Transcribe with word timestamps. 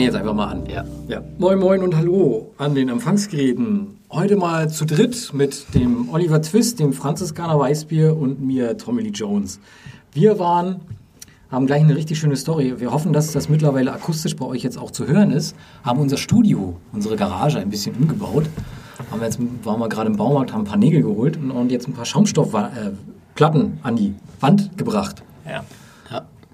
fange 0.00 0.06
jetzt 0.06 0.16
einfach 0.16 0.34
mal 0.34 0.46
an. 0.46 0.66
Ja. 0.66 0.84
ja. 1.08 1.22
Moin, 1.38 1.58
moin 1.58 1.82
und 1.82 1.94
hallo 1.94 2.52
an 2.56 2.74
den 2.74 2.88
Empfangsgeräten. 2.88 3.98
Heute 4.10 4.36
mal 4.36 4.70
zu 4.70 4.86
dritt 4.86 5.32
mit 5.34 5.74
dem 5.74 6.08
Oliver 6.08 6.40
Twist, 6.40 6.80
dem 6.80 6.94
Franziskaner 6.94 7.58
Weißbier 7.58 8.16
und 8.16 8.40
mir, 8.40 8.78
Tommy 8.78 9.02
Lee 9.02 9.10
Jones. 9.10 9.60
Wir 10.12 10.38
waren, 10.38 10.80
haben 11.50 11.66
gleich 11.66 11.82
eine 11.82 11.94
richtig 11.94 12.18
schöne 12.18 12.36
Story. 12.36 12.80
Wir 12.80 12.92
hoffen, 12.92 13.12
dass 13.12 13.32
das 13.32 13.50
mittlerweile 13.50 13.92
akustisch 13.92 14.36
bei 14.36 14.46
euch 14.46 14.62
jetzt 14.62 14.78
auch 14.78 14.90
zu 14.90 15.06
hören 15.06 15.32
ist. 15.32 15.54
Haben 15.84 16.00
unser 16.00 16.16
Studio, 16.16 16.76
unsere 16.92 17.16
Garage 17.16 17.58
ein 17.58 17.68
bisschen 17.68 17.94
umgebaut. 17.94 18.46
Haben 19.10 19.20
wir 19.20 19.26
jetzt, 19.26 19.38
waren 19.64 19.80
wir 19.80 19.88
gerade 19.90 20.08
im 20.08 20.16
Baumarkt, 20.16 20.54
haben 20.54 20.62
ein 20.62 20.66
paar 20.66 20.78
Nägel 20.78 21.02
geholt 21.02 21.36
und, 21.36 21.50
und 21.50 21.70
jetzt 21.70 21.88
ein 21.88 21.92
paar 21.92 22.06
Schaumstoffplatten 22.06 23.78
an 23.82 23.96
die 23.96 24.14
Wand 24.40 24.78
gebracht. 24.78 25.22
Ja. 25.46 25.62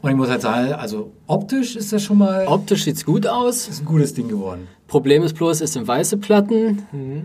Und 0.03 0.11
ich 0.11 0.17
muss 0.17 0.29
halt 0.29 0.43
sagen, 0.43 0.73
also 0.73 1.13
optisch 1.27 1.77
ist 1.77 1.93
das 1.93 2.03
schon 2.03 2.19
mal. 2.19 2.47
Optisch 2.47 2.85
sieht 2.85 2.97
es 2.97 3.05
gut 3.05 3.27
aus. 3.27 3.69
Ist 3.69 3.83
ein 3.83 3.87
gutes 3.87 4.15
Ding 4.15 4.29
geworden. 4.29 4.69
Problem 4.89 5.23
ist 5.23 5.35
bloß, 5.35 5.61
es 5.61 5.73
sind 5.73 5.89
weiße 5.89 6.19
Platten. 6.19 6.87
Mhm. 6.93 7.25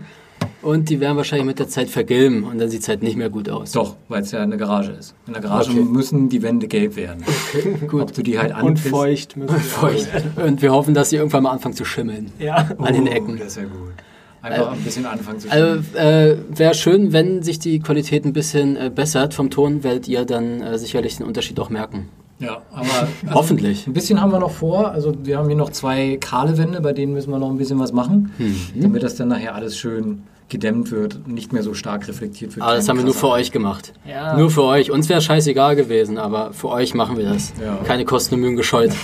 Und 0.62 0.90
die 0.90 1.00
werden 1.00 1.16
wahrscheinlich 1.16 1.46
mit 1.46 1.58
der 1.58 1.68
Zeit 1.68 1.90
vergilben 1.90 2.44
und 2.44 2.58
dann 2.58 2.68
sieht 2.68 2.82
es 2.82 2.88
halt 2.88 3.02
nicht 3.02 3.16
mehr 3.16 3.30
gut 3.30 3.48
aus. 3.48 3.72
Doch, 3.72 3.96
weil 4.08 4.22
es 4.22 4.30
ja 4.30 4.40
eine 4.40 4.56
Garage 4.56 4.92
ist. 4.92 5.14
In 5.26 5.32
der 5.32 5.42
Garage 5.42 5.70
okay. 5.70 5.80
müssen 5.80 6.28
die 6.28 6.42
Wände 6.42 6.68
gelb 6.68 6.96
werden. 6.96 7.24
Okay, 7.54 7.86
gut. 7.86 8.02
Ob 8.02 8.12
du 8.14 8.22
die 8.22 8.38
halt 8.38 8.54
Und 8.62 8.78
feucht 8.78 9.36
müssen 9.36 9.58
feucht. 9.58 10.08
Und 10.36 10.62
wir 10.62 10.72
hoffen, 10.72 10.94
dass 10.94 11.10
sie 11.10 11.16
irgendwann 11.16 11.42
mal 11.42 11.50
anfangen 11.50 11.74
zu 11.74 11.84
schimmeln. 11.84 12.32
Ja. 12.38 12.70
An 12.78 12.94
den 12.94 13.06
Ecken. 13.06 13.36
Das 13.36 13.48
ist 13.48 13.56
ja 13.56 13.64
gut. 13.64 13.92
Einfach 14.40 14.72
äh, 14.72 14.74
ein 14.74 14.82
bisschen 14.82 15.04
anfangen 15.04 15.38
zu 15.38 15.48
schimmeln. 15.48 15.84
Also, 15.94 15.98
äh, 15.98 16.36
Wäre 16.48 16.74
schön, 16.74 17.12
wenn 17.12 17.42
sich 17.42 17.58
die 17.58 17.80
Qualität 17.80 18.24
ein 18.24 18.32
bisschen 18.32 18.76
äh, 18.76 18.90
bessert 18.94 19.34
vom 19.34 19.50
Ton, 19.50 19.84
werdet 19.84 20.08
ihr 20.08 20.24
dann 20.24 20.62
äh, 20.62 20.78
sicherlich 20.78 21.18
den 21.18 21.26
Unterschied 21.26 21.60
auch 21.60 21.68
merken. 21.68 22.08
Ja, 22.38 22.62
aber 22.72 22.80
also 22.82 23.34
hoffentlich. 23.34 23.86
Ein 23.86 23.92
bisschen 23.92 24.20
haben 24.20 24.32
wir 24.32 24.40
noch 24.40 24.50
vor. 24.50 24.90
Also 24.90 25.14
wir 25.22 25.38
haben 25.38 25.46
hier 25.46 25.56
noch 25.56 25.70
zwei 25.70 26.16
kahle 26.16 26.58
Wände, 26.58 26.80
bei 26.80 26.92
denen 26.92 27.12
müssen 27.12 27.30
wir 27.30 27.38
noch 27.38 27.50
ein 27.50 27.58
bisschen 27.58 27.78
was 27.78 27.92
machen, 27.92 28.32
mhm. 28.38 28.80
damit 28.80 29.02
das 29.02 29.14
dann 29.14 29.28
nachher 29.28 29.54
alles 29.54 29.76
schön 29.76 30.22
gedämmt 30.48 30.90
wird, 30.90 31.26
nicht 31.26 31.52
mehr 31.52 31.62
so 31.62 31.72
stark 31.72 32.06
reflektiert 32.08 32.56
wird. 32.56 32.64
Aber 32.64 32.76
das 32.76 32.88
haben 32.88 32.98
wir 32.98 33.04
nur 33.04 33.14
für 33.14 33.28
euch 33.28 33.52
gemacht. 33.52 33.94
Ja. 34.06 34.36
Nur 34.36 34.50
für 34.50 34.64
euch. 34.64 34.90
Uns 34.90 35.08
wäre 35.08 35.20
scheißegal 35.20 35.76
gewesen, 35.76 36.18
aber 36.18 36.52
für 36.52 36.68
euch 36.68 36.94
machen 36.94 37.16
wir 37.16 37.24
das. 37.24 37.54
Ja. 37.60 37.78
Keine 37.84 38.04
Kosten 38.04 38.34
und 38.34 38.42
Mühen 38.42 38.56
gescheut. 38.56 38.92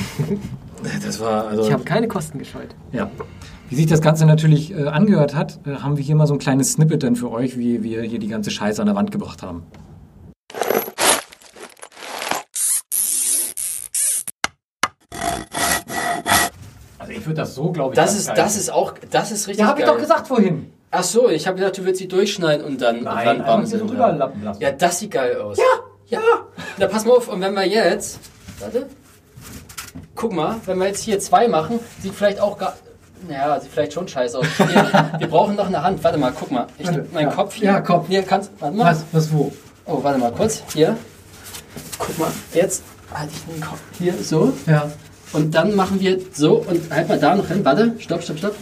Das 1.05 1.19
war 1.19 1.49
also. 1.49 1.65
Ich 1.65 1.73
habe 1.73 1.83
keine 1.83 2.07
Kosten 2.07 2.39
gescheut. 2.39 2.69
Ja. 2.93 3.11
Wie 3.69 3.75
sich 3.75 3.87
das 3.87 4.01
Ganze 4.01 4.27
natürlich 4.27 4.73
äh, 4.73 4.87
angehört 4.87 5.35
hat, 5.35 5.59
äh, 5.67 5.75
haben 5.75 5.97
wir 5.97 6.05
hier 6.05 6.15
mal 6.15 6.29
so 6.29 6.35
ein 6.35 6.39
kleines 6.39 6.73
Snippet 6.73 7.03
dann 7.03 7.17
für 7.17 7.33
euch, 7.33 7.59
wie 7.59 7.83
wir 7.83 8.03
hier 8.03 8.21
die 8.21 8.29
ganze 8.29 8.53
Scheiße 8.53 8.81
an 8.81 8.87
der 8.87 8.95
Wand 8.95 9.11
gebracht 9.11 9.43
haben. 9.43 9.65
Würde 17.29 17.43
das 17.43 17.55
so, 17.55 17.71
glaube 17.71 17.95
ich. 17.95 17.97
Das 17.97 18.15
ist, 18.15 18.29
das 18.29 18.57
ist 18.57 18.71
auch, 18.71 18.95
das 19.11 19.31
ist 19.31 19.47
richtig. 19.47 19.65
Ja, 19.65 19.69
habe 19.69 19.81
ich 19.81 19.87
doch 19.87 19.99
gesagt 19.99 20.27
vorhin. 20.27 20.73
Ach 20.91 21.05
so, 21.05 21.29
ich 21.29 21.47
habe 21.47 21.59
gedacht, 21.59 21.77
du 21.77 21.83
würdest 21.83 21.99
sie 21.99 22.09
durchschneiden 22.09 22.65
und 22.65 22.81
dann 22.81 23.03
Nein, 23.03 23.41
und 23.41 23.47
dann 23.47 23.87
drüber 23.87 24.13
lappen 24.13 24.43
lassen. 24.43 24.63
Ja, 24.63 24.73
das 24.73 24.99
sieht 24.99 25.11
geil 25.11 25.37
aus. 25.37 25.59
Ja, 25.59 26.19
ja. 26.19 26.21
Na, 26.79 26.87
pass 26.87 27.05
mal 27.05 27.17
auf, 27.17 27.29
und 27.29 27.41
wenn 27.43 27.53
wir 27.55 27.67
jetzt, 27.67 28.21
warte, 28.59 28.87
guck 30.15 30.33
mal, 30.33 30.57
wenn 30.65 30.79
wir 30.79 30.87
jetzt 30.87 31.03
hier 31.03 31.21
zwei 31.21 31.47
machen, 31.47 31.79
sieht 32.01 32.15
vielleicht 32.15 32.41
auch 32.41 32.57
gar, 32.57 32.75
naja, 33.29 33.61
sieht 33.61 33.71
vielleicht 33.71 33.93
schon 33.93 34.09
scheiße 34.09 34.39
aus. 34.39 34.47
Hier, 34.57 35.11
wir 35.19 35.27
brauchen 35.27 35.57
noch 35.57 35.67
eine 35.67 35.83
Hand. 35.83 36.03
Warte 36.05 36.19
mal, 36.19 36.33
guck 36.39 36.51
mal. 36.51 36.69
Ich 36.79 36.91
nehme 36.91 37.05
meinen 37.13 37.29
ja. 37.29 37.35
Kopf 37.35 37.55
hier. 37.55 37.65
Ja, 37.67 37.81
Kopf. 37.81 38.07
Hier 38.09 38.23
kannst, 38.23 38.53
warte 38.61 38.77
mal. 38.77 38.93
Was, 38.93 39.05
was, 39.11 39.33
wo? 39.33 39.53
Oh, 39.87 40.03
warte 40.03 40.21
mal 40.21 40.31
kurz. 40.33 40.63
Hier. 40.73 40.97
Guck 41.99 42.17
mal, 42.17 42.31
jetzt 42.55 42.85
halte 43.13 43.33
ich 43.35 43.55
den 43.55 43.61
Kopf 43.61 43.81
hier 43.99 44.15
so. 44.23 44.53
Ja. 44.67 44.89
Und 45.33 45.55
dann 45.55 45.75
machen 45.75 46.01
wir 46.01 46.19
so 46.33 46.57
und 46.57 46.91
halt 46.91 47.09
mal 47.09 47.19
da 47.19 47.35
noch 47.35 47.49
hin. 47.49 47.65
Warte, 47.65 47.95
stopp, 47.99 48.23
stopp, 48.23 48.39
stopp. 48.39 48.55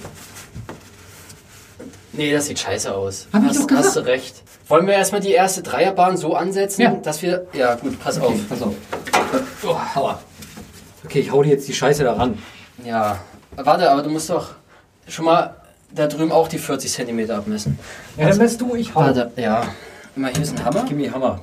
Nee, 2.13 2.33
das 2.33 2.47
sieht 2.47 2.59
scheiße 2.59 2.93
aus. 2.95 3.29
Hab 3.33 3.43
hast, 3.43 3.53
ich 3.53 3.59
doch 3.59 3.67
gesagt. 3.67 3.87
hast 3.87 3.97
du 3.97 4.01
recht. 4.01 4.43
Wollen 4.69 4.87
wir 4.87 4.95
erstmal 4.95 5.21
die 5.21 5.33
erste 5.33 5.63
Dreierbahn 5.63 6.17
so 6.17 6.35
ansetzen, 6.35 6.83
ja. 6.83 6.91
dass 6.91 7.23
wir. 7.23 7.47
Ja, 7.53 7.75
gut, 7.75 8.01
pass 8.01 8.19
okay, 8.19 8.27
auf. 8.27 8.49
Pass 8.49 8.63
auf. 8.63 8.75
Oh, 9.63 9.77
hauer. 9.95 10.21
Okay, 11.05 11.21
ich 11.21 11.31
hau 11.31 11.43
dir 11.43 11.51
jetzt 11.51 11.69
die 11.69 11.75
Scheiße 11.75 12.03
da 12.03 12.15
ran. 12.15 12.39
Ja. 12.85 13.19
Warte, 13.55 13.91
aber 13.91 14.03
du 14.03 14.11
musst 14.11 14.29
doch 14.31 14.51
schon 15.07 15.27
mal 15.27 15.57
da 15.95 16.07
drüben 16.07 16.33
auch 16.33 16.49
die 16.49 16.59
40 16.59 16.91
cm 16.91 17.31
abmessen. 17.31 17.79
Ja, 18.17 18.29
dann 18.29 18.39
messt 18.39 18.61
du, 18.61 18.75
ich 18.75 18.95
hau. 18.95 19.01
Warte, 19.01 19.31
ja. 19.37 19.69
Immer 20.17 20.29
hier 20.29 20.43
ist 20.43 20.59
ein 20.59 20.65
Hammer. 20.65 20.85
Gib 20.89 20.97
mir 20.97 21.13
Hammer. 21.13 21.41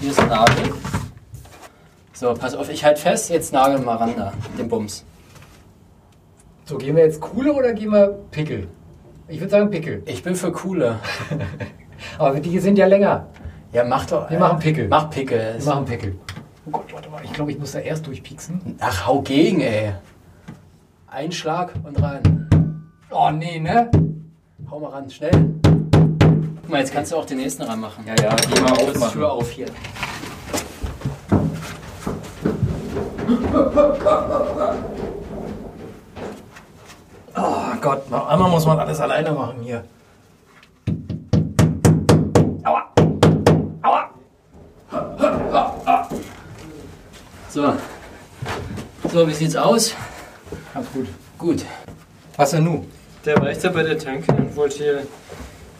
Hier 0.00 0.10
ist 0.10 0.20
ein 0.20 0.28
Nagel. 0.28 0.72
So, 2.22 2.34
pass 2.34 2.54
auf, 2.54 2.70
ich 2.70 2.84
halt 2.84 3.00
fest, 3.00 3.30
jetzt 3.30 3.52
nagel 3.52 3.80
mal 3.80 3.96
ran 3.96 4.14
da, 4.16 4.32
den 4.56 4.68
Bums. 4.68 5.04
So, 6.66 6.78
gehen 6.78 6.94
wir 6.94 7.02
jetzt 7.02 7.20
Kuhle 7.20 7.52
oder 7.52 7.72
gehen 7.72 7.90
wir 7.90 8.16
Pickel? 8.30 8.68
Ich 9.26 9.40
würde 9.40 9.50
sagen 9.50 9.70
Pickel. 9.70 10.04
Ich 10.06 10.22
bin 10.22 10.36
für 10.36 10.52
Kuhle. 10.52 11.00
Aber 12.18 12.38
die 12.38 12.60
sind 12.60 12.78
ja 12.78 12.86
länger. 12.86 13.26
Ja, 13.72 13.82
mach 13.82 14.06
doch. 14.06 14.30
Wir 14.30 14.38
machen 14.38 14.60
Pickel. 14.60 14.86
Mach 14.86 15.10
Pickel. 15.10 15.56
Wir 15.58 15.64
machen 15.64 15.84
Pickel. 15.84 16.16
Oh 16.64 16.70
Gott, 16.70 16.92
warte 16.92 17.10
mal. 17.10 17.24
Ich 17.24 17.32
glaube, 17.32 17.50
ich 17.50 17.58
muss 17.58 17.72
da 17.72 17.80
erst 17.80 18.06
durchpieksen. 18.06 18.76
Ach, 18.78 19.04
hau 19.04 19.20
gegen, 19.22 19.60
ey. 19.60 19.94
Ein 21.08 21.32
Schlag 21.32 21.72
und 21.82 22.00
rein. 22.00 22.48
Oh, 23.10 23.30
nee, 23.32 23.58
ne? 23.58 23.90
Hau 24.70 24.78
mal 24.78 24.90
ran, 24.90 25.10
schnell. 25.10 25.32
Guck 25.64 26.68
mal, 26.68 26.78
jetzt 26.78 26.92
kannst 26.92 27.10
du 27.10 27.16
auch 27.16 27.26
den 27.26 27.38
nächsten 27.38 27.64
ranmachen. 27.64 28.06
Ja, 28.06 28.14
ja, 28.14 28.36
geh 28.36 28.60
mal 28.60 28.70
auf. 28.70 29.12
Tür 29.12 29.32
auf 29.32 29.50
hier. 29.50 29.66
Oh 37.34 37.74
Gott, 37.80 38.10
noch 38.10 38.28
einmal 38.28 38.50
muss 38.50 38.64
man 38.64 38.78
alles 38.78 38.98
alleine 39.00 39.32
machen 39.32 39.60
hier. 39.62 39.84
Aua! 42.64 42.90
Aua! 43.82 44.10
So. 47.50 47.74
So, 49.12 49.28
wie 49.28 49.34
sieht's 49.34 49.56
aus? 49.56 49.94
Ganz 50.72 50.90
gut. 50.92 51.06
Gut. 51.36 51.64
Was 52.38 52.52
denn 52.52 52.64
nun? 52.64 52.86
Der 53.26 53.36
war 53.36 53.48
echt 53.48 53.62
da 53.62 53.68
bei 53.68 53.82
der 53.82 53.98
Tanke 53.98 54.32
und 54.32 54.56
wollte 54.56 54.76
hier 54.76 55.06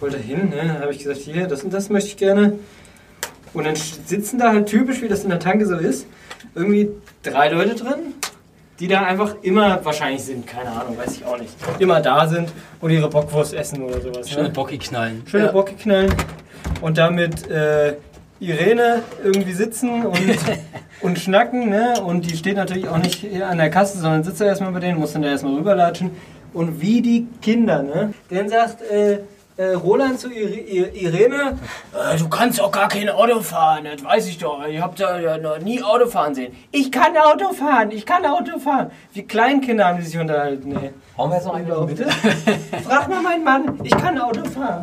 wollte 0.00 0.18
hin, 0.18 0.50
ne? 0.50 0.56
Dann 0.56 0.80
habe 0.80 0.92
ich 0.92 0.98
gesagt, 0.98 1.20
hier, 1.20 1.46
das 1.46 1.62
und 1.62 1.72
das 1.72 1.88
möchte 1.88 2.10
ich 2.10 2.16
gerne. 2.18 2.58
Und 3.54 3.64
dann 3.64 3.76
sitzen 3.76 4.38
da 4.38 4.52
halt 4.52 4.66
typisch, 4.66 5.00
wie 5.00 5.08
das 5.08 5.24
in 5.24 5.30
der 5.30 5.38
Tanke 5.38 5.66
so 5.66 5.76
ist, 5.76 6.06
irgendwie 6.54 6.90
drei 7.22 7.48
Leute 7.48 7.74
drin, 7.74 8.14
die 8.80 8.88
da 8.88 9.02
einfach 9.02 9.36
immer 9.42 9.84
wahrscheinlich 9.84 10.24
sind, 10.24 10.46
keine 10.46 10.70
Ahnung, 10.70 10.98
weiß 10.98 11.16
ich 11.16 11.24
auch 11.24 11.38
nicht. 11.38 11.54
Immer 11.78 12.00
da 12.00 12.26
sind 12.26 12.52
und 12.80 12.90
ihre 12.90 13.08
Bockwurst 13.08 13.54
essen 13.54 13.82
oder 13.82 14.00
sowas. 14.00 14.28
Schöne 14.28 14.48
ne? 14.48 14.50
Bocki 14.50 14.78
knallen. 14.78 15.22
Schöne 15.26 15.46
Ja. 15.46 15.52
Bocke 15.52 15.74
knallen. 15.74 16.12
Und 16.80 16.98
damit 16.98 17.48
äh, 17.48 17.94
Irene 18.40 19.02
irgendwie 19.22 19.52
sitzen 19.52 20.04
und, 20.04 20.18
und 21.00 21.18
schnacken, 21.18 21.68
ne? 21.68 22.00
Und 22.04 22.28
die 22.28 22.36
steht 22.36 22.56
natürlich 22.56 22.88
auch 22.88 22.98
nicht 22.98 23.14
hier 23.20 23.46
an 23.48 23.58
der 23.58 23.70
Kasse, 23.70 23.98
sondern 23.98 24.24
sitzt 24.24 24.40
da 24.40 24.46
erstmal 24.46 24.72
bei 24.72 24.80
denen, 24.80 24.98
muss 24.98 25.12
dann 25.12 25.22
da 25.22 25.28
erstmal 25.28 25.54
rüberlatschen. 25.54 26.10
Und 26.52 26.80
wie 26.80 27.00
die 27.02 27.28
Kinder, 27.40 27.82
ne? 27.82 28.12
Dann 28.30 28.48
sagt 28.48 28.82
äh, 28.82 29.18
äh, 29.62 29.74
Roland 29.74 30.18
zu 30.18 30.30
Ir 30.30 30.66
Ir 30.66 30.94
Irene, 30.94 31.58
äh, 31.94 32.18
du 32.18 32.28
kannst 32.28 32.60
auch 32.60 32.72
gar 32.72 32.88
kein 32.88 33.08
Auto 33.08 33.40
fahren, 33.40 33.84
das 33.84 34.04
weiß 34.04 34.26
ich 34.26 34.38
doch. 34.38 34.64
Ich 34.66 34.80
hab 34.80 34.96
da 34.96 35.18
ja 35.20 35.38
noch 35.38 35.58
nie 35.58 35.82
Auto 35.82 36.06
fahren 36.06 36.34
sehen. 36.34 36.52
Ich 36.72 36.90
kann 36.90 37.16
Auto 37.16 37.52
fahren, 37.52 37.90
ich 37.90 38.04
kann 38.04 38.24
Auto 38.26 38.58
fahren. 38.58 38.90
Wie 39.12 39.22
Kleinkinder 39.22 39.86
haben 39.86 39.98
die 39.98 40.04
sich 40.04 40.18
unterhalten, 40.18 40.76
ey. 40.76 40.90
Hauen 41.16 41.30
wir 41.30 41.36
jetzt 41.36 41.46
noch 41.46 41.54
einen 41.54 41.86
Mitte? 41.86 42.08
Frag 42.84 43.08
mal 43.08 43.22
meinen 43.22 43.44
Mann, 43.44 43.78
ich 43.82 43.96
kann 43.96 44.18
Auto 44.18 44.44
fahren. 44.44 44.82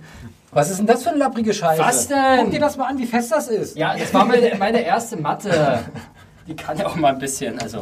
Was 0.52 0.70
ist 0.70 0.78
denn 0.78 0.86
das 0.86 1.02
für 1.02 1.10
eine 1.10 1.18
lapprige 1.18 1.52
Scheiße? 1.52 1.82
Was 1.82 2.06
denn? 2.06 2.42
Guck 2.42 2.50
dir 2.52 2.60
das 2.60 2.76
mal 2.76 2.86
an, 2.86 2.96
wie 2.96 3.06
fest 3.06 3.32
das 3.32 3.48
ist. 3.48 3.76
Ja, 3.76 3.96
das 3.96 4.14
war 4.14 4.24
meine, 4.24 4.54
meine 4.56 4.82
erste 4.82 5.16
Mathe. 5.16 5.80
Die 6.46 6.54
kann 6.54 6.78
ja 6.78 6.86
auch 6.86 6.94
mal 6.94 7.12
ein 7.12 7.18
bisschen, 7.18 7.60
also. 7.60 7.80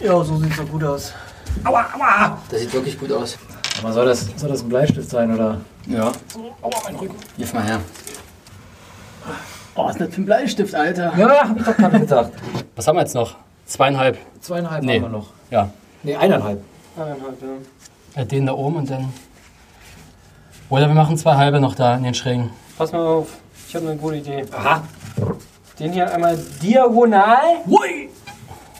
Ja, 0.00 0.22
so 0.22 0.36
sieht's 0.36 0.56
doch 0.56 0.68
gut 0.68 0.84
aus. 0.84 1.12
Aua, 1.64 1.84
aua! 1.94 2.38
Das 2.50 2.60
sieht 2.60 2.72
wirklich 2.72 2.98
gut 2.98 3.12
aus. 3.12 3.38
Aber 3.80 3.92
soll 3.92 4.06
das, 4.06 4.26
soll 4.36 4.48
das 4.50 4.62
ein 4.62 4.68
Bleistift 4.68 5.08
sein, 5.10 5.34
oder? 5.34 5.60
Ja. 5.86 6.12
Aua, 6.62 6.70
mein 6.84 6.96
Rücken. 6.96 7.16
Gib 7.36 7.52
mal 7.54 7.64
her. 7.64 7.80
Oh, 9.74 9.88
ist 9.90 10.00
das 10.00 10.14
für 10.14 10.22
ein 10.22 10.24
Bleistift, 10.26 10.74
Alter? 10.74 11.12
Ja, 11.18 11.48
hab 11.48 11.56
ich 11.58 11.64
doch 11.64 11.76
gerade 11.76 12.00
gedacht. 12.00 12.30
Was 12.74 12.86
haben 12.88 12.96
wir 12.96 13.02
jetzt 13.02 13.14
noch? 13.14 13.36
Zweieinhalb. 13.66 14.16
Zweieinhalb 14.40 14.82
Nee. 14.84 14.96
haben 14.96 15.02
wir 15.02 15.08
noch. 15.10 15.28
Ja. 15.50 15.70
Nee, 16.02 16.16
eineinhalb. 16.16 16.62
Eineinhalb, 16.96 17.36
ja. 18.16 18.24
Den 18.24 18.46
da 18.46 18.52
oben 18.54 18.76
und 18.76 18.90
dann. 18.90 19.12
Oder 20.70 20.88
wir 20.88 20.94
machen 20.94 21.16
zwei 21.18 21.36
halbe 21.36 21.60
noch 21.60 21.74
da 21.74 21.96
in 21.96 22.04
den 22.04 22.14
Schrägen. 22.14 22.50
Pass 22.78 22.92
mal 22.92 23.04
auf, 23.06 23.28
ich 23.68 23.74
habe 23.76 23.88
eine 23.88 23.96
gute 23.96 24.16
Idee. 24.16 24.44
Aha. 24.52 24.82
Den 25.78 25.92
hier 25.92 26.10
einmal 26.12 26.38
diagonal. 26.62 27.56
Hui! 27.66 28.08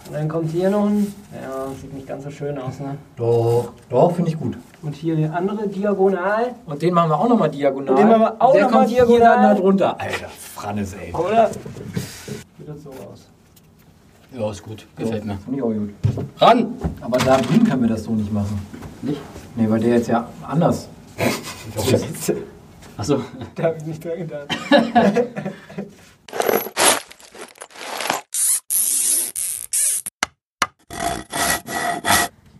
Und 0.09 0.15
dann 0.15 0.29
kommt 0.29 0.51
hier 0.51 0.71
noch 0.71 0.87
ein. 0.87 1.13
Ja, 1.33 1.67
sieht 1.81 1.93
nicht 1.93 2.07
ganz 2.07 2.25
so 2.25 2.31
schön 2.31 2.57
aus, 2.59 2.79
ne? 2.79 2.97
Doch, 3.17 3.73
doch, 3.91 4.15
finde 4.15 4.31
ich 4.31 4.39
gut. 4.39 4.57
Und 4.83 4.95
hier 4.95 5.17
der 5.17 5.35
andere 5.35 5.67
diagonal. 5.69 6.55
Und 6.65 6.81
den 6.81 6.95
machen 6.95 7.11
wir 7.11 7.19
auch 7.19 7.29
nochmal 7.29 7.51
diagonal. 7.51 7.91
Und 7.91 7.99
den 7.99 8.09
machen 8.09 8.21
wir 8.23 8.41
auch 8.43 8.53
Der 8.53 8.63
noch 8.65 8.71
kommt 8.73 8.89
hier 8.89 9.05
diagonal. 9.07 9.43
dann 9.43 9.45
da 9.55 9.55
drunter. 9.61 10.01
Alter, 10.01 10.27
Frannes, 10.55 10.95
ey. 10.95 11.13
Oder? 11.13 11.49
Sieht 11.49 12.69
das 12.69 12.83
so 12.85 12.91
aus. 12.91 13.27
Ja, 14.37 14.51
ist 14.51 14.63
gut. 14.63 14.87
Gefällt 14.97 15.25
mir. 15.25 15.39
Finde 15.39 15.59
ich 15.59 15.63
auch 15.65 15.73
gut. 15.73 15.91
Ran! 16.39 16.75
Aber 17.01 17.19
da 17.19 17.37
drin 17.39 17.65
können 17.65 17.83
wir 17.83 17.89
das 17.89 18.05
so 18.05 18.13
nicht 18.13 18.33
machen. 18.33 18.61
Nicht? 19.03 19.21
Nee, 19.57 19.69
weil 19.71 19.81
der 19.81 19.97
jetzt 19.97 20.09
ja 20.09 20.29
anders. 20.47 20.89
Achso. 22.97 23.19
Da 23.55 23.63
habe 23.65 23.77
ich 23.79 23.87
nicht 23.87 24.05
dran 24.05 24.19
gedacht. 24.19 24.49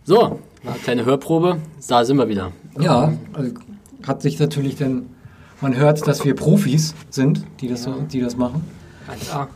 So, 0.07 0.39
eine 0.65 0.75
kleine 0.81 1.03
Hörprobe. 1.03 1.57
Da 1.89 2.05
sind 2.05 2.15
wir 2.15 2.29
wieder. 2.29 2.53
Ja, 2.79 3.11
also 3.33 3.51
hat 4.07 4.21
sich 4.21 4.39
natürlich 4.39 4.77
dann. 4.77 5.09
Man 5.59 5.75
hört, 5.75 6.07
dass 6.07 6.23
wir 6.23 6.33
Profis 6.33 6.95
sind, 7.09 7.43
die 7.59 7.67
das, 7.67 7.83
so, 7.83 7.93
die 8.09 8.21
das 8.21 8.37
machen. 8.37 8.63
1A. 9.09 9.47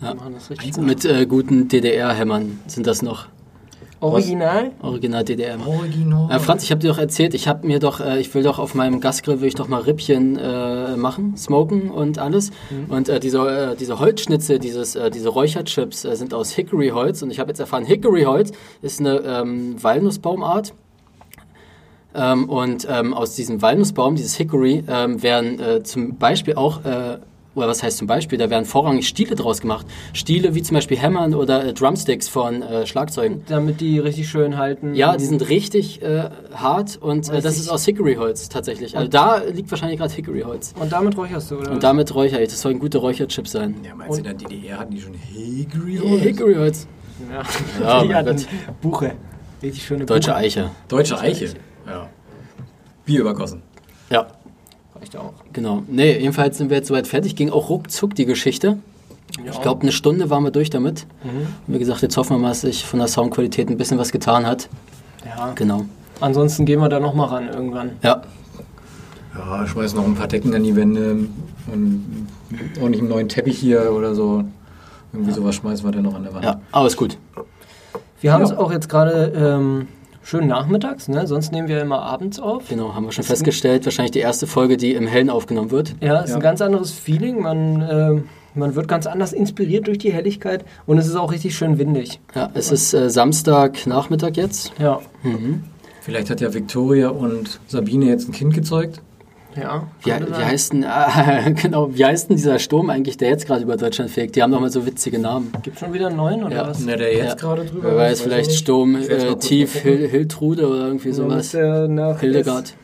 Ja. 0.00 0.14
machen 0.14 0.32
das 0.32 0.48
richtig. 0.48 0.78
Mit 0.78 1.04
äh, 1.04 1.26
guten 1.26 1.68
DDR-Hämmern 1.68 2.60
sind 2.66 2.86
das 2.86 3.02
noch. 3.02 3.26
Original? 4.00 4.72
Original 4.80 5.24
DDR-Hämmer. 5.24 5.66
Original. 5.66 6.30
Äh, 6.30 6.38
Franz, 6.38 6.62
ich 6.62 6.70
habe 6.70 6.80
dir 6.80 6.88
doch 6.88 6.98
erzählt, 6.98 7.34
ich 7.34 7.46
habe 7.46 7.66
mir 7.66 7.78
doch, 7.78 8.00
äh, 8.00 8.18
ich 8.18 8.34
will 8.34 8.42
doch 8.42 8.58
auf 8.58 8.74
meinem 8.74 9.00
Gasgrill 9.00 9.40
will 9.40 9.48
ich 9.48 9.54
doch 9.54 9.68
mal 9.68 9.82
Rippchen 9.82 10.36
äh, 10.38 10.96
machen, 10.96 11.36
smoken 11.36 11.90
und 11.90 12.18
alles. 12.18 12.50
Und 12.88 13.08
äh, 13.08 13.20
diese, 13.20 13.38
äh, 13.72 13.76
diese 13.76 13.98
Holzschnitzel, 13.98 14.58
dieses, 14.58 14.96
äh, 14.96 15.10
diese 15.10 15.28
Räucherchips 15.28 16.04
äh, 16.06 16.16
sind 16.16 16.32
aus 16.32 16.52
Hickory-Holz. 16.52 17.22
Und 17.22 17.30
ich 17.30 17.38
habe 17.38 17.50
jetzt 17.50 17.60
erfahren, 17.60 17.84
Hickory-Holz 17.84 18.52
ist 18.80 19.00
eine 19.00 19.18
ähm, 19.18 19.82
Walnussbaumart. 19.82 20.72
Ähm, 22.14 22.48
und 22.48 22.88
ähm, 22.90 23.14
aus 23.14 23.34
diesem 23.34 23.62
Walnussbaum, 23.62 24.16
dieses 24.16 24.34
Hickory, 24.34 24.82
ähm, 24.88 25.22
werden 25.22 25.60
äh, 25.60 25.82
zum 25.82 26.16
Beispiel 26.16 26.54
auch, 26.54 26.84
äh, 26.84 27.18
oder 27.54 27.66
was 27.68 27.82
heißt 27.82 27.98
zum 27.98 28.06
Beispiel, 28.06 28.38
da 28.38 28.48
werden 28.48 28.64
vorrangig 28.64 29.08
Stiele 29.08 29.34
draus 29.34 29.60
gemacht. 29.60 29.86
Stiele 30.12 30.54
wie 30.54 30.62
zum 30.62 30.74
Beispiel 30.76 30.96
Hämmern 30.96 31.34
oder 31.34 31.64
äh, 31.64 31.72
Drumsticks 31.72 32.28
von 32.28 32.62
äh, 32.62 32.86
Schlagzeugen. 32.86 33.42
Damit 33.48 33.80
die 33.80 33.98
richtig 33.98 34.28
schön 34.28 34.56
halten. 34.56 34.94
Ja, 34.94 35.16
die 35.16 35.24
sind 35.24 35.48
richtig 35.48 36.00
äh, 36.02 36.30
hart 36.54 36.96
und 37.00 37.28
äh, 37.28 37.40
das 37.40 37.58
ist 37.58 37.68
aus 37.68 37.84
Hickory-Holz 37.84 38.48
tatsächlich. 38.48 38.96
Also 38.96 39.08
da 39.08 39.38
liegt 39.38 39.70
wahrscheinlich 39.70 39.98
gerade 39.98 40.12
Hickory-Holz. 40.14 40.74
Und 40.78 40.92
damit 40.92 41.16
räucherst 41.16 41.50
du, 41.50 41.58
oder? 41.58 41.72
Und 41.72 41.82
damit 41.82 42.14
räuchere 42.14 42.40
ich. 42.42 42.48
Das 42.50 42.60
sollen 42.60 42.78
gute 42.78 42.98
Räucherchips 42.98 43.50
sein. 43.52 43.74
Ja, 43.84 43.94
meinst 43.94 44.14
du, 44.14 44.18
in 44.18 44.24
der 44.24 44.34
DDR 44.34 44.78
hatten 44.78 44.94
die 44.94 45.00
schon 45.00 45.14
Hickory 45.14 45.98
Hickory-Holz. 46.20 46.86
Ja, 47.30 47.42
Ja, 47.84 48.02
die 48.06 48.14
hatten. 48.14 48.46
Buche. 48.80 49.12
Richtig 49.62 49.84
schöne 49.84 50.06
Deutsche 50.06 50.30
Buche. 50.30 50.40
Eiche. 50.40 50.70
Deutsche 50.88 51.18
Eiche. 51.18 51.54
Ja. 51.86 52.08
Bier 53.04 53.20
übergossen. 53.20 53.62
Ja, 54.08 54.26
Reicht 55.00 55.16
auch. 55.16 55.32
genau. 55.52 55.82
Nee, 55.88 56.18
jedenfalls 56.18 56.58
sind 56.58 56.70
wir 56.70 56.76
jetzt 56.78 56.88
soweit 56.88 57.06
fertig. 57.06 57.36
Ging 57.36 57.50
auch 57.50 57.68
ruckzuck 57.70 58.14
die 58.14 58.26
Geschichte. 58.26 58.78
Ich 59.48 59.60
glaube, 59.60 59.82
eine 59.82 59.92
Stunde 59.92 60.28
waren 60.28 60.42
wir 60.42 60.50
durch 60.50 60.70
damit. 60.70 61.06
Und 61.24 61.74
wie 61.74 61.78
gesagt, 61.78 62.02
jetzt 62.02 62.16
hoffen 62.16 62.34
wir 62.36 62.38
mal, 62.38 62.48
dass 62.48 62.62
sich 62.62 62.84
von 62.84 62.98
der 62.98 63.08
Soundqualität 63.08 63.70
ein 63.70 63.76
bisschen 63.78 63.96
was 63.98 64.10
getan 64.12 64.44
hat. 64.46 64.68
Ja. 65.24 65.52
Genau. 65.54 65.84
Ansonsten 66.20 66.64
gehen 66.66 66.80
wir 66.80 66.88
da 66.88 67.00
nochmal 67.00 67.28
ran 67.28 67.48
irgendwann. 67.48 67.90
Ja, 68.02 68.22
Ja, 69.34 69.66
schmeiß 69.66 69.94
noch 69.94 70.04
ein 70.04 70.14
paar 70.16 70.26
Decken 70.26 70.54
an 70.54 70.64
die 70.64 70.74
Wände 70.76 71.28
und 71.72 72.26
ordentlich 72.80 73.00
einen 73.00 73.08
neuen 73.10 73.28
Teppich 73.28 73.58
hier 73.58 73.92
oder 73.92 74.14
so. 74.14 74.42
Irgendwie 75.12 75.32
sowas 75.32 75.54
schmeißen 75.54 75.84
wir 75.86 75.92
dann 75.92 76.02
noch 76.02 76.14
an 76.14 76.24
der 76.24 76.34
Wand. 76.34 76.44
ja, 76.44 76.60
aber 76.72 76.86
ist 76.88 76.96
gut. 76.96 77.16
Wir 78.20 78.32
haben 78.32 78.42
es 78.42 78.50
Ja. 78.50 78.58
auch 78.58 78.70
jetzt 78.72 78.88
gerade 78.88 79.32
ähm, 79.34 79.88
schön 80.22 80.46
nachmittags, 80.46 81.08
ne? 81.08 81.26
Sonst 81.26 81.52
nehmen 81.52 81.68
wir 81.68 81.80
immer 81.80 82.02
abends 82.02 82.38
auf. 82.40 82.68
Genau, 82.68 82.94
haben 82.94 83.04
wir 83.06 83.12
schon 83.12 83.24
festgestellt. 83.24 83.84
Wahrscheinlich 83.84 84.12
die 84.12 84.18
erste 84.20 84.46
Folge, 84.46 84.76
die 84.76 84.94
im 84.94 85.06
Hellen 85.06 85.30
aufgenommen 85.30 85.70
wird. 85.70 85.94
Ja, 86.00 86.20
ist 86.20 86.30
Ja. 86.30 86.36
ein 86.36 86.42
ganz 86.42 86.60
anderes 86.60 86.92
Feeling. 86.92 87.40
Man, 87.42 87.82
äh, 87.82 88.22
man 88.54 88.74
wird 88.74 88.88
ganz 88.88 89.06
anders 89.06 89.32
inspiriert 89.32 89.86
durch 89.86 89.98
die 89.98 90.12
Helligkeit 90.12 90.64
und 90.86 90.98
es 90.98 91.06
ist 91.06 91.16
auch 91.16 91.32
richtig 91.32 91.56
schön 91.56 91.78
windig. 91.78 92.20
Ja, 92.34 92.50
es 92.54 92.70
ist 92.72 92.92
äh, 92.94 93.08
Samstagnachmittag 93.10 94.32
jetzt. 94.36 94.72
Ja. 94.78 95.00
Mhm. 95.22 95.64
Vielleicht 96.02 96.30
hat 96.30 96.40
ja 96.40 96.52
Victoria 96.52 97.08
und 97.10 97.60
Sabine 97.66 98.06
jetzt 98.06 98.28
ein 98.28 98.32
Kind 98.32 98.54
gezeugt. 98.54 99.00
Ja. 99.56 99.88
Wie, 100.04 100.10
wie, 100.10 100.44
heißt 100.44 100.72
denn, 100.72 100.84
äh, 100.84 101.52
genau, 101.60 101.88
wie 101.94 102.04
heißt 102.04 102.28
denn 102.30 102.36
dieser 102.36 102.58
Sturm 102.58 102.88
eigentlich, 102.90 103.16
der 103.16 103.30
jetzt 103.30 103.46
gerade 103.46 103.62
über 103.62 103.76
Deutschland 103.76 104.10
fegt? 104.10 104.36
Die 104.36 104.42
haben 104.42 104.52
doch 104.52 104.60
mal 104.60 104.70
so 104.70 104.86
witzige 104.86 105.18
Namen. 105.18 105.52
Gibt 105.62 105.78
schon 105.78 105.92
wieder 105.92 106.06
einen 106.06 106.16
neuen 106.16 106.44
oder 106.44 106.56
Ja. 106.56 106.68
was? 106.68 106.78
Na, 106.80 106.96
der 106.96 107.12
jetzt 107.14 107.26
Ja. 107.28 107.34
gerade 107.34 107.64
drüber 107.64 107.90
Wer 107.90 107.96
weiß, 107.96 108.18
ich 108.18 108.24
vielleicht. 108.24 108.52
Sturm 108.52 108.96
Ich 109.00 109.10
äh, 109.10 109.34
Tief. 109.36 109.74
Hil 109.82 110.08
Hiltrude 110.08 110.68
oder 110.68 110.86
irgendwie 110.86 111.12
sowas. 111.12 111.52
nach 111.52 112.20
Hildegard. 112.20 112.66
S, 112.68 112.74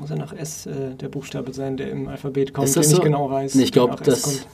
muss 0.00 0.10
er 0.10 0.16
nach 0.16 0.32
S 0.32 0.66
äh, 0.66 0.94
der 0.94 1.08
Buchstabe 1.08 1.52
sein, 1.52 1.76
der 1.76 1.90
im 1.90 2.06
Alphabet 2.08 2.52
kommt, 2.54 2.68
Ist 2.68 2.76
das 2.76 2.86
den 2.86 2.90
ich 2.92 2.96
so? 2.98 3.02
genau 3.02 3.30
weiß. 3.30 3.54
Nee, 3.56 3.64
ich 3.64 3.70
der 3.72 3.82
glaub, 3.86 3.90
nach 3.92 4.00
S 4.00 4.06
das- 4.06 4.22
kommt. 4.22 4.36
Das 4.36 4.46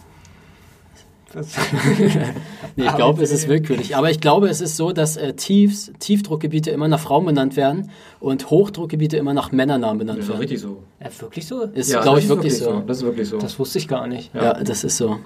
Nee, 2.77 2.87
ich 2.87 2.97
glaube, 2.97 3.23
es 3.23 3.31
okay. 3.31 3.39
ist 3.39 3.49
willkürlich. 3.49 3.97
Aber 3.97 4.11
ich 4.11 4.21
glaube, 4.21 4.49
es 4.49 4.61
ist 4.63 4.77
so, 4.79 4.93
dass 4.93 5.17
äh, 5.19 5.35
Tiefs, 5.35 5.93
Tiefdruckgebiete 5.99 6.71
immer 6.71 6.89
nach 6.89 7.01
Frauen 7.01 7.27
benannt 7.27 7.55
werden 7.57 7.91
und 8.19 8.49
Hochdruckgebiete 8.49 9.17
immer 9.19 9.35
nach 9.35 9.53
Männernamen 9.53 9.99
benannt 9.99 10.19
Das 10.19 10.25
ist 10.25 10.29
doch 10.31 10.35
werden. 10.39 10.41
richtig 10.43 10.61
so. 10.61 10.83
ja, 11.01 11.09
wirklich 11.21 11.47
so? 11.47 11.63
Ist, 11.65 11.91
Ja, 11.91 12.01
glaube 12.01 12.17
das 12.17 12.25
ich, 12.25 12.31
ist 12.31 12.37
wirklich 12.37 12.59
so. 12.59 12.83
Das 12.87 12.97
ist 12.99 13.03
wirklich 13.03 13.29
so. 13.29 13.39
Das 13.39 13.59
wusste 13.59 13.79
ich 13.79 13.89
gar 13.89 14.07
nicht. 14.07 14.35
Ja. 14.35 14.55
das 14.55 14.85
ist 14.85 14.97
so. 14.97 15.19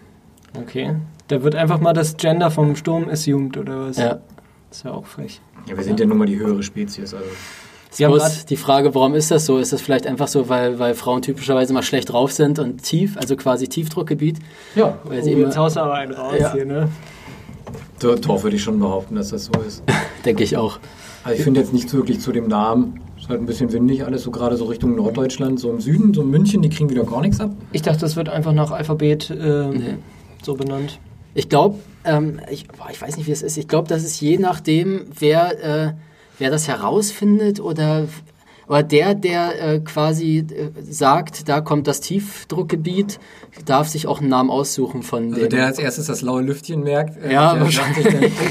Okay. 0.60 0.96
Da 1.28 1.42
wird 1.42 1.54
einfach 1.54 1.80
mal 1.80 1.92
das 1.92 2.16
Gender 2.16 2.50
vom 2.50 2.74
Sturm 2.76 3.08
assumed 3.08 3.56
oder 3.56 3.88
was? 3.88 3.96
Ja. 3.98 4.20
Das 4.70 4.78
ist 4.78 4.84
ja 4.84 4.90
auch 4.92 5.06
frech. 5.06 5.40
ja, 5.68 5.76
wir 5.76 5.84
sind 5.84 6.00
ja 6.00 6.06
nun 6.06 6.18
mal 6.18 6.26
die 6.26 6.38
höhere 6.38 6.62
Spezies. 6.62 7.14
Also. 7.14 7.26
Es 7.96 8.00
Wir 8.00 8.08
haben 8.08 8.18
grad- 8.18 8.50
die 8.50 8.56
Frage, 8.58 8.94
warum 8.94 9.14
ist 9.14 9.30
das 9.30 9.46
so? 9.46 9.56
Ist 9.56 9.72
das 9.72 9.80
vielleicht 9.80 10.06
einfach 10.06 10.28
so, 10.28 10.50
weil, 10.50 10.78
weil 10.78 10.94
Frauen 10.94 11.22
typischerweise 11.22 11.72
mal 11.72 11.82
schlecht 11.82 12.12
drauf 12.12 12.30
sind 12.30 12.58
und 12.58 12.82
tief, 12.82 13.16
also 13.16 13.36
quasi 13.36 13.68
Tiefdruckgebiet? 13.68 14.38
Ja, 14.74 14.98
Weil 15.04 15.20
Oh, 15.20 15.22
sie 15.24 15.30
jetzt 15.30 15.54
immer, 15.54 15.56
haust 15.56 15.76
du 15.76 15.80
aber 15.80 15.94
einen 15.94 16.12
raus 16.12 16.34
Ja. 16.38 16.52
hier, 16.52 16.66
ne? 16.66 16.88
doch, 18.00 18.18
doch 18.18 18.42
würde 18.42 18.56
ich 18.56 18.62
schon 18.62 18.78
behaupten, 18.78 19.14
dass 19.14 19.30
das 19.30 19.46
so 19.46 19.52
ist. 19.66 19.82
denke 20.26 20.44
ich 20.44 20.58
auch. 20.58 20.78
Also 21.24 21.38
ich 21.38 21.42
finde 21.44 21.60
jetzt 21.60 21.72
nichts 21.72 21.94
wirklich 21.94 22.20
zu 22.20 22.32
dem 22.32 22.48
Namen. 22.48 23.00
Ist 23.18 23.30
halt 23.30 23.40
ein 23.40 23.46
bisschen 23.46 23.72
windig, 23.72 24.04
alles 24.04 24.24
so 24.24 24.30
gerade 24.30 24.58
so 24.58 24.66
Richtung 24.66 24.94
Norddeutschland, 24.94 25.58
so 25.58 25.70
im 25.70 25.80
Süden, 25.80 26.12
so 26.12 26.22
München, 26.22 26.60
die 26.60 26.68
kriegen 26.68 26.90
wieder 26.90 27.04
gar 27.04 27.22
nichts 27.22 27.40
ab. 27.40 27.52
Ich 27.72 27.80
dachte, 27.80 28.00
das 28.00 28.14
wird 28.14 28.28
einfach 28.28 28.52
nach 28.52 28.72
Alphabet 28.72 29.30
äh, 29.30 29.68
Nee. 29.68 29.94
so 30.42 30.52
benannt. 30.52 31.00
Ich 31.32 31.48
glaube, 31.48 31.76
ähm, 32.04 32.40
ich, 32.50 32.66
ich 32.92 33.00
weiß 33.00 33.16
nicht, 33.16 33.26
wie 33.26 33.32
es 33.32 33.40
ist. 33.40 33.56
Ich 33.56 33.68
glaube, 33.68 33.88
das 33.88 34.04
ist 34.04 34.20
je 34.20 34.36
nachdem, 34.36 35.06
wer, 35.18 35.86
äh, 35.88 35.92
wer 36.38 36.50
das 36.50 36.68
herausfindet 36.68 37.60
oder, 37.60 38.06
oder 38.68 38.82
der, 38.82 39.14
der 39.14 39.74
äh, 39.74 39.80
quasi 39.80 40.38
äh, 40.38 40.70
sagt, 40.88 41.48
da 41.48 41.60
kommt 41.60 41.86
das 41.86 42.00
Tiefdruckgebiet, 42.00 43.18
darf 43.64 43.88
sich 43.88 44.06
auch 44.06 44.20
einen 44.20 44.28
Namen 44.28 44.50
aussuchen 44.50 45.02
von 45.02 45.28
Also 45.32 45.40
dem. 45.42 45.50
der 45.50 45.66
als 45.66 45.78
erstes 45.78 46.06
das 46.06 46.20
laue 46.22 46.42
Lüftchen 46.42 46.82
merkt, 46.82 47.16
äh, 47.22 47.32
Ja, 47.32 47.58
wahrscheinlich. 47.60 48.04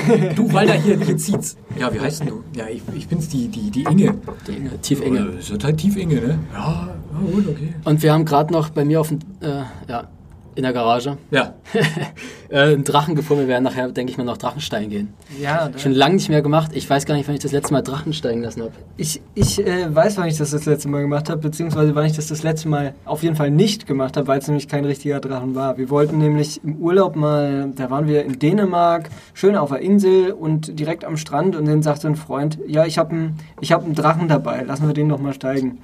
dann, 0.08 0.36
du 0.36 0.52
Walter, 0.54 0.74
hier, 0.74 1.00
hier 1.00 1.18
zieht's. 1.18 1.58
Ja, 1.80 1.94
wie 1.94 2.00
heißt 2.00 2.22
denn 2.22 2.30
du? 2.30 2.44
Ja, 2.56 2.66
ich, 2.72 2.82
ich 2.96 3.08
bin's, 3.08 3.30
die, 3.30 3.48
die, 3.50 3.70
die 3.70 3.84
Inge. 3.84 4.16
Die 4.48 4.52
Inge, 4.54 4.82
Tiefenge. 4.82 5.34
Äh, 5.36 5.40
Ist 5.40 5.64
halt 5.64 5.78
tief 5.78 5.96
Inge, 5.98 6.16
ne? 6.16 6.40
Ja, 6.54 6.90
ja 7.14 7.32
gut, 7.32 7.48
okay. 7.48 7.74
Und 7.84 8.02
wir 8.02 8.14
haben 8.14 8.26
gerade 8.26 8.52
noch 8.52 8.70
bei 8.70 8.84
mir 8.86 9.00
auf 9.02 9.10
dem, 9.10 9.20
äh, 9.42 9.62
ja, 9.88 10.08
in 10.56 10.64
der 10.64 10.74
Garage 10.74 11.18
Ja, 11.32 11.54
äh, 12.50 12.60
einen 12.60 12.84
Drachen 12.84 13.16
gefunden. 13.16 13.44
Wir 13.44 13.50
werden 13.50 13.64
nachher, 13.64 13.90
denke 13.90 14.12
ich 14.12 14.18
mal, 14.18 14.24
noch 14.24 14.38
Drachensteigen 14.38 14.90
gehen. 14.90 15.14
Ja, 15.42 15.70
Schon 15.78 15.92
lange 15.92 16.16
nicht 16.16 16.30
mehr 16.30 16.42
gemacht. 16.42 16.72
Ich 16.74 16.90
weiß 16.90 17.06
gar 17.06 17.16
nicht, 17.16 17.28
wann 17.28 17.36
ich 17.36 17.42
das 17.42 17.52
letzte 17.52 17.74
Mal 17.74 17.82
Drachen 17.82 18.14
steigen 18.14 18.42
lassen 18.42 18.62
habe. 18.62 18.72
ich, 18.98 19.22
ich 19.34 19.66
äh, 19.66 19.94
weiß, 19.94 20.18
wann 20.18 20.28
ich 20.28 20.38
das 20.38 20.52
das 20.52 20.66
letzte 20.66 20.88
Mal 20.88 21.02
gemacht 21.02 21.30
habe, 21.30 21.42
beziehungsweise 21.42 21.94
wann 21.94 22.06
ich 22.06 22.14
das 22.14 22.28
das 22.28 22.44
letzte 22.44 22.70
Mal 22.70 22.94
auf 23.04 23.24
jeden 23.24 23.36
Fall 23.36 23.52
nicht 23.52 23.86
gemacht 23.86 24.18
habe, 24.18 24.28
weil 24.28 24.40
es 24.40 24.48
nämlich 24.48 24.68
kein 24.68 24.86
richtiger 24.86 25.20
Drachen 25.20 25.56
war. 25.56 25.78
Wir 25.78 25.90
wollten 25.90 26.18
nämlich 26.18 26.64
im 26.64 26.78
Urlaub 26.78 27.16
mal, 27.16 27.72
da 27.76 27.90
waren 27.90 28.08
wir 28.08 28.24
in 28.24 28.40
Dänemark, 28.40 29.10
schön 29.34 29.56
auf 29.56 29.70
der 29.70 29.80
Insel 29.80 30.32
und 30.32 30.80
direkt 30.80 31.04
am 31.04 31.18
Strand 31.18 31.56
und 31.56 31.66
dann 31.66 31.84
sagte 31.84 32.08
ein 32.08 32.16
Freund, 32.16 32.60
ja, 32.68 32.86
ich 32.86 32.98
habe 32.98 33.12
einen 33.12 33.40
ich 33.60 33.72
hab 33.72 33.84
einen 33.84 33.96
Drachen 33.96 34.28
dabei, 34.28 34.62
lassen 34.64 34.88
wir 34.88 34.94
den 34.94 35.10
doch 35.10 35.20
mal 35.20 35.34
steigen. 35.34 35.80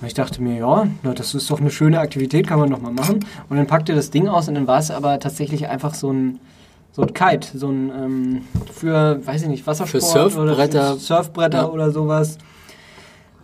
Und 0.00 0.06
ich 0.06 0.14
dachte 0.14 0.42
mir, 0.42 0.56
ja, 0.58 0.86
na, 1.02 1.14
das 1.14 1.34
ist 1.34 1.50
doch 1.50 1.60
eine 1.60 1.70
schöne 1.70 1.98
Aktivität, 2.00 2.46
kann 2.46 2.58
man 2.58 2.70
doch 2.70 2.80
mal 2.80 2.92
machen. 2.92 3.24
Und 3.48 3.56
dann 3.56 3.66
packte 3.66 3.94
das 3.94 4.10
Ding 4.10 4.28
aus 4.28 4.48
und 4.48 4.54
dann 4.54 4.66
war 4.66 4.78
es 4.78 4.90
aber 4.90 5.18
tatsächlich 5.18 5.68
einfach 5.68 5.94
so 5.94 6.10
ein, 6.12 6.40
so 6.92 7.02
ein 7.02 7.14
Kite, 7.14 7.56
so 7.58 7.68
ein 7.68 7.90
ähm, 7.90 8.40
für, 8.72 9.24
weiß 9.24 9.42
ich 9.42 9.48
nicht, 9.48 9.66
Wassersport 9.66 10.02
Surfbretter. 10.02 10.42
oder 10.42 10.94
für 10.94 10.98
Surfbretter 11.00 11.58
Ja. 11.58 11.68
oder 11.68 11.90
sowas. 11.90 12.38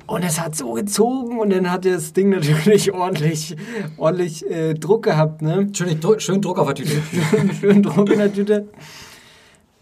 Und 0.06 0.24
es 0.24 0.40
hat 0.40 0.56
so 0.56 0.72
gezogen 0.72 1.38
und 1.38 1.50
dann 1.50 1.70
hat 1.70 1.84
das 1.84 2.12
Ding 2.12 2.30
natürlich 2.30 2.92
ordentlich, 2.92 3.56
ordentlich 3.96 4.44
äh, 4.50 4.74
Druck 4.74 5.04
gehabt, 5.04 5.40
ne? 5.40 5.68
schön, 5.72 6.00
schön 6.18 6.42
Druck 6.42 6.58
auf 6.58 6.66
der 6.66 6.74
Tüte. 6.74 7.00
Schön 7.60 7.82
Druck 7.82 8.10
in 8.10 8.18
der 8.18 8.32
Tüte. 8.32 8.68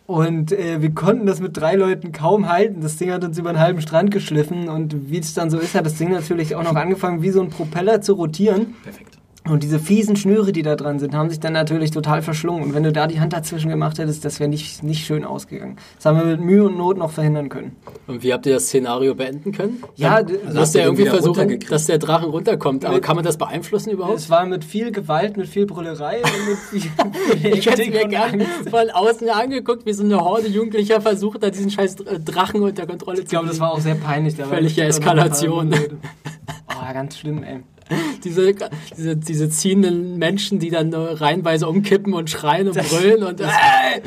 Und 0.09 0.53
äh, 0.53 0.81
wir 0.81 0.95
konnten 0.95 1.27
das 1.27 1.39
mit 1.39 1.55
drei 1.59 1.75
Leuten 1.75 2.13
kaum 2.13 2.49
halten. 2.49 2.81
Das 2.81 2.97
Ding 2.97 3.13
hat 3.13 3.25
uns 3.25 3.37
über 3.37 3.51
einen 3.51 3.59
halben 3.59 3.83
Strand 3.83 4.11
geschliffen 4.11 4.71
und 4.71 5.11
wie 5.11 5.19
es 5.19 5.35
dann 5.35 5.51
so 5.51 5.59
ist, 5.59 5.75
hat 5.75 5.85
das 5.85 5.97
Ding 5.97 6.11
natürlich 6.11 6.57
auch 6.57 6.63
noch 6.63 6.77
angefangen, 6.77 7.21
wie 7.21 7.29
so 7.29 7.43
ein 7.43 7.51
Propeller 7.51 8.01
zu 8.01 8.15
rotieren. 8.15 8.75
Perfekt. 8.83 9.18
Und 9.51 9.63
diese 9.63 9.79
fiesen 9.79 10.17
Schnüre, 10.17 10.53
die 10.53 10.63
da 10.63 10.77
dran 10.77 10.99
sind, 10.99 11.15
haben 11.15 11.31
sich 11.31 11.41
dann 11.41 11.53
natürlich 11.53 11.91
total 11.91 12.23
verschlungen. 12.23 12.65
Und 12.65 12.75
wenn 12.75 12.83
du 12.83 12.93
da 12.93 13.07
die 13.07 13.21
Hand 13.21 13.33
dazwischen 13.33 13.69
gemacht 13.71 13.99
hättest, 13.99 14.25
das 14.25 14.41
wäre 14.41 14.49
nicht, 14.51 14.83
nicht 14.83 15.07
schön 15.07 15.25
ausgegangen. 15.25 15.77
Das 15.97 16.07
haben 16.07 16.19
wir 16.19 16.25
mit 16.27 16.41
Mühe 16.41 16.65
und 16.65 16.77
Not 16.77 16.99
noch 16.99 17.11
verhindern 17.11 17.49
können. 17.49 17.77
Und 18.07 18.23
wie 18.23 18.33
habt 18.33 18.47
ihr 18.47 18.55
das 18.55 18.65
Szenario 18.67 19.15
beenden 19.15 19.53
können? 19.53 19.83
Ja, 19.97 20.23
d- 20.23 20.39
Du 20.53 20.59
hast 20.59 20.75
ja 20.75 20.83
irgendwie 20.85 21.07
versucht, 21.07 21.71
dass 21.71 21.87
der 21.87 21.99
Drachen 21.99 22.31
runterkommt. 22.31 22.85
Aber 22.85 23.01
kann 23.01 23.17
man 23.17 23.25
das 23.25 23.37
beeinflussen 23.37 23.91
überhaupt? 23.91 24.17
es 24.19 24.31
war 24.31 24.45
mit 24.47 24.65
viel 24.65 24.93
Gewalt, 24.93 25.37
mit 25.37 25.49
viel 25.49 25.67
Brüllerei 25.67 26.19
und 26.23 26.49
mit 26.49 26.59
viel, 27.43 27.55
Ich 27.59 27.67
hätte 27.67 27.89
mir 27.91 28.07
gerne 28.09 28.47
von 28.71 28.91
außen 28.91 29.29
angeguckt, 29.31 29.87
wie 29.87 29.93
so 29.93 30.03
eine 30.05 30.21
Horde 30.21 30.49
Jugendlicher 30.49 31.01
versucht 31.01 31.45
hat, 31.45 31.55
diesen 31.55 31.71
scheiß 31.71 31.97
Drachen 32.25 32.63
unter 32.63 32.87
Kontrolle 32.87 33.19
zu 33.19 33.23
Ich 33.25 33.29
glaube, 33.29 33.49
das 33.49 33.61
war 33.61 33.73
auch 33.73 33.81
sehr 33.81 33.95
peinlich. 33.95 34.35
Da 34.37 34.45
Völlige 34.45 34.83
Eskalation. 34.85 35.75
Oh, 36.71 36.93
ganz 36.93 37.19
schlimm, 37.19 37.43
ey. 37.43 37.61
diese, 38.25 38.55
diese, 38.97 39.17
diese 39.17 39.49
ziehenden 39.51 40.19
Menschen, 40.19 40.59
die 40.59 40.71
dann 40.71 40.93
reihenweise 40.95 41.69
umkippen 41.69 42.13
und 42.15 42.29
schreien 42.31 42.69
und 42.69 42.77
brüllen 42.77 43.23
und 43.25 43.41
das, 43.41 43.51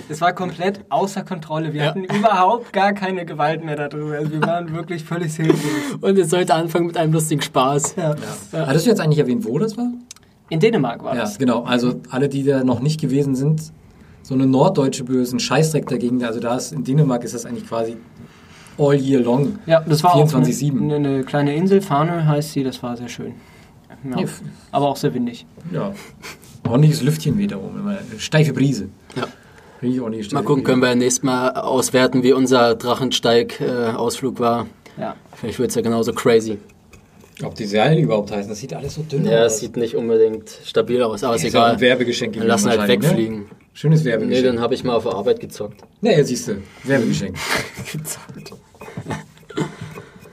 Es 0.09 0.21
war 0.21 0.33
komplett 0.33 0.81
außer 0.89 1.23
Kontrolle. 1.23 1.73
Wir 1.73 1.81
Ja. 1.83 1.87
hatten 1.89 2.03
überhaupt 2.03 2.73
gar 2.73 2.93
keine 2.93 3.25
Gewalt 3.25 3.63
mehr 3.63 3.75
darüber. 3.75 4.15
Also 4.17 4.31
wir 4.31 4.41
waren 4.41 4.73
wirklich 4.73 5.03
völlig 5.03 5.35
hilflos. 5.35 5.61
und 6.01 6.17
es 6.17 6.29
sollte 6.29 6.53
anfangen 6.53 6.87
mit 6.87 6.97
einem 6.97 7.13
lustigen 7.13 7.41
Spaß. 7.41 7.95
Ja. 7.97 8.15
Hattest 8.53 8.85
du 8.85 8.89
jetzt 8.89 8.99
eigentlich 9.01 9.19
erwähnt, 9.19 9.45
wo 9.45 9.57
das 9.59 9.77
war? 9.77 9.87
In 10.49 10.59
Dänemark 10.59 11.03
war 11.03 11.15
Ja, 11.15 11.21
das. 11.21 11.37
genau. 11.37 11.63
Also 11.63 12.01
alle, 12.09 12.27
die 12.29 12.43
da 12.43 12.63
noch 12.63 12.81
nicht 12.81 12.99
gewesen 12.99 13.35
sind, 13.35 13.71
so 14.23 14.33
eine 14.33 14.45
norddeutsche 14.45 15.03
Böse, 15.03 15.35
ein 15.35 15.39
Scheißdreck 15.39 15.87
dagegen. 15.87 16.23
Also 16.23 16.39
da 16.39 16.55
ist 16.55 16.71
in 16.73 16.83
Dänemark 16.83 17.23
ist 17.23 17.33
das 17.33 17.45
eigentlich 17.45 17.67
quasi 17.67 17.97
all 18.77 18.95
year 18.95 19.21
long. 19.21 19.59
Ja, 19.65 19.79
das 19.81 20.03
war 20.03 20.15
auch 20.15 20.27
24/7. 20.27 20.81
eine, 20.81 20.95
eine 20.95 21.23
kleine 21.23 21.55
Insel, 21.55 21.81
Farnö 21.81 22.23
heißt 22.25 22.51
sie, 22.53 22.63
das 22.63 22.81
war 22.83 22.95
sehr 22.97 23.07
schön. 23.09 23.33
Ja. 24.09 24.19
Ja. 24.19 24.25
Aber 24.71 24.89
auch 24.89 24.97
sehr 24.97 25.13
windig. 25.13 25.45
Ja. 25.71 25.93
Ordentliches 26.67 27.01
Lüftchen 27.01 27.37
oben. 27.59 27.79
Immer 27.79 27.97
eine 27.99 28.19
steife 28.19 28.53
Brise. 28.53 28.89
Ja. 29.15 29.27
Mal 29.81 30.35
steife 30.37 30.43
gucken, 30.43 30.63
können 30.63 30.81
wir 30.81 30.93
nächstes 30.95 31.23
Mal 31.23 31.49
auswerten, 31.51 32.21
wie 32.23 32.33
unser 32.33 32.75
Drachensteig-Ausflug 32.75 34.39
war. 34.39 34.67
Ja. 34.97 35.15
Vielleicht 35.35 35.57
wird 35.59 35.69
es 35.69 35.75
ja 35.75 35.81
genauso 35.81 36.13
crazy. 36.13 36.57
Ob 37.43 37.55
die 37.55 37.65
Seile 37.65 37.99
überhaupt 37.99 38.31
heißen, 38.31 38.49
das 38.49 38.59
sieht 38.59 38.73
alles 38.73 38.93
so 38.95 39.01
dünn 39.01 39.25
Ja, 39.25 39.45
aus. 39.45 39.53
es 39.53 39.59
sieht 39.61 39.75
nicht 39.75 39.95
unbedingt 39.95 40.49
stabil 40.63 41.01
aus, 41.01 41.23
aber 41.23 41.35
ist 41.35 41.43
ist 41.43 41.49
egal. 41.55 41.71
ein 41.71 41.79
Werbegeschenk. 41.81 42.35
Wir 42.35 42.43
lassen 42.43 42.69
halt 42.69 42.81
ne? 42.81 42.87
wegfliegen. 42.87 43.45
Schönes 43.73 44.03
Nee, 44.03 44.11
Werbegeschenk. 44.11 44.45
dann 44.45 44.59
habe 44.59 44.75
ich 44.75 44.83
mal 44.83 44.93
auf 44.95 45.03
der 45.03 45.13
Arbeit 45.13 45.39
gezockt. 45.39 45.81
Nee, 46.01 46.15
jetzt 46.17 46.27
siehst 46.27 46.47
du. 46.49 46.57
Werbegeschenk. 46.83 47.35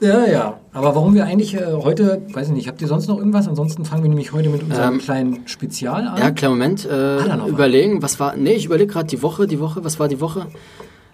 ja, 0.01 0.27
ja. 0.27 0.61
Aber 0.73 0.95
warum 0.95 1.15
wir 1.15 1.25
eigentlich 1.25 1.55
äh, 1.55 1.73
heute, 1.83 2.23
weiß 2.33 2.49
ich 2.49 2.55
nicht, 2.55 2.69
habt 2.69 2.81
ihr 2.81 2.89
sonst 2.89 3.09
noch 3.09 3.19
irgendwas? 3.19 3.49
Ansonsten 3.49 3.85
fangen 3.85 4.03
wir 4.03 4.09
nämlich 4.09 4.33
heute 4.33 4.49
mit 4.49 4.63
unserem 4.63 4.95
Ähm, 4.95 5.01
kleinen 5.01 5.49
Spezial 5.49 6.07
an. 6.07 6.19
Ja, 6.19 6.31
kleinen 6.31 6.55
Moment. 6.55 6.85
Äh, 6.85 6.91
was? 6.91 7.49
überlegen, 7.49 8.03
was 8.03 8.21
war. 8.21 8.37
Nee, 8.37 8.53
ich 8.55 8.67
überlege 8.67 8.93
gerade 8.93 9.07
die 9.07 9.23
Woche, 9.23 9.47
die 9.47 9.61
Woche, 9.61 9.85
was 9.85 9.99
war 9.99 10.09
die 10.09 10.21
Woche? 10.21 10.47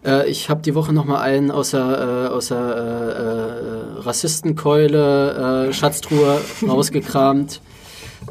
Äh, 0.05 0.29
ich 0.29 0.51
habe 0.51 0.61
die 0.63 0.75
Woche 0.75 0.93
nochmal 0.93 1.23
einen 1.23 1.51
aus 1.51 1.71
der, 1.71 2.29
äh, 2.31 2.33
aus 2.33 2.49
der 2.49 2.59
äh, 2.59 3.99
äh, 3.99 4.01
Rassistenkeule, 4.03 5.69
äh, 5.69 5.73
Schatztruhe 5.73 6.41
rausgekramt. 6.69 7.61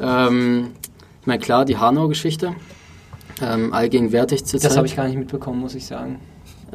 Ähm, 0.00 0.68
ich 1.20 1.26
meine, 1.26 1.40
klar, 1.40 1.64
die 1.64 1.76
Hanau-Geschichte. 1.78 2.54
Ähm, 3.42 3.72
allgegenwärtig 3.72 4.44
zur 4.44 4.60
Das 4.60 4.76
habe 4.76 4.86
ich 4.86 4.94
gar 4.94 5.08
nicht 5.08 5.18
mitbekommen, 5.18 5.60
muss 5.60 5.74
ich 5.74 5.86
sagen. 5.86 6.20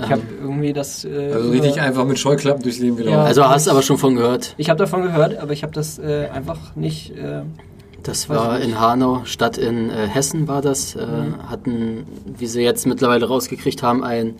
Ich 0.03 0.11
habe 0.11 0.21
irgendwie 0.41 0.73
das. 0.73 1.05
Äh, 1.05 1.31
also 1.33 1.49
richtig 1.51 1.79
einfach 1.81 2.05
mit 2.05 2.19
Scheuklappen 2.19 2.61
durchs 2.63 2.79
Leben 2.79 2.97
gelaufen. 2.97 3.17
Ja. 3.17 3.23
Also 3.23 3.43
hast 3.47 3.67
du 3.67 3.71
aber 3.71 3.81
schon 3.81 3.97
von 3.97 4.15
gehört. 4.15 4.53
Ich 4.57 4.69
habe 4.69 4.77
davon 4.79 5.03
gehört, 5.03 5.37
aber 5.37 5.53
ich 5.53 5.63
habe 5.63 5.73
das 5.73 5.99
äh, 5.99 6.27
einfach 6.33 6.75
nicht. 6.75 7.11
Äh, 7.17 7.41
Das 8.03 8.29
war 8.29 8.57
ich 8.59 8.65
nicht. 8.65 8.75
in 8.75 8.79
Hanau, 8.79 9.21
Stadt 9.25 9.57
in 9.57 9.89
äh, 9.89 10.07
Hessen 10.07 10.47
war 10.47 10.61
das. 10.61 10.95
Äh, 10.95 11.05
Hatten, 11.47 12.05
wie 12.37 12.47
sie 12.47 12.61
jetzt 12.61 12.85
mittlerweile 12.87 13.27
rausgekriegt 13.27 13.83
haben, 13.83 14.03
ein 14.03 14.35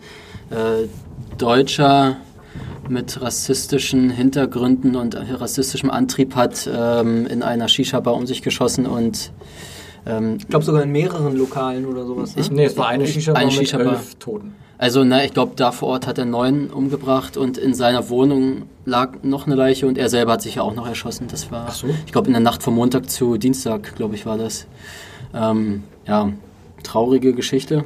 äh, 0.50 0.86
Deutscher 1.38 2.16
mit 2.88 3.20
rassistischen 3.22 4.10
Hintergründen 4.10 4.96
und 4.96 5.16
rassistischem 5.40 5.90
Antrieb 5.90 6.34
hat 6.34 6.68
ähm, 6.72 7.26
in 7.26 7.42
einer 7.44 7.68
Shisha-Bar 7.68 8.14
um 8.14 8.26
sich 8.26 8.42
geschossen 8.42 8.86
und 8.86 9.30
ähm, 10.06 10.38
ich 10.40 10.48
glaube 10.48 10.64
sogar 10.64 10.82
in 10.82 10.90
mehreren 10.90 11.36
Lokalen 11.36 11.86
oder 11.86 12.04
sowas. 12.04 12.34
Ne? 12.34 12.42
nee, 12.50 12.64
es 12.64 12.76
war 12.76 12.88
eine 12.88 13.06
Shisha-Bar 13.06 13.40
Eine 13.42 13.50
mit 13.52 13.58
Shisha-Bar. 13.60 13.92
elf 13.92 14.14
Toten. 14.16 14.54
Also 14.80 15.04
na, 15.04 15.22
ich 15.22 15.34
glaube, 15.34 15.52
da 15.56 15.72
vor 15.72 15.88
Ort 15.88 16.06
hat 16.06 16.16
er 16.16 16.24
neun 16.24 16.70
umgebracht 16.70 17.36
und 17.36 17.58
in 17.58 17.74
seiner 17.74 18.08
Wohnung 18.08 18.62
lag 18.86 19.22
noch 19.22 19.46
eine 19.46 19.54
Leiche 19.54 19.86
und 19.86 19.98
er 19.98 20.08
selber 20.08 20.32
hat 20.32 20.40
sich 20.40 20.54
ja 20.54 20.62
auch 20.62 20.74
noch 20.74 20.86
erschossen. 20.86 21.28
Das 21.30 21.50
war, 21.50 21.70
so. 21.70 21.86
ich 22.06 22.12
glaube, 22.12 22.28
in 22.28 22.32
der 22.32 22.40
Nacht 22.40 22.62
vom 22.62 22.76
Montag 22.76 23.10
zu 23.10 23.36
Dienstag, 23.36 23.94
glaube 23.94 24.14
ich, 24.14 24.24
war 24.24 24.38
das. 24.38 24.66
Ähm, 25.34 25.82
ja, 26.06 26.32
traurige 26.82 27.34
Geschichte. 27.34 27.84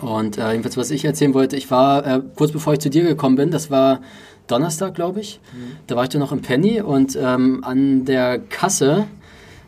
Und 0.00 0.36
äh, 0.36 0.50
jedenfalls, 0.50 0.76
was 0.76 0.90
ich 0.90 1.04
erzählen 1.04 1.32
wollte, 1.32 1.56
ich 1.56 1.70
war, 1.70 2.04
äh, 2.04 2.20
kurz 2.34 2.50
bevor 2.50 2.72
ich 2.72 2.80
zu 2.80 2.90
dir 2.90 3.04
gekommen 3.04 3.36
bin, 3.36 3.52
das 3.52 3.70
war 3.70 4.00
Donnerstag, 4.48 4.96
glaube 4.96 5.20
ich, 5.20 5.38
da 5.86 5.94
war 5.94 6.02
ich 6.02 6.08
dann 6.08 6.20
noch 6.20 6.32
im 6.32 6.42
Penny 6.42 6.80
und 6.80 7.16
ähm, 7.16 7.62
an 7.62 8.04
der 8.04 8.40
Kasse 8.40 9.06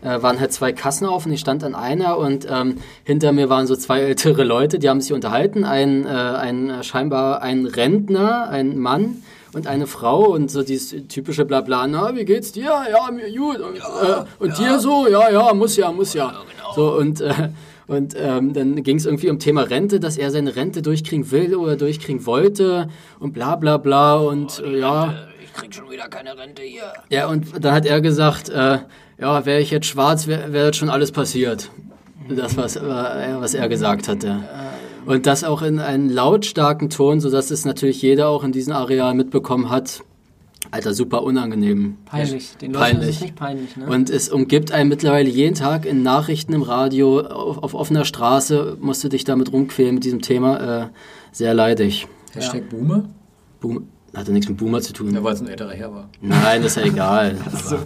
äh, 0.03 0.23
waren 0.23 0.41
halt 0.41 0.53
zwei 0.53 0.73
Kassen 0.73 1.07
auf 1.07 1.27
und 1.27 1.33
ich 1.33 1.41
stand 1.41 1.65
an 1.65 1.75
einer 1.75 2.19
und 2.19 2.47
ähm, 2.51 2.77
hinter 3.05 3.33
mir 3.33 3.49
waren 3.49 3.67
so 3.67 3.77
zwei 3.77 4.01
ältere 4.01 4.45
Leute, 4.45 4.79
die 4.79 4.89
haben 4.89 5.01
sich 5.01 5.13
unterhalten, 5.13 5.65
ein, 5.65 6.07
äh, 6.07 6.09
ein 6.09 6.71
äh, 6.71 6.83
scheinbar 6.83 7.43
ein 7.43 7.67
Rentner, 7.67 8.49
ein 8.49 8.79
Mann 8.79 9.23
und 9.53 9.67
eine 9.67 9.87
Frau 9.87 10.27
und 10.27 10.51
so 10.51 10.63
dieses 10.63 11.07
typische 11.09 11.45
Blabla, 11.45 11.87
na, 11.87 12.15
wie 12.15 12.25
geht's 12.25 12.53
dir? 12.53 12.73
Ja, 12.91 13.11
mir 13.11 13.35
gut. 13.35 13.61
Und, 13.61 13.77
äh, 13.77 14.25
und 14.39 14.59
dir 14.59 14.79
so? 14.79 15.07
Ja, 15.09 15.31
ja, 15.31 15.55
muss 15.55 15.77
ja, 15.77 15.91
muss 15.93 16.15
ja. 16.15 16.35
So 16.75 16.97
und 16.97 17.21
äh, 17.21 17.49
und 17.87 18.17
ähm, 18.19 18.53
dann 18.53 18.83
ging 18.83 18.97
es 18.97 19.07
irgendwie 19.07 19.31
um 19.31 19.39
Thema 19.39 19.63
Rente, 19.63 20.01
dass 20.01 20.17
er 20.17 20.33
seine 20.33 20.57
Rente 20.57 20.83
durchkriegen 20.83 21.31
will 21.31 21.55
oder 21.55 21.77
durchkriegen 21.77 22.27
wollte 22.27 22.89
und 23.21 23.33
bla 23.33 23.55
bla 23.55 23.77
bla 23.77 24.17
und 24.17 24.61
äh, 24.65 24.79
ja. 24.79 25.15
Ich 25.15 25.36
krieg 25.57 25.75
schon 25.75 25.91
wieder 25.91 26.09
keine 26.09 26.37
Rente 26.37 26.63
hier. 26.63 26.93
Ja, 27.09 27.27
und 27.29 27.65
dann 27.65 27.73
hat 27.73 27.87
er 27.87 28.01
gesagt, 28.01 28.49
äh, 28.49 28.79
ja, 29.19 29.47
wäre 29.47 29.61
ich 29.61 29.71
jetzt 29.71 29.87
schwarz, 29.87 30.27
wäre 30.27 30.53
wär 30.53 30.73
schon 30.73 30.91
alles 30.91 31.13
passiert. 31.13 31.71
Das, 32.29 32.57
was, 32.57 32.75
äh, 32.77 32.81
was 32.83 33.55
er 33.55 33.69
gesagt 33.69 34.09
hatte. 34.09 34.41
Und 35.07 35.27
das 35.27 35.45
auch 35.45 35.63
in 35.63 35.79
einem 35.79 36.11
lautstarken 36.11 36.91
Ton, 36.91 37.21
sodass 37.21 37.53
es 37.53 37.65
natürlich 37.65 38.03
jeder 38.03 38.29
auch 38.29 38.43
in 38.43 38.51
diesem 38.51 38.73
Areal 38.73 39.15
mitbekommen 39.15 39.71
hat. 39.71 40.03
Alter, 40.73 40.93
super 40.93 41.23
unangenehm. 41.23 41.97
Peinlich. 42.07 42.57
Den 42.57 42.73
Leuten 42.73 42.85
ist 42.85 42.93
Peinlich. 42.93 43.17
es 43.17 43.21
nicht 43.23 43.37
peinlich, 43.37 43.77
ne? 43.77 43.87
Und 43.87 44.11
es 44.11 44.29
umgibt 44.29 44.73
einen 44.73 44.89
mittlerweile 44.89 45.29
jeden 45.29 45.55
Tag 45.55 45.87
in 45.87 46.03
Nachrichten 46.03 46.53
im 46.53 46.63
Radio, 46.63 47.21
auf, 47.21 47.63
auf 47.63 47.75
offener 47.75 48.05
Straße, 48.05 48.77
musst 48.81 49.05
du 49.05 49.09
dich 49.09 49.23
damit 49.23 49.53
rumquälen 49.53 49.95
mit 49.95 50.05
diesem 50.05 50.23
Thema. 50.23 50.83
Äh, 50.83 50.89
sehr 51.31 51.55
leidig. 51.55 52.09
Hashtag 52.35 52.69
Boomer. 52.69 53.05
Boom, 53.61 53.87
hatte 54.17 54.33
nichts 54.33 54.49
mit 54.49 54.57
Boomer 54.59 54.81
zu 54.81 54.93
tun. 54.93 55.15
Ja, 55.15 55.23
weil 55.23 55.35
es 55.35 55.41
ein 55.41 55.49
älterer 55.49 55.73
Herr 55.73 55.93
war. 55.93 56.09
Nein, 56.21 56.63
das 56.63 56.77
ist 56.77 56.83
ja 56.85 56.91
egal. 56.91 57.37
Aber, 57.71 57.83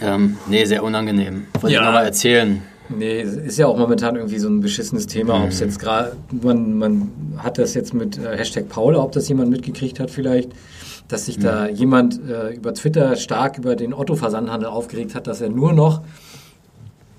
ähm, 0.00 0.36
nee, 0.48 0.64
sehr 0.64 0.82
unangenehm. 0.82 1.46
Wollte 1.60 1.74
Ja. 1.74 1.80
ich 1.80 1.86
nochmal 1.86 2.04
erzählen. 2.04 2.62
Nee, 2.88 3.20
es 3.20 3.34
ist 3.34 3.58
ja 3.58 3.66
auch 3.68 3.78
momentan 3.78 4.16
irgendwie 4.16 4.38
so 4.38 4.48
ein 4.48 4.60
beschissenes 4.60 5.06
Thema, 5.06 5.42
ob 5.44 5.50
es 5.50 5.60
Mhm. 5.60 5.66
jetzt 5.66 5.78
gerade, 5.78 6.16
man, 6.42 6.76
man 6.78 7.10
hat 7.38 7.56
das 7.58 7.74
jetzt 7.74 7.94
mit 7.94 8.18
äh, 8.18 8.36
Hashtag 8.36 8.68
Paula, 8.68 8.98
ob 8.98 9.12
das 9.12 9.28
jemand 9.28 9.50
mitgekriegt 9.50 9.98
hat 10.00 10.10
vielleicht, 10.10 10.50
dass 11.08 11.26
sich 11.26 11.38
da 11.38 11.68
Mhm. 11.68 11.74
jemand 11.76 12.20
äh, 12.28 12.50
über 12.54 12.74
Twitter 12.74 13.16
stark 13.16 13.56
über 13.58 13.76
den 13.76 13.94
Otto-Versandhandel 13.94 14.68
aufgeregt 14.68 15.14
hat, 15.14 15.26
dass 15.26 15.40
er 15.40 15.48
nur 15.48 15.72
noch 15.72 16.02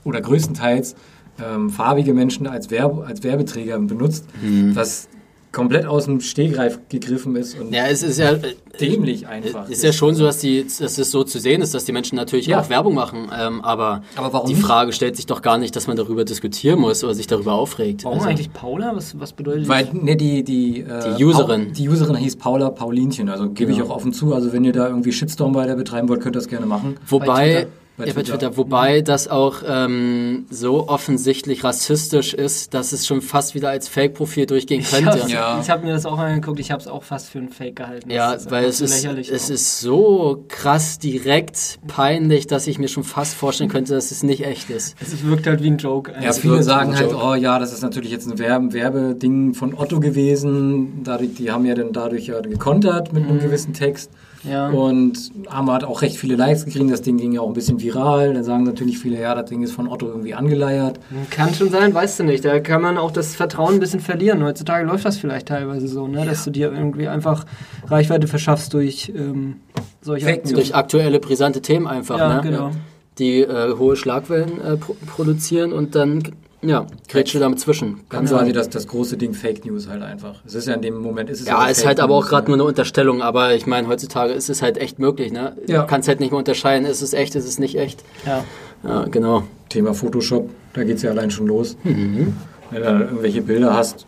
oder 0.03 0.22
größtenteils 0.22 0.96
ähm, 1.43 1.70
farbige 1.72 2.13
Menschen 2.13 2.46
als, 2.46 2.70
Werbe, 2.70 3.05
als 3.08 3.24
Werbeträger 3.24 3.79
benutzt, 3.79 4.25
was 4.74 5.08
komplett 5.53 5.86
aus 5.86 6.05
dem 6.05 6.19
Stehgreif 6.19 6.79
gegriffen 6.89 7.36
ist 7.38 7.57
und. 7.57 7.74
Ja, 7.74 7.86
es 7.88 8.03
ist 8.03 8.19
ja, 8.19 8.31
äh, 8.31 8.39
dämlich 8.81 9.27
einfach. 9.27 9.69
ist 9.69 9.83
ja 9.83 9.93
schon 9.93 10.15
so, 10.15 10.25
dass, 10.25 10.39
die, 10.39 10.63
dass 10.79 10.98
es 10.98 11.12
so 11.12 11.24
zu 11.24 11.39
sehen 11.39 11.62
ist, 11.62 11.74
dass 11.74 11.86
die 11.86 11.93
Menschen 11.93 12.15
natürlich 12.17 12.48
Ja. 12.48 12.60
auch 12.60 12.69
Werbung 12.69 12.95
machen. 12.95 13.29
Ähm, 13.33 13.62
aber 13.62 14.01
Aber 14.17 14.33
warum 14.33 14.48
die 14.50 14.55
nicht? 14.55 14.65
Frage 14.65 14.91
stellt 14.91 15.15
sich 15.15 15.27
doch 15.27 15.41
gar 15.41 15.57
nicht, 15.57 15.75
dass 15.75 15.88
man 15.88 15.95
darüber 15.95 16.25
diskutieren 16.25 16.79
muss 16.79 17.03
oder 17.03 17.13
sich 17.13 17.27
darüber 17.27 17.53
aufregt. 17.53 18.03
Warum 18.03 18.17
Also- 18.17 18.29
eigentlich 18.29 18.51
Paula? 18.51 18.91
Was, 18.95 19.17
was 19.19 19.31
bedeutet 19.31 19.67
Weil, 19.69 19.88
ne, 19.93 20.15
die, 20.17 20.43
die, 20.43 20.81
äh, 20.81 21.15
Die 21.17 21.24
Userin. 21.24 21.72
Die 21.72 21.88
Userin 21.88 22.15
hieß 22.17 22.36
Paula 22.36 22.69
Paulinchen, 22.72 23.29
also 23.29 23.50
gebe 23.50 23.72
ich 23.72 23.77
Genau. 23.77 23.91
auch 23.91 23.95
offen 23.98 24.12
zu. 24.12 24.33
Also 24.33 24.51
wenn 24.51 24.63
ihr 24.65 24.74
da 24.74 24.88
irgendwie 24.89 25.12
Shitstorm 25.13 25.53
weiter 25.55 25.75
betreiben 25.75 26.10
wollt, 26.10 26.22
könnt 26.22 26.36
ihr 26.36 26.39
das 26.39 26.48
gerne 26.48 26.65
machen. 26.65 26.98
Wobei. 27.07 27.67
Bei 27.95 28.07
ja, 28.07 28.13
bei 28.13 28.23
Twitter. 28.23 28.57
Wobei 28.57 29.01
das 29.01 29.27
auch 29.27 29.57
ähm, 29.67 30.47
so 30.50 30.88
offensichtlich 30.88 31.63
rassistisch 31.63 32.33
ist, 32.33 32.73
dass 32.73 32.91
es 32.91 33.05
schon 33.05 33.21
fast 33.21 33.53
wieder 33.53 33.69
als 33.69 33.88
Fake-Profil 33.88 34.47
durchgehen 34.47 34.79
Ich 34.81 34.89
könnte. 34.89 35.12
habe 35.21 35.29
Ja. 35.31 35.62
hab 35.67 35.83
mir 35.83 35.91
das 35.93 36.07
auch 36.07 36.17
angeguckt, 36.17 36.59
ich 36.59 36.71
habe 36.71 36.81
es 36.81 36.88
auch 36.88 37.03
fast 37.03 37.29
für 37.29 37.38
einen 37.38 37.50
Fake 37.50 37.75
gehalten. 37.75 38.09
Ja, 38.09 38.33
Das 38.33 38.50
weil 38.50 38.65
es 38.65 38.81
ist, 38.81 39.05
es 39.05 39.45
auch. 39.45 39.53
ist 39.53 39.79
so 39.79 40.43
krass 40.47 40.97
direkt 40.97 41.77
peinlich, 41.85 42.47
dass 42.47 42.65
ich 42.65 42.79
mir 42.79 42.88
schon 42.88 43.03
fast 43.03 43.35
vorstellen 43.35 43.69
könnte, 43.69 43.93
dass 43.93 44.09
es 44.09 44.23
nicht 44.23 44.43
echt 44.43 44.71
ist. 44.71 44.95
Es 45.00 45.23
wirkt 45.23 45.45
halt 45.45 45.62
wie 45.62 45.67
ein 45.69 45.77
Joke. 45.77 46.13
Ja, 46.19 46.33
viele 46.33 46.63
sagen 46.63 46.93
ein 46.93 46.97
halt, 46.97 47.12
Joke. 47.12 47.23
oh 47.23 47.35
ja, 47.35 47.59
das 47.59 47.73
ist 47.73 47.83
natürlich 47.83 48.09
jetzt 48.09 48.25
ein 48.27 48.39
Werbe 48.39 48.73
Werbeding 48.73 49.53
von 49.53 49.75
Otto 49.77 50.00
gewesen. 50.00 51.03
Dadurch, 51.03 51.35
die 51.35 51.51
haben 51.51 51.63
ja 51.67 51.75
dann 51.75 51.93
dadurch 51.93 52.25
ja 52.25 52.41
gekontert 52.41 53.13
mit 53.13 53.25
Mhm. 53.25 53.29
einem 53.29 53.39
gewissen 53.39 53.73
Text. 53.73 54.09
Ja. 54.43 54.69
Und 54.69 55.31
haben 55.50 55.71
halt 55.71 55.83
auch 55.83 56.01
recht 56.01 56.17
viele 56.17 56.35
Likes 56.35 56.65
gekriegt. 56.65 56.91
Das 56.91 57.01
Ding 57.01 57.17
ging 57.17 57.31
ja 57.31 57.41
auch 57.41 57.47
ein 57.47 57.53
bisschen 57.53 57.81
viral. 57.81 58.33
Dann 58.33 58.43
sagen 58.43 58.63
natürlich 58.63 59.00
viele, 59.00 59.19
ja, 59.19 59.33
das 59.35 59.50
Ding 59.50 59.63
ist 59.63 59.71
von 59.71 59.88
Otto 59.88 60.07
irgendwie 60.07 60.33
angeleiert. 60.33 61.00
Kann 61.29 61.53
schon 61.53 61.69
sein, 61.69 61.93
weißt 61.93 62.19
du 62.19 62.23
nicht. 62.25 62.43
Da 62.43 62.59
kann 62.59 62.81
man 62.81 62.97
auch 62.97 63.12
das 63.12 63.35
Vertrauen 63.35 63.75
ein 63.75 63.79
bisschen 63.79 64.00
verlieren. 64.01 64.43
Heutzutage 64.43 64.85
läuft 64.85 65.05
das 65.05 65.17
vielleicht 65.17 65.47
teilweise 65.47 65.88
so, 65.88 66.07
ne? 66.07 66.25
dass 66.25 66.43
du 66.43 66.51
dir 66.51 66.71
irgendwie 66.73 67.07
einfach 67.07 67.45
Reichweite 67.88 68.27
verschaffst 68.27 68.73
durch 68.73 69.12
ähm, 69.15 69.57
solche 70.01 70.25
Fake 70.25 70.39
Aktionen. 70.39 70.55
Durch 70.55 70.75
aktuelle, 70.75 71.19
brisante 71.19 71.62
Themen 71.62 71.88
einfach, 71.88 72.17
Ja, 72.17 72.35
ne? 72.35 72.41
genau. 72.41 72.71
Die 73.19 73.41
äh, 73.41 73.77
hohe 73.77 73.95
Schlagwellen 73.95 74.59
äh, 74.59 74.75
pro 74.75 74.95
produzieren 75.05 75.71
und 75.71 75.93
dann, 75.95 76.23
ja, 76.63 76.88
grätsche 77.08 77.39
damit 77.39 77.60
zwischen. 77.60 78.01
Ganz 78.10 78.29
quasi 78.29 78.53
das, 78.53 78.70
das 78.70 78.88
große 78.88 79.17
Ding 79.17 79.34
Fake 79.34 79.65
News 79.65 79.88
halt 79.88 80.01
einfach. 80.01 80.41
Es 80.46 80.55
ist 80.55 80.67
ja 80.67 80.74
in 80.74 80.82
dem 80.82 80.96
Moment, 81.01 81.29
ist 81.29 81.41
es 81.41 81.48
Ja, 81.48 81.67
ist 81.67 81.86
halt 81.86 82.00
aber 82.00 82.15
auch 82.15 82.27
gerade 82.27 82.48
nur 82.48 82.55
eine 82.55 82.63
Unterstellung, 82.63 83.22
aber 83.22 83.53
ich 83.55 83.65
meine, 83.67 83.88
heutzutage 83.88 84.34
ist 84.34 84.50
es 84.50 84.62
halt 84.62 84.77
echt 84.77 85.00
möglich, 85.00 85.32
ne? 85.32 85.55
Ja. 85.67 85.82
Du 85.82 85.88
kannst 85.88 86.08
halt 86.08 86.20
nicht 86.20 86.32
mehr 86.32 86.39
unterscheiden, 86.39 86.88
ist 86.88 87.01
es 87.01 87.13
echt, 87.13 87.36
ist 87.36 87.48
es 87.48 87.60
nicht 87.60 87.77
echt. 87.77 88.03
Ja. 88.25 88.43
Ja, 88.84 89.05
genau. 89.05 89.43
Thema 89.70 89.93
Photoshop, 89.93 90.50
da 90.74 90.84
geht 90.84 90.98
es 90.98 91.03
ja 91.03 91.12
allein 91.12 91.32
schon 91.32 91.48
los. 91.48 91.77
Wenn 91.84 92.34
du 92.72 92.89
irgendwelche 92.89 93.41
Bilder 93.41 93.74
hast 93.74 94.05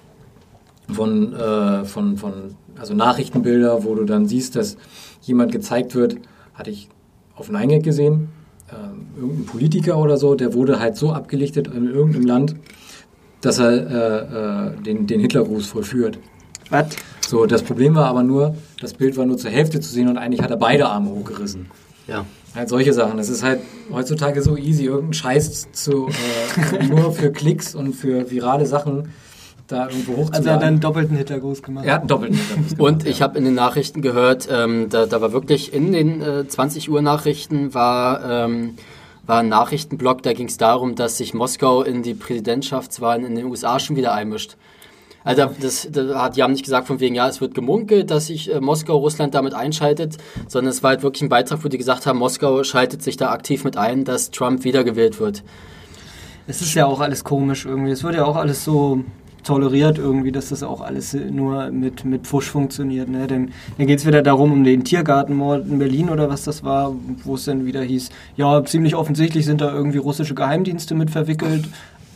von, 0.91 1.33
äh, 1.33 1.85
von, 1.85 2.17
von, 2.17 2.55
also 2.79 2.93
Nachrichtenbilder, 2.93 3.83
wo 3.83 3.95
du 3.95 4.03
dann 4.03 4.27
siehst, 4.27 4.55
dass 4.55 4.77
jemand 5.21 5.51
gezeigt 5.51 5.95
wird, 5.95 6.17
hatte 6.53 6.71
ich 6.71 6.89
auf 7.35 7.49
Nein 7.49 7.81
gesehen, 7.81 8.29
ähm, 8.71 9.07
irgendein 9.15 9.45
Politiker 9.45 9.97
oder 9.97 10.17
so, 10.17 10.35
der 10.35 10.53
wurde 10.53 10.79
halt 10.79 10.97
so 10.97 11.11
abgelichtet 11.11 11.67
in 11.67 11.87
irgendeinem 11.87 12.25
Land, 12.25 12.55
dass 13.41 13.59
er 13.59 13.71
äh, 13.71 14.77
äh, 14.77 14.81
den, 14.81 15.07
den 15.07 15.19
Hitlergruß 15.19 15.67
vollführt. 15.67 16.17
Was? 16.69 16.87
So, 17.27 17.45
das 17.45 17.63
Problem 17.63 17.95
war 17.95 18.05
aber 18.05 18.23
nur, 18.23 18.55
das 18.81 18.93
Bild 18.93 19.17
war 19.17 19.25
nur 19.25 19.37
zur 19.37 19.51
Hälfte 19.51 19.79
zu 19.79 19.89
sehen 19.89 20.07
und 20.07 20.17
eigentlich 20.17 20.41
hat 20.41 20.51
er 20.51 20.57
beide 20.57 20.87
Arme 20.87 21.09
hochgerissen. 21.11 21.67
Ja. 22.07 22.25
Halt 22.55 22.69
solche 22.69 22.93
Sachen. 22.93 23.17
Das 23.17 23.29
ist 23.29 23.43
halt 23.43 23.59
heutzutage 23.91 24.41
so 24.41 24.55
easy, 24.55 24.85
irgendeinen 24.85 25.13
Scheiß 25.13 25.71
zu, 25.73 26.07
äh, 26.07 26.85
nur 26.87 27.11
für 27.11 27.31
Klicks 27.31 27.75
und 27.75 27.93
für 27.93 28.31
virale 28.31 28.65
Sachen 28.65 29.09
da 29.67 29.87
irgendwo 29.89 30.13
Also 30.13 30.21
er 30.21 30.25
hat 30.25 30.33
hochzuladen. 30.35 30.63
einen 30.63 30.79
doppelten 30.79 31.17
Hitlergruß 31.17 31.63
gemacht. 31.63 31.85
er 31.85 31.93
hat 31.95 32.01
einen 32.01 32.07
doppelten 32.07 32.37
Hintergrund 32.37 32.79
Und 32.79 32.99
gemacht, 32.99 33.07
ich 33.07 33.21
habe 33.21 33.37
in 33.37 33.45
den 33.45 33.55
Nachrichten 33.55 34.01
gehört, 34.01 34.47
ähm, 34.51 34.87
da, 34.89 35.05
da 35.05 35.21
war 35.21 35.31
wirklich 35.33 35.73
in 35.73 35.91
den 35.91 36.21
äh, 36.21 36.47
20 36.47 36.89
Uhr 36.89 37.01
Nachrichten 37.01 37.73
war, 37.73 38.23
ähm, 38.45 38.75
war 39.25 39.39
ein 39.39 39.49
Nachrichtenblock, 39.49 40.21
da 40.21 40.33
ging 40.33 40.47
es 40.47 40.57
darum, 40.57 40.95
dass 40.95 41.17
sich 41.17 41.33
Moskau 41.33 41.81
in 41.81 42.03
die 42.03 42.13
Präsidentschaftswahlen 42.13 43.25
in 43.25 43.35
den 43.35 43.45
USA 43.45 43.79
schon 43.79 43.95
wieder 43.95 44.13
einmischt. 44.13 44.55
Also 45.23 45.49
das, 45.59 45.87
das 45.91 46.15
hat, 46.15 46.35
die 46.35 46.43
haben 46.43 46.51
nicht 46.51 46.63
gesagt 46.63 46.85
von 46.85 46.99
wegen, 46.99 47.15
ja, 47.15 47.27
es 47.27 47.41
wird 47.41 47.55
gemunkelt, 47.55 48.11
dass 48.11 48.27
sich 48.27 48.53
äh, 48.53 48.61
Moskau 48.61 48.97
Russland 48.97 49.33
damit 49.33 49.55
einschaltet, 49.55 50.17
sondern 50.47 50.69
es 50.69 50.83
war 50.83 50.91
halt 50.91 51.01
wirklich 51.01 51.23
ein 51.23 51.29
Beitrag, 51.29 51.63
wo 51.63 51.67
die 51.67 51.79
gesagt 51.79 52.05
haben, 52.05 52.19
Moskau 52.19 52.63
schaltet 52.63 53.01
sich 53.01 53.17
da 53.17 53.31
aktiv 53.31 53.63
mit 53.63 53.75
ein, 53.75 54.03
dass 54.05 54.29
Trump 54.29 54.63
wiedergewählt 54.63 55.19
wird. 55.19 55.41
Es 56.45 56.61
ist 56.61 56.75
ja 56.75 56.85
auch 56.85 56.99
alles 56.99 57.23
komisch 57.23 57.65
irgendwie. 57.65 57.89
Es 57.89 58.03
wird 58.03 58.13
ja 58.13 58.25
auch 58.25 58.35
alles 58.35 58.63
so 58.63 59.03
toleriert 59.45 59.97
irgendwie, 59.97 60.31
dass 60.31 60.49
das 60.49 60.63
auch 60.63 60.81
alles 60.81 61.13
nur 61.13 61.69
mit, 61.71 62.03
mit 62.03 62.23
Pfusch 62.27 62.49
funktioniert. 62.49 63.07
Ne? 63.07 63.27
Denn 63.27 63.51
dann 63.77 63.87
geht 63.87 63.99
es 63.99 64.05
wieder 64.05 64.21
darum, 64.21 64.51
um 64.51 64.63
den 64.63 64.83
Tiergartenmord 64.83 65.67
in 65.67 65.79
Berlin 65.79 66.09
oder 66.09 66.29
was 66.29 66.43
das 66.43 66.63
war, 66.63 66.93
wo 67.23 67.35
es 67.35 67.45
dann 67.45 67.65
wieder 67.65 67.81
hieß, 67.81 68.09
ja, 68.35 68.65
ziemlich 68.65 68.95
offensichtlich 68.95 69.45
sind 69.45 69.61
da 69.61 69.71
irgendwie 69.73 69.99
russische 69.99 70.35
Geheimdienste 70.35 70.95
mit 70.95 71.11
verwickelt. 71.11 71.65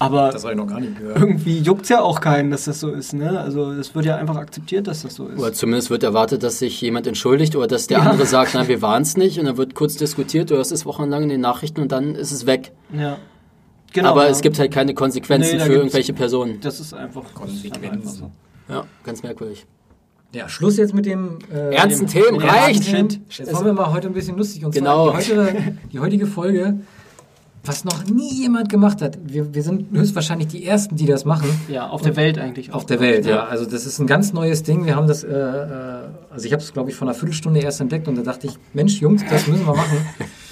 Aber 0.01 0.31
Das 0.31 0.43
habe 0.43 0.53
ich 0.53 0.57
noch 0.57 0.67
gar 0.67 0.79
nicht 0.79 0.97
gehört. 0.97 1.19
irgendwie 1.19 1.59
juckt 1.59 1.83
es 1.83 1.89
ja 1.89 2.01
auch 2.01 2.21
keinen, 2.21 2.51
dass 2.51 2.63
das 2.65 2.79
so 2.79 2.89
ist. 2.89 3.13
Ne? 3.13 3.37
Also 3.37 3.71
es 3.73 3.93
wird 3.93 4.05
ja 4.05 4.15
einfach 4.15 4.37
akzeptiert, 4.37 4.87
dass 4.87 5.01
das 5.03 5.15
so 5.15 5.27
ist. 5.27 5.37
Oder 5.37 5.51
zumindest 5.51 5.89
wird 5.89 6.03
erwartet, 6.03 6.41
dass 6.41 6.59
sich 6.59 6.79
jemand 6.79 7.05
entschuldigt 7.05 7.55
oder 7.57 7.67
dass 7.67 7.87
der 7.87 8.01
andere 8.01 8.25
sagt, 8.25 8.51
na, 8.55 8.67
wir 8.69 8.81
waren 8.81 9.01
es 9.01 9.17
nicht 9.17 9.39
und 9.39 9.45
dann 9.45 9.57
wird 9.57 9.75
kurz 9.75 9.97
diskutiert, 9.97 10.51
du 10.51 10.55
hörst 10.55 10.71
es 10.71 10.85
wochenlang 10.85 11.23
in 11.23 11.29
den 11.29 11.41
Nachrichten 11.41 11.81
und 11.81 11.91
dann 11.91 12.15
ist 12.15 12.31
es 12.31 12.45
weg. 12.45 12.71
Ja. 12.97 13.17
Genau, 13.93 14.09
Aber 14.11 14.25
ja. 14.25 14.29
es 14.31 14.41
gibt 14.41 14.59
halt 14.59 14.71
keine 14.71 14.93
Konsequenzen 14.93 15.57
Nee, 15.57 15.63
für 15.65 15.73
irgendwelche 15.73 16.13
Personen. 16.13 16.59
Das 16.61 16.79
ist 16.79 16.93
einfach 16.93 17.33
Konsequenzen. 17.33 18.31
Ja, 18.67 18.83
ganz 19.03 19.23
merkwürdig. 19.23 19.65
Ja, 20.31 20.47
Schluss 20.47 20.77
jetzt 20.77 20.93
mit 20.93 21.07
dem 21.07 21.39
äh, 21.51 21.73
Ernsten 21.75 22.05
dem- 22.05 22.23
Themen, 22.23 22.39
reicht! 22.39 22.83
Shit. 22.83 23.19
Jetzt 23.29 23.53
wollen 23.55 23.65
wir 23.65 23.73
mal 23.73 23.91
heute 23.91 24.07
ein 24.07 24.13
bisschen 24.13 24.37
lustig 24.37 24.63
und 24.63 24.75
Genau. 24.75 25.09
zwar 25.09 25.21
die, 25.21 25.31
heute, 25.35 25.77
die 25.91 25.99
heutige 25.99 26.27
Folge, 26.27 26.81
was 27.63 27.83
noch 27.83 28.05
nie 28.05 28.31
jemand 28.41 28.69
gemacht 28.69 29.01
hat. 29.01 29.17
Wir, 29.25 29.55
wir 29.55 29.63
sind 29.63 29.87
höchstwahrscheinlich 29.91 30.47
die 30.47 30.65
Ersten, 30.67 30.95
die 30.95 31.07
das 31.07 31.25
machen. 31.25 31.49
Ja, 31.67 31.87
auf 31.89 32.03
der 32.03 32.15
Welt 32.15 32.37
eigentlich 32.37 32.69
auch. 32.71 32.75
Auf 32.75 32.85
der 32.85 32.99
Welt, 32.99 33.25
ja. 33.25 33.45
Also 33.45 33.65
das 33.65 33.87
ist 33.87 33.97
ein 33.97 34.05
ganz 34.05 34.31
neues 34.31 34.61
Ding. 34.61 34.85
Wir 34.85 34.95
haben 34.95 35.07
das, 35.07 35.23
äh, 35.23 35.29
äh, 35.31 36.07
also 36.29 36.45
ich 36.45 36.53
habe 36.53 36.61
es, 36.61 36.71
glaube 36.73 36.91
ich, 36.91 36.95
vor 36.95 37.07
einer 37.07 37.15
Viertelstunde 37.15 37.59
erst 37.61 37.81
entdeckt 37.81 38.07
und 38.07 38.15
da 38.15 38.21
dachte 38.21 38.45
ich, 38.45 38.53
Mensch, 38.73 39.01
Jungs, 39.01 39.23
das 39.27 39.47
müssen 39.47 39.65
wir 39.65 39.73
machen. 39.75 39.97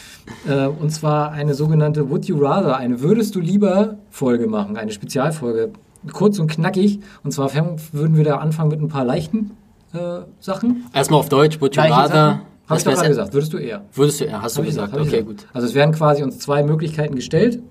äh, 0.48 0.68
und 0.68 0.92
zwar 0.92 1.32
eine 1.32 1.54
sogenannte 1.54 2.10
Would 2.10 2.26
You 2.26 2.38
Rather, 2.40 2.78
eine 2.78 3.02
Würdest 3.02 3.36
du 3.36 3.40
lieber 3.40 3.96
Folge 4.10 4.48
machen, 4.48 4.78
eine 4.78 4.92
Spezialfolge. 4.92 5.72
Kurz 6.14 6.40
und 6.40 6.48
knackig. 6.50 7.00
Und 7.24 7.32
zwar 7.32 7.52
würden 7.92 8.16
wir 8.16 8.24
da 8.24 8.38
anfangen 8.38 8.70
mit 8.70 8.82
ein 8.82 8.88
paar 8.88 9.04
leichten 9.06 9.52
äh, 9.94 10.20
Sachen. 10.40 10.86
Erstmal 10.94 11.20
auf 11.20 11.30
Deutsch, 11.30 11.60
would 11.60 11.76
you 11.76 11.82
Gleiche 11.82 11.94
rather? 11.96 12.42
Ich 12.64 12.68
doch 12.68 12.86
wär's- 12.86 12.96
gerade 12.96 13.08
gesagt. 13.10 13.34
Würdest 13.34 13.54
du 13.54 13.58
eher? 13.58 13.82
Würdest 13.94 14.22
du, 14.22 14.26
ja, 14.26 14.42
hast 14.42 14.56
du 14.58 14.62
Hab 14.62 14.68
ich 14.68 14.76
gesagt. 14.76 14.94
ich 14.94 15.00
okay, 15.00 15.10
gesagt. 15.10 15.26
gut. 15.28 15.46
Also 15.54 15.68
es 15.68 15.74
werden 15.74 15.94
quasi 15.94 16.24
uns 16.24 16.40
zwei 16.40 16.64
Möglichkeiten 16.64 17.16
gestellt 17.16 17.62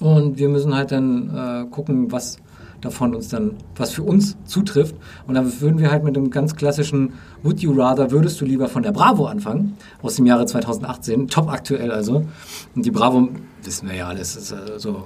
und 0.00 0.38
wir 0.38 0.48
müssen 0.48 0.74
halt 0.74 0.92
dann 0.92 1.30
äh, 1.36 1.70
gucken, 1.70 2.10
was 2.12 2.38
davon 2.80 3.14
uns 3.14 3.28
dann, 3.28 3.56
was 3.76 3.92
für 3.92 4.02
uns 4.02 4.36
zutrifft. 4.44 4.94
Und 5.26 5.34
dann 5.34 5.60
würden 5.60 5.78
wir 5.78 5.90
halt 5.90 6.04
mit 6.04 6.16
dem 6.16 6.30
ganz 6.30 6.54
klassischen 6.54 7.14
Would 7.42 7.60
you 7.60 7.72
rather, 7.72 8.10
würdest 8.10 8.40
du 8.40 8.44
lieber 8.44 8.68
von 8.68 8.82
der 8.82 8.92
Bravo 8.92 9.26
anfangen, 9.26 9.76
aus 10.02 10.16
dem 10.16 10.26
Jahre 10.26 10.46
2018, 10.46 11.28
top 11.28 11.48
aktuell 11.48 11.90
also. 11.90 12.24
Und 12.74 12.84
die 12.86 12.90
Bravo, 12.90 13.28
wissen 13.62 13.88
wir 13.88 13.96
ja 13.96 14.08
alles, 14.08 14.36
ist 14.36 14.52
äh, 14.52 14.78
so 14.78 15.04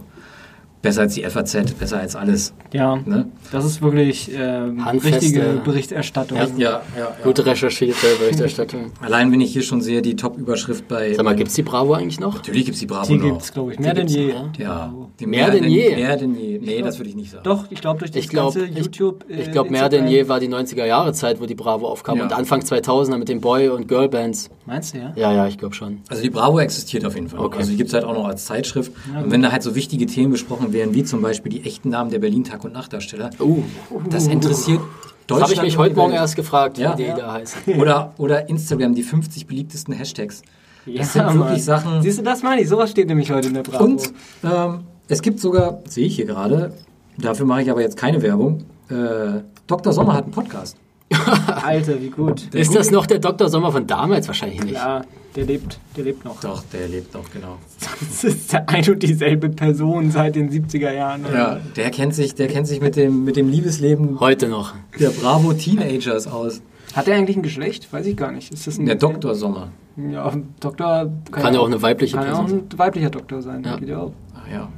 besser 0.82 1.02
als 1.02 1.14
die 1.14 1.22
FAZ, 1.22 1.72
besser 1.78 1.98
als 2.00 2.16
alles. 2.16 2.52
Ja, 2.72 2.96
Ne? 3.06 3.26
das 3.52 3.64
ist 3.64 3.80
wirklich 3.82 4.30
ähm, 4.36 4.80
richtige 4.80 5.60
Berichterstattung. 5.64 6.38
Ja, 6.38 6.46
ja, 6.56 6.82
ja. 6.98 7.16
Gute 7.22 7.46
recherchierte 7.46 8.06
Berichterstattung. 8.18 8.92
Allein 9.00 9.30
wenn 9.32 9.40
ich 9.40 9.52
hier 9.52 9.62
schon 9.62 9.80
sehe, 9.80 10.02
die 10.02 10.16
Top-Überschrift 10.16 10.88
bei... 10.88 11.14
Sag 11.14 11.24
mal, 11.24 11.36
gibt's 11.36 11.54
die 11.54 11.62
Bravo 11.62 11.94
eigentlich 11.94 12.18
noch? 12.20 12.34
Natürlich 12.34 12.64
gibt 12.64 12.74
es 12.74 12.80
die 12.80 12.86
Bravo 12.86 13.06
Die 13.12 13.18
noch. 13.18 13.24
gibt 13.26 13.42
es, 13.42 13.52
glaube 13.52 13.72
ich, 13.72 13.78
mehr 13.78 13.94
Die 13.94 14.00
denn 14.00 14.08
je. 14.08 14.34
Ja, 14.58 14.92
die 15.20 15.26
Mehr 15.26 15.50
denn 15.50 15.64
je. 15.64 15.94
Mehr 15.96 16.16
denn 16.16 16.34
je. 16.34 16.58
Nee, 16.58 16.82
das 16.82 16.98
würde 16.98 17.10
ich 17.10 17.16
nicht 17.16 17.30
sagen. 17.30 17.44
Doch, 17.44 17.66
ich 17.70 17.80
glaube, 17.80 18.00
durch 18.00 18.10
das 18.10 18.20
Ich 18.24 18.28
glaube, 18.28 18.58
ganze 18.58 18.72
ich, 18.72 18.84
YouTube. 18.84 19.24
äh, 19.30 19.42
ich 19.42 19.52
glaub, 19.52 19.70
mehr 19.70 19.88
denn 19.88 20.08
je 20.08 20.28
war 20.28 20.40
die 20.40 20.48
90er 20.48 20.84
Jahre 20.84 21.12
Zeit, 21.12 21.40
wo 21.40 21.46
die 21.46 21.54
Bravo 21.54 21.86
aufkam 21.86 22.18
Ja. 22.18 22.24
und 22.24 22.32
Anfang 22.32 22.60
2000er 22.60 23.18
mit 23.18 23.28
den 23.28 23.40
Boy- 23.40 23.68
und 23.68 23.86
Girlbands. 23.88 24.50
Meinst 24.64 24.94
du, 24.94 24.98
ja? 24.98 25.12
Ja, 25.16 25.32
ja, 25.32 25.46
ich 25.48 25.58
glaube 25.58 25.74
schon. 25.74 26.02
Also 26.08 26.22
die 26.22 26.30
Bravo 26.30 26.58
existiert 26.60 27.04
auf 27.04 27.14
jeden 27.16 27.28
Fall. 27.28 27.40
Okay. 27.40 27.58
Also 27.58 27.70
die 27.72 27.76
gibt 27.76 27.88
es 27.88 27.94
halt 27.94 28.04
auch 28.04 28.14
noch 28.14 28.26
als 28.26 28.44
Zeitschrift. 28.44 28.92
Und 29.22 29.30
wenn 29.32 29.42
da 29.42 29.50
halt 29.50 29.62
so 29.62 29.74
wichtige 29.74 30.06
Themen 30.06 30.30
besprochen 30.32 30.72
werden, 30.72 30.94
wie 30.94 31.02
zum 31.04 31.20
Beispiel 31.20 31.50
die 31.50 31.64
echten 31.64 31.88
Namen 31.88 32.10
der 32.10 32.20
Berlin 32.20 32.44
Tag- 32.44 32.64
und 32.64 32.72
Nachtdarsteller, 32.72 33.30
Uh, 33.40 33.62
das 34.08 34.28
interessiert 34.28 34.80
das 34.80 35.26
Deutschland. 35.26 35.42
habe 35.42 35.54
ich 35.54 35.62
mich 35.62 35.78
heute 35.78 35.96
Morgen 35.96 36.12
erst 36.12 36.36
gefragt, 36.36 36.78
Ja. 36.78 36.92
wie 36.96 37.02
die 37.02 37.08
Ja. 37.08 37.16
da 37.16 37.32
heißt. 37.32 37.56
Oder, 37.78 38.12
oder 38.18 38.48
Instagram, 38.48 38.94
die 38.94 39.02
50 39.02 39.46
beliebtesten 39.46 39.94
Hashtags. 39.94 40.42
Das 40.86 40.94
Ja, 40.94 41.04
sind 41.04 41.24
wirklich 41.38 41.48
Mann. 41.50 41.60
Sachen. 41.60 42.02
Siehst 42.02 42.18
du, 42.18 42.22
das 42.22 42.42
meine 42.42 42.60
ich. 42.62 42.68
Sowas 42.68 42.90
steht 42.90 43.08
nämlich 43.08 43.30
heute 43.30 43.48
in 43.48 43.54
der 43.54 43.62
Bravo. 43.62 43.84
Und 43.84 44.12
ähm, 44.44 44.80
es 45.08 45.22
gibt 45.22 45.40
sogar, 45.40 45.80
sehe 45.88 46.06
ich 46.06 46.16
hier 46.16 46.26
gerade, 46.26 46.72
dafür 47.18 47.46
mache 47.46 47.62
ich 47.62 47.70
aber 47.70 47.80
jetzt 47.80 47.96
keine 47.96 48.20
Werbung, 48.22 48.64
äh, 48.90 49.40
Dr. 49.66 49.92
Sommer 49.92 50.14
hat 50.14 50.24
einen 50.24 50.32
Podcast. 50.32 50.76
Alter, 51.64 52.00
wie 52.00 52.10
gut. 52.10 52.54
Ist 52.54 52.74
das 52.74 52.90
noch 52.90 53.06
der 53.06 53.18
Dr. 53.18 53.48
Sommer 53.48 53.72
von 53.72 53.86
damals? 53.86 54.26
Wahrscheinlich 54.28 54.62
nicht. 54.62 54.74
Ja, 54.74 55.02
der 55.36 55.44
lebt, 55.44 55.78
der 55.96 56.04
lebt 56.04 56.24
noch. 56.24 56.40
Doch, 56.40 56.62
der 56.72 56.88
lebt 56.88 57.14
noch, 57.14 57.30
genau. 57.32 57.58
Das 58.00 58.24
ist 58.24 58.52
der 58.52 58.68
ein 58.68 58.88
und 58.88 59.02
dieselbe 59.02 59.48
Person 59.48 60.10
seit 60.10 60.34
den 60.36 60.50
70er 60.50 60.92
Jahren. 60.92 61.24
Ja, 61.32 61.60
der 61.76 61.90
kennt 61.90 62.14
sich, 62.14 62.34
der 62.34 62.48
kennt 62.48 62.66
sich 62.66 62.80
mit 62.80 62.96
dem, 62.96 63.24
mit 63.24 63.36
dem 63.36 63.48
Liebesleben 63.48 64.20
Heute 64.20 64.48
noch. 64.48 64.74
der 64.98 65.10
Bravo 65.10 65.52
Teenagers 65.52 66.26
aus. 66.26 66.62
Hat 66.94 67.08
er 67.08 67.16
eigentlich 67.16 67.36
ein 67.36 67.42
Geschlecht? 67.42 67.90
Weiß 67.92 68.04
ich 68.06 68.16
gar 68.16 68.32
nicht. 68.32 68.52
Ist 68.52 68.66
das 68.66 68.78
ein 68.78 68.86
Der 68.86 68.96
Dr. 68.96 69.34
Sommer. 69.34 69.68
Ja, 69.96 70.32
Doktor. 70.60 71.10
Kann 71.30 71.54
ja 71.54 71.60
auch 71.60 71.66
eine 71.66 71.80
weibliche 71.80 72.16
Kann 72.16 72.26
ja 72.26 72.34
auch 72.34 72.44
Person 72.44 72.68
ein 72.70 72.78
weiblicher 72.78 73.10
Doktor 73.10 73.42
sein. 73.42 73.62
Ja. 73.64 73.76
Geht 73.76 73.88
ja 73.88 73.98
auch. 73.98 74.12
Ach 74.34 74.52
ja. 74.52 74.68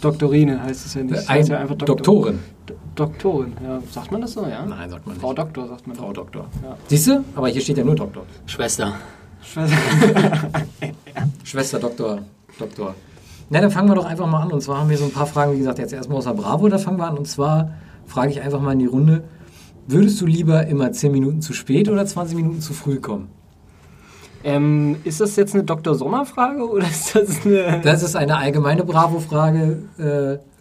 Doktorine 0.00 0.62
heißt 0.62 0.86
es 0.86 0.94
ja 0.94 1.02
nicht. 1.02 1.14
Das 1.14 1.28
Ein 1.28 1.38
heißt 1.38 1.48
ja 1.48 1.58
einfach 1.58 1.76
Doktor. 1.76 1.96
Doktorin. 1.96 2.38
Doktorin, 2.94 3.52
ja. 3.62 3.80
Sagt 3.90 4.12
man 4.12 4.20
das 4.20 4.32
so, 4.32 4.46
ja? 4.46 4.64
Nein, 4.64 4.90
sagt 4.90 5.06
man 5.06 5.14
nicht. 5.14 5.22
Frau 5.22 5.32
Doktor 5.32 5.68
sagt 5.68 5.86
man 5.86 5.96
Frau 5.96 6.12
doch. 6.12 6.24
Doktor. 6.24 6.46
Ja. 6.62 6.76
Siehst 6.86 7.06
du? 7.08 7.24
Aber 7.34 7.48
hier 7.48 7.60
steht 7.60 7.78
ja 7.78 7.84
nur 7.84 7.94
Doktor. 7.94 8.24
Schwester. 8.46 8.94
Schwester. 9.42 9.76
Schwester 11.44 11.78
Doktor. 11.78 12.20
Doktor. 12.58 12.94
Na, 13.50 13.60
dann 13.60 13.70
fangen 13.70 13.88
wir 13.88 13.94
doch 13.94 14.06
einfach 14.06 14.26
mal 14.26 14.42
an. 14.42 14.52
Und 14.52 14.60
zwar 14.62 14.78
haben 14.80 14.90
wir 14.90 14.98
so 14.98 15.04
ein 15.04 15.12
paar 15.12 15.26
Fragen, 15.26 15.52
wie 15.54 15.58
gesagt, 15.58 15.78
jetzt 15.78 15.92
erstmal 15.92 16.18
aus 16.18 16.24
der 16.24 16.32
Bravo, 16.32 16.68
da 16.68 16.78
fangen 16.78 16.98
wir 16.98 17.06
an. 17.06 17.18
Und 17.18 17.26
zwar 17.26 17.72
frage 18.06 18.30
ich 18.30 18.40
einfach 18.40 18.60
mal 18.60 18.72
in 18.72 18.78
die 18.78 18.86
Runde, 18.86 19.24
würdest 19.86 20.20
du 20.20 20.26
lieber 20.26 20.66
immer 20.66 20.92
10 20.92 21.12
Minuten 21.12 21.42
zu 21.42 21.52
spät 21.52 21.88
oder 21.88 22.06
20 22.06 22.36
Minuten 22.36 22.60
zu 22.60 22.72
früh 22.72 23.00
kommen? 23.00 23.28
ähm, 24.44 24.96
ist 25.04 25.20
das 25.20 25.36
jetzt 25.36 25.54
eine 25.54 25.64
Dr. 25.64 25.94
Sommer-Frage 25.94 26.68
oder 26.68 26.86
ist 26.86 27.16
das 27.16 27.44
eine. 27.44 27.80
Das 27.82 28.02
ist 28.02 28.14
eine 28.14 28.36
allgemeine 28.36 28.84
Bravo-Frage. 28.84 29.82
Äh, 29.98 30.53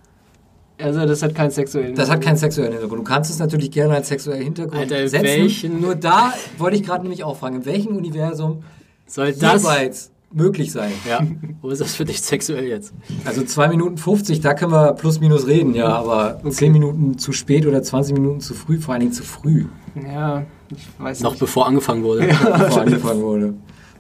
Also 0.84 1.06
das 1.06 1.24
hat 1.24 1.34
keinen 1.34 1.52
sexuellen 1.52 1.96
Das 1.96 2.10
hat 2.10 2.22
keinen 2.22 2.36
sexuellen 2.38 2.74
Hintergrund. 2.74 3.00
Du 3.02 3.04
kannst 3.06 3.32
es 3.32 3.40
natürlich 3.40 3.72
gerne 3.72 3.94
als 3.96 4.10
sexuellen 4.10 4.44
Hintergrund 4.44 4.82
Alter, 4.82 5.08
setzen. 5.08 5.24
welchen- 5.26 5.80
Nur 5.82 5.96
da 5.96 6.34
wollte 6.58 6.76
ich 6.78 6.84
gerade 6.84 7.04
nämlich 7.04 7.24
auch 7.24 7.38
fragen, 7.38 7.56
in 7.58 7.66
welchem 7.66 7.96
Universum 7.96 8.64
Soll 9.08 9.34
das... 9.34 9.64
jeweils 9.64 10.12
möglich 10.32 10.72
sein? 10.72 10.92
Ja, 11.08 11.22
wo 11.62 11.70
ist 11.70 11.80
das 11.80 11.96
für 11.96 12.06
dich 12.06 12.22
sexuell 12.22 12.66
jetzt? 12.66 12.94
Also 13.24 13.44
2 13.44 13.68
Minuten 13.70 13.98
50, 13.98 14.42
da 14.42 14.54
können 14.56 14.72
wir 14.72 14.94
plus 14.94 15.20
minus 15.20 15.48
reden, 15.48 15.74
ja, 15.76 15.88
aber 15.88 16.42
10 16.50 16.72
Minuten 16.72 17.18
zu 17.18 17.32
spät 17.32 17.66
oder 17.68 17.82
20 17.84 18.14
Minuten 18.16 18.40
zu 18.42 18.54
früh, 18.54 18.80
vor 18.80 18.94
allen 18.94 19.02
Dingen 19.02 19.14
zu 19.14 19.24
früh, 19.24 19.66
Ja, 19.96 20.44
ich 20.70 20.88
weiß 20.98 21.20
Noch 21.22 21.32
nicht. 21.32 21.40
bevor 21.40 21.68
angefangen 21.68 22.04
wurde. 22.04 22.26
bevor 22.28 22.82
angefangen 22.82 23.22
wurde. 23.22 23.54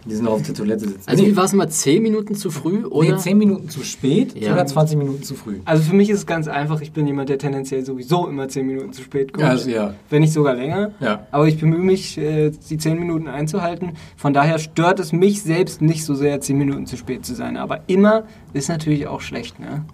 Die 0.05 0.15
sind 0.15 0.27
auf 0.27 0.41
der 0.41 0.53
Toilette 0.53 0.81
sitzen. 0.87 1.01
Also 1.05 1.23
nee, 1.23 1.29
wie 1.31 1.35
war 1.37 1.45
es 1.45 1.53
mal? 1.53 1.69
10 1.69 2.03
Minuten 2.03 2.35
zu 2.35 2.51
früh? 2.51 2.85
Oder? 2.85 3.11
nee, 3.11 3.17
10 3.17 3.37
Minuten 3.37 3.69
zu 3.69 3.83
spät 3.83 4.35
Ja. 4.39 4.53
oder 4.53 4.65
20 4.65 4.97
Minuten 4.97 5.23
zu 5.23 5.35
früh? 5.35 5.59
Also 5.65 5.83
für 5.83 5.95
mich 5.95 6.09
ist 6.09 6.17
es 6.19 6.25
ganz 6.25 6.47
einfach, 6.47 6.81
ich 6.81 6.91
bin 6.91 7.07
jemand, 7.07 7.29
der 7.29 7.37
tendenziell 7.37 7.85
sowieso 7.85 8.27
immer 8.27 8.47
10 8.47 8.65
Minuten 8.67 8.93
zu 8.93 9.01
spät 9.01 9.33
kommt. 9.33 9.45
Also, 9.45 9.69
ja. 9.69 9.93
Wenn 10.09 10.21
nicht 10.21 10.33
sogar 10.33 10.55
länger. 10.55 10.91
Ja. 10.99 11.25
Aber 11.31 11.47
ich 11.47 11.57
bemühe 11.59 11.79
mich, 11.79 12.17
äh, 12.17 12.51
die 12.69 12.77
10 12.77 12.99
Minuten 12.99 13.27
einzuhalten. 13.27 13.93
Von 14.17 14.33
daher 14.33 14.59
stört 14.59 14.99
es 14.99 15.13
mich 15.13 15.41
selbst 15.41 15.81
nicht 15.81 16.03
so 16.05 16.15
sehr, 16.15 16.41
10 16.41 16.57
Minuten 16.57 16.85
zu 16.85 16.97
spät 16.97 17.25
zu 17.25 17.33
sein. 17.35 17.57
Aber 17.57 17.81
immer 17.87 18.23
ist 18.53 18.69
natürlich 18.69 19.07
auch 19.07 19.21
schlecht, 19.21 19.59
ne? 19.59 19.85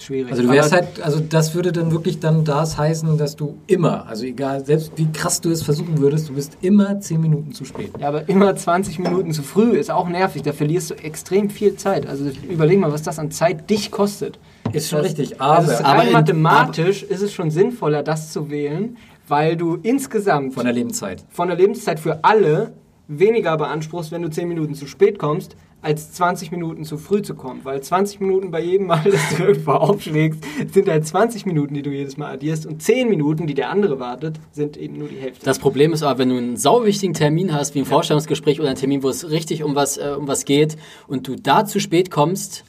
Schwierig. 0.00 0.32
Also 0.32 0.42
du 0.42 0.50
wärst 0.50 0.72
Aber- 0.72 0.82
halt, 0.86 1.00
also 1.02 1.20
das 1.20 1.54
würde 1.54 1.70
dann 1.72 1.92
wirklich 1.92 2.18
dann 2.18 2.44
das 2.44 2.76
heißen, 2.76 3.16
dass 3.16 3.36
du 3.36 3.56
immer, 3.68 4.06
also 4.06 4.24
egal, 4.24 4.64
selbst 4.64 4.92
wie 4.96 5.06
krass 5.12 5.40
du 5.40 5.50
es 5.50 5.62
versuchen 5.62 5.98
würdest, 5.98 6.28
du 6.28 6.34
bist 6.34 6.58
immer 6.62 7.00
10 7.00 7.20
Minuten 7.20 7.52
zu 7.52 7.64
spät. 7.64 7.92
Ja, 8.00 8.08
aber 8.08 8.28
immer 8.28 8.54
20 8.56 8.98
Minuten 8.98 9.32
zu 9.32 9.42
früh 9.42 9.70
ist 9.78 9.90
auch 9.90 10.08
nervig. 10.08 10.42
Da 10.42 10.52
verlierst 10.52 10.90
du 10.90 10.94
extrem 10.94 11.48
viel 11.48 11.76
Zeit. 11.76 12.06
Also 12.06 12.24
überleg 12.50 12.78
mal, 12.80 12.92
was 12.92 13.02
das 13.02 13.18
an 13.18 13.30
Zeit 13.30 13.70
dich 13.70 13.90
kostet. 13.92 14.38
Ist 14.72 14.88
schon 14.90 14.98
Das- 14.98 15.08
richtig, 15.10 15.40
Also 15.40 15.72
aber 15.72 15.86
aber 15.86 15.98
rein 16.00 16.06
in- 16.08 16.12
mathematisch 16.12 17.02
ist 17.04 17.22
es 17.22 17.32
schon 17.32 17.50
sinnvoller, 17.50 18.02
das 18.02 18.32
zu 18.32 18.50
wählen, 18.50 18.96
weil 19.28 19.56
du 19.56 19.76
insgesamt 19.82 20.54
von 20.54 20.64
der 20.64 20.72
Lebenszeit. 20.74 21.24
von 21.30 21.48
der 21.48 21.56
Lebenszeit 21.56 22.00
für 22.00 22.24
alle 22.24 22.72
weniger 23.06 23.56
beanspruchst, 23.56 24.10
wenn 24.12 24.22
du 24.22 24.28
10 24.28 24.48
Minuten 24.48 24.74
zu 24.74 24.86
spät 24.86 25.18
kommst, 25.18 25.54
als 25.84 26.12
20 26.12 26.50
Minuten 26.50 26.84
zu 26.84 26.96
früh 26.96 27.22
zu 27.22 27.34
kommen. 27.34 27.60
Weil 27.64 27.82
20 27.82 28.20
Minuten 28.20 28.50
bei 28.50 28.60
jedem 28.60 28.86
Mal, 28.86 29.04
dass 29.10 29.36
du 29.36 29.44
irgendwo 29.44 29.72
aufschlägst, 29.72 30.40
sind 30.72 30.88
halt 30.88 31.06
20 31.06 31.46
Minuten, 31.46 31.74
die 31.74 31.82
du 31.82 31.90
jedes 31.90 32.16
Mal 32.16 32.32
addierst. 32.32 32.66
Und 32.66 32.82
10 32.82 33.08
Minuten, 33.08 33.46
die 33.46 33.54
der 33.54 33.70
andere 33.70 34.00
wartet, 34.00 34.40
sind 34.52 34.76
eben 34.76 34.98
nur 34.98 35.08
die 35.08 35.16
Hälfte. 35.16 35.44
Das 35.44 35.58
Problem 35.58 35.92
ist 35.92 36.02
aber, 36.02 36.18
wenn 36.18 36.30
du 36.30 36.36
einen 36.36 36.56
sauwichtigen 36.56 37.14
Termin 37.14 37.52
hast, 37.52 37.74
wie 37.74 37.80
ein 37.80 37.84
Vorstellungsgespräch 37.84 38.60
oder 38.60 38.70
ein 38.70 38.76
Termin, 38.76 39.02
wo 39.02 39.08
es 39.08 39.30
richtig 39.30 39.62
um 39.62 39.74
was, 39.74 39.98
äh, 39.98 40.14
um 40.18 40.26
was 40.26 40.44
geht 40.44 40.76
und 41.06 41.28
du 41.28 41.36
da 41.36 41.66
zu 41.66 41.80
spät 41.80 42.10
kommst, 42.10 42.64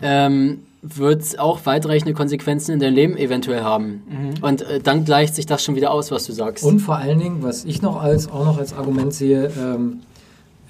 ähm, 0.00 0.62
wird 0.82 1.20
es 1.20 1.38
auch 1.38 1.66
weitreichende 1.66 2.14
Konsequenzen 2.14 2.72
in 2.72 2.80
deinem 2.80 2.94
Leben 2.94 3.16
eventuell 3.16 3.62
haben. 3.62 4.02
Und 4.40 4.62
äh, 4.62 4.80
dann 4.80 5.04
gleicht 5.04 5.34
sich 5.34 5.44
das 5.44 5.62
schon 5.62 5.76
wieder 5.76 5.90
aus, 5.90 6.10
was 6.10 6.24
du 6.24 6.32
sagst. 6.32 6.64
Und 6.64 6.80
vor 6.80 6.96
allen 6.96 7.18
Dingen, 7.18 7.42
was 7.42 7.64
ich 7.64 7.82
noch 7.82 8.00
als, 8.00 8.30
auch 8.30 8.46
noch 8.46 8.58
als 8.58 8.72
Argument 8.72 9.12
sehe, 9.12 9.52
ähm, 9.58 10.00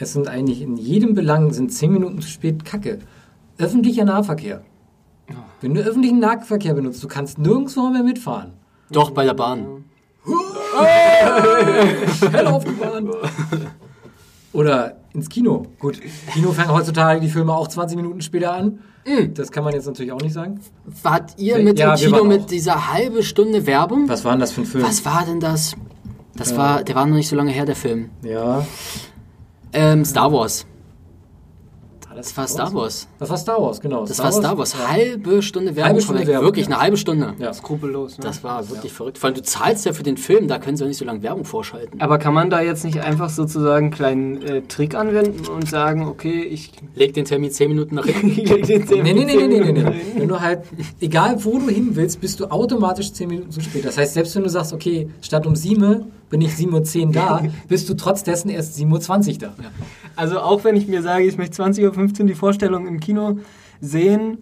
es 0.00 0.12
sind 0.14 0.28
eigentlich 0.28 0.62
in 0.62 0.76
jedem 0.76 1.14
Belang 1.14 1.52
sind 1.52 1.72
10 1.72 1.92
Minuten 1.92 2.20
zu 2.20 2.28
spät 2.28 2.64
Kacke. 2.64 2.98
Öffentlicher 3.58 4.04
Nahverkehr. 4.04 4.62
Wenn 5.60 5.74
du 5.74 5.82
öffentlichen 5.82 6.18
Nahverkehr 6.18 6.74
benutzt, 6.74 7.04
du 7.04 7.08
kannst 7.08 7.38
nirgendwo 7.38 7.88
mehr 7.90 8.02
mitfahren. 8.02 8.54
Doch, 8.90 9.10
bei 9.10 9.24
der 9.24 9.34
Bahn. 9.34 9.84
Schnell 12.18 12.46
aufgefahren. 12.46 13.10
Oder 14.52 14.96
ins 15.12 15.28
Kino. 15.28 15.66
Gut, 15.78 16.00
Kino 16.32 16.52
fangen 16.52 16.72
heutzutage 16.72 17.20
die 17.20 17.28
Filme 17.28 17.54
auch 17.54 17.68
20 17.68 17.96
Minuten 17.96 18.20
später 18.20 18.52
an. 18.52 18.80
Das 19.34 19.52
kann 19.52 19.64
man 19.64 19.74
jetzt 19.74 19.86
natürlich 19.86 20.12
auch 20.12 20.20
nicht 20.20 20.32
sagen. 20.32 20.60
Wart 21.02 21.38
ihr 21.38 21.58
mit 21.58 21.78
Ja, 21.78 21.94
dem 21.94 22.04
Kino 22.12 22.24
mit 22.24 22.50
dieser 22.50 22.92
halbe 22.92 23.22
Stunde 23.22 23.66
Werbung? 23.66 24.08
Was 24.08 24.24
war 24.24 24.32
denn 24.32 24.40
das 24.40 24.52
für 24.52 24.62
ein 24.62 24.66
Film? 24.66 24.84
Was 24.84 25.04
war 25.04 25.24
denn 25.26 25.40
das? 25.40 25.74
Das 26.36 26.56
war, 26.56 26.82
der 26.84 26.94
war 26.94 27.06
noch 27.06 27.16
nicht 27.16 27.28
so 27.28 27.36
lange 27.36 27.50
her, 27.50 27.66
der 27.66 27.76
Film. 27.76 28.10
Ja. 28.22 28.66
Ähm, 29.72 30.04
Star 30.04 30.32
Wars. 30.32 30.66
War 32.10 32.16
Das 32.16 32.36
war 32.36 32.48
Star 32.48 32.74
Wars. 32.74 33.06
Das 33.20 33.30
war 33.30 33.36
Star 33.36 33.62
Wars, 33.62 33.80
genau. 33.80 34.04
Das 34.04 34.18
war 34.18 34.32
Star 34.32 34.58
Wars. 34.58 34.72
Ja. 34.72 34.88
Halbe 34.88 35.42
Stunde 35.42 35.76
Werbung. 35.76 35.84
Halbe 35.90 36.00
Stunde. 36.02 36.26
Werbung, 36.26 36.44
Wirklich 36.44 36.66
ja. 36.66 36.72
eine 36.72 36.82
halbe 36.82 36.96
Stunde. 36.96 37.34
Ja. 37.38 37.52
Skrupellos. 37.54 38.18
Ne? 38.18 38.24
Das 38.24 38.42
war 38.42 38.68
wirklich 38.68 38.92
verrückt. 38.92 39.18
Vor 39.18 39.28
allem, 39.28 39.36
du 39.36 39.42
zahlst 39.42 39.86
ja 39.86 39.92
für 39.92 40.02
den 40.02 40.16
Film, 40.16 40.48
da 40.48 40.58
können 40.58 40.76
sie 40.76 40.82
doch 40.82 40.88
nicht 40.88 40.96
so 40.96 41.04
lange 41.04 41.22
Werbung 41.22 41.44
vorschalten. 41.44 42.00
Aber 42.00 42.18
kann 42.18 42.34
man 42.34 42.50
da 42.50 42.62
jetzt 42.62 42.84
nicht 42.84 43.00
einfach 43.00 43.30
sozusagen 43.30 43.86
einen 43.86 43.94
kleinen 43.94 44.42
äh, 44.42 44.62
Trick 44.62 44.96
anwenden 44.96 45.46
und 45.46 45.68
sagen, 45.68 46.08
okay, 46.08 46.42
ich 46.42 46.72
Leg 46.96 47.14
den 47.14 47.26
Termin 47.26 47.52
10 47.52 47.68
Minuten 47.68 47.94
nach 47.94 48.06
hinten. 48.06 48.44
leg 48.44 48.66
den 48.66 48.88
10 48.88 49.02
Nee, 49.04 49.12
nee, 49.12 49.24
nee, 49.24 49.36
nee, 49.36 49.46
nee, 49.46 49.72
nee, 49.72 49.82
nee. 49.82 49.94
Wenn 50.16 50.28
du 50.28 50.40
halt, 50.40 50.62
egal 51.00 51.36
wo 51.44 51.60
du 51.60 51.68
hin 51.68 51.90
willst, 51.92 52.20
bist 52.20 52.40
du 52.40 52.50
automatisch 52.50 53.12
10 53.12 53.28
Minuten 53.28 53.52
zu 53.52 53.60
spät. 53.60 53.84
Das 53.84 53.96
heißt, 53.96 54.14
selbst 54.14 54.34
wenn 54.34 54.42
du 54.42 54.48
sagst, 54.48 54.72
okay, 54.72 55.08
statt 55.20 55.46
um 55.46 55.54
7 55.54 56.10
bin 56.30 56.40
ich 56.40 56.52
7.10 56.52 57.06
Uhr 57.08 57.12
da, 57.12 57.42
bist 57.68 57.88
du 57.88 57.94
trotz 57.94 58.22
dessen 58.24 58.48
erst 58.48 58.78
7.20 58.78 59.32
Uhr 59.32 59.38
da. 59.38 59.54
Also 60.16 60.40
auch 60.40 60.64
wenn 60.64 60.76
ich 60.76 60.86
mir 60.88 61.02
sage, 61.02 61.24
ich 61.24 61.36
möchte 61.36 61.62
20.15 61.62 62.20
Uhr 62.20 62.26
die 62.26 62.34
Vorstellung 62.34 62.86
im 62.86 63.00
Kino 63.00 63.38
sehen, 63.80 64.38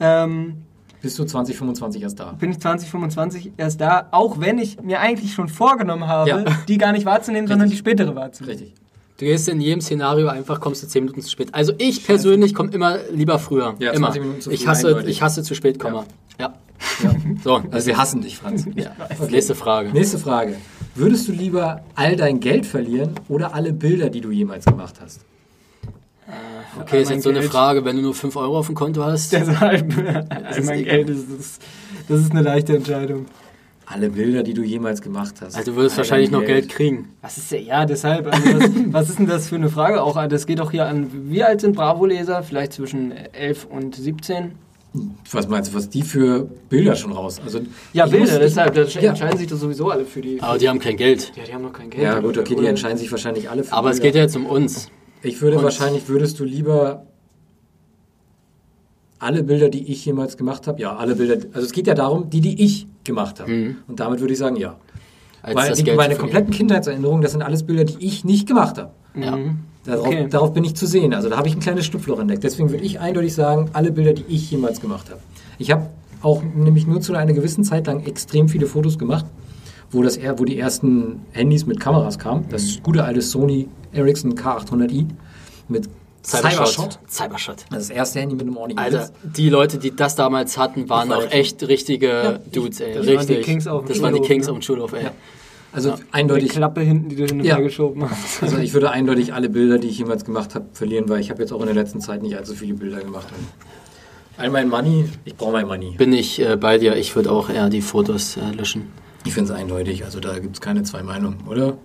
ähm, 0.00 0.62
Bist 1.02 1.18
du 1.18 1.24
2025 1.24 2.02
erst 2.02 2.18
da. 2.20 2.32
bin 2.32 2.50
ich 2.50 2.58
2025 2.60 3.52
erst 3.56 3.80
da, 3.80 4.08
auch 4.10 4.40
wenn 4.40 4.58
ich 4.58 4.80
mir 4.82 5.00
eigentlich 5.00 5.32
schon 5.34 5.48
vorgenommen 5.48 6.06
habe, 6.08 6.28
Ja. 6.30 6.44
die 6.68 6.78
gar 6.78 6.92
nicht 6.92 7.06
wahrzunehmen, 7.06 7.46
sondern 7.48 7.70
die 7.70 7.76
spätere 7.76 8.14
wahrzunehmen. 8.14 8.58
Richtig. 8.58 8.74
Du 9.18 9.24
gehst 9.24 9.48
in 9.48 9.62
jedem 9.62 9.80
Szenario 9.80 10.28
einfach, 10.28 10.60
kommst 10.60 10.82
du 10.82 10.88
10 10.88 11.04
Minuten 11.04 11.22
zu 11.22 11.30
spät. 11.30 11.48
Also 11.52 11.72
ich 11.78 12.04
persönlich 12.04 12.54
komme 12.54 12.70
immer 12.72 12.98
lieber 13.10 13.38
früher. 13.38 13.74
Ja, 13.78 13.92
immer. 13.92 14.08
20 14.08 14.22
Minuten 14.22 14.40
zu 14.42 14.50
ich 14.50 14.66
hasse, 14.66 14.88
eindeutig. 14.88 15.10
ich 15.10 15.22
hasse 15.22 15.42
zu 15.42 15.54
spät 15.54 15.78
kommen. 15.78 16.04
Ja. 16.38 16.52
Ja. 17.02 17.14
So, 17.42 17.62
Also 17.70 17.86
wir 17.86 17.96
hassen 17.96 18.20
dich, 18.20 18.36
Franz. 18.36 18.66
ja. 18.74 18.90
nächste 19.30 19.54
Frage. 19.54 19.90
Nächste 19.90 20.18
Frage. 20.18 20.56
Würdest 20.96 21.28
du 21.28 21.32
lieber 21.32 21.82
all 21.94 22.16
dein 22.16 22.40
Geld 22.40 22.64
verlieren 22.64 23.10
oder 23.28 23.54
alle 23.54 23.74
Bilder, 23.74 24.08
die 24.08 24.22
du 24.22 24.30
jemals 24.30 24.64
gemacht 24.64 24.94
hast? 25.00 25.20
Okay, 26.80 27.02
ist 27.02 27.10
jetzt 27.10 27.22
so 27.22 27.28
eine 27.28 27.40
Geld. 27.40 27.50
Frage, 27.50 27.84
wenn 27.84 27.96
du 27.96 28.02
nur 28.02 28.14
5 28.14 28.34
Euro 28.36 28.58
auf 28.58 28.66
dem 28.66 28.74
Konto 28.74 29.04
hast. 29.04 29.30
Deshalb, 29.32 29.94
all 30.30 30.62
mein 30.64 30.78
egal. 30.80 31.04
Geld 31.04 31.10
ist, 31.10 31.30
ist, 31.30 31.62
das 32.08 32.20
ist 32.20 32.30
eine 32.32 32.40
leichte 32.40 32.76
Entscheidung. 32.76 33.26
Alle 33.84 34.08
Bilder, 34.08 34.42
die 34.42 34.54
du 34.54 34.62
jemals 34.62 35.02
gemacht 35.02 35.34
hast. 35.42 35.54
Also 35.54 35.70
du 35.70 35.76
würdest 35.76 35.94
All 35.94 35.98
wahrscheinlich 35.98 36.30
noch 36.30 36.44
Geld 36.44 36.70
kriegen. 36.70 37.10
Was 37.20 37.36
ist 37.36 37.52
ja, 37.52 37.58
ja, 37.58 37.84
deshalb. 37.84 38.26
Also 38.32 38.58
was, 38.58 38.70
was 38.92 39.08
ist 39.10 39.18
denn 39.18 39.26
das 39.26 39.48
für 39.48 39.56
eine 39.56 39.68
Frage 39.68 40.02
auch? 40.02 40.26
Das 40.28 40.46
geht 40.46 40.60
doch 40.60 40.70
hier 40.70 40.86
an, 40.86 41.08
wie 41.30 41.44
alt 41.44 41.60
sind 41.60 41.76
Bravo-Leser? 41.76 42.42
Vielleicht 42.42 42.72
zwischen 42.72 43.12
11 43.12 43.66
und 43.66 43.94
17? 43.94 44.52
Was 45.30 45.48
meinst 45.48 45.72
du, 45.72 45.76
was 45.76 45.88
die 45.88 46.02
für 46.02 46.48
Bilder 46.68 46.94
schon 46.96 47.12
raus? 47.12 47.40
Also, 47.44 47.60
Ja, 47.92 48.06
Bilder, 48.06 48.32
muss- 48.32 48.38
deshalb. 48.40 48.74
Da 48.74 48.82
Ja. 48.84 49.10
entscheiden 49.10 49.38
sich 49.38 49.46
doch 49.48 49.56
sowieso 49.56 49.90
alle 49.90 50.04
für 50.04 50.20
die. 50.20 50.40
Aber 50.40 50.58
die 50.58 50.68
haben 50.68 50.78
kein 50.78 50.96
Geld. 50.96 51.32
ja, 51.36 51.44
die 51.44 51.52
haben 51.54 51.62
noch 51.62 51.72
kein 51.72 51.90
Geld. 51.90 52.02
Ja, 52.02 52.20
gut, 52.20 52.36
okay, 52.38 52.54
die 52.54 52.66
entscheiden 52.66 52.98
sich 52.98 53.10
wahrscheinlich 53.10 53.48
alle 53.50 53.64
für 53.64 53.72
Aber 53.72 53.90
es 53.90 53.96
Bilder. 53.96 54.08
geht 54.08 54.14
ja 54.16 54.22
jetzt 54.22 54.36
um 54.36 54.46
uns. 54.46 54.88
Ich 55.22 55.40
würde 55.42 55.56
Und- 55.58 55.64
wahrscheinlich, 55.64 56.08
würdest 56.08 56.38
du 56.40 56.44
lieber 56.44 57.06
alle 59.18 59.42
Bilder, 59.42 59.68
die 59.70 59.90
ich 59.90 60.04
jemals 60.04 60.36
gemacht 60.36 60.66
habe, 60.66 60.80
ja, 60.80 60.94
alle 60.94 61.16
Bilder, 61.16 61.36
also 61.54 61.66
es 61.66 61.72
geht 61.72 61.86
ja 61.86 61.94
darum, 61.94 62.28
die, 62.30 62.40
die 62.40 62.62
ich 62.62 62.86
gemacht 63.04 63.40
habe. 63.40 63.50
Mhm. 63.50 63.76
Und 63.88 63.98
damit 64.00 64.20
würde 64.20 64.32
ich 64.34 64.38
sagen, 64.38 64.56
ja. 64.56 64.76
Als 65.42 65.54
Weil 65.56 65.68
das 65.70 65.78
die, 65.78 65.84
Geld 65.84 65.96
meine 65.96 66.16
kompletten 66.16 66.52
Kindheitserinnerungen, 66.52 67.22
das 67.22 67.32
sind 67.32 67.42
alles 67.42 67.62
Bilder, 67.62 67.84
die 67.84 68.04
ich 68.04 68.24
nicht 68.24 68.46
gemacht 68.48 68.78
habe. 68.78 68.90
Ja. 69.14 69.36
Mhm. 69.36 69.58
Darauf, 69.86 70.06
Okay. 70.06 70.26
darauf 70.28 70.52
bin 70.52 70.64
ich 70.64 70.74
zu 70.74 70.86
sehen. 70.86 71.14
Also 71.14 71.28
da 71.28 71.36
habe 71.36 71.48
ich 71.48 71.54
ein 71.54 71.60
kleines 71.60 71.86
Schlupfloch 71.86 72.18
entdeckt. 72.18 72.44
Deswegen 72.44 72.70
würde 72.70 72.84
ich 72.84 73.00
eindeutig 73.00 73.34
sagen, 73.34 73.70
alle 73.72 73.92
Bilder, 73.92 74.12
die 74.12 74.24
ich 74.28 74.50
jemals 74.50 74.80
gemacht 74.80 75.10
habe. 75.10 75.20
Ich 75.58 75.70
habe 75.70 75.88
auch 76.22 76.42
nämlich 76.42 76.86
nur 76.86 77.00
zu 77.00 77.14
einer 77.14 77.32
gewissen 77.32 77.62
Zeit 77.64 77.86
lang 77.86 78.04
extrem 78.04 78.48
viele 78.48 78.66
Fotos 78.66 78.98
gemacht, 78.98 79.24
wo, 79.90 80.02
das, 80.02 80.18
wo 80.36 80.44
die 80.44 80.58
ersten 80.58 81.20
Handys 81.32 81.66
mit 81.66 81.78
Kameras 81.80 82.18
kamen. 82.18 82.46
Das 82.50 82.80
gute 82.82 83.04
alte 83.04 83.22
Sony 83.22 83.68
Ericsson 83.92 84.34
K800i 84.34 85.06
mit 85.68 85.88
Cybershot. 86.24 86.98
Cybershot. 87.08 87.64
Das 87.70 87.82
ist 87.82 87.90
das 87.90 87.96
erste 87.96 88.18
Handy 88.20 88.34
mit 88.34 88.46
einem 88.46 88.56
ordentlichen 88.56 88.96
Alter, 88.96 89.12
Blitz. 89.22 89.36
die 89.36 89.48
Leute, 89.48 89.78
die 89.78 89.94
das 89.94 90.16
damals 90.16 90.58
hatten, 90.58 90.88
waren 90.88 91.12
auch 91.12 91.30
echt 91.30 91.62
richtige 91.68 92.40
Dudes, 92.50 92.80
ey. 92.80 92.94
das 92.94 93.06
waren 93.06 93.16
Richtig. 93.18 93.36
die 93.38 93.42
Kings 93.44 93.66
auf 93.68 93.84
dem 93.84 93.88
das 93.90 94.02
waren 94.02 94.12
die 94.12 94.16
Schulhof, 94.18 94.28
Kings 94.28 94.46
ne? 94.46 94.52
auf 94.52 94.58
dem 94.58 94.62
Schulhof, 94.62 94.92
ey. 94.94 95.04
Ja. 95.04 95.10
Also 95.76 95.90
Die 95.96 96.02
eindeutig. 96.12 96.48
Klappe 96.50 96.80
hinten, 96.80 97.08
die 97.10 97.16
du 97.16 97.26
hin 97.26 97.40
und 97.40 97.44
Ja. 97.46 97.56
her 97.56 97.62
geschoben 97.62 98.08
hast. 98.10 98.42
Also 98.42 98.58
ich 98.58 98.72
würde 98.74 98.90
eindeutig 98.90 99.34
alle 99.34 99.48
Bilder, 99.50 99.78
die 99.78 99.88
ich 99.88 99.98
jemals 99.98 100.24
gemacht 100.24 100.54
habe, 100.54 100.66
verlieren, 100.72 101.08
weil 101.08 101.20
ich 101.20 101.30
habe 101.30 101.40
jetzt 101.42 101.52
auch 101.52 101.60
in 101.60 101.66
der 101.66 101.74
letzten 101.74 102.00
Zeit 102.00 102.22
nicht 102.22 102.36
allzu 102.36 102.54
viele 102.54 102.74
Bilder 102.74 103.00
gemacht. 103.00 103.26
All 104.38 104.50
mein 104.50 104.68
Money, 104.68 105.04
ich 105.24 105.34
brauche 105.36 105.52
mein 105.52 105.66
Money. 105.66 105.94
Bin 105.96 106.12
ich 106.12 106.40
äh, 106.40 106.56
bei 106.56 106.78
dir. 106.78 106.96
Ich 106.96 107.14
würde 107.16 107.30
auch 107.30 107.48
eher 107.48 107.68
die 107.70 107.80
Fotos 107.80 108.36
äh, 108.36 108.50
löschen. 108.56 108.84
Ich 109.24 109.32
finde 109.34 109.52
es 109.52 109.58
eindeutig, 109.58 110.04
also 110.04 110.20
da 110.20 110.38
gibt 110.38 110.54
es 110.54 110.60
keine 110.60 110.82
zwei 110.84 111.02
Meinungen, 111.02 111.38
oder? 111.48 111.78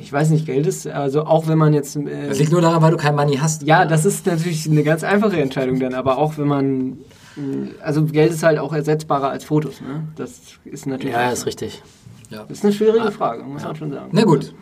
Ich 0.00 0.10
weiß 0.12 0.30
nicht, 0.30 0.46
Geld 0.46 0.66
ist, 0.66 0.86
also 0.86 1.24
auch 1.26 1.46
wenn 1.46 1.58
man 1.58 1.74
jetzt. 1.74 1.96
Äh, 1.96 2.28
Das 2.28 2.38
liegt 2.38 2.50
nur 2.52 2.60
daran, 2.62 2.80
weil 2.82 2.92
du 2.92 2.96
kein 2.96 3.14
Money 3.14 3.36
hast. 3.36 3.62
ja, 3.64 3.84
das 3.84 4.04
ist 4.06 4.24
natürlich 4.26 4.66
eine 4.70 4.82
ganz 4.84 5.04
einfache 5.04 5.36
Entscheidung 5.38 5.80
dann, 5.80 5.92
aber 5.94 6.16
auch 6.18 6.38
wenn 6.38 6.46
man. 6.48 6.98
mh, 7.36 7.68
Also 7.82 8.04
Geld 8.04 8.32
ist 8.32 8.42
halt 8.42 8.58
auch 8.58 8.72
ersetzbarer 8.72 9.28
als 9.30 9.44
Fotos, 9.44 9.80
ne? 9.80 10.04
Das 10.16 10.40
ist 10.64 10.86
natürlich. 10.86 11.14
Ja, 11.14 11.30
ist 11.30 11.44
richtig. 11.46 11.82
Ja. 12.30 12.44
Das 12.44 12.58
ist 12.58 12.64
eine 12.64 12.72
schwierige 12.74 13.10
Frage, 13.10 13.42
muss 13.44 13.62
man 13.62 13.76
schon 13.76 13.90
sagen. 13.90 14.10
Na 14.12 14.24
gut. 14.24 14.54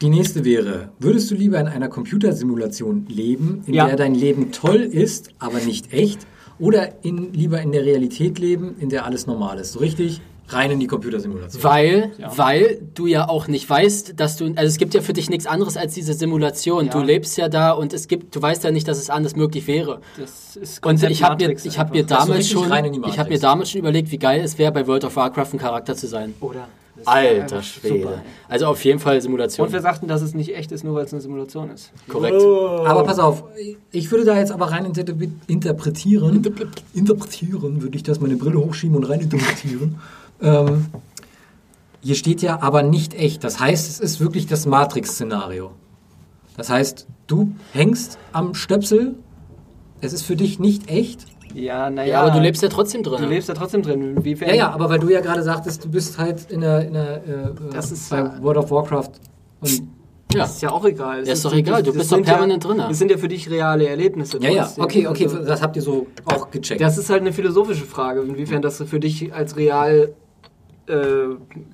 Die 0.00 0.08
nächste 0.08 0.44
wäre, 0.44 0.90
würdest 0.98 1.30
du 1.30 1.34
lieber 1.36 1.58
in 1.60 1.68
einer 1.68 1.88
Computersimulation 1.88 3.06
leben, 3.08 3.62
in 3.66 3.74
Ja. 3.74 3.86
der 3.86 3.96
dein 3.96 4.14
Leben 4.14 4.50
toll 4.52 4.80
ist, 4.80 5.30
aber 5.38 5.60
nicht 5.60 5.92
echt? 5.92 6.26
oder 6.58 7.04
in, 7.04 7.32
lieber 7.32 7.60
in 7.60 7.72
der 7.72 7.84
Realität 7.84 8.38
leben, 8.38 8.76
in 8.78 8.88
der 8.88 9.04
alles 9.04 9.26
normal 9.26 9.58
ist? 9.58 9.72
So 9.72 9.80
richtig 9.80 10.20
rein 10.48 10.70
in 10.70 10.78
die 10.78 10.86
Computersimulation. 10.86 11.62
Weil, 11.64 12.12
weil 12.36 12.82
du 12.94 13.06
ja 13.06 13.28
auch 13.28 13.48
nicht 13.48 13.68
weißt, 13.68 14.20
dass 14.20 14.36
du, 14.36 14.46
also 14.56 14.66
es 14.66 14.76
gibt 14.76 14.92
ja 14.92 15.00
für 15.00 15.14
dich 15.14 15.30
nichts 15.30 15.46
anderes 15.46 15.76
als 15.78 15.94
diese 15.94 16.12
Simulation. 16.12 16.86
Ja. 16.86 16.92
Du 16.92 17.00
lebst 17.00 17.38
ja 17.38 17.48
da 17.48 17.70
und 17.72 17.94
es 17.94 18.08
gibt, 18.08 18.36
du 18.36 18.42
weißt 18.42 18.62
ja 18.62 18.70
nicht, 18.70 18.86
dass 18.86 18.98
es 18.98 19.08
anders 19.08 19.36
möglich 19.36 19.66
wäre. 19.66 20.00
Das 20.18 20.56
ist 20.56 20.76
Und 20.76 20.82
Konzept 20.82 21.12
ich 21.12 21.22
habe 21.22 21.42
mir, 21.46 21.54
ich 21.56 21.78
hab 21.78 21.92
mir 21.92 22.02
einfach. 22.02 22.20
Also 22.20 22.32
damals 22.32 22.48
schon, 22.50 23.04
ich 23.08 23.18
habe 23.18 23.30
mir 23.30 23.38
damals 23.38 23.70
schon 23.70 23.80
überlegt, 23.80 24.10
wie 24.10 24.18
geil 24.18 24.42
es 24.44 24.58
wäre, 24.58 24.70
bei 24.70 24.86
World 24.86 25.04
of 25.04 25.16
Warcraft 25.16 25.54
ein 25.54 25.58
Charakter 25.58 25.96
zu 25.96 26.06
sein. 26.06 26.34
Oder? 26.40 26.68
Das 27.04 27.14
ist 27.14 27.20
Alter 27.20 27.62
Schwede. 27.62 27.98
super. 28.02 28.22
Also 28.48 28.66
auf 28.66 28.84
jeden 28.84 28.98
Fall 28.98 29.20
Simulation. 29.20 29.66
Und 29.66 29.72
wir 29.72 29.80
sagten, 29.80 30.08
dass 30.08 30.22
es 30.22 30.34
nicht 30.34 30.54
echt 30.56 30.72
ist, 30.72 30.84
nur 30.84 30.94
weil 30.94 31.04
es 31.04 31.12
eine 31.12 31.20
Simulation 31.22 31.70
ist. 31.70 31.92
Korrekt. 32.08 32.40
Aber 32.42 33.04
pass 33.04 33.18
auf, 33.18 33.44
ich 33.90 34.10
würde 34.10 34.24
da 34.24 34.38
jetzt 34.38 34.52
aber 34.52 34.70
rein 34.70 34.84
inter- 34.86 35.04
interpretieren. 35.46 36.42
Interpretieren 36.94 37.82
würde 37.82 37.96
ich 37.96 38.02
das, 38.02 38.20
meine 38.20 38.36
Brille 38.36 38.58
hochschieben 38.58 38.96
und 38.96 39.04
rein 39.04 39.20
interpretieren. 39.20 39.98
ähm, 40.42 40.86
hier 42.00 42.14
steht 42.14 42.42
ja 42.42 42.60
aber 42.62 42.82
nicht 42.82 43.14
echt. 43.14 43.44
Das 43.44 43.60
heißt, 43.60 43.88
es 43.88 44.00
ist 44.00 44.20
wirklich 44.20 44.46
das 44.46 44.66
Matrix-Szenario. 44.66 45.70
Das 46.56 46.70
heißt, 46.70 47.06
du 47.26 47.52
hängst 47.72 48.18
am 48.32 48.54
Stöpsel, 48.54 49.14
es 50.00 50.12
ist 50.12 50.22
für 50.22 50.36
dich 50.36 50.58
nicht 50.58 50.90
echt. 50.90 51.26
Ja, 51.54 51.88
naja. 51.90 52.12
Ja, 52.14 52.20
aber 52.22 52.30
du 52.32 52.40
lebst 52.40 52.62
ja 52.62 52.68
trotzdem 52.68 53.02
drin. 53.02 53.22
Du 53.22 53.28
lebst 53.28 53.48
ja 53.48 53.54
trotzdem 53.54 53.82
drin. 53.82 54.16
Inwiefern? 54.16 54.48
Ja, 54.48 54.54
ja, 54.54 54.70
aber 54.70 54.88
weil 54.90 54.98
du 54.98 55.08
ja 55.08 55.20
gerade 55.20 55.42
sagtest, 55.42 55.84
du 55.84 55.88
bist 55.90 56.18
halt 56.18 56.50
in 56.50 56.60
der, 56.60 56.86
in 56.86 56.92
der 56.94 57.16
äh, 57.16 57.20
Das 57.72 57.92
ist 57.92 58.10
bei 58.10 58.18
ja- 58.18 58.38
World 58.42 58.58
of 58.58 58.70
Warcraft 58.70 59.10
und 59.60 59.70
ja. 60.32 60.40
Das 60.40 60.54
ist 60.56 60.62
ja 60.62 60.72
auch 60.72 60.84
egal. 60.84 61.20
Das 61.20 61.28
Ja, 61.28 61.34
ist 61.34 61.44
doch 61.44 61.54
egal, 61.54 61.82
du 61.84 61.92
bist 61.92 62.10
doch 62.10 62.20
permanent 62.20 62.64
ja, 62.64 62.68
drin. 62.70 62.78
Das 62.88 62.98
sind 62.98 63.08
ja 63.10 63.18
für 63.18 63.28
dich 63.28 63.48
reale 63.50 63.86
Erlebnisse. 63.86 64.38
ja, 64.42 64.50
ja, 64.50 64.68
okay, 64.78 65.06
okay, 65.06 65.24
Also, 65.24 65.44
das 65.44 65.62
habt 65.62 65.76
ihr 65.76 65.82
so 65.82 66.08
auch 66.24 66.50
gecheckt. 66.50 66.80
Das 66.80 66.98
ist 66.98 67.08
halt 67.08 67.20
eine 67.20 67.32
philosophische 67.32 67.84
Frage, 67.84 68.22
inwiefern 68.22 68.60
das 68.60 68.82
für 68.82 68.98
dich 68.98 69.32
als 69.32 69.56
real 69.56 70.12
äh, 70.88 70.96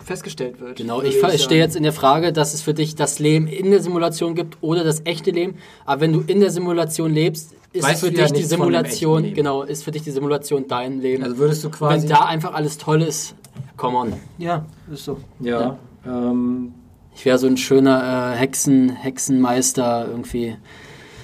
festgestellt 0.05 0.61
wird. 0.61 0.77
Genau, 0.77 0.99
Würde 0.99 1.09
ich 1.09 1.17
ver- 1.19 1.37
stehe 1.39 1.61
jetzt 1.61 1.75
in 1.75 1.83
der 1.85 1.93
Frage, 1.95 2.33
dass 2.35 2.53
es 2.53 2.61
für 2.61 2.75
dich 2.75 2.95
das 2.97 3.19
Leben 3.19 3.47
in 3.49 3.71
der 3.71 3.81
Simulation 3.81 4.35
gibt 4.35 4.59
oder 4.61 4.85
das 4.85 5.03
echte 5.07 5.31
Leben. 5.31 5.55
Aber 5.87 6.03
wenn 6.03 6.13
du 6.13 6.21
in 6.27 6.41
der 6.41 6.51
Simulation 6.51 7.13
lebst, 7.15 7.55
ist 7.73 7.85
Weißt 7.85 8.01
für 8.01 8.11
du 8.11 8.19
ja 8.19 8.27
dich 8.27 8.33
die 8.33 8.43
Simulation, 8.45 9.33
genau, 9.35 9.63
ist 9.63 9.85
für 9.85 9.91
dich 9.93 10.03
die 10.03 10.11
Simulation 10.11 10.67
dein 10.67 11.01
Leben. 11.01 11.23
also 11.23 11.39
würdest 11.39 11.63
du 11.65 11.71
quasi 11.71 12.03
wenn 12.03 12.09
da 12.09 12.25
einfach 12.25 12.53
alles 12.55 12.79
toll 12.79 13.03
ist, 13.03 13.35
come 13.77 13.97
on. 13.97 14.13
Ja, 14.39 14.65
ist 14.93 15.05
so. 15.05 15.19
Ja. 15.39 15.79
Ähm, 16.05 16.73
Ich 17.15 17.25
wäre 17.25 17.39
so 17.39 17.47
ein 17.47 17.57
schöner 17.57 18.33
äh, 18.35 18.37
Hexen, 18.37 18.91
Hexenmeister 18.91 20.07
irgendwie. 20.11 20.57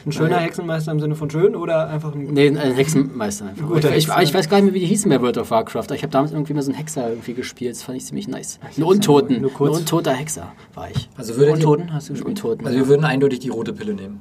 Ein 0.05 0.13
schöner 0.13 0.39
Hexenmeister 0.39 0.93
im 0.93 1.01
Sinne 1.01 1.17
von 1.17 1.29
schön 1.31 1.57
oder 1.57 1.89
einfach 1.89 2.15
ein. 2.15 2.33
Nee, 2.33 2.47
ein 2.47 2.75
Hexenmeister 2.75 3.47
einfach. 3.47 3.67
Guter 3.67 3.91
ich, 3.91 4.05
ich, 4.05 4.09
Hexen. 4.09 4.23
ich 4.23 4.35
weiß 4.35 4.49
gar 4.49 4.59
nicht 4.59 4.67
mehr, 4.67 4.75
wie 4.75 4.79
die 4.81 4.87
hießen 4.87 5.11
bei 5.11 5.21
World 5.21 5.37
of 5.39 5.51
Warcraft. 5.51 5.87
Ich 5.95 6.03
habe 6.03 6.13
damals 6.13 6.31
irgendwie 6.31 6.55
mal 6.55 6.63
so 6.63 6.71
einen 6.71 6.79
Hexer 6.79 7.09
irgendwie 7.09 7.35
gespielt. 7.35 7.73
Das 7.73 7.83
fand 7.83 7.99
ich 7.99 8.05
ziemlich 8.05 8.29
nice. 8.29 8.61
Ein 8.77 8.85
Untoten. 8.85 9.41
nur 9.41 9.51
Ein 9.51 9.69
untoter 9.69 10.13
Hexer 10.13 10.53
war 10.75 10.89
ich. 10.93 11.09
also, 11.17 11.35
Untoten 11.35 11.93
hast 11.93 12.09
du 12.09 12.13
gespielt? 12.13 12.29
Untoten. 12.29 12.67
also 12.69 12.79
wir 12.79 12.87
würden 12.87 13.05
eindeutig 13.05 13.41
die 13.41 13.49
rote 13.49 13.73
Pille 13.73 13.95
nehmen. 13.95 14.21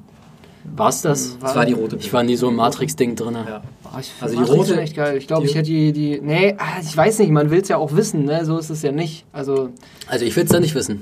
War's 0.75 1.01
das? 1.01 1.37
Das 1.39 1.55
war 1.55 1.65
die 1.65 1.73
rote 1.73 1.95
Ich 1.97 2.11
war 2.11 2.23
nie 2.23 2.35
so 2.35 2.49
ein 2.49 2.55
Matrix-Ding 2.55 3.15
drin. 3.15 3.35
Ja. 3.35 3.61
Boah, 3.83 3.99
ich 3.99 4.11
Also 4.19 4.35
die 4.35 4.43
rote- 4.51 4.79
echt 4.79 4.95
geil. 4.95 5.17
Ich 5.17 5.27
glaube, 5.27 5.45
ich 5.45 5.55
hätte 5.55 5.69
die, 5.69 5.91
die. 5.93 6.19
Nee, 6.21 6.55
ah, 6.57 6.79
ich 6.81 6.95
weiß 6.95 7.19
nicht, 7.19 7.31
man 7.31 7.49
will 7.51 7.61
es 7.61 7.67
ja 7.69 7.77
auch 7.77 7.93
wissen, 7.95 8.25
ne? 8.25 8.43
So 8.45 8.57
ist 8.57 8.69
es 8.69 8.81
ja 8.81 8.91
nicht. 8.91 9.25
Also, 9.31 9.69
Also 10.07 10.25
ich 10.25 10.35
will 10.35 10.43
es 10.43 10.49
da 10.49 10.59
nicht 10.59 10.75
wissen. 10.75 11.01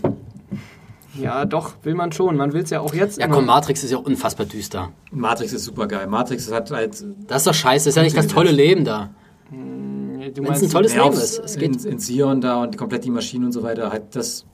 ja, 1.19 1.45
doch, 1.45 1.73
will 1.83 1.95
man 1.95 2.11
schon. 2.11 2.35
Man 2.37 2.53
will 2.53 2.63
es 2.63 2.69
ja 2.69 2.81
auch 2.81 2.93
jetzt. 2.93 3.19
Ja 3.19 3.25
immer. 3.25 3.35
komm, 3.35 3.45
Matrix 3.45 3.83
ist 3.83 3.91
ja 3.91 3.97
auch 3.97 4.05
unfassbar 4.05 4.45
düster. 4.45 4.89
Matrix 5.11 5.53
ist 5.53 5.63
super 5.65 5.87
geil. 5.87 6.07
Matrix 6.07 6.51
hat 6.51 6.69
halt 6.71 7.03
Das 7.27 7.37
ist 7.37 7.47
doch 7.47 7.53
scheiße. 7.53 7.85
Das 7.85 7.91
ist 7.93 7.95
ja 7.95 8.03
nicht 8.03 8.17
das 8.17 8.27
tolle 8.27 8.51
Leben 8.51 8.85
da. 8.85 9.09
Du 9.51 9.57
Wenn 9.57 10.45
es 10.45 10.49
meinst, 10.49 10.63
ein 10.63 10.69
tolles 10.69 10.93
ja, 10.95 11.03
Leben 11.03 11.15
ist. 11.15 11.39
Es 11.43 11.55
in, 11.55 11.71
geht. 11.73 11.85
in 11.85 11.99
Sion 11.99 12.41
da 12.41 12.63
und 12.63 12.77
komplett 12.77 13.03
die 13.05 13.11
Maschinen 13.11 13.45
und 13.45 13.51
so 13.51 13.61
weiter. 13.63 13.91
Halt 13.91 14.03
das. 14.15 14.45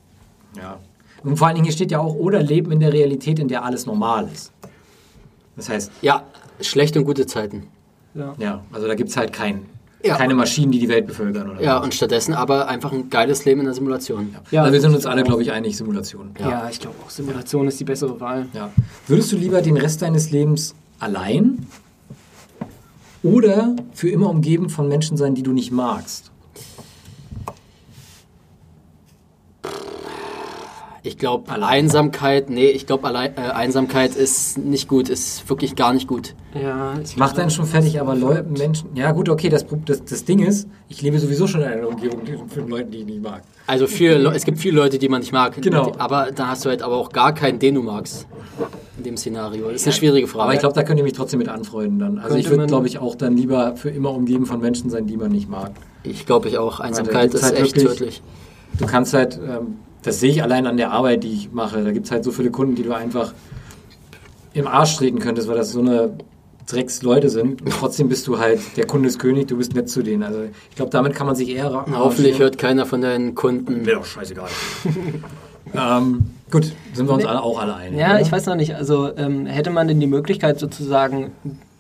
Ja. 0.58 0.78
Und 1.24 1.38
vor 1.38 1.48
allen 1.48 1.56
Dingen 1.56 1.66
hier 1.66 1.74
steht 1.74 1.92
ja 1.92 2.00
auch, 2.00 2.16
oder 2.16 2.42
leben 2.42 2.72
in 2.72 2.80
der 2.80 2.92
Realität, 2.94 3.40
in 3.40 3.48
der 3.48 3.64
alles 3.66 3.86
normal 3.86 4.28
ist. 4.34 4.52
Das 5.56 5.70
heißt, 5.70 5.92
Ja, 6.02 6.24
schlechte 6.62 7.00
und 7.00 7.06
gute 7.06 7.26
Zeiten. 7.26 7.68
Ja. 8.16 8.36
ja, 8.38 8.64
also 8.72 8.88
da 8.88 8.96
gibt 8.96 9.10
es 9.10 9.18
halt 9.18 9.34
kein, 9.34 9.66
Ja. 10.04 10.16
keine 10.18 10.34
Maschinen, 10.34 10.72
die 10.72 10.80
die 10.80 10.90
Welt 10.90 11.06
bevölkern. 11.08 11.50
Oder 11.52 11.62
Ja, 11.62 11.78
so. 11.78 11.84
und 11.84 11.94
stattdessen 11.94 12.34
aber 12.34 12.68
einfach 12.68 12.92
ein 12.92 13.10
geiles 13.10 13.46
Leben 13.46 13.60
in 13.62 13.66
der 13.66 13.74
Simulation. 13.76 14.36
Ja, 14.52 14.62
also 14.64 14.74
wir 14.74 14.82
sind 14.82 14.96
uns 14.96 15.06
alle, 15.06 15.24
glaube 15.24 15.42
ich, 15.44 15.52
einig, 15.52 15.78
Simulation. 15.78 16.32
Ja, 16.40 16.68
ich 16.70 16.80
glaube 16.80 16.96
auch, 17.06 17.10
Simulation 17.10 17.68
ist 17.68 17.80
die 17.80 17.84
bessere 17.84 18.20
Wahl. 18.20 18.48
Ja. 18.54 18.72
Würdest 19.08 19.32
du 19.32 19.36
lieber 19.38 19.62
den 19.62 19.78
Rest 19.78 20.02
deines 20.02 20.32
Lebens 20.32 20.74
allein 21.00 21.66
oder 23.24 23.76
für 23.94 24.10
immer 24.10 24.30
umgeben 24.30 24.70
von 24.70 24.88
Menschen 24.88 25.18
sein, 25.18 25.36
die 25.36 25.44
du 25.44 25.52
nicht 25.52 25.72
magst? 25.72 26.32
Ich 31.10 31.18
glaube, 31.18 31.52
Einsamkeit, 31.52 32.52
nee, 32.52 32.68
ich 32.70 32.86
glaube, 32.86 33.08
äh, 33.10 33.32
Einsamkeit 33.40 34.16
ist 34.16 34.60
nicht 34.60 34.88
gut, 34.88 35.10
ist 35.10 35.50
wirklich 35.50 35.76
gar 35.76 35.92
nicht 35.92 36.08
gut. 36.08 36.36
Ja, 36.54 36.94
ich 37.04 37.18
Macht 37.18 37.40
einen 37.40 37.50
schon 37.50 37.66
fertig, 37.66 38.00
aber 38.00 38.14
Leu 38.14 38.44
Menschen. 38.44 38.90
Ja, 38.94 39.12
gut, 39.12 39.28
okay, 39.28 39.50
das, 39.50 39.66
das, 39.86 40.06
das 40.06 40.24
Ding 40.26 40.38
ist, 40.38 40.68
ich 40.88 41.02
lebe 41.02 41.18
sowieso 41.18 41.48
schon 41.48 41.62
in 41.62 41.68
einer 41.68 41.88
Umgebung 41.88 42.22
von 42.48 42.68
Leuten, 42.70 42.92
die 42.92 43.00
ich 43.00 43.06
nicht 43.08 43.24
mag. 43.24 43.42
Also 43.66 43.88
viele, 43.88 44.20
Le- 44.20 44.34
es 44.36 44.46
gibt 44.46 44.60
viele 44.60 44.76
Leute, 44.76 45.00
die 45.00 45.10
man 45.10 45.22
nicht 45.22 45.32
mag. 45.34 45.60
Genau. 45.60 45.92
Aber 45.98 46.28
da 46.34 46.50
hast 46.50 46.64
du 46.64 46.70
halt 46.70 46.84
aber 46.84 46.96
auch 46.98 47.10
gar 47.12 47.34
keinen, 47.34 47.58
den 47.58 47.74
du 47.74 47.82
magst. 47.82 48.28
In 49.00 49.04
dem 49.04 49.18
Szenario. 49.18 49.66
Das 49.66 49.78
ist 49.82 49.88
eine 49.88 49.94
schwierige 49.94 50.28
Frage. 50.28 50.44
Aber 50.44 50.54
ich 50.54 50.60
glaube, 50.60 50.76
da 50.76 50.84
könnt 50.84 51.00
ihr 51.00 51.04
mich 51.04 51.14
trotzdem 51.14 51.40
mit 51.40 51.50
anfreunden 51.50 51.98
dann. 51.98 52.20
Also 52.20 52.36
ich 52.38 52.48
würde, 52.52 52.68
glaube 52.68 52.86
ich, 52.86 53.00
auch 53.00 53.16
dann 53.16 53.36
lieber 53.36 53.76
für 53.78 53.90
immer 53.90 54.12
umgeben 54.12 54.46
von 54.46 54.60
Menschen 54.62 54.92
sein, 54.92 55.08
die 55.08 55.18
man 55.18 55.32
nicht 55.32 55.50
mag. 55.50 55.72
ich 56.04 56.28
glaube 56.28 56.50
ich 56.50 56.60
auch. 56.60 56.80
Einsamkeit 56.80 57.34
ist 57.34 57.42
halt 57.42 57.56
echt 57.60 57.76
wirklich- 57.76 57.98
tödlich. 57.98 58.22
Du 58.78 58.86
kannst 58.86 59.16
halt, 59.16 59.40
ähm, 59.44 59.80
das 60.04 60.20
sehe 60.20 60.32
ich 60.32 60.44
allein 60.44 60.66
an 60.68 60.78
der 60.78 60.92
Arbeit, 60.92 61.24
die 61.24 61.34
ich 61.34 61.52
mache. 61.52 61.84
Da 61.84 61.92
gibt 61.92 62.06
es 62.06 62.12
halt 62.12 62.24
so 62.24 62.32
viele 62.32 62.52
Kunden, 62.52 62.76
die 62.76 62.84
du 62.84 62.94
einfach 62.94 63.34
im 64.54 64.68
Arsch 64.68 64.98
treten 64.98 65.20
könntest, 65.20 65.48
weil 65.48 65.58
das 65.58 65.72
so 65.72 65.80
eine 65.80 66.12
Drecksleute 66.68 67.30
sind. 67.30 67.62
Und 67.62 67.72
trotzdem 67.72 68.10
bist 68.10 68.28
du 68.28 68.40
halt, 68.40 68.60
der 68.78 68.86
Kunde 68.86 69.08
ist 69.10 69.20
König, 69.20 69.48
du 69.48 69.58
bist 69.58 69.74
nett 69.74 69.90
zu 69.90 70.02
denen. 70.04 70.24
Also 70.24 70.44
ich 70.70 70.76
glaube, 70.76 70.92
damit 70.92 71.16
kann 71.16 71.28
man 71.28 71.36
sich 71.36 71.50
eher 71.50 71.72
ra- 71.72 71.86
Hoffentlich 71.92 72.40
hört 72.40 72.58
keiner 72.58 72.86
von 72.86 73.02
deinen 73.02 73.36
Kunden. 73.36 73.84
Mir 73.84 73.96
doch 73.96 74.06
scheißegal. 74.06 74.50
ähm, 75.74 76.30
gut, 76.52 76.72
sind 76.94 77.08
wir 77.08 77.14
uns 77.14 77.26
alle 77.26 77.42
auch 77.42 77.60
alle 77.60 77.76
einig. 77.76 78.00
Ja, 78.00 78.12
oder? 78.12 78.22
ich 78.22 78.32
weiß 78.32 78.46
noch 78.46 78.56
nicht. 78.56 78.76
Also 78.76 79.16
ähm, 79.18 79.46
hätte 79.46 79.70
man 79.72 79.88
denn 79.88 80.00
die 80.00 80.08
Möglichkeit 80.08 80.60
sozusagen 80.60 81.32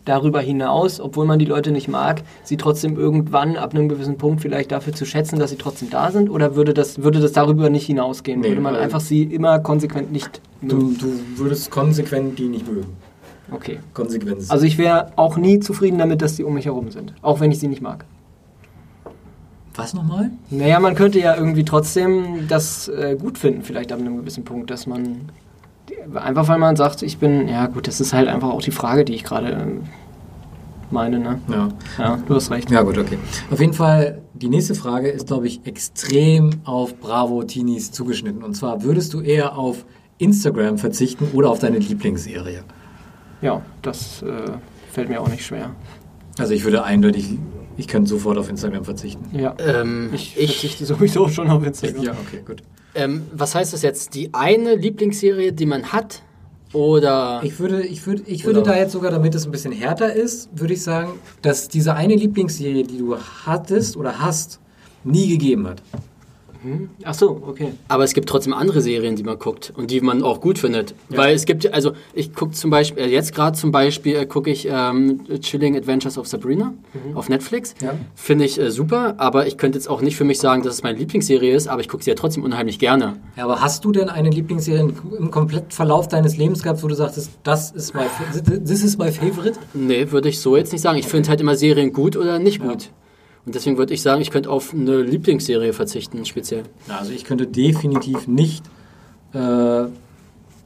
darüber 0.09 0.41
hinaus, 0.41 0.99
obwohl 0.99 1.25
man 1.25 1.39
die 1.39 1.45
Leute 1.45 1.71
nicht 1.71 1.87
mag, 1.87 2.23
sie 2.43 2.57
trotzdem 2.57 2.97
irgendwann 2.97 3.55
ab 3.55 3.73
einem 3.73 3.87
gewissen 3.87 4.17
Punkt 4.17 4.41
vielleicht 4.41 4.71
dafür 4.71 4.93
zu 4.93 5.05
schätzen, 5.05 5.39
dass 5.39 5.51
sie 5.51 5.57
trotzdem 5.57 5.89
da 5.89 6.11
sind? 6.11 6.29
Oder 6.29 6.55
würde 6.55 6.73
das, 6.73 7.03
würde 7.03 7.19
das 7.19 7.31
darüber 7.31 7.69
nicht 7.69 7.85
hinausgehen? 7.85 8.41
Nee, 8.41 8.49
würde 8.49 8.61
man 8.61 8.73
weil- 8.73 8.81
einfach 8.81 8.99
sie 8.99 9.23
immer 9.23 9.59
konsequent 9.59 10.11
nicht 10.11 10.41
mögen? 10.61 10.97
Du, 10.97 11.07
du 11.07 11.13
würdest 11.37 11.69
konsequent 11.71 12.39
die 12.39 12.47
nicht 12.47 12.67
mögen. 12.67 12.87
Okay. 13.51 13.79
Konsequenz. 13.93 14.49
Also 14.49 14.65
ich 14.65 14.77
wäre 14.77 15.11
auch 15.15 15.37
nie 15.37 15.59
zufrieden 15.59 15.97
damit, 15.97 16.21
dass 16.21 16.35
sie 16.35 16.43
um 16.43 16.53
mich 16.53 16.65
herum 16.65 16.91
sind. 16.91 17.13
Auch 17.21 17.39
wenn 17.39 17.51
ich 17.51 17.59
sie 17.59 17.67
nicht 17.67 17.81
mag. 17.81 18.05
Was 19.75 19.93
nochmal? 19.93 20.31
Naja, 20.49 20.79
man 20.79 20.95
könnte 20.95 21.19
ja 21.19 21.35
irgendwie 21.35 21.63
trotzdem 21.63 22.47
das 22.47 22.87
äh, 22.89 23.15
gut 23.19 23.37
finden, 23.37 23.61
vielleicht 23.61 23.91
ab 23.91 23.99
einem 23.99 24.17
gewissen 24.17 24.43
Punkt, 24.43 24.69
dass 24.69 24.87
man 24.87 25.29
einfach 26.15 26.47
weil 26.47 26.59
man 26.59 26.75
sagt, 26.75 27.01
ich 27.01 27.17
bin, 27.17 27.47
ja 27.47 27.67
gut, 27.67 27.87
das 27.87 27.99
ist 28.01 28.13
halt 28.13 28.27
einfach 28.27 28.49
auch 28.49 28.61
die 28.61 28.71
Frage, 28.71 29.05
die 29.05 29.13
ich 29.13 29.23
gerade 29.23 29.51
ähm, 29.51 29.81
meine, 30.91 31.19
ne? 31.19 31.39
Ja. 31.49 31.69
Ja, 31.97 32.19
du 32.27 32.35
hast 32.35 32.51
recht. 32.51 32.69
Ja, 32.71 32.81
gut, 32.81 32.97
okay. 32.97 33.17
Auf 33.51 33.59
jeden 33.59 33.73
Fall, 33.73 34.21
die 34.33 34.49
nächste 34.49 34.75
Frage 34.75 35.09
ist, 35.09 35.27
glaube 35.27 35.47
ich, 35.47 35.65
extrem 35.65 36.51
auf 36.63 36.95
Bravo-Teenies 36.99 37.91
zugeschnitten. 37.91 38.43
Und 38.43 38.55
zwar, 38.55 38.83
würdest 38.83 39.13
du 39.13 39.21
eher 39.21 39.57
auf 39.57 39.85
Instagram 40.17 40.77
verzichten 40.77 41.27
oder 41.33 41.49
auf 41.49 41.59
deine 41.59 41.79
Lieblingsserie? 41.79 42.63
Ja, 43.41 43.61
das 43.81 44.21
äh, 44.21 44.51
fällt 44.91 45.09
mir 45.09 45.21
auch 45.21 45.29
nicht 45.29 45.45
schwer. 45.45 45.71
Also 46.37 46.53
ich 46.53 46.63
würde 46.63 46.83
eindeutig, 46.83 47.37
ich 47.77 47.87
könnte 47.87 48.09
sofort 48.09 48.37
auf 48.37 48.49
Instagram 48.49 48.83
verzichten. 48.83 49.37
Ja. 49.37 49.55
Ähm, 49.59 50.09
Ich 50.13 50.37
ich, 50.37 50.51
verzichte 50.51 50.85
sowieso 50.85 51.27
schon 51.29 51.49
auf 51.49 51.63
Instagram. 51.65 52.03
Ja, 52.03 52.11
okay, 52.11 52.41
gut. 52.45 52.63
ähm, 52.95 53.23
was 53.33 53.55
heißt 53.55 53.71
das 53.73 53.81
jetzt? 53.81 54.13
Die 54.15 54.33
eine 54.33 54.75
Lieblingsserie, 54.75 55.53
die 55.53 55.65
man 55.65 55.91
hat? 55.93 56.21
Oder. 56.73 57.41
Ich 57.43 57.59
würde, 57.59 57.81
ich 57.83 58.05
würde, 58.05 58.23
ich 58.27 58.45
würde 58.45 58.61
da 58.61 58.77
jetzt 58.77 58.91
sogar, 58.91 59.11
damit 59.11 59.33
es 59.33 59.45
ein 59.45 59.51
bisschen 59.51 59.71
härter 59.71 60.13
ist, 60.13 60.49
würde 60.53 60.73
ich 60.73 60.83
sagen, 60.83 61.13
dass 61.41 61.67
diese 61.67 61.95
eine 61.95 62.15
Lieblingsserie, 62.15 62.83
die 62.83 62.99
du 62.99 63.17
hattest 63.17 63.97
oder 63.97 64.19
hast, 64.19 64.59
nie 65.03 65.27
gegeben 65.27 65.67
hat. 65.67 65.81
Ach 67.03 67.13
so, 67.13 67.41
okay. 67.47 67.73
Aber 67.87 68.03
es 68.03 68.13
gibt 68.13 68.27
trotzdem 68.29 68.53
andere 68.53 68.81
Serien, 68.81 69.15
die 69.15 69.23
man 69.23 69.39
guckt 69.39 69.71
und 69.75 69.91
die 69.91 70.01
man 70.01 70.21
auch 70.23 70.41
gut 70.41 70.59
findet. 70.59 70.93
Weil 71.09 71.33
es 71.33 71.45
gibt, 71.45 71.73
also 71.73 71.93
ich 72.13 72.33
gucke 72.33 72.51
zum 72.51 72.69
Beispiel, 72.69 73.03
äh, 73.03 73.07
jetzt 73.07 73.33
gerade 73.33 73.57
zum 73.57 73.71
Beispiel 73.71 74.15
äh, 74.15 74.25
gucke 74.25 74.49
ich 74.49 74.67
ähm, 74.69 75.21
Chilling 75.39 75.77
Adventures 75.77 76.17
of 76.17 76.27
Sabrina 76.27 76.73
auf 77.15 77.29
Netflix. 77.29 77.75
Ja. 77.81 77.93
Finde 78.15 78.45
ich 78.45 78.59
äh, 78.59 78.71
super, 78.71 79.15
aber 79.17 79.47
ich 79.47 79.57
könnte 79.57 79.77
jetzt 79.77 79.87
auch 79.89 80.01
nicht 80.01 80.17
für 80.17 80.25
mich 80.25 80.39
sagen, 80.39 80.63
dass 80.63 80.73
es 80.75 80.83
meine 80.83 80.97
Lieblingsserie 80.97 81.53
ist, 81.55 81.67
aber 81.67 81.81
ich 81.81 81.87
gucke 81.87 82.03
sie 82.03 82.09
ja 82.09 82.15
trotzdem 82.15 82.43
unheimlich 82.43 82.77
gerne. 82.79 83.15
Ja, 83.37 83.45
aber 83.45 83.61
hast 83.61 83.85
du 83.85 83.91
denn 83.91 84.09
eine 84.09 84.29
Lieblingsserie 84.29 84.81
im- 84.81 84.93
im 85.17 85.31
kompletten 85.31 85.71
Verlauf 85.71 86.07
deines 86.09 86.35
Lebens 86.37 86.61
gehabt, 86.63 86.83
wo 86.83 86.87
du 86.87 86.95
sagtest, 86.95 87.31
das 87.43 87.71
ist 87.71 87.93
my, 87.95 88.01
this 88.65 88.83
is 88.83 88.97
my 88.97 89.11
favorite? 89.11 89.57
Nee, 89.73 90.11
würde 90.11 90.27
ich 90.29 90.39
so 90.41 90.57
jetzt 90.57 90.71
nicht 90.73 90.81
sagen. 90.81 90.97
Ich 90.97 91.07
finde 91.07 91.29
halt 91.29 91.39
immer 91.41 91.55
Serien 91.55 91.93
gut 91.93 92.17
oder 92.17 92.37
nicht 92.39 92.61
gut. 92.61 92.89
Und 93.45 93.55
deswegen 93.55 93.77
würde 93.77 93.93
ich 93.93 94.01
sagen, 94.01 94.21
ich 94.21 94.31
könnte 94.31 94.49
auf 94.49 94.73
eine 94.73 95.01
Lieblingsserie 95.01 95.73
verzichten, 95.73 96.25
speziell. 96.25 96.63
Ja, 96.87 96.97
also 96.97 97.11
ich 97.11 97.23
könnte 97.25 97.47
definitiv 97.47 98.27
nicht 98.27 98.63
äh, 99.33 99.85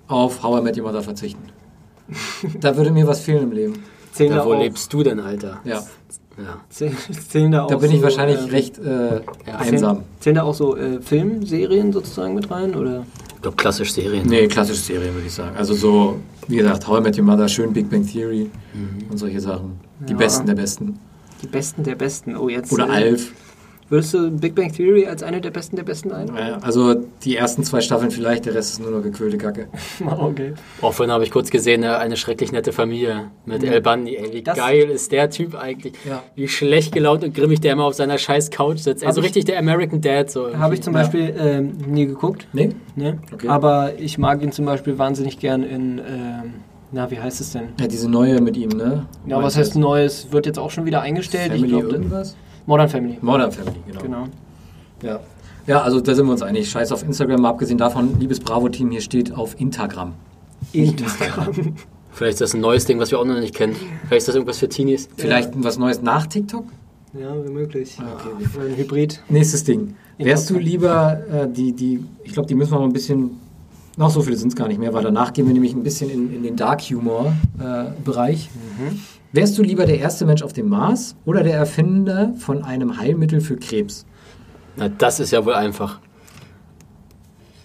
auf 0.07 0.43
How 0.43 0.59
I 0.59 0.63
Met 0.63 0.77
Your 0.77 0.83
Mother 0.85 1.01
verzichten. 1.01 1.43
da 2.59 2.75
würde 2.75 2.91
mir 2.91 3.07
was 3.07 3.21
fehlen 3.21 3.43
im 3.43 3.51
Leben. 3.51 3.73
Zählen 4.11 4.31
Da, 4.31 4.37
da, 4.39 4.45
wo 4.45 4.53
auch, 4.53 4.59
lebst 4.59 4.91
du 4.93 5.03
denn, 5.03 5.19
Alter? 5.19 5.59
Ja, 5.63 5.81
Ja. 6.37 6.59
zählen, 6.69 7.51
da 7.51 7.63
auch 7.63 7.67
da 7.69 7.77
bin 7.77 7.91
ich 7.91 7.97
so, 7.97 8.03
wahrscheinlich 8.03 8.39
ähm, 8.39 8.49
recht 8.49 8.77
äh, 8.79 9.15
ja, 9.47 9.57
einsam. 9.59 9.97
Zählen, 9.97 10.05
zählen 10.19 10.35
da 10.35 10.43
auch 10.43 10.53
so 10.53 10.75
äh, 10.75 11.01
Filmserien 11.01 11.93
sozusagen 11.93 12.33
mit 12.35 12.49
rein? 12.51 12.75
Oder? 12.75 13.05
Ich 13.35 13.41
glaube, 13.41 13.57
klassisch 13.57 13.93
Serien. 13.93 14.27
Nee, 14.27 14.47
klassische 14.47 14.81
Serien 14.81 15.13
würde 15.13 15.27
ich 15.27 15.33
sagen. 15.33 15.55
Also 15.57 15.73
so, 15.73 16.19
wie 16.47 16.57
gesagt, 16.57 16.87
How 16.87 16.99
I 16.99 17.01
Met 17.03 17.17
Your 17.17 17.25
Mother, 17.25 17.47
schön 17.47 17.71
Big 17.73 17.89
Bang 17.89 18.05
Theory 18.05 18.49
und 19.09 19.17
solche 19.17 19.39
Sachen. 19.39 19.79
Die 20.07 20.13
Ja. 20.13 20.17
Besten 20.17 20.47
der 20.47 20.55
Besten. 20.55 20.99
Die 21.43 21.47
Besten 21.47 21.83
der 21.83 21.95
Besten. 21.95 22.35
Oh, 22.37 22.49
jetzt. 22.49 22.71
Oder 22.71 22.87
äh, 22.87 22.91
Alf. 22.91 23.31
Würdest 23.89 24.13
du 24.13 24.31
Big 24.31 24.55
Bang 24.55 24.71
Theory 24.71 25.05
als 25.05 25.21
eine 25.21 25.39
der 25.41 25.51
Besten 25.51 25.75
der 25.75 25.83
Besten 25.83 26.11
ein? 26.13 26.27
Ja, 26.35 26.57
Also 26.61 26.95
die 27.23 27.35
ersten 27.35 27.63
zwei 27.63 27.79
Staffeln 27.81 28.09
vielleicht, 28.09 28.45
der 28.45 28.55
Rest 28.55 28.71
ist 28.71 28.79
nur 28.79 28.89
noch 28.89 29.03
gequälte 29.03 29.37
Kacke. 29.37 29.67
okay. 30.19 30.53
Auch 30.81 30.93
vorhin 30.93 31.11
habe 31.13 31.23
ich 31.25 31.29
kurz 31.31 31.51
gesehen, 31.51 31.83
äh, 31.83 31.87
eine 31.87 32.15
schrecklich 32.15 32.51
nette 32.53 32.71
Familie 32.71 33.29
mit 33.45 33.61
El 33.63 33.81
Bundy. 33.81 34.15
Ey, 34.15 34.33
wie 34.33 34.41
Das- 34.41 34.57
geil 34.57 34.89
ist 34.89 35.11
der 35.11 35.29
Typ 35.29 35.53
eigentlich? 35.53 35.93
Ja. 36.07 36.23
Wie 36.33 36.47
schlecht 36.47 36.93
gelaunt 36.93 37.23
und 37.23 37.35
grimmig 37.35 37.59
der 37.59 37.73
immer 37.73 37.83
auf 37.83 37.93
seiner 37.93 38.17
scheiß 38.17 38.49
Couch 38.49 38.79
sitzt. 38.79 39.05
Also 39.05 39.21
richtig 39.21 39.45
der 39.45 39.59
American 39.59 39.99
Dad. 40.01 40.31
So 40.31 40.57
Habe 40.57 40.73
ich 40.73 40.81
zum 40.81 40.93
Ja. 40.95 41.01
Beispiel 41.01 41.35
ähm, 41.37 41.73
nie 41.85 42.07
geguckt. 42.07 42.47
Nee? 42.53 42.69
Ne? 42.95 43.19
Okay. 43.33 43.47
Aber 43.49 43.99
ich 43.99 44.17
mag 44.17 44.41
ihn 44.41 44.53
zum 44.53 44.65
Beispiel 44.65 44.97
wahnsinnig 44.97 45.37
gern 45.39 45.61
in. 45.61 45.99
Ähm, 45.99 46.53
na, 46.93 47.09
wie 47.11 47.19
heißt 47.19 47.41
es 47.41 47.51
denn? 47.51 47.69
Ja, 47.79 47.87
diese 47.87 48.09
neue 48.09 48.39
mit 48.39 48.55
ihm, 48.55 48.69
ne? 48.69 49.05
Ja, 49.25 49.41
was 49.41 49.57
heißt 49.57 49.75
Neues? 49.75 50.31
Wird 50.31 50.45
jetzt 50.45 50.59
auch 50.59 50.71
schon 50.71 50.85
wieder 50.85 51.01
eingestellt. 51.01 51.51
Family 51.51 51.65
ich 51.65 51.69
glaube, 51.71 51.87
irgendwas? 51.87 52.35
Modern 52.65 52.87
Family. 52.87 53.17
Modern 53.21 53.51
Family, 53.51 53.75
genau. 53.87 54.01
Genau. 54.01 54.23
Ja. 55.01 55.19
ja, 55.67 55.81
also 55.81 55.99
da 55.99 56.13
sind 56.13 56.25
wir 56.27 56.31
uns 56.31 56.41
einig. 56.41 56.69
Scheiß 56.69 56.91
auf 56.91 57.03
Instagram, 57.03 57.41
mal 57.41 57.49
abgesehen 57.49 57.77
davon, 57.77 58.19
liebes 58.19 58.39
Bravo-Team, 58.39 58.91
hier 58.91 59.01
steht 59.01 59.33
auf 59.35 59.59
Instagram. 59.59 60.13
Instagram. 60.71 61.75
Vielleicht 62.11 62.33
ist 62.33 62.41
das 62.41 62.53
ein 62.53 62.61
neues 62.61 62.85
Ding, 62.85 62.99
was 62.99 63.11
wir 63.11 63.19
auch 63.19 63.25
noch 63.25 63.39
nicht 63.39 63.55
kennen. 63.55 63.75
Vielleicht 64.07 64.19
ist 64.19 64.27
das 64.27 64.35
irgendwas 64.35 64.59
für 64.59 64.69
Teenies. 64.69 65.09
Vielleicht 65.17 65.51
was 65.55 65.77
Neues 65.77 66.01
nach 66.01 66.27
TikTok? 66.27 66.65
ja, 67.13 67.45
wie 67.45 67.49
möglich. 67.49 67.97
Okay. 67.99 68.29
Oder 68.55 68.65
ein 68.65 68.77
Hybrid. 68.77 69.21
Nächstes 69.29 69.63
Ding. 69.63 69.95
Wärst 70.17 70.49
du 70.49 70.57
lieber 70.57 71.19
äh, 71.31 71.47
die, 71.47 71.73
die, 71.73 72.03
ich 72.23 72.33
glaube, 72.33 72.47
die 72.47 72.55
müssen 72.55 72.71
wir 72.71 72.79
mal 72.79 72.85
ein 72.85 72.93
bisschen, 72.93 73.31
noch 73.97 74.09
so 74.09 74.21
viele 74.21 74.37
sind 74.37 74.49
es 74.49 74.55
gar 74.55 74.67
nicht 74.67 74.79
mehr, 74.79 74.93
weil 74.93 75.03
danach 75.03 75.33
gehen 75.33 75.45
wir 75.45 75.53
nämlich 75.53 75.73
ein 75.73 75.83
bisschen 75.83 76.09
in, 76.09 76.33
in 76.33 76.43
den 76.43 76.55
Dark 76.55 76.81
Humor-Bereich. 76.81 78.49
Wärst 79.31 79.57
du 79.57 79.63
lieber 79.63 79.85
der 79.85 79.99
erste 79.99 80.25
Mensch 80.25 80.41
auf 80.41 80.53
dem 80.53 80.69
Mars 80.69 81.15
oder 81.25 81.43
der 81.43 81.55
Erfinder 81.55 82.33
von 82.37 82.63
einem 82.63 82.97
Heilmittel 82.97 83.41
für 83.41 83.57
Krebs? 83.57 84.05
Na, 84.75 84.89
das 84.89 85.19
ist 85.19 85.31
ja 85.31 85.45
wohl 85.45 85.53
einfach. 85.53 85.99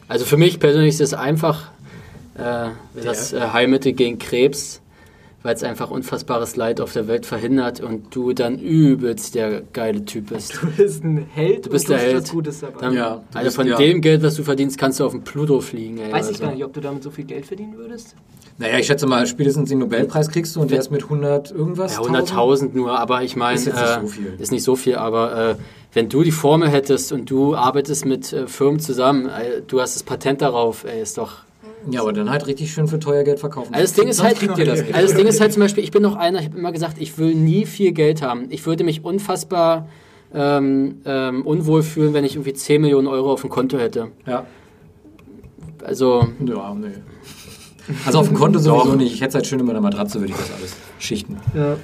Also 0.09 0.25
für 0.25 0.37
mich 0.37 0.59
persönlich 0.59 0.95
ist 0.95 1.01
es 1.01 1.15
einfach 1.15 1.71
äh, 2.35 2.69
das 3.03 3.33
äh, 3.33 3.41
Heilmittel 3.53 3.93
gegen 3.93 4.19
Krebs, 4.19 4.81
weil 5.43 5.55
es 5.55 5.63
einfach 5.63 5.91
unfassbares 5.91 6.57
Leid 6.57 6.81
auf 6.81 6.93
der 6.93 7.07
Welt 7.07 7.25
verhindert 7.25 7.81
und 7.81 8.15
du 8.15 8.33
dann 8.33 8.59
übelst 8.59 9.35
der 9.37 9.63
geile 9.73 10.05
Typ 10.05 10.31
bist. 10.31 10.59
Du 10.63 10.67
bist 10.77 11.05
ein 11.05 11.27
Held. 11.33 11.67
Du 11.67 11.71
bist 11.71 11.89
und 11.89 11.93
der 11.97 11.99
Held. 12.05 12.23
was 12.23 12.31
Gutes 12.33 12.61
dabei. 12.61 12.81
Dann, 12.81 12.95
Ja, 12.95 13.23
also 13.33 13.45
bist- 13.45 13.57
von 13.57 13.67
ja. 13.69 13.77
dem 13.77 14.01
Geld, 14.01 14.23
was 14.23 14.35
du 14.35 14.43
verdienst, 14.43 14.77
kannst 14.79 14.99
du 15.01 15.05
auf 15.05 15.13
den 15.13 15.23
Pluto 15.23 15.61
fliegen. 15.61 15.99
Ey, 15.99 16.13
Weiß 16.13 16.23
oder 16.27 16.31
ich 16.33 16.37
so. 16.39 16.43
gar 16.45 16.53
nicht, 16.53 16.65
ob 16.65 16.73
du 16.73 16.81
damit 16.81 17.03
so 17.05 17.11
viel 17.11 17.25
Geld 17.25 17.47
verdienen 17.47 17.77
würdest. 17.77 18.15
Naja, 18.61 18.79
ich 18.79 18.87
schätze 18.87 19.07
mal, 19.07 19.25
spätestens 19.29 19.69
den 19.69 19.79
Nobelpreis 19.79 20.29
kriegst 20.31 20.57
du 20.57 20.61
und 20.61 20.73
der 20.73 20.81
ist 20.81 20.91
mit 20.91 21.05
100 21.05 21.53
irgendwas. 21.53 21.95
Ja, 21.95 22.01
100.000 22.03 22.71
nur, 22.75 22.99
aber 22.99 23.23
ich 23.23 23.37
meine, 23.37 23.55
Ist 23.55 23.67
jetzt 23.67 23.77
nicht 23.77 23.85
äh, 23.97 24.01
so 24.01 24.07
viel. 24.09 24.35
ist 24.39 24.51
nicht 24.51 24.65
so 24.65 24.75
viel, 24.75 24.97
aber 24.97 25.51
äh, 25.51 25.55
wenn 25.95 26.09
du 26.09 26.25
die 26.25 26.33
Formel 26.33 26.69
hättest 26.69 27.13
und 27.13 27.31
du 27.31 27.55
arbeitest 27.55 28.05
mit 28.05 28.33
äh, 28.33 28.49
Firmen 28.49 28.81
zusammen, 28.81 29.27
äh, 29.27 29.63
du 29.65 29.81
hast 29.81 29.95
das 29.95 30.03
Patent 30.03 30.43
darauf, 30.43 30.85
ey, 30.85 31.01
ist 31.01 31.17
doch. 31.19 31.37
Ja, 31.91 32.01
aber 32.03 32.13
dann 32.13 32.31
halt 32.31 32.47
richtig 32.47 32.73
schön 32.73 32.87
für 32.89 32.99
teuer 32.99 33.23
Geld 33.25 33.41
verkaufen. 33.41 33.73
Also 33.75 33.85
das 33.85 33.93
Ding 33.95 34.09
ist 34.09 34.23
halt, 34.23 34.39
kriegt 34.39 34.59
ihr 34.59 34.65
das 34.65 34.81
nicht. 34.83 34.95
also 34.95 35.09
das 35.09 35.17
Ding 35.17 35.27
ist 35.27 35.41
halt 35.41 35.53
zum 35.53 35.61
Beispiel, 35.63 35.85
ich 35.85 35.91
bin 35.91 36.03
noch 36.03 36.17
einer, 36.17 36.39
ich 36.41 36.47
habe 36.47 36.59
immer 36.59 36.73
gesagt, 36.73 36.97
ich 37.01 37.17
will 37.19 37.35
nie 37.35 37.65
viel 37.67 37.93
Geld 37.93 38.21
haben. 38.23 38.47
Ich 38.51 38.67
würde 38.67 38.85
mich 38.85 39.05
unfassbar 39.05 39.89
ähm, 40.35 40.97
ähm, 41.07 41.47
unwohl 41.47 41.83
fühlen, 41.83 42.13
wenn 42.15 42.25
ich 42.25 42.35
irgendwie 42.35 42.53
10 42.53 42.81
Millionen 42.83 43.07
Euro 43.07 43.33
auf 43.33 43.41
dem 43.41 43.51
Konto 43.51 43.79
hätte. 43.79 44.09
Ja, 44.27 44.45
Also, 45.85 46.27
ja, 46.45 46.75
nee. 46.75 46.89
Also 48.05 48.19
auf 48.19 48.29
dem 48.29 48.37
Konto 48.37 48.59
sowieso 48.59 48.95
nicht. 48.97 49.15
Ich 49.15 49.21
hätte 49.23 49.29
es 49.31 49.35
halt 49.37 49.47
schön 49.47 49.61
in 49.61 49.67
meiner 49.67 49.81
Matratze, 49.81 50.21
würde 50.21 50.33
ich 50.33 50.39
das 50.39 50.53
alles 50.53 50.77
schichten. 50.99 51.39
Ja. 51.55 51.77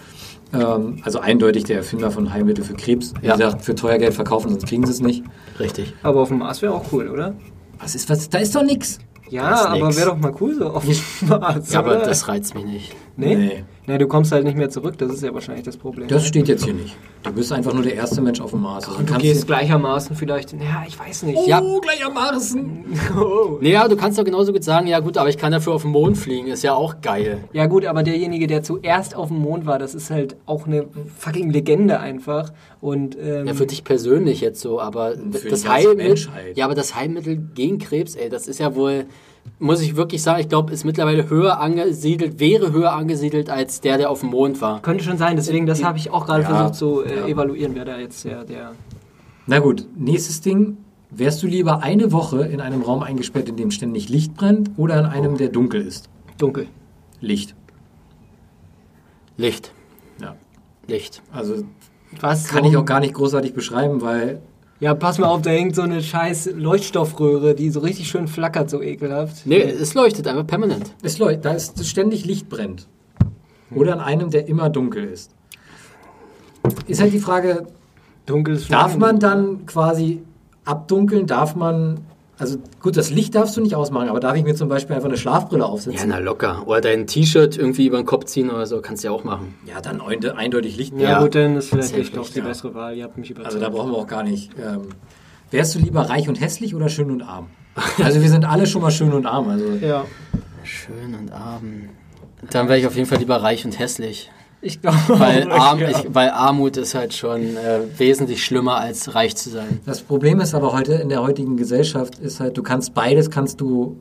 Ähm, 0.76 0.98
also 1.02 1.20
eindeutig 1.20 1.64
der 1.64 1.78
Erfinder 1.78 2.11
von 2.11 2.33
Heilmittel 2.35 2.62
für 2.64 2.74
Krebs. 2.74 3.14
Wie 3.22 3.26
Ja. 3.28 3.37
gesagt, 3.37 3.64
für 3.64 3.74
teuer 3.74 3.96
Geld 3.98 4.12
verkaufen, 4.12 4.50
sonst 4.50 4.66
kriegen 4.66 4.85
sie 4.85 4.92
es 4.92 5.00
nicht. 5.00 5.24
richtig. 5.59 5.94
Aber 6.02 6.20
auf 6.20 6.28
dem 6.28 6.38
Mars 6.38 6.61
wäre 6.61 6.74
auch 6.74 6.85
cool, 6.92 7.09
oder? 7.09 7.35
Was 7.78 7.94
ist, 7.94 8.09
was, 8.11 8.28
da 8.28 8.38
ist 8.38 8.54
doch 8.54 8.62
nichts. 8.62 8.98
Ja, 9.31 9.67
aber 9.67 9.97
wäre 9.97 10.11
doch 10.11 10.19
mal 10.19 10.35
cool 10.41 10.55
so 10.55 10.71
auf 10.71 10.85
dem 10.85 11.29
Mars. 11.29 11.71
Ja, 11.73 11.79
aber 11.81 11.97
das 11.97 12.29
reizt 12.29 12.55
mich 12.55 12.65
nicht. 12.65 12.97
Nee? 13.17 13.37
Nee. 13.37 13.65
Nee, 13.87 13.99
du 13.99 14.07
kommst 14.07 14.33
halt 14.33 14.44
nicht 14.44 14.57
mehr 14.57 14.70
zurück, 14.70 14.97
das 14.97 15.12
ist 15.12 15.23
ja 15.23 15.35
wahrscheinlich 15.35 15.64
das 15.64 15.77
Problem. 15.77 16.09
Das 16.09 16.27
steht 16.27 16.49
jetzt 16.49 16.64
hier 16.64 16.73
nicht. 16.73 16.97
Du 17.23 17.33
bist 17.33 17.53
einfach 17.53 17.75
nur 17.75 17.83
der 17.83 17.94
erste 17.94 18.23
Mensch 18.23 18.40
auf 18.40 18.51
dem 18.53 18.62
Mars. 18.62 18.87
Also 18.88 18.99
Und 18.99 19.11
du 19.11 19.18
gehst 19.18 19.47
gleichermaßen 19.47 20.16
vielleicht. 20.16 20.53
Ja, 20.55 20.85
ich 20.88 20.99
weiß 20.99 21.25
nicht. 21.25 21.37
Oh, 21.37 21.44
Ja. 21.47 21.61
gleichermaßen. 21.83 22.85
Oh. 23.20 23.59
Nee, 23.61 23.73
ja, 23.73 23.87
du 23.87 23.97
kannst 23.97 24.18
doch 24.18 24.25
genauso 24.25 24.53
gut 24.53 24.64
sagen, 24.64 24.87
ja 24.87 25.01
gut, 25.01 25.16
aber 25.18 25.29
ich 25.29 25.37
kann 25.38 25.53
dafür 25.53 25.75
auf 25.75 25.83
den 25.83 25.90
Mond 25.92 26.16
fliegen, 26.18 26.49
ist 26.49 26.62
ja 26.62 26.75
auch 26.75 27.01
geil. 27.01 27.44
Ja 27.53 27.66
gut, 27.66 27.85
aber 27.85 28.03
derjenige, 28.03 28.47
der 28.47 28.62
zuerst 28.62 29.14
auf 29.14 29.29
dem 29.29 29.38
Mond 29.38 29.66
war, 29.66 29.79
das 29.79 29.94
ist 29.94 30.11
halt 30.11 30.37
auch 30.47 30.66
eine 30.66 30.87
fucking 31.18 31.51
Legende 31.51 32.01
einfach. 32.01 32.53
Und 32.81 33.16
ähm, 33.20 33.47
Ja, 33.47 33.55
für 33.55 33.66
dich 33.66 33.85
persönlich 33.85 34.40
jetzt 34.40 34.61
so, 34.61 34.81
aber 34.81 35.14
das 35.16 35.68
Heilmittel, 35.68 36.29
ja, 36.55 36.64
aber 36.64 36.75
das 36.75 36.94
Heilmittel 36.94 37.37
gegen 37.55 37.79
Krebs, 37.79 38.14
ey, 38.16 38.29
das 38.29 38.49
ist 38.49 38.59
ja 38.61 38.75
wohl, 38.75 39.07
muss 39.59 39.80
ich 39.80 39.96
wirklich 39.96 40.22
sagen, 40.22 40.40
ich 40.40 40.48
glaube, 40.48 40.72
ist 40.72 40.85
mittlerweile 40.85 41.28
höher 41.30 41.61
angesiedelt, 41.61 42.40
wäre 42.40 42.72
höher 42.72 42.92
angesiedelt 42.92 43.48
als 43.50 43.80
der, 43.80 43.98
der 43.98 44.11
auf 44.11 44.20
dem 44.20 44.30
Mond 44.30 44.61
war. 44.61 44.83
könnte 44.83 45.04
schon 45.04 45.16
sein, 45.18 45.37
deswegen, 45.37 45.66
das 45.66 45.83
habe 45.85 45.98
ich 45.98 46.11
auch 46.11 46.26
gerade 46.26 46.42
Ja, 46.42 46.48
versucht 46.48 46.74
zu 46.74 47.02
äh, 47.04 47.20
ja. 47.20 47.26
evaluieren, 47.26 47.74
wer 47.74 47.85
da 47.85 47.98
jetzt 47.98 48.24
der, 48.24 48.44
der. 48.44 48.72
Na 49.46 49.59
gut, 49.61 49.87
nächstes 49.96 50.40
Ding. 50.40 50.78
Wärst 51.11 51.42
du 51.44 51.46
lieber 51.46 51.83
eine 51.83 52.11
Woche 52.11 52.44
in 52.44 52.61
einem 52.61 52.83
Raum 52.83 53.02
eingesperrt, 53.04 53.48
in 53.48 53.57
dem 53.57 53.70
ständig 53.70 54.09
Licht 54.09 54.35
brennt, 54.35 54.70
oder 54.76 54.98
in 54.98 55.07
einem, 55.07 55.37
der 55.37 55.48
dunkel 55.48 55.83
ist? 55.87 56.09
Dunkel. 56.38 56.66
Licht. 57.20 57.54
Licht, 59.37 59.72
Ja. 60.20 60.35
Licht. 60.87 61.22
Also 61.33 61.62
Was? 62.20 62.48
kann 62.48 62.64
ich 62.64 62.76
auch 62.76 62.85
gar 62.85 63.00
nicht 63.00 63.14
großartig 63.14 63.54
beschreiben, 63.54 64.00
weil 64.02 64.40
Ja, 64.85 64.92
pass 64.92 65.16
mal 65.16 65.29
auf, 65.29 65.40
da 65.40 65.49
hängt 65.49 65.75
so 65.75 65.81
eine 65.81 66.03
scheiß 66.03 66.51
Leuchtstoffröhre, 66.57 67.55
die 67.55 67.70
so 67.70 67.81
richtig 67.81 68.07
schön 68.07 68.29
flackert, 68.29 68.68
so 68.68 68.83
ekelhaft. 68.83 69.47
Nee, 69.47 69.62
es 69.62 69.94
leuchtet 69.94 70.27
einfach 70.29 70.47
permanent. 70.47 70.92
es 71.01 71.18
leuchtet, 71.18 71.47
da 71.47 71.53
ist 71.53 71.87
ständig 71.87 72.27
Licht 72.27 72.51
brennt. 72.51 72.87
Oder 73.75 73.94
in 73.94 74.01
einem, 74.01 74.31
der 74.31 74.47
immer 74.47 74.68
dunkel 74.68 75.05
ist. 75.05 75.31
Ist 76.87 77.01
halt 77.01 77.14
die 77.14 77.18
Frage, 77.18 77.66
Dunkel 78.27 78.57
ist 78.57 78.70
darf 78.70 78.99
man 78.99 79.18
dann 79.18 79.64
quasi 79.64 80.20
abdunkeln? 80.66 81.27
Darf 81.27 81.57
man, 81.57 82.01
also 82.38 82.59
gut, 82.81 82.97
das 82.97 83.11
Licht 83.11 83.35
darfst 83.35 83.57
du 83.57 83.61
nicht 83.61 83.75
ausmachen, 83.77 84.09
aber 84.09 84.18
darf 84.20 84.37
ich 84.37 84.42
mir 84.44 84.55
zum 84.55 84.68
Beispiel 84.68 84.97
einfach 84.97 85.09
eine 85.09 85.16
Schlafbrille 85.16 85.62
Ja, 85.62 85.68
aufsetzen? 85.68 86.09
na 86.09 86.18
locker. 86.18 86.66
Oder 86.66 86.81
dein 86.81 87.07
T-Shirt 87.07 87.57
irgendwie 87.57 87.87
über 87.87 87.97
den 87.99 88.07
Kopf 88.07 88.25
ziehen 88.25 88.51
oder 88.51 88.66
so, 88.66 88.81
kannst 88.81 89.05
du 89.05 89.09
ja 89.09 89.12
auch 89.12 89.23
machen. 89.25 89.55
Ja, 89.66 89.81
dann 89.81 90.01
einde- 90.01 90.37
eindeutig 90.37 90.77
Licht. 90.77 90.94
Ja, 90.99 91.11
Ja. 91.11 91.20
gut, 91.23 91.35
dann 91.35 91.57
ist 91.57 91.68
vielleicht 91.70 91.97
echt 91.97 92.16
doch 92.16 92.23
nicht, 92.23 92.35
die 92.35 92.40
ja. 92.40 92.44
bessere 92.47 92.75
Wahl. 92.75 92.97
Ihr 92.97 93.05
habt 93.05 93.16
mich 93.18 93.31
überzeugt. 93.31 93.55
Also 93.55 93.64
da 93.64 93.70
brauchen 93.70 93.92
wir 93.92 93.99
auch 93.99 94.07
gar 94.07 94.23
nicht. 94.25 94.51
Ähm, 94.59 94.83
wärst 95.51 95.75
du 95.75 95.79
lieber 95.79 96.03
reich 96.03 96.29
und 96.29 96.40
hässlich 96.40 96.75
oder 96.75 96.88
schön 96.88 97.11
und 97.11 97.23
arm? 97.23 97.47
Also 98.03 98.20
wir 98.20 98.29
sind 98.29 98.44
alle 98.44 98.66
schon 98.66 98.83
mal 98.83 98.90
schön 98.90 99.12
und 99.12 99.27
arm. 99.27 99.49
Also 99.49 99.64
ja, 99.81 100.05
Schön 100.62 101.14
und 101.20 101.31
arm. 101.33 101.88
Dann 102.51 102.68
wäre 102.68 102.79
ich 102.79 102.87
auf 102.87 102.94
jeden 102.97 103.07
Fall 103.09 103.18
lieber 103.18 103.37
reich 103.42 103.64
und 103.64 103.79
hässlich. 103.79 104.31
Ich 104.64 104.81
glaube. 104.81 104.98
Weil, 105.09 105.50
Arm, 105.50 105.79
ja. 105.81 105.90
ich, 105.90 106.14
weil 106.14 106.31
Armut 106.31 106.77
ist 106.77 106.94
halt 106.94 107.14
schon 107.14 107.57
äh, 107.57 107.81
wesentlich 107.96 108.44
schlimmer 108.44 108.77
als 108.77 109.14
reich 109.14 109.37
zu 109.37 109.50
sein. 109.50 109.81
das 109.85 110.03
Problem 110.03 110.40
ist 110.40 110.55
aber 110.55 110.72
heute 110.72 110.94
in 110.94 111.09
der 111.09 111.22
heutigen 111.22 111.57
Gesellschaft 111.57 112.18
ist 112.18 112.40
halt, 112.40 112.57
du 112.57 112.62
kannst 112.62 112.94
beides 112.94 113.31
kannst 113.31 113.61
du 113.61 113.96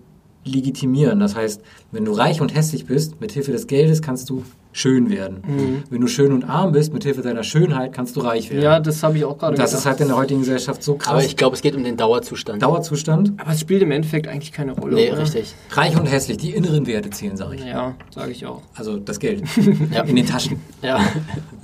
legitimieren. 0.46 1.20
Das 1.20 1.36
heißt, 1.36 1.62
wenn 1.92 2.06
du 2.06 2.12
reich 2.14 2.42
und 2.42 2.56
hässlich 2.56 2.86
bist, 2.86 3.20
mit 3.22 3.32
Hilfe 3.32 3.52
des 3.52 3.68
Geldes 3.68 4.02
kannst 4.02 4.30
du 4.30 4.44
schön 4.76 5.12
werden. 5.12 5.84
Wenn 5.92 6.02
du 6.02 6.08
schön 6.08 6.32
und 6.34 6.46
arm 6.46 6.72
bist, 6.72 6.94
mit 6.94 7.04
Hilfe 7.04 7.22
deiner 7.22 7.44
Schönheit 7.44 7.94
kannst 7.94 8.16
du 8.16 8.22
reich 8.22 8.50
werden. 8.50 8.64
Ja, 8.64 8.80
das 8.80 9.04
habe 9.04 9.18
ich 9.18 9.24
auch 9.24 9.38
gerade 9.38 9.56
das 9.56 9.70
gedacht. 9.70 9.80
ist 9.82 9.86
halt 9.86 10.02
in 10.02 10.08
der 10.08 10.18
heutigen 10.18 10.40
Gesellschaft 10.40 10.82
so 10.82 10.96
krass. 10.96 11.14
Aber 11.14 11.24
ich 11.24 11.38
glaube, 11.38 11.56
es 11.56 11.62
geht 11.62 11.76
um 11.76 11.84
den 11.84 11.96
Dauerzustand. 11.96 12.60
Dauerzustand. 12.64 13.34
Aber 13.38 13.52
es 13.52 13.60
spielt 13.60 13.84
im 13.84 13.92
Endeffekt 13.92 14.28
eigentlich 14.28 14.52
keine 14.52 14.72
Rolle. 14.72 14.96
nee, 14.96 15.12
oder? 15.12 15.22
richtig. 15.22 15.54
Reich 15.70 15.96
und 16.00 16.08
hässlich, 16.08 16.38
die 16.38 16.50
inneren 16.56 16.88
Werte 16.88 17.12
zählen, 17.12 17.38
sage 17.38 17.56
ich. 17.56 17.64
Ja, 17.66 17.94
sage 18.10 18.32
ich 18.32 18.48
auch. 18.48 18.64
Also 18.74 18.98
das 18.98 19.20
Geld 19.20 19.44
Ja. 19.94 20.02
in 20.04 20.16
den 20.16 20.26
Taschen. 20.26 20.60
Ja. 20.82 21.00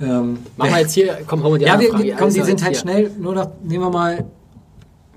Ähm, 0.00 0.38
Machen 0.56 0.70
wir 0.70 0.78
jetzt 0.80 0.94
hier, 0.94 1.18
komm, 1.26 1.42
hau 1.42 1.50
mal 1.50 1.58
die 1.58 1.64
ja, 1.64 1.80
wir, 1.80 1.90
Frage. 1.90 2.14
komm, 2.16 2.32
die 2.32 2.42
sind 2.42 2.62
halt 2.62 2.74
hier. 2.76 2.80
schnell. 2.80 3.10
Nur 3.18 3.34
noch, 3.34 3.50
nehmen 3.64 3.82
wir 3.84 3.90
mal, 3.90 4.24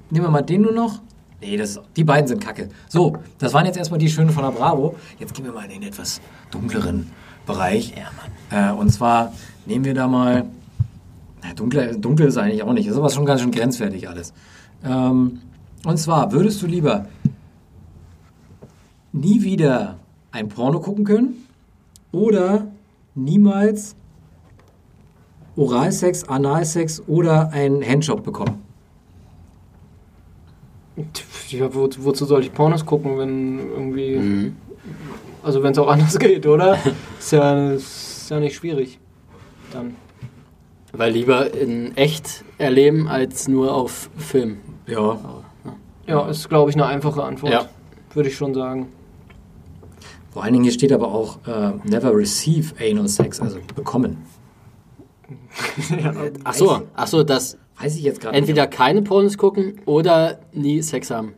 nehmen 0.10 0.26
wir 0.26 0.32
mal 0.32 0.42
den 0.42 0.64
nur 0.64 0.74
noch. 0.74 1.00
Nee, 1.44 1.58
das, 1.58 1.80
die 1.98 2.06
beiden 2.06 2.28
sind 2.28 2.42
kacke. 2.42 2.70
So, 2.88 3.18
das 3.38 3.54
waren 3.54 3.66
jetzt 3.66 3.78
erstmal 3.78 4.00
die 4.00 4.10
Schönen 4.10 4.30
von 4.30 4.44
der 4.44 4.52
Bravo. 4.52 4.96
Jetzt 5.20 5.34
gehen 5.34 5.44
wir 5.44 5.52
mal 5.52 5.66
in 5.66 5.72
den 5.72 5.84
etwas 5.84 6.22
dunkleren 6.52 7.12
Bereich. 7.46 7.94
Ja, 7.98 8.10
Mann. 8.16 8.72
Äh, 8.72 8.80
und 8.80 8.90
zwar 8.90 9.34
nehmen 9.66 9.84
wir 9.84 9.94
da 9.94 10.08
mal. 10.08 10.46
Na, 11.44 11.54
dunkel, 11.54 11.98
dunkel 12.00 12.28
ist 12.28 12.38
eigentlich 12.38 12.64
auch 12.64 12.72
nicht. 12.72 12.88
Das 12.88 12.94
ist 12.94 13.00
aber 13.00 13.10
schon 13.10 13.26
ganz 13.26 13.42
schön 13.42 13.52
grenzwertig 13.52 14.08
alles. 14.08 14.34
Ähm, 14.86 15.42
und 15.86 15.98
zwar, 15.98 16.32
würdest 16.32 16.62
du 16.62 16.68
lieber 16.68 17.08
nie 19.12 19.44
wieder 19.44 20.00
ein 20.32 20.48
Porno 20.48 20.80
gucken 20.80 21.04
können 21.04 21.46
oder 22.14 22.68
niemals 23.16 23.98
Oralsex, 25.58 26.24
Analsex 26.24 27.02
oder 27.06 27.52
einen 27.52 27.84
Handjob 27.84 28.24
bekommen? 28.24 28.64
Ja, 31.54 31.74
wo, 31.74 31.90
wozu 32.00 32.26
soll 32.26 32.42
ich 32.42 32.54
Pornos 32.54 32.86
gucken, 32.86 33.18
wenn 33.18 33.60
irgendwie. 33.60 34.16
Mhm. 34.18 34.56
Also, 35.44 35.64
wenn 35.64 35.72
es 35.72 35.78
auch 35.78 35.88
anders 35.90 36.18
geht, 36.20 36.46
oder? 36.46 36.78
ist, 37.20 37.32
ja, 37.32 37.72
ist 37.72 38.30
ja 38.30 38.40
nicht 38.40 38.56
schwierig. 38.56 39.00
Dann. 39.72 39.96
Weil 40.92 41.12
lieber 41.14 41.54
in 41.54 41.98
echt 41.98 42.44
erleben 42.58 43.08
als 43.08 43.48
nur 43.48 43.74
auf 43.74 44.10
Film. 44.18 44.58
Ja. 44.88 45.20
Ja, 46.06 46.28
ist, 46.28 46.50
glaube 46.50 46.70
ich, 46.70 46.76
eine 46.76 46.86
einfache 46.86 47.24
Antwort. 47.24 47.52
Ja. 47.52 47.70
Würde 48.14 48.30
ich 48.30 48.36
schon 48.36 48.54
sagen. 48.54 48.90
Vor 50.32 50.44
allen 50.44 50.54
Dingen 50.54 50.64
hier 50.64 50.74
steht 50.74 50.92
aber 50.92 51.08
auch 51.08 51.38
äh, 51.48 51.72
never 51.84 52.16
receive 52.16 52.74
anal 52.80 53.08
sex, 53.08 53.40
also 53.40 53.60
bekommen. 53.76 54.18
Ach 56.44 56.54
so, 56.54 56.82
ach 56.96 57.08
so, 57.08 57.24
dass 57.24 57.58
Weiß 57.80 57.96
ich 57.96 58.04
jetzt 58.04 58.22
gerade 58.22 58.38
entweder 58.38 58.68
keine 58.68 59.02
Pornos 59.02 59.38
gucken 59.38 59.82
oder 59.86 60.40
nie 60.54 60.82
Sex 60.82 61.10
haben. 61.10 61.34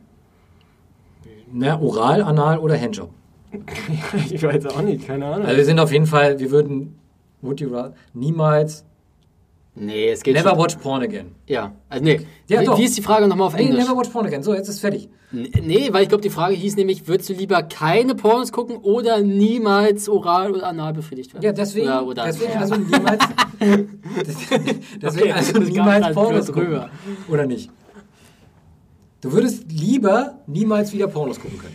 Ne, 1.52 1.80
Oral, 1.80 2.22
Anal 2.22 2.58
oder 2.58 2.78
Handjob. 2.80 3.10
ich 4.30 4.42
weiß 4.42 4.66
auch 4.66 4.82
nicht, 4.82 5.06
keine 5.06 5.26
Ahnung. 5.26 5.46
Also 5.46 5.56
wir 5.56 5.64
sind 5.64 5.78
auf 5.78 5.92
jeden 5.92 6.06
Fall, 6.06 6.38
wir 6.38 6.50
würden 6.50 6.98
would 7.42 7.60
you 7.60 7.68
rather, 7.72 7.94
niemals 8.12 8.84
Nee, 9.78 10.08
es 10.08 10.22
geht 10.22 10.34
never 10.34 10.50
schon. 10.50 10.58
watch 10.58 10.76
porn 10.76 11.02
again. 11.02 11.32
Ja, 11.46 11.72
also 11.90 12.02
nee. 12.02 12.20
Ja, 12.48 12.62
wie, 12.62 12.64
doch. 12.64 12.78
wie 12.78 12.84
ist 12.84 12.96
die 12.96 13.02
Frage 13.02 13.28
nochmal 13.28 13.48
auf 13.48 13.54
Nee, 13.56 13.64
Englisch? 13.66 13.84
never 13.84 13.94
watch 13.94 14.08
porn 14.08 14.24
again. 14.26 14.42
So, 14.42 14.54
jetzt 14.54 14.68
ist 14.70 14.80
fertig. 14.80 15.10
Nee, 15.32 15.88
weil 15.92 16.04
ich 16.04 16.08
glaube, 16.08 16.22
die 16.22 16.30
Frage 16.30 16.54
hieß 16.54 16.76
nämlich, 16.76 17.06
würdest 17.08 17.28
du 17.28 17.34
lieber 17.34 17.62
keine 17.62 18.14
Pornos 18.14 18.52
gucken 18.52 18.76
oder 18.78 19.20
niemals 19.20 20.08
oral 20.08 20.52
oder 20.52 20.66
anal 20.68 20.94
befriedigt 20.94 21.34
werden? 21.34 21.44
Ja, 21.44 21.52
deswegen, 21.52 21.88
Oder, 21.88 22.06
oder 22.06 22.24
deswegen 22.24 22.52
ja. 22.52 22.60
also 22.60 22.76
niemals 22.76 23.24
deswegen 25.02 25.32
also 25.32 25.52
das 25.52 25.64
kam 25.64 25.68
niemals 25.68 26.14
Pornos 26.14 26.46
gucken. 26.46 26.62
rüber. 26.62 26.90
Oder 27.28 27.46
nicht? 27.46 27.70
Du 29.26 29.32
würdest 29.32 29.64
lieber 29.70 30.34
niemals 30.46 30.92
wieder 30.92 31.08
Pornos 31.08 31.40
gucken 31.40 31.58
können. 31.58 31.74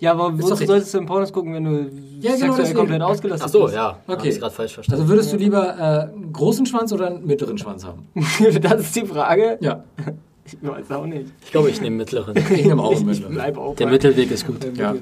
ja, 0.00 0.12
aber 0.12 0.30
doch 0.30 0.38
wozu 0.38 0.48
richtig. 0.52 0.66
solltest 0.68 0.94
du 0.94 0.98
im 0.98 1.06
Pornos 1.06 1.32
gucken, 1.32 1.54
wenn 1.54 1.64
du 1.64 1.70
Ja, 1.72 1.82
genau 1.82 2.36
sexuell 2.36 2.56
deswegen. 2.58 2.78
komplett 2.78 3.02
ausgelastet 3.02 3.46
Ach 3.48 3.52
so, 3.52 3.62
bist? 3.64 3.74
ja. 3.74 3.98
Okay. 4.08 4.16
Hab 4.18 4.24
ich 4.26 4.38
gerade 4.40 4.54
falsch 4.54 4.74
verstanden. 4.74 5.02
Also 5.02 5.12
würdest 5.12 5.32
du 5.32 5.36
lieber 5.36 5.78
äh, 5.78 6.12
einen 6.14 6.32
großen 6.32 6.66
Schwanz 6.66 6.92
oder 6.92 7.06
einen 7.06 7.26
mittleren 7.26 7.58
Schwanz 7.58 7.84
haben? 7.84 8.06
das 8.62 8.80
ist 8.80 8.96
die 8.96 9.06
Frage. 9.06 9.58
Ja, 9.60 9.84
Ich 10.44 10.56
weiß 10.60 10.90
auch 10.92 11.06
nicht. 11.06 11.26
ich 11.44 11.50
glaube, 11.52 11.70
ich 11.70 11.80
nehme 11.80 11.96
mittleren. 11.96 12.34
ich 12.36 12.64
nehme 12.66 12.82
auch 12.82 12.90
einen 12.90 13.00
Ich 13.00 13.06
mittleren. 13.06 13.34
bleib 13.34 13.56
auch 13.58 13.76
Der 13.76 13.84
bei- 13.86 13.92
Mittelweg 13.92 14.30
ist 14.32 14.46
gut. 14.46 14.56
Ja. 14.76 14.94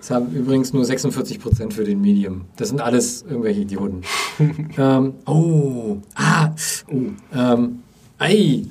Es 0.00 0.10
haben 0.10 0.30
übrigens 0.34 0.74
nur 0.74 0.84
46% 0.84 1.72
für 1.72 1.84
den 1.84 2.02
Medium. 2.02 2.42
Das 2.56 2.68
sind 2.68 2.82
alles 2.82 3.22
irgendwelche 3.22 3.62
Idioten. 3.62 4.02
ähm, 4.76 5.14
oh, 5.24 5.96
ah, 6.16 6.50
oh, 6.92 6.96
ähm, 7.34 7.82
ei. 8.18 8.64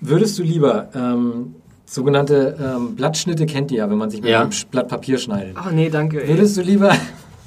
Würdest 0.00 0.38
du 0.38 0.42
lieber 0.44 0.90
ähm, 0.94 1.56
sogenannte 1.86 2.56
ähm, 2.60 2.94
Blattschnitte 2.96 3.46
kennt 3.46 3.70
ihr 3.70 3.78
ja, 3.78 3.90
wenn 3.90 3.98
man 3.98 4.10
sich 4.10 4.20
mit 4.22 4.30
Ja. 4.30 4.40
einem 4.42 4.50
Blatt 4.70 4.88
Papier 4.88 5.18
schneidet. 5.18 5.54
Ach 5.56 5.70
nee, 5.70 5.90
danke. 5.90 6.22
Ey. 6.22 6.28
Würdest 6.30 6.56
du 6.56 6.62
lieber 6.62 6.92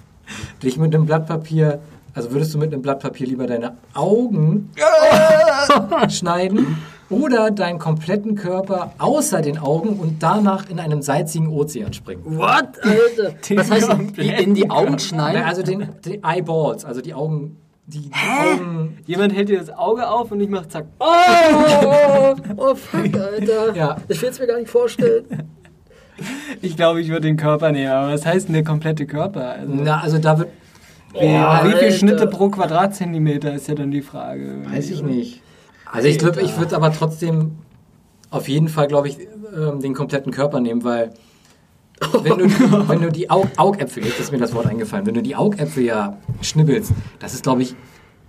dich 0.64 0.78
mit 0.78 0.94
einem 0.94 1.06
Blatt 1.06 1.28
Papier, 1.28 1.80
also 2.14 2.32
würdest 2.32 2.54
du 2.54 2.58
mit 2.58 2.72
einem 2.74 2.82
Blatt 2.82 3.00
Papier 3.00 3.28
lieber 3.28 3.48
deine 3.48 3.78
Augen 3.94 4.70
schneiden 6.10 6.78
oder 7.10 7.52
deinen 7.52 7.80
kompletten 7.80 8.36
Körper 8.36 8.94
außer 8.98 9.42
den 9.42 9.58
Augen 9.58 9.98
und 10.00 10.22
danach 10.22 10.70
in 10.70 10.80
einen 10.80 11.02
salzigen 11.02 11.48
Ozean 11.48 11.94
springen? 11.94 12.24
What, 12.26 12.70
Alter? 12.84 13.34
Was 13.56 13.72
heißt 13.72 13.90
in 14.18 14.54
die 14.56 14.70
Augen 14.70 15.00
schneiden? 15.00 15.44
Also 15.44 15.62
den, 15.64 15.90
die 16.06 16.22
Eyeballs, 16.24 16.86
also 16.86 17.02
die 17.02 17.14
Augen, 17.14 17.58
die, 17.88 18.00
die 18.00 18.12
Augen. 18.14 18.98
Jemand 19.06 19.34
hält 19.34 19.50
dir 19.50 19.60
das 19.60 19.70
Auge 19.70 20.08
auf 20.10 20.32
und 20.32 20.42
ich 20.42 20.50
mach 20.50 20.66
zack. 20.68 20.86
Oh, 21.00 21.06
oh, 21.86 22.36
oh, 22.58 22.76
fuck, 22.76 23.16
Alter. 23.16 23.76
Ja. 23.76 23.98
Ich 24.08 24.22
will 24.22 24.30
es 24.30 24.40
mir 24.40 24.48
gar 24.48 24.60
nicht 24.60 24.70
vorstellen. 24.70 25.26
Ich 26.64 26.76
glaube, 26.76 27.00
ich 27.00 27.10
würde 27.10 27.28
den 27.28 27.38
Körper 27.38 27.72
nehmen. 27.72 27.92
Aber 27.92 28.12
was 28.12 28.26
heißt 28.26 28.48
denn 28.48 28.54
der 28.54 28.64
komplette 28.64 29.06
Körper? 29.06 29.52
Also, 29.52 29.72
Na, 29.72 30.02
also 30.02 30.18
da 30.18 30.40
wird, 30.40 30.50
wie, 31.14 31.20
wie 31.20 31.78
viele 31.78 31.92
Schnitte 31.92 32.26
pro 32.26 32.50
Quadratzentimeter 32.50 33.54
ist 33.54 33.68
ja 33.68 33.76
dann 33.76 33.92
die 33.92 34.02
Frage. 34.02 34.64
weiß 34.66 34.90
ich 34.90 35.04
nicht. 35.04 35.44
Also 35.86 36.08
ich 36.08 36.18
glaube, 36.18 36.42
ich 36.42 36.58
würde 36.58 36.76
aber 36.76 36.92
trotzdem 36.92 37.52
auf 38.32 38.50
jeden 38.50 38.68
Fall, 38.68 38.88
glaube 38.88 39.10
ich, 39.10 39.20
ähm, 39.56 39.80
den 39.80 39.94
kompletten 39.94 40.32
Körper 40.32 40.60
nehmen, 40.60 40.84
weil 40.84 41.14
wenn 42.24 42.38
du, 42.38 42.46
wenn 42.90 43.02
du 43.02 43.12
die 43.12 43.30
Aug 43.30 43.48
Augäpfel, 43.58 44.06
jetzt 44.06 44.20
ist 44.20 44.32
mir 44.32 44.38
das 44.38 44.54
Wort 44.54 44.68
eingefallen, 44.68 45.06
wenn 45.06 45.16
du 45.16 45.22
die 45.22 45.36
Augäpfel 45.36 45.84
ja 45.84 46.18
schnibbelst, 46.42 46.92
das 47.20 47.34
ist, 47.34 47.44
glaube 47.44 47.62
ich, 47.62 47.76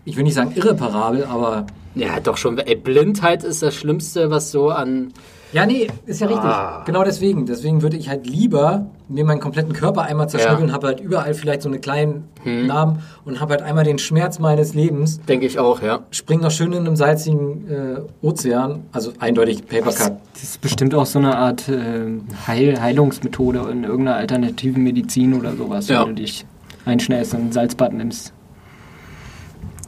ich 0.04 0.16
will 0.16 0.24
nicht 0.24 0.34
sagen 0.34 0.52
irreparabel, 0.54 1.24
aber 1.24 1.66
Ja, 1.94 2.20
doch 2.20 2.36
schon. 2.36 2.58
Ey, 2.58 2.76
Blindheit 2.76 3.42
ist 3.44 3.62
das 3.62 3.74
Schlimmste, 3.74 4.30
was 4.30 4.52
so 4.52 4.70
an. 4.70 5.12
Ja, 5.52 5.64
nee, 5.66 5.88
ist 6.06 6.20
ja 6.20 6.26
richtig. 6.26 6.44
Ah. 6.44 6.82
Genau 6.86 7.02
deswegen. 7.04 7.46
Deswegen 7.46 7.82
würde 7.82 7.96
ich 7.96 8.08
halt 8.08 8.26
lieber 8.26 8.86
mir 9.08 9.24
meinen 9.24 9.40
kompletten 9.40 9.72
Körper 9.72 10.02
einmal 10.02 10.28
zerschnibbeln, 10.28 10.68
Ja. 10.68 10.74
habe 10.74 10.88
halt 10.88 11.00
überall 11.00 11.32
vielleicht 11.34 11.62
so 11.62 11.68
eine 11.68 11.78
kleinen 11.78 12.24
Narben 12.44 12.98
und 13.24 13.40
habe 13.40 13.54
halt 13.54 13.62
einmal 13.62 13.84
den 13.84 13.98
Schmerz 13.98 14.38
meines 14.38 14.74
Lebens. 14.74 15.20
Denke 15.22 15.46
ich 15.46 15.58
auch, 15.58 15.80
ja. 15.82 16.00
Spring 16.10 16.40
noch 16.40 16.50
schön 16.50 16.72
in 16.72 16.86
einem 16.86 16.96
salzigen 16.96 17.68
äh, 17.70 18.00
Ozean, 18.20 18.82
also 18.92 19.12
eindeutig 19.18 19.66
Papercut. 19.66 20.12
Das 20.34 20.42
ist 20.42 20.60
bestimmt 20.60 20.94
auch 20.94 21.06
so 21.06 21.18
eine 21.18 21.36
Art 21.36 21.68
äh, 21.68 22.18
Heil 22.46 22.80
Heilungsmethode 22.80 23.60
in 23.72 23.84
irgendeiner 23.84 24.16
alternativen 24.18 24.82
Medizin 24.82 25.32
oder 25.34 25.56
sowas, 25.56 25.88
Ja. 25.88 26.02
wenn 26.02 26.14
du 26.14 26.22
dich 26.22 26.44
einschnellst 26.84 27.32
und 27.34 27.40
ein 27.46 27.52
Salzbad 27.52 27.92
nimmst. 27.94 28.32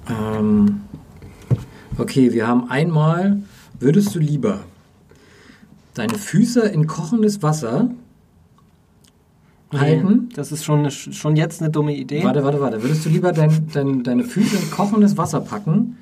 Ähm, 0.08 0.80
okay, 1.98 2.32
wir 2.32 2.46
haben 2.48 2.70
einmal, 2.70 3.42
würdest 3.78 4.14
du 4.14 4.18
lieber 4.18 4.61
deine 6.01 6.16
Füße 6.18 6.61
in 6.62 6.86
kochendes 6.86 7.42
Wasser 7.42 7.90
halten? 9.70 10.30
Das 10.34 10.51
ist 10.51 10.64
schon, 10.64 10.80
eine, 10.80 10.90
schon 10.90 11.36
jetzt 11.36 11.61
eine 11.61 11.70
dumme 11.70 11.94
Idee. 11.94 12.24
Warte, 12.24 12.42
warte, 12.42 12.61
warte. 12.61 12.82
Würdest 12.82 13.05
du 13.05 13.11
lieber 13.11 13.32
dein, 13.32 13.68
dein, 13.72 14.03
deine 14.03 14.24
Füße 14.24 14.57
in 14.57 14.70
kochendes 14.70 15.18
Wasser 15.18 15.40
packen? 15.42 15.98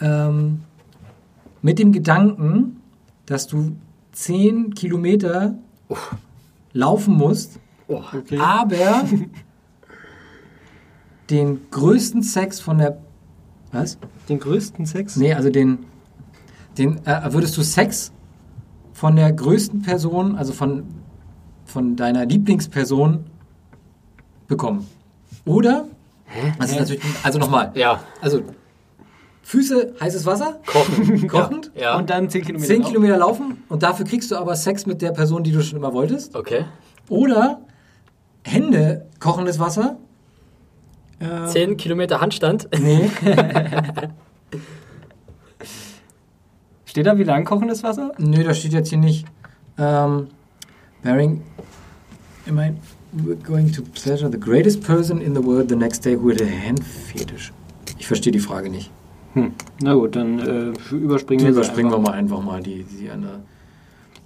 Ähm, 0.00 0.62
mit 1.60 1.78
dem 1.78 1.92
Gedanken, 1.92 2.80
dass 3.26 3.46
du 3.46 3.76
10 4.12 4.74
Kilometer 4.74 5.58
laufen 6.72 7.14
musst, 7.14 7.60
Okay. 7.86 8.38
aber 8.38 9.04
den 11.28 11.58
größten 11.70 12.22
Sex 12.22 12.60
von 12.60 12.78
der. 12.78 12.98
Was? 13.72 13.98
Den 14.28 14.38
größten 14.40 14.86
Sex? 14.86 15.16
Nee, 15.16 15.34
also 15.34 15.50
den. 15.50 15.80
den 16.78 17.04
äh, 17.04 17.32
würdest 17.32 17.56
du 17.58 17.62
Sex 17.62 18.12
von 19.00 19.16
der 19.16 19.32
größten 19.32 19.80
Person, 19.80 20.36
also 20.36 20.52
von, 20.52 20.84
von 21.64 21.96
deiner 21.96 22.26
Lieblingsperson, 22.26 23.24
bekommen? 24.46 24.86
Oder? 25.46 25.86
Das 26.58 26.72
ist 26.72 26.78
natürlich. 26.78 27.02
Also 27.22 27.38
nochmal. 27.38 27.72
Ja. 27.76 28.02
Also 28.20 28.42
Füße, 29.42 29.94
heißes 29.98 30.26
Wasser, 30.26 30.60
Kochen. 30.66 31.26
kochend, 31.28 31.72
Ja. 31.74 31.96
Und 31.96 32.10
dann 32.10 32.28
10 32.28 32.42
Kilometer. 32.44 32.66
10 32.66 32.76
laufen. 32.76 32.88
Kilometer 32.90 33.16
laufen 33.16 33.64
und 33.70 33.82
dafür 33.82 34.04
kriegst 34.04 34.30
du 34.32 34.36
aber 34.36 34.54
Sex 34.54 34.84
mit 34.84 35.00
der 35.00 35.12
Person, 35.12 35.44
die 35.44 35.52
du 35.52 35.62
schon 35.62 35.78
immer 35.78 35.94
wolltest. 35.94 36.36
Okay. 36.36 36.66
Oder 37.08 37.62
Hände, 38.44 39.06
kochendes 39.18 39.58
Wasser. 39.58 39.96
Äh, 41.20 41.46
10 41.46 41.78
Kilometer 41.78 42.20
Handstand. 42.20 42.68
Nee. 42.78 43.10
Steht 46.90 47.06
da, 47.06 47.16
wie 47.16 47.22
lang 47.22 47.44
kochendes 47.44 47.84
Wasser? 47.84 48.10
Nö, 48.18 48.42
das 48.42 48.58
steht 48.58 48.72
jetzt 48.72 48.88
hier 48.88 48.98
nicht. 48.98 49.24
Ähm, 49.78 50.26
Bearing. 51.04 51.40
Am 52.48 52.58
I 52.58 52.72
going 53.44 53.70
to 53.70 53.82
pleasure 53.82 54.28
the 54.28 54.40
greatest 54.40 54.82
person 54.82 55.20
in 55.20 55.32
the 55.32 55.40
world 55.40 55.68
the 55.68 55.76
next 55.76 56.04
day 56.04 56.16
who 56.16 56.30
had 56.30 56.42
a 56.42 56.44
hand 56.44 56.82
fetish? 56.82 57.52
Ich 58.00 58.08
verstehe 58.08 58.32
die 58.32 58.40
Frage 58.40 58.70
nicht. 58.70 58.90
Hm. 59.34 59.52
Na 59.80 59.94
gut, 59.94 60.16
dann 60.16 60.40
äh, 60.40 60.94
überspringen 60.96 61.44
wir 61.44 61.52
Überspringen 61.52 61.92
wir 61.92 61.98
mal 62.00 62.10
einfach 62.10 62.42
mal 62.42 62.60
die, 62.60 62.82
die 62.82 63.08
eine. 63.08 63.44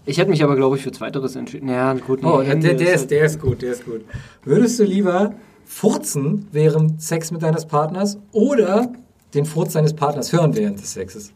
Ich 0.06 0.16
hätte 0.16 0.30
mich 0.30 0.42
aber, 0.42 0.56
glaube 0.56 0.78
ich, 0.78 0.82
für 0.82 0.90
Zweiteres 0.92 1.36
entschieden. 1.36 1.68
Ja, 1.68 1.92
gut. 1.92 2.22
nee, 2.22 2.28
Oh, 2.30 2.40
der, 2.40 2.54
der, 2.54 2.72
der, 2.72 2.94
ist, 2.94 3.10
der 3.10 3.26
ist 3.26 3.42
gut, 3.42 3.60
der 3.60 3.72
ist 3.72 3.84
gut. 3.84 4.06
Würdest 4.42 4.80
du 4.80 4.84
lieber 4.84 5.34
furzen 5.66 6.48
während 6.50 7.02
Sex 7.02 7.30
mit 7.30 7.42
deines 7.42 7.66
Partners 7.66 8.16
oder 8.32 8.90
den 9.34 9.44
Furz 9.44 9.74
deines 9.74 9.92
Partners 9.92 10.32
hören 10.32 10.56
während 10.56 10.80
des 10.80 10.94
Sexes? 10.94 11.34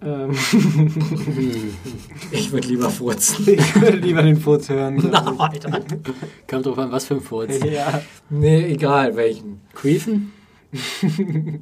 Ähm, 0.00 0.30
Ich 2.30 2.52
würde 2.52 2.68
lieber 2.68 2.90
furzen. 2.90 3.48
ich 3.48 3.80
würde 3.80 3.96
lieber 3.98 4.22
den 4.22 4.36
Furz 4.36 4.68
hören. 4.68 5.08
Na, 5.10 5.34
Alter. 5.38 5.80
Kommt 6.48 6.66
drauf 6.66 6.78
an, 6.78 6.92
was 6.92 7.06
für 7.06 7.14
ein 7.14 7.20
Furz. 7.20 7.58
ja. 7.64 8.00
Nee, 8.30 8.66
egal 8.72 9.16
welchen. 9.16 9.60
Creefen? 9.74 10.32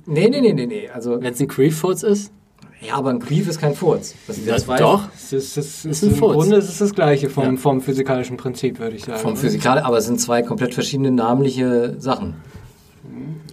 Nee, 0.07 0.28
nee, 0.28 0.41
nee, 0.41 0.53
nee, 0.53 0.66
nee. 0.66 0.89
Also, 0.93 1.20
Wenn 1.22 1.32
es 1.32 1.41
ein 1.41 1.49
Creef-Furz 1.49 2.03
ist? 2.03 2.32
ja, 2.80 2.95
aber 2.97 3.11
ein 3.11 3.20
Queef 3.20 3.49
ist 3.49 3.59
kein 3.61 3.74
Furz. 3.74 4.14
Das 4.26 4.45
Ja, 4.45 4.57
zwei. 4.59 4.78
doch. 4.78 5.09
Das 5.12 5.32
ist, 5.32 5.57
das 5.57 5.66
ist, 5.66 5.84
Ist 5.87 6.03
ein 6.03 6.11
Im 6.11 6.16
Furz. 6.16 6.34
Grunde 6.34 6.57
ist 6.57 6.68
es 6.68 6.78
das 6.78 6.93
Gleiche 6.95 7.30
vom, 7.30 7.45
Ja. 7.45 7.57
vom 7.57 7.80
physikalischen 7.80 8.37
Prinzip, 8.37 8.78
würde 8.80 8.97
ich 8.97 9.05
sagen. 9.05 9.18
Vom 9.20 9.37
Physikal, 9.37 9.78
aber 9.78 9.99
es 9.99 10.07
sind 10.07 10.20
zwei 10.20 10.43
komplett 10.43 10.74
verschiedene 10.74 11.11
namliche 11.11 11.95
Sachen. 12.01 12.34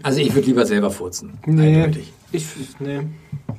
Also 0.02 0.20
ich 0.20 0.34
würde 0.36 0.48
lieber 0.48 0.66
selber 0.66 0.92
furzen. 0.92 1.38
Nee. 1.46 1.84
Eindeutig. 1.84 2.12
Ich, 2.34 2.46
nee. 2.80 3.02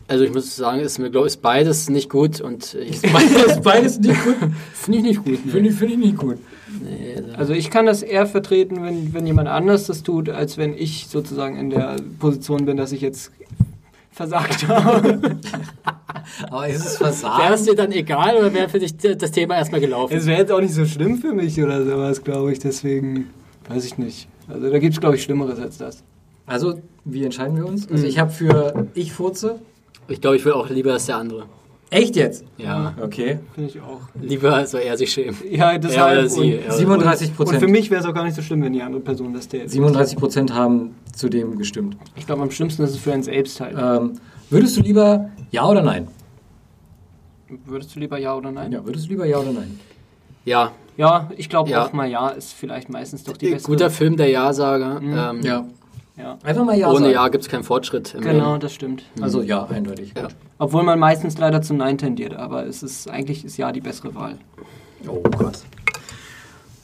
Also 0.07 0.25
ich 0.25 0.33
muss 0.35 0.55
sagen, 0.55 0.81
ist 0.81 0.99
mir 0.99 1.11
glaube 1.11 1.27
ich 1.27 1.35
ist 1.35 1.43
beides 1.43 1.89
nicht 1.89 2.11
gut 2.11 2.41
und 2.41 2.75
ich 2.75 3.01
Beides, 3.01 3.61
beides 3.63 3.99
nicht 3.99 4.23
gut. 4.23 4.37
finde 4.75 4.99
ich 4.99 5.05
nicht 5.05 5.25
gut. 5.25 5.39
Finde 5.39 5.71
ich, 5.71 5.75
finde 5.77 5.95
ich 5.95 5.99
nicht 6.01 6.17
gut. 6.19 6.37
Nee, 6.83 7.15
also- 7.17 7.33
Also 7.39 7.53
ich 7.55 7.71
kann 7.71 7.87
das 7.87 8.03
eher 8.03 8.27
vertreten, 8.27 8.83
wenn, 8.83 9.15
wenn 9.15 9.27
jemand 9.27 9.49
anders 9.49 9.87
das 9.87 10.03
tut, 10.03 10.29
als 10.29 10.59
wenn 10.59 10.75
ich 10.77 11.07
sozusagen 11.09 11.57
in 11.59 11.71
der 11.71 11.97
Position 12.19 12.67
bin, 12.67 12.77
dass 12.77 12.93
ich 12.93 13.01
jetzt 13.01 13.31
versagt 14.13 14.69
habe. 14.69 15.19
Aber 16.51 16.69
ist 16.69 16.85
es 17.01 17.01
Wäre 17.23 17.55
es 17.55 17.65
dir 17.65 17.75
dann 17.75 17.93
egal 17.93 18.37
oder 18.37 18.53
wäre 18.55 18.69
für 18.69 18.79
dich 18.79 18.97
das 18.97 19.31
Thema 19.31 19.57
erstmal 19.57 19.81
gelaufen? 19.81 20.17
Es 20.17 20.27
wäre 20.27 20.41
jetzt 20.41 20.53
auch 20.53 20.61
nicht 20.61 20.75
so 20.75 20.85
schlimm 20.87 21.19
für 21.19 21.33
mich 21.33 21.61
oder 21.63 21.85
sowas, 21.85 22.23
glaube 22.23 22.53
ich. 22.53 22.59
Deswegen 22.59 23.31
weiß 23.69 23.85
ich 23.85 23.99
nicht. 23.99 24.29
Also 24.49 24.71
da 24.71 24.79
gibt 24.79 24.95
es, 24.95 25.01
glaube 25.01 25.17
ich, 25.17 25.23
Schlimmeres 25.23 25.59
als 25.59 25.79
das. 25.79 26.03
Also, 26.47 26.75
wie 27.05 27.25
entscheiden 27.25 27.57
wir 27.57 27.67
uns? 27.67 27.89
Also 27.91 28.07
ich 28.07 28.19
habe 28.19 28.31
für 28.31 28.87
ich 28.95 29.13
furze. 29.13 29.59
Ich 30.09 30.21
glaube, 30.21 30.37
ich 30.37 30.45
will 30.45 30.53
auch 30.53 30.69
lieber 30.69 30.93
als 30.93 31.07
der 31.07 31.17
andere. 31.17 31.47
Echt 31.91 32.17
jetzt? 32.17 32.45
Ja. 32.59 32.93
Okay. 33.01 33.39
Finde 33.55 33.71
ich 33.71 33.81
auch. 33.81 34.01
Lieber 34.21 34.67
soll 34.67 34.81
er 34.81 34.97
sich 34.99 35.13
schämen. 35.13 35.37
Ja, 35.49 35.79
deshalb. 35.79 36.19
oder 36.19 36.29
sie. 36.29 36.57
und, 36.57 36.65
ja. 36.67 36.73
37 36.73 37.29
und 37.29 37.37
für 37.37 37.45
Prozent. 37.45 37.71
mich 37.71 37.91
wäre 37.91 38.01
es 38.01 38.07
auch 38.07 38.15
gar 38.15 38.25
nicht 38.25 38.35
so 38.35 38.43
schlimm, 38.43 38.63
wenn 38.63 38.73
die 38.73 38.83
andere 38.83 39.01
Person 39.01 39.33
das 39.33 39.47
täte. 39.47 39.69
37 39.69 40.19
Prozent 40.19 40.53
haben 40.53 40.95
zu 41.15 41.29
dem 41.29 41.57
gestimmt. 41.57 41.97
Ich 42.17 42.27
glaube, 42.27 42.43
am 42.43 42.51
schlimmsten 42.51 42.83
ist 42.83 42.91
es 42.91 42.97
für 42.99 43.13
einen 43.13 43.23
selbst 43.23 43.61
halt. 43.61 43.77
Ähm, 43.79 44.15
würdest 44.51 44.77
du 44.77 44.81
lieber 44.81 45.31
ja 45.53 45.69
oder 45.69 45.83
nein? 45.83 46.09
Würdest 47.67 47.95
du 47.95 48.01
lieber 48.01 48.19
ja 48.19 48.35
oder 48.35 48.51
nein? 48.51 48.73
Ja, 48.73 48.85
würdest 48.85 49.07
du 49.07 49.11
lieber 49.11 49.27
ja 49.27 49.39
oder 49.39 49.53
nein? 49.53 49.79
Ja, 50.45 50.73
Ja, 50.97 51.31
ich 51.37 51.49
glaube 51.49 51.71
Ja. 51.71 51.85
auch 51.85 51.93
mal 51.93 52.09
ja 52.09 52.29
ist 52.31 52.53
vielleicht 52.53 52.89
meistens 52.89 53.25
doch 53.25 53.37
die 53.37 53.51
beste. 53.51 53.67
guter 53.69 53.91
Film, 53.91 54.17
der 54.17 54.29
Ja-Sager. 54.31 55.01
Mhm. 55.01 55.17
Ähm, 55.19 55.41
Ja. 55.43 55.65
Ja. 56.17 56.39
Einfach 56.45 56.65
mal 56.65 56.77
ja 56.79 56.89
Ohne 56.91 57.01
sagen. 57.01 57.11
Ja 57.12 57.29
gibt 57.29 57.43
es 57.45 57.51
keinen 57.51 57.65
Fortschritt. 57.65 58.15
Im 58.15 58.21
Genau, 58.21 58.51
Leben. 58.51 58.61
das 58.61 58.73
stimmt. 58.75 59.03
Also 59.21 59.43
ja, 59.43 59.65
eindeutig. 59.67 60.12
Ja. 60.17 60.29
Obwohl 60.59 60.85
man 60.85 60.99
meistens 60.99 61.37
leider 61.39 61.61
zum 61.62 61.77
Nein 61.77 61.99
tendiert, 61.99 62.35
aber 62.35 62.67
es 62.67 62.83
ist 62.83 63.09
eigentlich 63.11 63.45
ist 63.45 63.57
ja 63.57 63.73
die 63.73 63.81
bessere 63.81 64.15
Wahl. 64.15 64.39
Oh 65.09 65.21
Gott. 65.37 65.59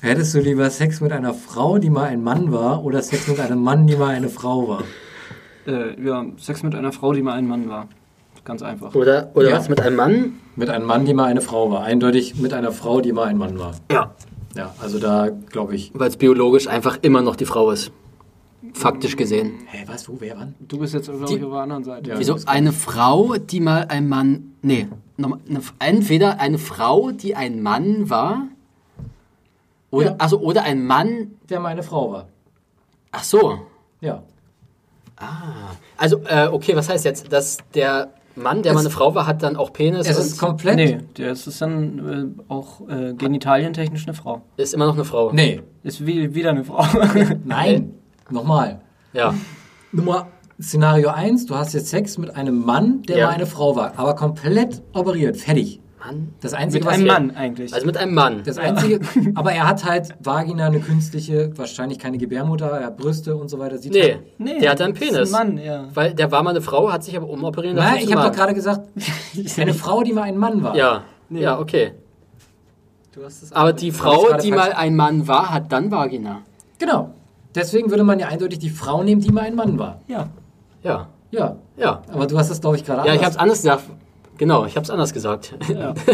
Hättest 0.01 0.35
du 0.35 0.41
lieber 0.41 0.69
Sex 0.71 1.01
mit 1.01 1.13
einer 1.13 1.35
Frau, 1.35 1.79
die 1.79 1.91
mal 1.91 2.05
ein 2.09 2.23
Mann 2.23 2.51
war, 2.53 2.85
oder 2.85 3.03
Sex 3.03 3.29
mit 3.29 3.39
einem 3.39 3.63
Mann, 3.63 3.87
die 3.87 3.97
mal 3.97 4.15
eine 4.15 4.29
Frau 4.31 4.67
war? 4.69 4.83
Äh, 5.67 6.03
ja, 6.03 6.25
Sex 6.39 6.63
mit 6.63 6.75
einer 6.75 6.91
Frau, 6.91 7.13
die 7.13 7.23
mal 7.23 7.35
ein 7.35 7.47
Mann 7.47 7.69
war. 7.69 7.87
Ganz 8.45 8.63
einfach. 8.63 8.95
Oder, 8.95 9.31
oder 9.35 9.51
Ja. 9.51 9.57
was 9.59 9.69
mit 9.69 9.81
einem 9.83 9.97
Mann? 9.97 10.33
Mit 10.57 10.71
einem 10.71 10.87
Mann, 10.87 11.05
die 11.05 11.13
mal 11.13 11.27
eine 11.27 11.43
Frau 11.43 11.71
war. 11.71 11.83
Eindeutig 11.85 12.37
mit 12.37 12.55
einer 12.55 12.73
Frau, 12.73 13.03
die 13.03 13.13
mal 13.13 13.27
ein 13.27 13.37
Mann 13.37 13.59
war. 13.59 13.73
Ja. 13.93 14.15
Ja, 14.57 14.75
also 14.81 14.99
da 14.99 15.29
glaube 15.29 15.75
ich. 15.77 15.93
Weil 15.95 16.09
es 16.09 16.17
biologisch 16.17 16.67
einfach 16.67 16.99
immer 17.03 17.21
noch 17.21 17.37
die 17.37 17.45
Frau 17.45 17.71
ist. 17.71 17.93
Faktisch 18.75 19.17
gesehen. 19.17 19.53
Hä, 19.67 19.85
was, 19.87 20.09
wo, 20.09 20.17
wer, 20.19 20.37
wann? 20.39 20.55
Du 20.61 20.79
bist 20.79 20.95
jetzt, 20.95 21.07
glaube 21.07 21.25
Die- 21.27 21.37
ich, 21.37 21.45
auf 21.45 21.51
der 21.53 21.61
anderen 21.61 21.85
Seite. 21.85 22.11
Ja. 22.11 22.19
Wieso? 22.19 22.37
Eine 22.47 22.73
Frau, 22.73 23.35
die 23.37 23.61
mal 23.61 23.87
ein 23.89 24.09
Mann. 24.09 24.53
Nee. 24.63 24.87
nochmal, 25.17 25.39
Eine, 25.49 25.61
entweder 25.79 26.41
eine 26.41 26.59
Frau, 26.59 27.11
die 27.11 27.35
ein 27.35 27.63
Mann 27.63 28.09
war. 28.11 28.47
Oder, 29.91 30.11
Ja. 30.11 30.15
also, 30.19 30.39
oder 30.41 30.63
ein 30.63 30.87
Mann. 30.87 31.33
Der 31.49 31.61
mal 31.61 31.69
eine 31.71 31.83
Frau 31.83 32.13
war. 32.13 32.27
Ach 33.13 33.25
so. 33.25 33.59
Ja. 34.01 34.23
Also, 35.97 36.23
äh, 36.27 36.49
okay, 36.51 36.75
was 36.77 36.89
heißt 36.89 37.05
jetzt? 37.05 37.31
Dass 37.33 37.59
der 37.75 38.13
Mann, 38.37 38.63
der 38.63 38.73
Es- 38.73 38.75
mal 38.77 38.81
eine 38.81 38.91
Frau 38.91 39.15
war, 39.15 39.27
hat 39.27 39.43
dann 39.43 39.57
auch 39.57 39.73
Penis 39.73 40.09
Es 40.09 40.17
ist 40.19 40.39
komplett. 40.39 40.77
Nee, 40.77 40.99
das 41.15 41.47
ist 41.47 41.61
dann 41.61 42.35
äh, 42.39 42.51
auch 42.51 42.89
äh, 42.89 43.13
genitalientechnisch 43.15 44.07
eine 44.07 44.15
Frau. 44.15 44.43
ist 44.57 44.73
immer 44.73 44.87
noch 44.87 44.95
eine 44.95 45.05
Frau. 45.05 45.33
Nee. 45.33 45.61
Ist 45.83 46.07
wie, 46.07 46.35
wieder 46.35 46.51
eine 46.51 46.65
Frau. 46.65 46.85
Nein. 47.45 47.95
Nochmal. 48.31 48.81
Ja. 49.13 49.35
Nummer 49.93 50.29
Szenario 50.61 51.09
1, 51.11 51.47
du 51.47 51.55
hast 51.57 51.73
jetzt 51.75 51.89
Sex 51.89 52.19
mit 52.19 52.35
einem 52.37 52.65
Mann, 52.65 53.03
der 53.03 53.17
Ja. 53.19 53.27
mal 53.27 53.35
eine 53.35 53.47
Frau 53.47 53.77
war, 53.77 53.93
aber 53.97 54.15
komplett 54.15 54.83
operiert, 54.93 55.37
fertig. 55.37 55.81
Mann. 56.03 56.33
Das 56.41 56.55
einzige, 56.55 56.85
Mit 56.87 56.95
einem 56.95 57.05
wir- 57.05 57.13
Mann 57.13 57.31
eigentlich. 57.33 57.75
Also 57.75 57.85
mit 57.87 57.97
einem 57.99 58.15
Mann. 58.15 58.43
Das 58.45 58.57
einzige, 58.57 59.01
aber 59.35 59.53
er 59.53 59.69
hat 59.69 59.85
halt 59.85 60.15
Vagina, 60.21 60.67
eine 60.67 60.81
künstliche, 60.81 61.51
wahrscheinlich 61.59 61.99
keine 61.99 62.17
Gebärmutter, 62.17 62.69
er 62.71 62.87
hat 62.87 62.97
Brüste 62.97 63.37
und 63.37 63.49
so 63.49 63.59
weiter. 63.59 63.77
Sieht 63.77 63.93
Nee, 63.93 64.15
halt, 64.15 64.63
der 64.63 64.71
hat 64.71 64.81
einen 64.81 64.95
das 64.95 65.03
ist 65.03 65.11
Penis. 65.13 65.35
Ein 65.35 65.49
Mann, 65.57 65.59
ja. 65.65 65.89
Weil 65.93 66.15
der 66.15 66.31
war 66.33 66.43
mal 66.43 66.51
eine 66.51 66.63
Frau, 66.63 66.91
hat 66.91 67.05
sich 67.05 67.17
aber 67.19 67.29
umoperieren 67.29 67.77
lassen. 67.77 67.95
Nein, 67.97 68.05
ich 68.05 68.15
habe 68.17 68.29
doch 68.31 68.35
gerade 68.35 68.55
gesagt, 68.55 68.89
eine 69.59 69.75
Frau, 69.75 70.03
die 70.03 70.15
mal 70.15 70.23
ein 70.23 70.39
Mann 70.39 70.63
war. 70.63 70.75
Ja. 70.75 71.03
Nee. 71.29 71.43
Ja, 71.43 71.59
okay. 71.59 71.93
Du 73.13 73.23
hast 73.25 73.43
es 73.43 73.53
Aber 73.53 73.73
die 73.75 73.93
Frau, 73.93 74.35
die 74.43 74.53
mal 74.53 74.73
ein 74.73 74.97
Mann 74.97 75.29
war, 75.29 75.51
hat 75.53 75.71
dann 75.71 75.91
Vagina. 75.91 76.41
Genau. 76.79 77.11
Deswegen 77.55 77.91
würde 77.91 78.05
man 78.05 78.19
ja 78.19 78.29
eindeutig 78.29 78.59
die 78.61 78.71
Frau 78.71 79.03
nehmen, 79.03 79.21
die 79.21 79.33
mal 79.33 79.43
ein 79.43 79.55
Mann 79.55 79.79
war. 79.79 80.01
ja. 80.09 80.29
Ja. 80.83 81.09
Ja. 81.31 81.57
Ja. 81.77 82.03
Aber 82.11 82.27
du 82.27 82.39
hast 82.39 82.51
das, 82.51 82.61
glaube 82.61 82.77
ich, 82.77 82.85
gerade 82.85 83.07
Ja, 83.07 83.15
ich 83.15 83.21
anders. 83.21 83.35
hab's 83.35 83.37
anders 83.37 83.59
gesagt. 83.63 83.85
Genau, 84.39 84.65
ich 84.65 84.77
hab's 84.77 84.91
anders 84.91 85.13
gesagt. 85.13 85.55
ja. 85.69 85.95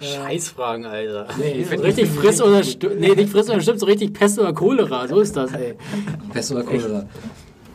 Scheißfragen, 0.00 0.84
Alter. 0.86 1.26
Nee, 1.38 1.52
ich 1.52 1.70
richtig 1.70 2.04
ich 2.04 2.10
friss 2.10 2.42
oder 2.42 2.60
nee, 2.98 3.14
nicht 3.14 3.30
friss 3.30 3.48
oder 3.48 3.60
stimmt, 3.60 3.80
so 3.80 3.86
richtig 3.86 4.12
Pest 4.12 4.38
oder 4.38 4.52
Cholera. 4.52 5.08
So 5.08 5.20
ist 5.20 5.36
das, 5.36 5.52
ey. 5.52 5.74
Pest 6.32 6.52
oder 6.52 6.64
Cholera. 6.64 7.04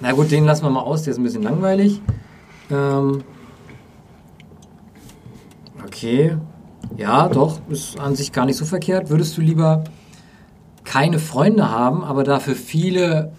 Na 0.01 0.11
gut, 0.11 0.29
den 0.31 0.45
lassen 0.45 0.63
wir 0.63 0.69
mal 0.69 0.81
aus, 0.81 1.03
der 1.03 1.11
ist 1.11 1.17
ein 1.17 1.23
bisschen 1.23 1.43
langweilig. 1.43 1.99
Ähm, 2.69 3.23
okay. 5.85 6.37
Ja, 6.97 7.27
doch, 7.27 7.59
ist 7.69 7.99
an 7.99 8.15
sich 8.15 8.31
gar 8.31 8.45
nicht 8.45 8.57
so 8.57 8.65
verkehrt. 8.65 9.09
Würdest 9.09 9.35
du 9.37 9.41
lieber 9.41 9.83
keine 10.83 11.19
Freunde 11.19 11.69
haben, 11.69 12.03
aber 12.03 12.23
dafür 12.23 12.55
viele 12.55 13.31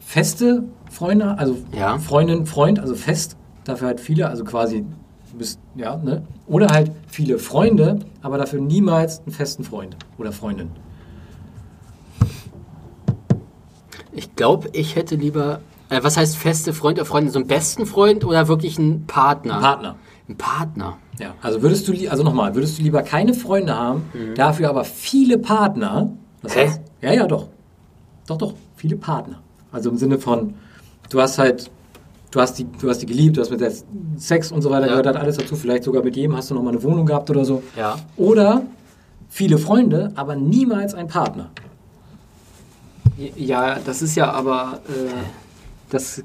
feste 0.00 0.64
Freunde, 0.90 1.38
also 1.38 1.56
Ja. 1.72 1.98
Freundin, 1.98 2.46
Freund, 2.46 2.78
also 2.78 2.94
fest, 2.94 3.36
dafür 3.64 3.88
halt 3.88 4.00
viele, 4.00 4.28
also 4.28 4.44
quasi, 4.44 4.84
du 5.32 5.38
bist, 5.38 5.58
ja, 5.74 5.96
ne? 5.96 6.22
Oder 6.46 6.68
halt 6.68 6.92
viele 7.08 7.38
Freunde, 7.38 7.98
aber 8.22 8.38
dafür 8.38 8.60
niemals 8.60 9.20
einen 9.20 9.32
festen 9.32 9.64
Freund 9.64 9.96
oder 10.18 10.32
Freundin. 10.32 10.70
Ich 14.12 14.36
glaube, 14.36 14.68
ich 14.72 14.94
hätte 14.94 15.16
lieber. 15.16 15.60
Äh, 15.88 16.02
was 16.02 16.16
heißt 16.16 16.36
feste 16.36 16.72
Freund 16.72 16.98
oder 16.98 17.06
Freundin? 17.06 17.32
So 17.32 17.40
einen 17.40 17.48
besten 17.48 17.86
Freund 17.86 18.24
oder 18.24 18.46
wirklich 18.48 18.78
einen 18.78 19.06
Partner? 19.06 19.58
Partner. 19.60 19.96
Ein 20.28 20.36
Partner. 20.36 20.98
Ja, 21.18 21.34
also 21.42 21.62
würdest 21.62 21.86
du, 21.88 21.92
also 22.08 22.22
nochmal, 22.22 22.54
würdest 22.54 22.78
du 22.78 22.82
lieber 22.82 23.02
keine 23.02 23.34
Freunde 23.34 23.76
haben, 23.76 24.02
dafür 24.36 24.70
aber 24.70 24.84
viele 24.84 25.38
Partner? 25.38 26.12
Das 26.44 26.56
heißt, 26.56 26.80
ja, 27.00 27.12
ja, 27.12 27.26
doch. 27.26 27.48
Doch, 28.26 28.38
doch, 28.38 28.54
viele 28.76 28.96
Partner. 28.96 29.40
Also 29.72 29.90
im 29.90 29.96
Sinne 29.96 30.18
von, 30.18 30.54
du 31.10 31.20
hast 31.20 31.38
halt, 31.38 31.70
du 32.30 32.40
hast 32.40 32.58
die, 32.58 32.64
du 32.80 32.88
hast 32.88 32.98
die 32.98 33.06
geliebt, 33.06 33.36
du 33.36 33.40
hast 33.40 33.50
mit 33.50 33.60
der 33.60 33.72
Sex 34.16 34.52
und 34.52 34.62
so 34.62 34.70
weiter 34.70 34.82
Ja. 34.86 34.88
gehört, 34.92 35.06
hat 35.08 35.16
alles 35.16 35.36
dazu, 35.36 35.56
vielleicht 35.56 35.84
sogar 35.84 36.02
mit 36.04 36.16
jedem 36.16 36.36
hast 36.36 36.50
du 36.50 36.54
noch 36.54 36.62
mal 36.62 36.70
eine 36.70 36.82
Wohnung 36.82 37.06
gehabt 37.06 37.28
oder 37.30 37.44
so. 37.44 37.62
Ja. 37.76 37.96
Oder 38.16 38.62
viele 39.28 39.58
Freunde, 39.58 40.12
aber 40.14 40.36
niemals 40.36 40.94
ein 40.94 41.08
Partner. 41.08 41.50
Ja, 43.36 43.78
das 43.84 44.02
ist 44.02 44.16
ja 44.16 44.30
aber. 44.32 44.80
Äh, 44.88 45.12
das, 45.90 46.24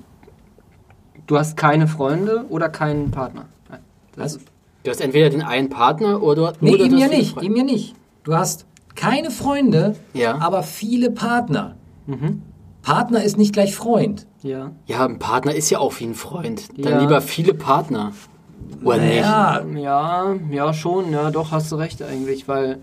du 1.28 1.38
hast 1.38 1.55
keine 1.55 1.88
Freunde 1.88 2.45
oder 2.49 2.70
keinen 2.70 3.11
Partner. 3.11 3.45
Nein, 3.70 3.80
Das 4.15 4.36
Was? 4.36 4.41
Du 4.84 4.89
hast 4.91 5.01
entweder 5.01 5.30
den 5.30 5.41
einen 5.43 5.70
Partner 5.70 6.24
oder. 6.24 6.53
Nee, 6.61 6.74
oder 6.74 6.86
eben 6.86 6.95
du 6.97 7.03
hast 7.03 7.11
ja 7.11 7.17
nicht, 7.17 7.32
Freunde. 7.34 7.45
eben 7.45 7.55
ja 7.57 7.63
nicht. 7.63 7.95
Du 8.24 8.34
hast 8.34 8.65
keine 9.00 9.32
Freunde, 9.32 9.95
Ja. 10.14 10.38
aber 10.39 10.64
viele 10.64 11.10
Partner. 11.12 11.76
Mhm. 12.06 12.41
Partner 12.82 13.24
ist 13.24 13.38
nicht 13.38 13.54
gleich 13.54 13.76
Freund. 13.76 14.26
Ja. 14.41 14.72
Ja, 14.86 15.06
ein 15.06 15.20
Partner 15.20 15.54
ist 15.54 15.70
ja 15.70 15.80
auch 15.80 16.00
wie 16.00 16.06
ein 16.06 16.16
Freund. 16.16 16.70
Dann 16.78 16.93
Ja. 16.93 17.00
lieber 17.00 17.22
viele 17.22 17.54
Partner. 17.54 18.12
Oder 18.84 19.04
Ja, 19.04 19.62
Ja, 19.76 20.36
ja, 20.52 20.74
schon, 20.74 21.12
ja, 21.12 21.32
doch, 21.32 21.52
hast 21.52 21.72
du 21.72 21.76
recht 21.76 22.02
eigentlich, 22.04 22.47
weil 22.47 22.80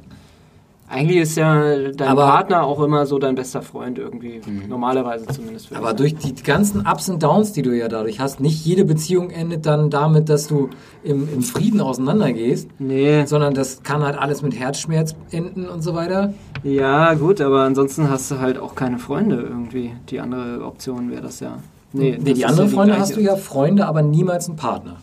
Eigentlich 0.89 1.19
ist 1.19 1.37
ja 1.37 1.91
dein 1.91 2.09
Aber- 2.09 2.27
Partner 2.27 2.63
auch 2.63 2.81
immer 2.81 3.07
so 3.07 3.19
dein 3.19 3.35
bester 3.35 3.61
Freund 3.61 3.99
irgendwie. 3.99 4.41
Normalerweise 4.69 5.27
zumindest. 5.27 5.75
Aber 5.75 5.95
durch 5.95 6.15
die 6.15 6.33
ganzen 6.35 6.87
Ups 6.87 7.09
und 7.09 7.23
Downs, 7.23 7.53
die 7.53 7.63
du 7.63 7.77
ja 7.77 7.89
dadurch 7.89 8.21
hast, 8.21 8.39
nicht 8.41 8.65
jede 8.65 8.85
Beziehung 8.85 9.31
endet 9.31 9.67
dann 9.67 9.91
damit, 9.91 10.29
dass 10.29 10.47
du 10.47 10.71
im, 11.03 11.29
im 11.33 11.43
Frieden 11.43 11.81
auseinandergehst. 11.81 12.69
Nee, 12.79 13.25
sondern 13.27 13.55
das 13.55 13.83
kann 13.83 14.05
halt 14.05 14.17
alles 14.17 14.43
mit 14.43 14.55
Herzschmerz 14.59 15.17
enden 15.33 15.67
und 15.69 15.83
so 15.83 15.95
weiter. 15.95 16.35
ja 16.63 17.15
gut, 17.15 17.41
aber 17.41 17.63
ansonsten 17.63 18.09
hast 18.09 18.31
du 18.31 18.39
halt 18.39 18.57
auch 18.59 18.77
keine 18.77 18.99
Freunde 19.01 19.37
irgendwie. 19.37 19.93
Die 20.11 20.21
andere 20.21 20.65
Option 20.65 21.11
wäre 21.11 21.23
das 21.23 21.41
ja. 21.41 21.59
Nee, 21.93 22.17
Nee, 22.23 22.35
die 22.35 22.45
anderen 22.47 22.69
Freunde 22.71 22.97
hast 22.99 23.17
du 23.17 23.21
ja 23.21 23.35
Freunde, 23.37 23.87
aber 23.87 24.03
niemals 24.03 24.49
einen 24.49 24.57
Partner. 24.57 24.97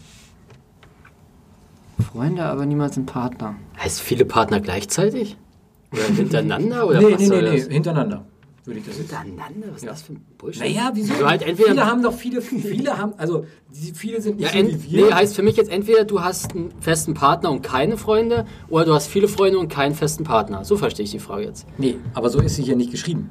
Freunde, 2.11 2.43
aber 2.45 2.65
niemals 2.65 2.97
einen 2.97 3.05
Partner. 3.05 3.55
Heißt 3.79 3.99
viele 4.01 4.25
Partner 4.25 4.59
gleichzeitig? 4.59 5.37
Oder 5.93 6.15
hintereinander? 6.15 6.87
Oder 6.87 6.99
nee, 7.01 7.13
was 7.13 7.19
nee, 7.19 7.25
soll 7.27 7.41
nee, 7.43 7.63
nee, 7.67 7.73
hintereinander 7.73 8.25
würde 8.65 8.79
ich 8.79 8.85
das 8.85 8.95
Hintereinander? 8.95 9.67
Was 9.71 9.77
ist 9.77 9.83
Ja. 9.83 9.89
das 9.89 10.01
für 10.03 10.13
ein 10.13 10.21
Bullshit? 10.37 10.61
Naja, 10.61 10.91
wieso? 10.93 11.13
Du 11.15 11.25
halt 11.25 11.41
entweder 11.41 11.69
viele 11.69 11.85
haben 11.85 12.01
doch 12.01 12.13
viele, 12.13 12.41
viele 12.41 12.97
haben, 12.97 13.13
also 13.17 13.45
viele 13.93 14.21
sind 14.21 14.39
Ja, 14.39 14.47
nicht 14.47 14.53
so 14.53 14.59
ent, 14.59 14.83
wie 14.85 14.91
wir. 14.97 15.05
nee, 15.07 15.11
heißt 15.11 15.35
für 15.35 15.43
mich 15.43 15.57
jetzt 15.57 15.69
entweder 15.69 16.05
du 16.05 16.21
hast 16.21 16.55
einen 16.55 16.71
festen 16.79 17.13
Partner 17.13 17.51
und 17.51 17.61
keine 17.61 17.97
Freunde 17.97 18.45
oder 18.69 18.85
du 18.85 18.93
hast 18.93 19.07
viele 19.07 19.27
Freunde 19.27 19.59
und 19.59 19.67
keinen 19.67 19.95
festen 19.95 20.23
Partner. 20.23 20.63
So 20.63 20.77
verstehe 20.77 21.03
ich 21.03 21.11
die 21.11 21.19
Frage 21.19 21.43
jetzt. 21.45 21.65
nee, 21.77 21.97
aber 22.13 22.29
so 22.29 22.39
ist 22.39 22.55
sie 22.55 22.63
hier 22.63 22.75
nicht 22.75 22.91
geschrieben. 22.91 23.29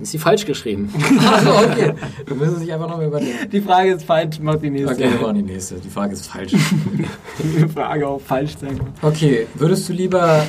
Ist 0.00 0.12
sie 0.12 0.18
falsch 0.18 0.44
geschrieben? 0.46 0.92
Also 1.32 1.50
okay, 1.50 1.92
wir 2.26 2.36
müssen 2.36 2.58
sich 2.58 2.72
einfach 2.72 2.88
noch 2.88 2.98
mal 2.98 3.06
überlegen. 3.06 3.32
Die 3.50 3.60
Frage 3.60 3.92
ist 3.92 4.04
falsch, 4.04 4.38
mach 4.40 4.56
die 4.56 4.70
nächste. 4.70 4.94
Okay, 4.94 5.10
wir 5.12 5.20
machen 5.20 5.36
die 5.36 5.52
nächste. 5.52 5.74
Die 5.76 5.88
Frage 5.88 6.12
ist 6.12 6.26
falsch. 6.26 6.52
Die 7.38 7.68
Frage 7.68 8.06
auch 8.08 8.20
falsch 8.20 8.56
sein. 8.60 8.78
Okay, 9.02 9.46
würdest 9.54 9.88
du 9.88 9.92
lieber 9.92 10.44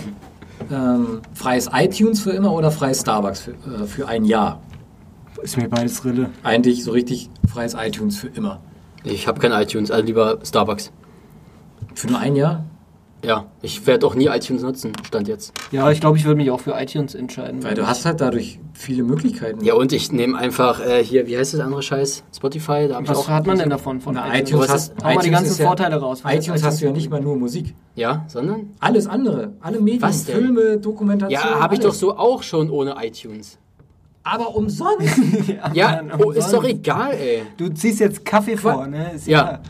ähm, 0.72 1.22
freies 1.34 1.70
iTunes 1.74 2.22
für 2.22 2.32
immer 2.32 2.54
oder 2.54 2.72
freies 2.72 3.02
Starbucks 3.02 3.42
für, 3.42 3.52
äh, 3.52 3.86
für 3.86 4.08
ein 4.08 4.26
Jahr? 4.26 4.62
Ist 5.42 5.58
mir 5.58 5.70
beides 5.70 6.04
Rille. 6.04 6.30
Eigentlich 6.44 6.84
so 6.84 6.92
richtig 6.92 7.30
freies 7.48 7.74
iTunes 7.74 8.18
für 8.18 8.28
immer. 8.28 8.60
Ich 9.04 9.28
habe 9.28 9.40
kein 9.40 9.52
iTunes, 9.52 9.92
also 9.92 10.06
lieber 10.06 10.40
Starbucks. 10.44 10.92
Für 11.96 12.08
nur 12.08 12.20
ein 12.20 12.36
Jahr? 12.36 12.66
Ja, 13.24 13.48
ich 13.62 13.86
werde 13.86 14.08
auch 14.08 14.16
nie 14.16 14.28
iTunes 14.28 14.62
nutzen, 14.62 14.94
stand 15.06 15.28
jetzt. 15.28 15.52
Ja, 15.72 15.92
ich 15.92 16.00
glaube, 16.00 16.18
ich 16.18 16.24
würde 16.24 16.38
mich 16.38 16.52
auch 16.52 16.62
für 16.62 16.72
iTunes 16.80 17.16
entscheiden. 17.16 17.62
Weil 17.64 17.76
du 17.76 17.86
hast 17.86 18.06
halt 18.06 18.22
dadurch 18.22 18.60
viele 18.74 19.04
Möglichkeiten. 19.04 19.62
Ja, 19.64 19.74
und 19.74 19.92
ich 19.92 20.12
nehme 20.14 20.38
einfach 20.38 20.80
äh, 20.80 21.04
hier, 21.04 21.28
wie 21.28 21.38
heißt 21.38 21.54
das 21.54 21.60
andere 21.60 21.84
Scheiß? 21.84 22.24
Spotify, 22.34 22.88
da 22.88 22.94
habe 22.96 23.04
ich 23.04 23.10
Was 23.10 23.18
auch. 23.18 23.28
hat 23.30 23.46
man 23.46 23.58
denn 23.58 23.70
davon 23.70 24.00
von 24.00 24.14
Na, 24.16 24.28
iTunes? 24.28 24.50
iTunes 24.50 24.64
Was 24.64 24.70
hast, 24.74 24.94
Hau 25.00 25.04
mal 25.04 25.12
die 25.12 25.18
iTunes 25.28 25.32
ganzen 25.42 25.62
ja, 25.62 25.68
Vorteile 25.68 25.96
raus. 25.98 26.24
Was 26.24 26.34
iTunes 26.34 26.62
ist 26.62 26.66
hast 26.66 26.80
du 26.80 26.86
ja 26.86 26.92
iTunes? 26.92 27.04
nicht 27.04 27.12
mal 27.12 27.22
nur 27.22 27.36
Musik. 27.36 27.76
Ja, 27.96 28.24
sondern? 28.28 28.70
Alles 28.80 29.06
andere. 29.06 29.52
Alle 29.60 29.82
Medien, 29.82 30.02
Was 30.02 30.24
denn? 30.24 30.36
Filme, 30.38 30.78
Dokumentation. 30.78 31.32
Ja, 31.42 31.60
habe 31.60 31.74
ich 31.74 31.82
doch 31.82 31.94
so 31.94 32.16
auch 32.18 32.42
schon 32.42 32.70
ohne 32.70 32.96
iTunes. 33.04 33.58
Aber 34.24 34.56
umsonst. 34.56 35.10
Ja, 35.74 36.02
Mann, 36.04 36.12
oh, 36.24 36.32
ist 36.32 36.48
doch 36.54 36.60
umsonst. 36.60 36.70
egal, 36.70 37.14
ey. 37.16 37.42
Du 37.58 37.68
ziehst 37.70 38.00
jetzt 38.00 38.24
Kaffee 38.24 38.56
vor, 38.56 38.88
ne? 38.88 39.12
Ist 39.16 39.28
Ja. 39.28 39.42
klar. 39.44 39.62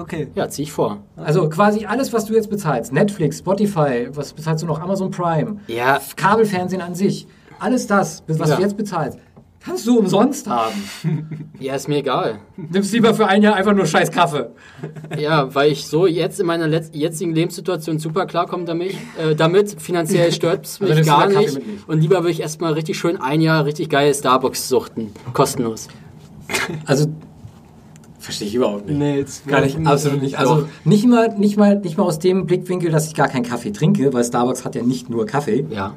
Okay. 0.00 0.28
Ja, 0.34 0.48
zieh 0.48 0.62
ich 0.62 0.72
vor. 0.72 0.98
Also 1.16 1.48
quasi 1.48 1.84
alles, 1.84 2.12
was 2.12 2.24
du 2.26 2.34
jetzt 2.34 2.48
bezahlst. 2.50 2.92
Netflix, 2.92 3.38
Spotify, 3.38 4.08
was 4.12 4.32
bezahlst 4.32 4.62
du 4.62 4.66
noch? 4.66 4.80
Amazon 4.80 5.10
Prime. 5.10 5.56
Ja. 5.66 6.00
Kabelfernsehen 6.16 6.80
an 6.82 6.94
sich. 6.94 7.26
Alles 7.58 7.86
das, 7.86 8.22
was 8.26 8.48
Ja. 8.50 8.56
du 8.56 8.62
jetzt 8.62 8.76
bezahlst, 8.78 9.18
kannst 9.62 9.86
du 9.86 9.98
umsonst 9.98 10.48
haben. 10.48 10.74
Ja, 11.60 11.74
ist 11.74 11.88
mir 11.88 11.98
egal. 11.98 12.38
Nimmst 12.56 12.90
lieber 12.94 13.12
für 13.12 13.26
ein 13.26 13.42
Jahr 13.42 13.54
einfach 13.54 13.74
nur 13.74 13.84
scheiß 13.84 14.10
Kaffee. 14.10 14.48
Ja, 15.18 15.54
weil 15.54 15.70
ich 15.72 15.86
so 15.86 16.06
jetzt 16.06 16.40
in 16.40 16.46
meiner 16.46 16.66
jetzigen 16.66 17.34
Lebenssituation 17.34 17.98
super 17.98 18.24
klarkomme 18.24 18.64
damit. 18.64 18.94
Äh, 19.22 19.34
damit 19.36 19.78
finanziell 19.82 20.32
stört 20.32 20.64
es 20.64 20.80
mich 20.80 20.88
Also 20.90 21.02
du 21.02 21.06
gar 21.06 21.28
nicht. 21.28 21.60
Und 21.86 22.00
lieber 22.00 22.20
würde 22.20 22.30
ich 22.30 22.40
erstmal 22.40 22.72
richtig 22.72 22.96
schön 22.98 23.20
ein 23.20 23.42
Jahr 23.42 23.66
richtig 23.66 23.90
geil 23.90 24.14
Starbucks 24.14 24.70
suchten. 24.70 25.12
Kostenlos. 25.34 25.88
Also, 26.86 27.06
verstehe 28.20 28.46
ich 28.48 28.54
überhaupt 28.54 28.86
nicht. 28.86 28.98
Nee, 28.98 29.16
jetzt 29.18 29.46
Gar 29.48 29.62
nicht, 29.62 29.78
absolut 29.86 30.22
nicht. 30.22 30.38
Also 30.38 30.68
nicht 30.84 31.06
mal, 31.06 31.28
nicht, 31.36 31.56
mal, 31.56 31.78
nicht 31.80 31.96
mal 31.98 32.04
aus 32.04 32.18
dem 32.18 32.46
Blickwinkel, 32.46 32.90
dass 32.92 33.06
ich 33.08 33.14
gar 33.14 33.28
keinen 33.28 33.44
Kaffee 33.44 33.72
trinke, 33.72 34.12
weil 34.12 34.22
Starbucks 34.24 34.64
hat 34.64 34.74
ja 34.74 34.82
nicht 34.82 35.10
nur 35.10 35.26
Kaffee. 35.26 35.66
Ja. 35.70 35.94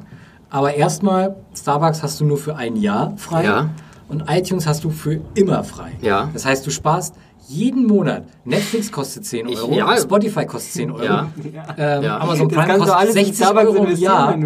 Aber 0.50 0.74
erstmal, 0.74 1.36
Starbucks 1.56 2.02
hast 2.02 2.20
du 2.20 2.24
nur 2.24 2.38
für 2.38 2.56
ein 2.56 2.76
Jahr 2.76 3.14
frei 3.16 3.44
Ja. 3.44 3.70
und 4.08 4.24
iTunes 4.28 4.66
hast 4.66 4.84
du 4.84 4.90
für 4.90 5.20
immer 5.34 5.62
frei. 5.64 5.92
Ja. 6.00 6.30
Das 6.32 6.44
heißt, 6.46 6.66
du 6.66 6.70
sparst 6.70 7.14
jeden 7.46 7.86
Monat. 7.86 8.24
Netflix 8.46 8.90
kostet 8.90 9.26
10 9.26 9.48
Ich- 9.48 9.58
Euro, 9.60 9.74
ja. 9.74 9.94
Spotify 9.98 10.46
kostet 10.46 10.72
10 10.72 10.90
Euro, 10.90 11.04
Ja. 11.04 11.28
ähm, 11.76 12.02
Ja. 12.04 12.18
Amazon 12.20 12.48
Das 12.48 12.56
Prime 12.56 12.72
du 12.72 12.78
kostet 12.78 12.96
alles 12.96 13.14
in 13.16 13.24
60 13.24 13.36
Starbucks 13.36 13.66
Euro 13.66 13.84
im 13.84 13.96
Jahr. 13.96 14.38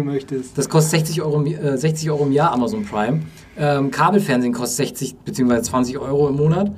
Das 0.55 0.67
kostet 0.67 0.91
60 0.91 1.21
Euro, 1.21 1.41
im- 1.41 1.45
äh, 1.47 1.77
60 1.77 2.09
Euro 2.11 2.25
im 2.25 2.33
Jahr 2.33 2.51
Amazon 2.51 2.83
Prime. 2.85 3.21
Ähm, 3.57 3.89
Kabelfernsehen 3.91 4.51
kostet 4.53 4.87
60 4.87 5.15
bzw. 5.23 5.61
20 5.61 5.97
Euro 5.97 6.27
im 6.27 6.35
Monat. 6.35 6.71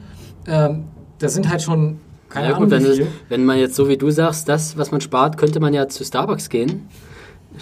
Ähm, 0.47 0.83
das 1.21 1.33
sind 1.33 1.49
halt 1.49 1.61
schon 1.61 1.99
keine 2.29 2.47
ja 2.49 2.55
Ahnung 2.55 2.69
gut, 2.69 2.79
wenn, 2.79 2.85
wie 2.85 3.01
es, 3.01 3.07
wenn 3.29 3.45
man 3.45 3.57
jetzt 3.59 3.75
so 3.75 3.87
wie 3.89 3.97
du 3.97 4.09
sagst, 4.11 4.47
das, 4.49 4.77
was 4.77 4.91
man 4.91 5.01
spart, 5.01 5.37
könnte 5.37 5.59
man 5.59 5.73
ja 5.73 5.87
zu 5.89 6.03
Starbucks 6.03 6.49
gehen. 6.49 6.87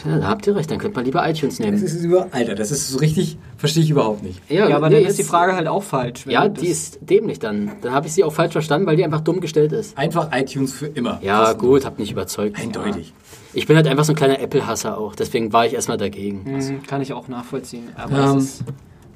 Ja, 0.05 0.20
da 0.20 0.28
habt 0.28 0.45
ihr 0.45 0.55
recht, 0.55 0.70
dann 0.70 0.78
könnte 0.78 0.95
man 0.97 1.05
lieber 1.05 1.28
iTunes 1.28 1.57
Das 1.57 1.66
nehmen. 1.66 1.84
ist 1.84 2.03
über, 2.03 2.28
Alter, 2.30 2.53
das 2.53 2.70
ist 2.70 2.89
so 2.89 2.99
richtig, 2.99 3.39
verstehe 3.57 3.82
ich 3.82 3.89
überhaupt 3.89 4.22
nicht. 4.22 4.39
Ja, 4.47 4.68
aber 4.76 4.88
nee, 4.89 5.01
dann 5.01 5.10
ist 5.10 5.18
die 5.18 5.24
Frage 5.24 5.55
halt 5.55 5.68
auch 5.68 5.82
falsch. 5.82 6.28
Ja, 6.28 6.47
die 6.47 6.62
das- 6.62 6.70
ist 6.70 6.99
dämlich 7.01 7.39
dann. 7.39 7.72
Dann 7.82 7.91
habe 7.91 8.05
ich 8.05 8.14
sie 8.14 8.24
auch 8.24 8.32
falsch 8.32 8.51
verstanden, 8.51 8.86
weil 8.86 8.97
die 8.97 9.03
einfach 9.03 9.22
dumm 9.22 9.39
gestellt 9.41 9.72
ist. 9.72 9.97
Einfach 9.97 10.30
iTunes 10.32 10.74
für 10.74 10.86
immer. 10.86 11.18
Ja, 11.24 11.39
Kostenlos. 11.53 11.60
gut, 11.82 11.86
hab 11.86 11.97
nicht 11.97 12.12
überzeugt. 12.12 12.60
Eindeutig. 12.60 13.07
Ja. 13.07 13.14
Ich 13.55 13.66
bin 13.66 13.76
halt 13.76 13.88
einfach 13.88 14.03
so 14.05 14.14
ein 14.14 14.16
kleiner 14.16 14.39
Apple-Hasser 14.39 14.95
auch, 14.95 15.16
deswegen 15.16 15.51
war 15.53 15.66
ich 15.66 15.74
erstmal 15.74 15.97
dagegen. 15.97 16.43
Mhm, 16.45 16.84
kann 16.84 17.01
ich 17.01 17.12
auch 17.14 17.28
nachvollziehen. 17.28 17.89
Aber 17.95 18.16
Ähm, 18.34 18.38
es 18.38 18.43
ist, 18.43 18.64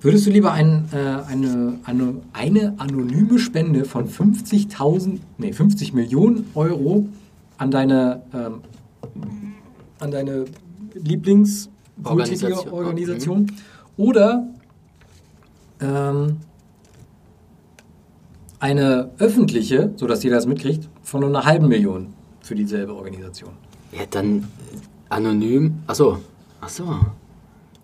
Würdest 0.04 0.28
du 0.28 0.32
lieber 0.32 0.52
ein, 0.52 0.90
äh, 0.92 0.98
eine, 0.98 1.80
eine, 1.86 2.16
eine 2.34 2.74
anonyme 2.78 3.40
Spende 3.40 3.86
von 3.86 4.10
50.000, 4.10 5.20
nee, 5.38 5.54
50 5.54 5.94
Millionen 5.94 6.46
Euro 6.56 7.08
an 7.58 7.72
deine, 7.72 8.22
ähm, 8.34 8.60
an 10.00 10.12
deine 10.12 10.44
Lieblingswohltätige 10.94 12.74
Organisation. 12.74 12.74
Organisation 12.74 13.52
oder 13.96 14.46
ähm, 15.80 16.38
eine 18.60 19.10
öffentliche, 19.20 19.94
sodass 19.96 20.22
jeder 20.22 20.36
das 20.36 20.48
mitkriegt, 20.48 20.90
von 21.02 21.22
nur 21.22 21.30
einer 21.30 21.46
halben 21.46 21.70
Million 21.70 22.08
für 22.42 22.56
dieselbe 22.56 22.94
Organisation? 22.94 23.52
Ja, 23.94 24.02
dann 24.10 24.40
äh, 24.40 24.44
anonym. 25.08 25.76
Achso. 25.88 26.20
Achso. 26.60 26.84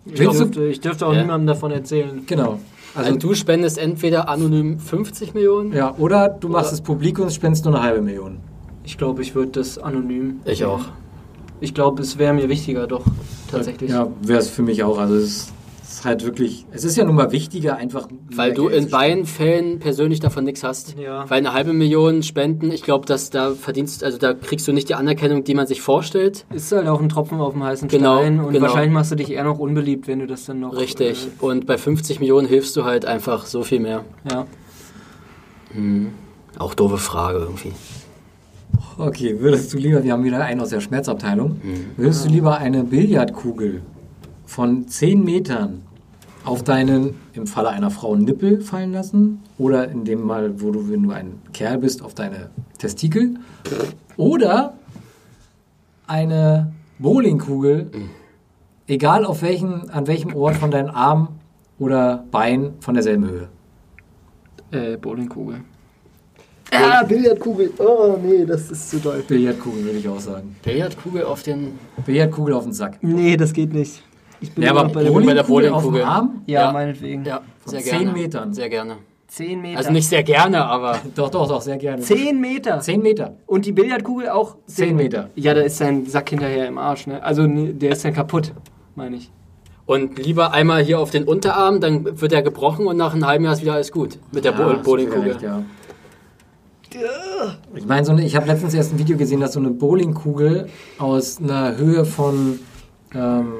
Ich, 0.06 0.14
dürfte, 0.14 0.66
ich 0.66 0.80
dürfte 0.80 1.06
auch 1.06 1.12
Ja. 1.14 1.20
niemandem 1.22 1.46
davon 1.46 1.70
erzählen. 1.70 2.22
Genau. 2.26 2.58
Also 2.94 3.14
du 3.16 3.34
spendest 3.34 3.78
entweder 3.78 4.28
anonym 4.28 4.78
50 4.80 5.32
Millionen. 5.34 5.72
Ja, 5.72 5.94
oder 5.96 6.28
du 6.28 6.48
machst 6.48 6.68
Oder- 6.70 6.74
es 6.74 6.80
publik 6.80 7.18
und 7.18 7.32
spendest 7.32 7.64
nur 7.64 7.74
eine 7.74 7.82
halbe 7.84 8.02
Million. 8.02 8.38
Ich 8.84 8.98
glaube, 8.98 9.22
ich 9.22 9.34
würde 9.34 9.52
das 9.52 9.78
anonym. 9.78 10.40
Ich 10.44 10.64
auch. 10.64 10.80
Ich 11.60 11.74
glaube, 11.74 12.02
es 12.02 12.18
wäre 12.18 12.32
mir 12.34 12.48
wichtiger, 12.48 12.86
doch 12.86 13.04
tatsächlich. 13.50 13.90
Ja, 13.90 14.08
wäre 14.22 14.38
es 14.40 14.48
für 14.48 14.62
mich 14.62 14.82
auch. 14.82 14.98
Also 14.98 15.14
es 15.16 15.24
ist, 15.24 15.52
ist 15.90 16.04
halt 16.04 16.24
wirklich, 16.24 16.66
es 16.70 16.84
ist 16.84 16.96
ja 16.96 17.04
nun 17.04 17.16
mal 17.16 17.32
wichtiger, 17.32 17.76
einfach. 17.76 18.08
Weil 18.34 18.54
du 18.54 18.68
Geld 18.68 18.84
in 18.84 18.90
beiden 18.90 19.26
Fällen 19.26 19.78
persönlich 19.80 20.20
davon 20.20 20.44
nichts 20.44 20.62
hast. 20.62 20.96
Ja. 20.96 21.28
Weil 21.28 21.38
eine 21.38 21.52
halbe 21.52 21.72
Million 21.72 22.22
Spenden, 22.22 22.70
ich 22.70 22.82
glaube, 22.82 23.06
dass 23.06 23.30
da 23.30 23.52
verdienst, 23.52 24.04
also 24.04 24.16
da 24.16 24.32
kriegst 24.34 24.68
du 24.68 24.72
nicht 24.72 24.88
die 24.88 24.94
Anerkennung, 24.94 25.42
die 25.44 25.54
man 25.54 25.66
sich 25.66 25.80
vorstellt. 25.82 26.46
Ist 26.54 26.70
halt 26.72 26.86
auch 26.86 27.00
ein 27.00 27.08
Tropfen 27.08 27.40
auf 27.40 27.54
dem 27.54 27.64
heißen 27.64 27.88
Genau, 27.88 28.18
Stein 28.20 28.38
und 28.40 28.52
genau. 28.52 28.66
wahrscheinlich 28.66 28.92
machst 28.92 29.10
du 29.10 29.16
dich 29.16 29.30
eher 29.32 29.44
noch 29.44 29.58
unbeliebt, 29.58 30.06
wenn 30.06 30.20
du 30.20 30.26
das 30.26 30.44
dann 30.44 30.60
noch. 30.60 30.76
Richtig. 30.76 31.26
Und 31.40 31.66
bei 31.66 31.76
50 31.76 32.20
Millionen 32.20 32.46
hilfst 32.46 32.76
du 32.76 32.84
halt 32.84 33.04
einfach 33.04 33.46
so 33.46 33.62
viel 33.62 33.80
mehr. 33.80 34.04
Äh, 34.24 34.32
ja. 34.32 34.46
Auch 36.58 36.74
doofe 36.74 36.98
Frage 36.98 37.38
irgendwie. 37.38 37.72
Okay, 38.98 39.36
würdest 39.40 39.72
du 39.72 39.78
lieber, 39.78 40.02
wir 40.04 40.12
haben 40.12 40.24
wieder 40.24 40.42
einen 40.44 40.60
aus 40.60 40.70
der 40.70 40.80
Schmerzabteilung, 40.80 41.60
Mhm. 41.62 41.86
würdest 41.96 42.24
du 42.24 42.28
lieber 42.28 42.58
eine 42.58 42.84
Billardkugel 42.84 43.82
von 44.50 44.88
10 44.88 45.22
Metern 45.22 45.82
auf 46.44 46.64
deinen, 46.64 47.14
im 47.34 47.46
Falle 47.46 47.68
einer 47.68 47.90
Frau, 47.90 48.16
Nippel 48.16 48.60
fallen 48.60 48.92
lassen? 48.92 49.40
Oder 49.58 49.88
in 49.88 50.04
dem 50.04 50.26
Mal, 50.26 50.60
wo 50.60 50.72
du, 50.72 50.90
wenn 50.90 51.04
du 51.04 51.12
ein 51.12 51.40
Kerl 51.52 51.78
bist, 51.78 52.02
auf 52.02 52.14
deine 52.14 52.50
Testikel? 52.76 53.36
Oder 54.16 54.74
eine 56.08 56.72
Bowlingkugel, 56.98 57.92
egal 58.88 59.24
auf 59.24 59.42
welchen, 59.42 59.88
an 59.90 60.08
welchem 60.08 60.34
Ort 60.34 60.56
von 60.56 60.72
deinem 60.72 60.90
Arm 60.90 61.28
oder 61.78 62.24
Bein 62.32 62.72
von 62.80 62.94
derselben 62.94 63.28
Höhe? 63.28 63.48
Äh, 64.72 64.96
Bowlingkugel. 64.96 65.60
Ah, 66.72 67.04
Billardkugel. 67.04 67.72
Oh 67.78 68.16
nee, 68.20 68.44
das 68.44 68.70
ist 68.70 68.90
zu 68.90 68.98
doll. 68.98 69.22
Billardkugel 69.26 69.84
würde 69.84 69.98
ich 69.98 70.08
auch 70.08 70.20
sagen. 70.20 70.56
Billardkugel 70.64 71.24
auf 71.24 71.42
den. 71.42 71.78
Billardkugel 72.04 72.54
auf 72.54 72.64
den 72.64 72.72
Sack. 72.72 72.98
Nee, 73.02 73.36
das 73.36 73.52
geht 73.52 73.72
nicht. 73.72 74.02
Ich 74.40 74.52
bin 74.52 74.64
Ja, 74.64 74.70
aber 74.70 74.84
noch 74.84 74.92
bei 74.92 75.04
bei 75.10 75.34
der 75.34 75.42
Bowlingkugel. 75.42 76.02
Arm? 76.02 76.42
Ja, 76.46 76.62
Ja. 76.62 76.72
meinetwegen. 76.72 77.24
Ja, 77.24 77.40
sehr 77.64 77.80
zehn 77.80 77.98
gerne. 78.00 78.12
Metern. 78.12 78.54
Sehr 78.54 78.68
gerne. 78.68 78.96
10 79.28 79.60
Meter. 79.62 79.78
Also 79.78 79.92
nicht 79.92 80.08
sehr 80.08 80.24
gerne, 80.24 80.64
aber. 80.64 80.98
Doch, 81.14 81.30
doch, 81.30 81.46
doch, 81.46 81.60
sehr 81.62 81.76
gerne. 81.76 82.02
10 82.02 82.40
Meter. 82.40 82.80
10 82.80 83.00
Meter. 83.00 83.36
Und 83.46 83.64
die 83.64 83.70
Billardkugel 83.70 84.28
auch 84.28 84.56
10 84.66 84.96
Meter. 84.96 85.30
Ja, 85.36 85.54
da 85.54 85.60
ist 85.60 85.78
sein 85.78 86.04
Sack 86.06 86.30
hinterher 86.30 86.66
im 86.66 86.78
Arsch, 86.78 87.06
ne? 87.06 87.22
Also 87.22 87.46
ne, 87.46 87.72
der 87.72 87.92
ist 87.92 88.04
dann 88.04 88.12
kaputt. 88.12 88.52
meine 88.96 89.16
ich. 89.16 89.30
Und 89.86 90.18
lieber 90.24 90.52
einmal 90.52 90.82
hier 90.82 90.98
auf 90.98 91.10
den 91.12 91.24
Unterarm, 91.24 91.80
dann 91.80 92.20
wird 92.20 92.32
er 92.32 92.42
gebrochen 92.42 92.86
und 92.88 92.96
nach 92.96 93.12
einem 93.14 93.24
halben 93.26 93.44
Jahr 93.44 93.52
ist 93.54 93.62
wieder 93.62 93.74
alles 93.74 93.92
gut 93.92 94.18
mit 94.32 94.44
der 94.44 94.52
Ja, 94.52 94.72
Bowlingkugel. 94.82 95.36
ja. 95.42 95.62
Ich 97.76 97.86
meine, 97.86 98.04
so 98.04 98.12
eine, 98.12 98.24
ich 98.24 98.34
habe 98.34 98.46
letztens 98.48 98.74
erst 98.74 98.92
ein 98.92 98.98
Video 98.98 99.16
gesehen, 99.16 99.40
dass 99.40 99.52
so 99.52 99.60
eine 99.60 99.70
Bowlingkugel 99.70 100.68
aus 100.98 101.38
einer 101.40 101.76
Höhe 101.76 102.04
von, 102.04 102.58
ähm, 103.14 103.54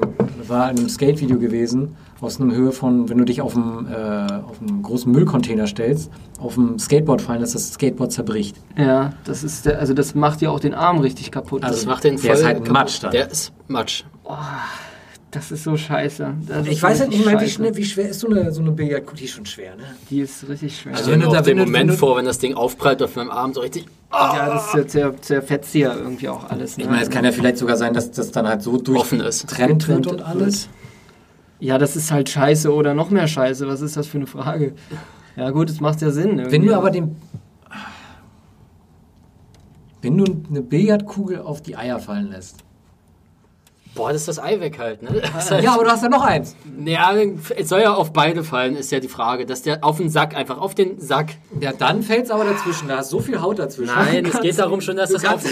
war 0.47 0.71
in 0.71 0.77
einem 0.77 0.89
Skate-Video 0.89 1.37
gewesen, 1.37 1.95
aus 2.21 2.39
einer 2.39 2.53
Höhe 2.53 2.71
von, 2.71 3.09
wenn 3.09 3.17
du 3.17 3.25
dich 3.25 3.41
auf 3.41 3.55
einem, 3.55 3.87
äh, 3.87 4.43
auf 4.43 4.61
einem 4.61 4.83
großen 4.83 5.11
Müllcontainer 5.11 5.67
stellst, 5.67 6.11
auf 6.39 6.55
dem 6.55 6.77
Skateboard 6.77 7.21
fallen, 7.21 7.41
dass 7.41 7.53
das 7.53 7.73
Skateboard 7.73 8.11
zerbricht. 8.11 8.55
Ja, 8.77 9.13
das 9.23 9.43
ist 9.43 9.65
der, 9.65 9.79
also 9.79 9.93
das 9.93 10.15
macht 10.15 10.41
ja 10.41 10.49
auch 10.51 10.59
den 10.59 10.73
Arm 10.73 10.99
richtig 10.99 11.31
kaputt. 11.31 11.63
Also 11.63 11.75
das 11.75 11.85
macht 11.85 12.03
den 12.03 12.17
Der 12.17 12.33
ist 12.33 12.39
voll 12.39 12.45
halt 12.45 12.57
kaputt. 12.57 12.73
Matsch 12.73 13.03
dann. 13.03 13.11
Der 13.11 13.31
ist 13.31 13.51
Matsch. 13.67 14.03
Das 15.31 15.51
ist 15.51 15.63
so 15.63 15.75
scheiße. 15.77 16.33
Das 16.47 16.67
Ich 16.67 16.83
weiß 16.83 16.99
halt 16.99 17.09
nicht 17.09 17.25
mal, 17.25 17.39
wie, 17.41 17.49
schnell, 17.49 17.75
wie 17.77 17.85
schwer 17.85 18.09
ist 18.09 18.19
so 18.19 18.27
eine, 18.27 18.51
so 18.51 18.61
eine 18.61 18.71
Billardkugel? 18.71 19.17
Die 19.19 19.25
ist 19.25 19.31
schon 19.31 19.45
schwer, 19.45 19.75
ne? 19.77 19.83
Die 20.09 20.19
ist 20.19 20.47
richtig 20.49 20.77
schwer. 20.77 20.93
Also 20.95 21.05
wenn 21.11 21.13
wenn 21.13 21.19
du 21.21 21.25
du 21.27 21.31
da- 21.33 21.45
wenn 21.45 21.57
den 21.57 21.65
Moment 21.65 21.73
wenn 21.81 21.87
du- 21.87 21.97
vor, 21.97 22.17
wenn 22.17 22.25
das 22.25 22.37
Ding 22.39 22.53
aufprallt 22.53 23.01
auf 23.01 23.15
meinem 23.15 23.31
Arm 23.31 23.53
so 23.53 23.61
richtig. 23.61 23.85
ja, 24.11 24.49
das 24.53 24.71
zer- 24.93 25.19
zerfetzt 25.21 25.73
ja 25.73 25.95
irgendwie 25.95 26.27
auch 26.29 26.49
alles. 26.49 26.77
Ne? 26.77 26.83
Ich 26.83 26.89
meine, 26.89 27.01
es 27.03 27.09
kann 27.09 27.23
ja 27.25 27.31
vielleicht 27.31 27.57
sogar 27.57 27.77
sein, 27.77 27.93
dass 27.93 28.11
das 28.11 28.31
dann 28.31 28.47
halt 28.47 28.61
so 28.61 28.73
Offen 28.95 29.21
ist. 29.21 29.43
durchtrennt 29.49 29.87
wird 29.87 29.97
und 30.07 30.17
Getrennt 30.17 30.27
alles. 30.27 30.69
Ja, 31.59 31.77
das 31.77 31.95
ist 31.95 32.11
halt 32.11 32.27
scheiße 32.29 32.73
oder 32.73 32.93
noch 32.93 33.09
mehr 33.09 33.27
scheiße. 33.27 33.67
Was 33.67 33.81
ist 33.81 33.95
das 33.95 34.07
für 34.07 34.17
eine 34.17 34.27
Frage? 34.27 34.73
Ja 35.37 35.51
gut, 35.51 35.69
es 35.69 35.79
macht 35.79 36.01
ja 36.01 36.09
Sinn. 36.11 36.31
Wenn 36.31 36.39
irgendwie. 36.39 36.67
du 36.67 36.75
aber 36.75 36.91
den. 36.91 37.15
Wenn 40.01 40.17
du 40.17 40.25
eine 40.49 40.61
Billardkugel 40.61 41.39
auf 41.41 41.61
die 41.61 41.75
Eier 41.77 41.99
fallen 41.99 42.31
lässt. 42.31 42.57
Boah, 43.93 44.13
das 44.13 44.21
ist 44.21 44.27
das 44.29 44.39
Ei 44.39 44.59
weg 44.61 44.79
halt, 44.79 45.03
ne? 45.03 45.21
Das 45.33 45.51
halt, 45.51 45.63
Ja, 45.65 45.73
aber 45.73 45.83
du 45.83 45.89
hast 45.91 46.01
ja 46.01 46.07
noch 46.09 46.23
eins. 46.23 46.55
ja, 46.85 47.13
es 47.57 47.67
soll 47.67 47.81
ja 47.81 47.93
auf 47.93 48.13
beide 48.13 48.43
fallen, 48.43 48.77
ist 48.77 48.89
ja 48.91 49.01
die 49.01 49.09
Frage. 49.09 49.45
Dass 49.45 49.63
der 49.63 49.83
auf 49.83 49.97
den 49.97 50.09
Sack, 50.09 50.33
einfach 50.35 50.59
auf 50.59 50.73
den 50.75 50.97
Sack. 50.99 51.33
Ja, 51.59 51.73
dann 51.73 52.01
fällt 52.01 52.25
es 52.25 52.31
aber 52.31 52.45
dazwischen. 52.45 52.87
Da 52.87 52.97
hast 52.99 53.09
so 53.09 53.19
viel 53.19 53.41
Haut 53.41 53.59
dazwischen. 53.59 53.93
Nein, 53.93 54.25
es 54.25 54.39
geht 54.39 54.57
darum 54.57 54.79
schon, 54.79 54.95
dass 54.95 55.11
das 55.11 55.25
auf. 55.25 55.41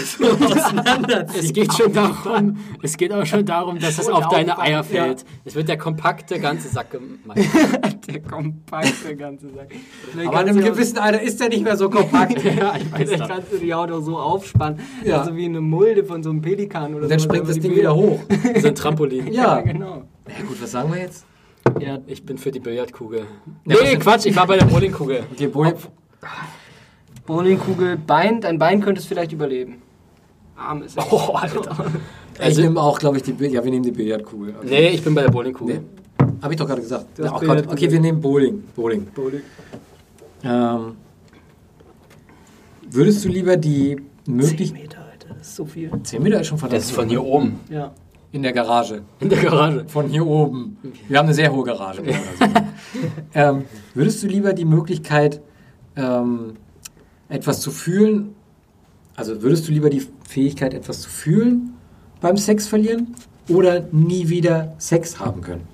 Es 1.38 1.52
geht 1.52 1.72
schon 1.74 1.92
darum, 1.92 2.56
es 2.82 2.96
geht 2.96 3.12
auch 3.12 3.26
schon 3.26 3.44
darum, 3.44 3.78
dass 3.78 3.98
es 3.98 4.08
auf 4.08 4.28
deine 4.28 4.58
Eier 4.58 4.84
fällt. 4.84 5.24
Es 5.44 5.54
wird 5.54 5.68
der 5.68 5.78
kompakte 5.78 6.38
ganze 6.40 6.68
Sack 6.68 6.90
gemeint. 6.92 7.46
der 8.08 8.20
kompakte 8.22 9.16
ganze 9.16 9.48
Sack. 9.50 9.68
Vielleicht 10.12 10.28
Aber 10.28 10.38
an 10.38 10.48
einem 10.48 10.60
ja- 10.64 10.70
gewissen 10.70 10.98
Alter 10.98 11.20
ist 11.20 11.40
der 11.40 11.48
nicht 11.48 11.62
mehr 11.62 11.76
so 11.76 11.90
kompakt. 11.90 12.42
ja, 12.44 12.74
ich 12.76 12.90
weiß 12.92 13.08
Vielleicht 13.10 13.28
kannst 13.28 13.52
du 13.52 13.58
die 13.58 13.72
Haut 13.74 13.90
auch 13.90 14.00
so 14.00 14.18
aufspannen. 14.18 14.80
Ja. 15.04 15.20
Also 15.20 15.36
wie 15.36 15.44
eine 15.44 15.60
Mulde 15.60 16.04
von 16.04 16.22
so 16.22 16.30
einem 16.30 16.40
Pelikan 16.42 16.94
oder 16.94 17.04
Und 17.04 17.10
dann 17.10 17.18
so. 17.18 17.24
springt 17.24 17.48
das 17.48 17.58
Ding 17.58 17.74
wieder 17.74 17.94
hoch. 17.94 18.20
So 18.60 18.68
ein 18.68 18.74
Trampolin. 18.74 19.26
Ja, 19.32 19.56
Ja. 19.56 19.60
genau. 19.60 20.02
Ja 20.28 20.44
gut, 20.46 20.62
was 20.62 20.70
sagen 20.70 20.92
wir 20.92 21.00
jetzt? 21.00 21.24
Ja, 21.80 21.98
Ich 22.06 22.24
bin 22.24 22.38
für 22.38 22.50
die 22.50 22.60
Billardkugel. 22.60 23.22
Nee, 23.64 23.74
denn? 23.82 23.98
Quatsch, 23.98 24.26
ich 24.26 24.36
war 24.36 24.46
bei 24.46 24.56
der 24.58 24.66
Bowlingkugel. 24.66 25.24
Okay, 25.32 25.46
Boy, 25.48 25.72
Bowlingkugel, 27.26 27.96
Bein, 27.96 28.40
dein 28.40 28.58
Bein 28.58 28.80
könnte 28.80 29.00
es 29.00 29.06
vielleicht 29.06 29.32
überleben. 29.32 29.82
Arm 30.56 30.82
ist. 30.82 30.98
Oh, 31.10 31.32
Alter. 31.34 31.86
ich 32.34 32.40
Also, 32.40 32.62
nehme 32.62 32.80
auch, 32.80 32.98
glaube 32.98 33.16
ich, 33.18 33.22
die 33.22 33.32
Bill 33.32 33.50
Ja, 33.52 33.62
wir 33.64 33.70
nehmen 33.70 33.84
die 33.84 33.90
Billardkugel. 33.92 34.54
Okay. 34.58 34.66
nee, 34.68 34.88
ich 34.88 35.02
bin 35.02 35.14
bei 35.14 35.22
der 35.22 35.30
Bowlingkugel. 35.30 35.78
Nee. 35.78 36.26
Habe 36.42 36.54
ich 36.54 36.58
doch 36.58 36.66
gerade 36.66 36.80
gesagt. 36.80 37.18
Ja, 37.18 37.34
oh 37.34 37.40
Gott. 37.40 37.66
Okay, 37.68 37.90
wir 37.90 38.00
nehmen 38.00 38.20
Bowling. 38.20 38.62
Bowling. 38.74 39.06
Bowling. 39.14 39.42
Ähm, 40.42 40.96
würdest 42.90 43.24
du 43.24 43.28
lieber 43.28 43.56
die 43.56 43.96
möglich... 44.26 44.72
Meter, 44.72 44.98
Alter, 45.10 45.34
das 45.38 45.48
ist 45.48 45.56
so 45.56 45.64
viel. 45.66 45.90
10 46.02 46.22
Meter 46.22 46.40
ist 46.40 46.46
schon 46.48 46.58
verdammt. 46.58 46.78
Das 46.80 46.86
ist 46.88 46.92
von 46.94 47.08
hier 47.08 47.22
oben. 47.22 47.60
Ja. 47.68 47.92
In 48.32 48.42
der 48.42 48.52
Garage. 48.52 49.02
In 49.18 49.28
der 49.28 49.42
Garage. 49.42 49.84
Von 49.88 50.08
hier 50.08 50.24
oben. 50.24 50.76
Wir 51.08 51.18
haben 51.18 51.26
eine 51.26 51.34
sehr 51.34 51.52
hohe 51.52 51.64
Garage. 51.64 52.02
ähm, 53.34 53.64
würdest 53.94 54.22
du 54.22 54.28
lieber 54.28 54.52
die 54.52 54.64
Möglichkeit, 54.64 55.40
ähm, 55.96 56.54
etwas 57.28 57.60
zu 57.60 57.70
fühlen, 57.72 58.34
also 59.16 59.42
würdest 59.42 59.66
du 59.66 59.72
lieber 59.72 59.90
die 59.90 60.06
Fähigkeit, 60.28 60.74
etwas 60.74 61.00
zu 61.00 61.10
fühlen 61.10 61.74
beim 62.20 62.36
Sex 62.36 62.68
verlieren 62.68 63.14
oder 63.48 63.84
nie 63.90 64.28
wieder 64.28 64.74
Sex 64.78 65.18
haben 65.18 65.40
können? 65.40 65.66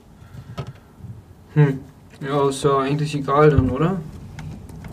Hm. 1.54 1.78
Ja, 2.26 2.48
ist 2.48 2.64
ja 2.64 2.78
eigentlich 2.78 3.14
egal 3.14 3.50
dann, 3.50 3.70
oder? 3.70 4.00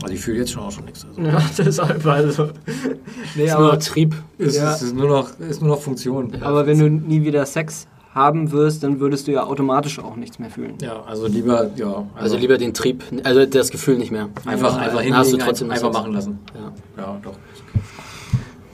Also 0.04 0.14
ich 0.14 0.22
fühle 0.22 0.38
jetzt 0.40 0.52
schon 0.52 0.64
auch 0.64 0.72
schon 0.72 0.86
nichts. 0.86 1.06
Also. 1.06 1.22
Ja, 1.28 1.42
deshalb 1.58 2.06
also. 2.06 2.50
Nee, 3.36 3.46
Ist 3.46 3.58
nur 3.58 3.68
aber, 3.70 3.80
Trieb. 3.80 4.16
Es, 4.38 4.56
Ja. 4.58 4.74
ist, 4.74 4.94
nur 4.94 5.08
noch, 5.08 5.40
ist 5.40 5.62
nur 5.62 5.72
noch 5.76 5.82
Funktion. 5.82 6.32
aber 6.42 6.68
wenn 6.68 6.78
du 6.80 6.90
nie 6.90 7.24
wieder 7.24 7.46
Sex 7.46 7.88
haben 8.14 8.52
wirst, 8.52 8.84
dann 8.84 9.00
würdest 9.00 9.28
du 9.28 9.32
ja 9.32 9.44
automatisch 9.44 9.98
auch 9.98 10.16
nichts 10.16 10.38
mehr 10.38 10.52
fühlen. 10.52 10.76
Ja, 10.82 11.02
also 11.04 11.26
lieber, 11.26 11.72
ja. 11.76 12.06
Also 12.16 12.38
lieber 12.38 12.60
den 12.60 12.74
Trieb, 12.76 13.04
also 13.24 13.46
das 13.48 13.72
Gefühl 13.72 13.98
nicht 13.98 14.12
mehr. 14.12 14.30
Einfach, 14.46 14.78
einfach 14.78 15.02
Dann 15.02 15.16
hast 15.16 15.28
du 15.28 15.32
hinlegen, 15.32 15.40
trotzdem 15.40 15.72
einfach 15.72 15.88
noch 15.88 15.94
Sex. 15.94 16.02
machen 16.04 16.14
lassen. 16.14 16.40
Ja. 16.54 17.04
Ja, 17.04 17.18
doch. 17.24 17.32
ist. 17.32 17.64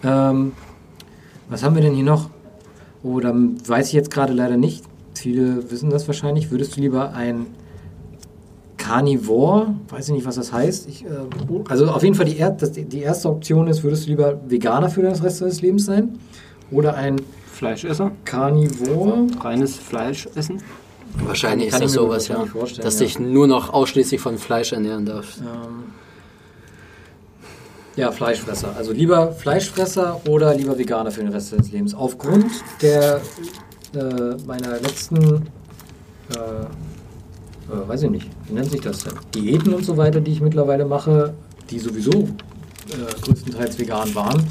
Ähm, 0.03 0.51
was 1.47 1.63
haben 1.63 1.75
wir 1.75 1.81
denn 1.81 1.93
hier 1.95 2.03
noch? 2.03 2.29
Oh, 3.01 3.19
dann 3.21 3.55
weiß 3.65 3.87
ich 3.87 3.93
jetzt 3.93 4.11
gerade 4.11 4.33
leider 4.33 4.57
nicht. 4.57 4.83
Viele 5.15 5.71
wissen 5.71 5.89
das 5.89 6.05
wahrscheinlich. 6.07 6.51
Würdest 6.51 6.75
du 6.75 6.81
lieber 6.81 7.13
ein 7.13 7.45
Carnivore, 8.89 9.75
weiß 9.89 10.09
ich 10.09 10.15
nicht, 10.15 10.25
was 10.25 10.35
das 10.35 10.51
heißt. 10.51 10.89
Ich, 10.89 11.05
äh, 11.05 11.09
also 11.67 11.87
auf 11.87 12.01
jeden 12.01 12.15
Fall 12.15 12.25
die, 12.25 12.37
er 12.37 12.49
das, 12.49 12.71
die 12.71 12.99
erste 12.99 13.29
Option 13.29 13.67
ist, 13.67 13.83
würdest 13.83 14.05
du 14.05 14.09
lieber 14.09 14.39
Veganer 14.47 14.89
für 14.89 15.01
den 15.01 15.13
Rest 15.13 15.41
deines 15.41 15.61
Lebens 15.61 15.85
sein? 15.85 16.17
Oder 16.71 16.95
ein 16.95 17.21
Fleischesser? 17.51 18.11
Carnivore? 18.25 19.27
Reines 19.41 19.75
Fleisch 19.75 20.27
essen? 20.35 20.61
Wahrscheinlich 21.25 21.69
Kann 21.69 21.81
ist 21.81 21.91
ich 21.91 21.97
das 21.97 22.01
mir 22.01 22.07
sowas, 22.07 22.27
ja. 22.27 22.45
Dass 22.81 22.99
ja. 22.99 23.05
dich 23.05 23.19
nur 23.19 23.47
noch 23.47 23.73
ausschließlich 23.73 24.19
von 24.19 24.37
Fleisch 24.37 24.71
ernähren 24.71 25.05
darfst. 25.05 25.39
Ähm, 25.39 25.93
ja, 27.95 28.11
Fleischfresser. 28.11 28.75
Also 28.77 28.91
lieber 28.91 29.33
Fleischfresser 29.33 30.21
oder 30.27 30.55
lieber 30.55 30.77
Veganer 30.77 31.11
für 31.11 31.21
den 31.21 31.31
Rest 31.31 31.51
des 31.51 31.71
Lebens. 31.71 31.93
Aufgrund 31.93 32.45
der 32.81 33.21
äh, 33.93 34.35
meiner 34.45 34.79
letzten, 34.79 35.17
äh, 35.17 36.65
äh, 37.71 37.87
weiß 37.87 38.03
ich 38.03 38.09
nicht, 38.09 38.27
wie 38.47 38.53
nennt 38.53 38.71
sich 38.71 38.81
das 38.81 39.03
denn? 39.03 39.13
Diäten 39.35 39.73
und 39.73 39.85
so 39.85 39.97
weiter, 39.97 40.21
die 40.21 40.31
ich 40.31 40.41
mittlerweile 40.41 40.85
mache, 40.85 41.33
die 41.69 41.79
sowieso 41.79 42.11
äh, 42.11 43.21
größtenteils 43.21 43.77
vegan 43.79 44.13
waren, 44.15 44.43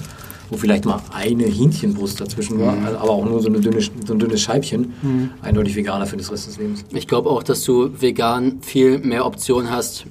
wo 0.51 0.57
vielleicht 0.57 0.85
mal 0.85 1.01
eine 1.13 1.45
Hähnchenbrust 1.45 2.21
dazwischen 2.21 2.59
war, 2.61 2.75
also, 2.85 2.99
aber 2.99 3.11
auch 3.11 3.25
nur 3.25 3.41
so, 3.43 3.49
eine 3.49 3.61
dünne, 3.61 3.81
so 4.07 4.15
ein 4.15 4.19
dünnes 4.19 4.41
Scheibchen, 4.41 4.95
eindeutig 5.43 5.77
Veganer 5.77 6.07
für 6.07 6.17
den 6.17 6.27
Rest 6.27 6.47
des 6.47 6.57
Lebens. 6.59 6.85
Ich 6.91 7.07
glaube 7.07 7.29
auch, 7.29 7.43
dass 7.43 7.65
du 7.65 7.91
vegan 8.01 8.59
viel 8.63 8.99
mehr 8.99 9.27
Optionen 9.27 9.71
hast. 9.71 10.07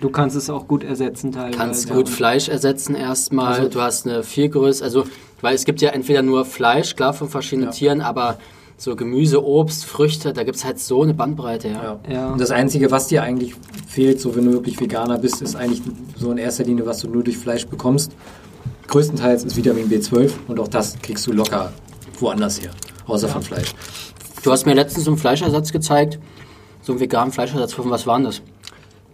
Du 0.00 0.10
kannst 0.10 0.36
es 0.36 0.48
auch 0.50 0.68
gut 0.68 0.84
ersetzen 0.84 1.32
teilweise. 1.32 1.58
Kannst 1.58 1.90
gut 1.90 2.08
Fleisch 2.08 2.48
ersetzen 2.48 2.94
erstmal. 2.94 3.54
Also- 3.54 3.68
du 3.68 3.80
hast 3.80 4.06
eine 4.06 4.22
viel 4.22 4.48
größere, 4.48 4.84
also 4.84 5.04
weil 5.40 5.54
es 5.54 5.64
gibt 5.64 5.80
ja 5.80 5.90
entweder 5.90 6.22
nur 6.22 6.44
Fleisch, 6.44 6.94
klar 6.96 7.14
von 7.14 7.28
verschiedenen 7.28 7.68
Ja. 7.68 7.72
Tieren, 7.72 8.00
aber 8.00 8.38
so 8.78 8.94
Gemüse, 8.94 9.44
Obst, 9.44 9.84
Früchte, 9.84 10.32
da 10.32 10.44
gibt 10.44 10.56
es 10.56 10.64
halt 10.64 10.78
so 10.78 11.02
eine 11.02 11.12
Bandbreite, 11.12 11.68
ja. 11.68 11.98
Ja. 12.08 12.12
Ja. 12.12 12.32
Und 12.32 12.40
das 12.40 12.52
Einzige, 12.52 12.90
was 12.92 13.08
dir 13.08 13.24
eigentlich 13.24 13.54
fehlt, 13.88 14.20
so 14.20 14.36
wenn 14.36 14.44
du 14.44 14.52
wirklich 14.52 14.80
Veganer 14.80 15.18
bist, 15.18 15.42
ist 15.42 15.56
eigentlich 15.56 15.82
so 16.16 16.30
in 16.30 16.38
erster 16.38 16.62
Linie, 16.62 16.86
was 16.86 17.00
du 17.00 17.08
nur 17.08 17.24
durch 17.24 17.36
Fleisch 17.36 17.66
bekommst. 17.66 18.12
Größtenteils 18.86 19.44
ist 19.44 19.56
Vitamin 19.56 19.90
B12 19.90 20.30
und 20.46 20.60
auch 20.60 20.68
das 20.68 20.96
kriegst 21.02 21.26
du 21.26 21.32
locker 21.32 21.72
woanders 22.20 22.62
her, 22.62 22.70
außer 23.06 23.28
von 23.28 23.42
Fleisch. 23.42 23.74
Du 24.44 24.52
hast 24.52 24.64
mir 24.64 24.74
letztens 24.74 25.04
so 25.04 25.10
einen 25.10 25.18
Fleischersatz 25.18 25.72
gezeigt, 25.72 26.20
so 26.80 26.92
einen 26.92 27.00
veganen 27.00 27.32
Fleischersatz. 27.32 27.72
Von 27.72 27.90
was 27.90 28.06
war 28.06 28.16
denn 28.16 28.26
das? 28.26 28.40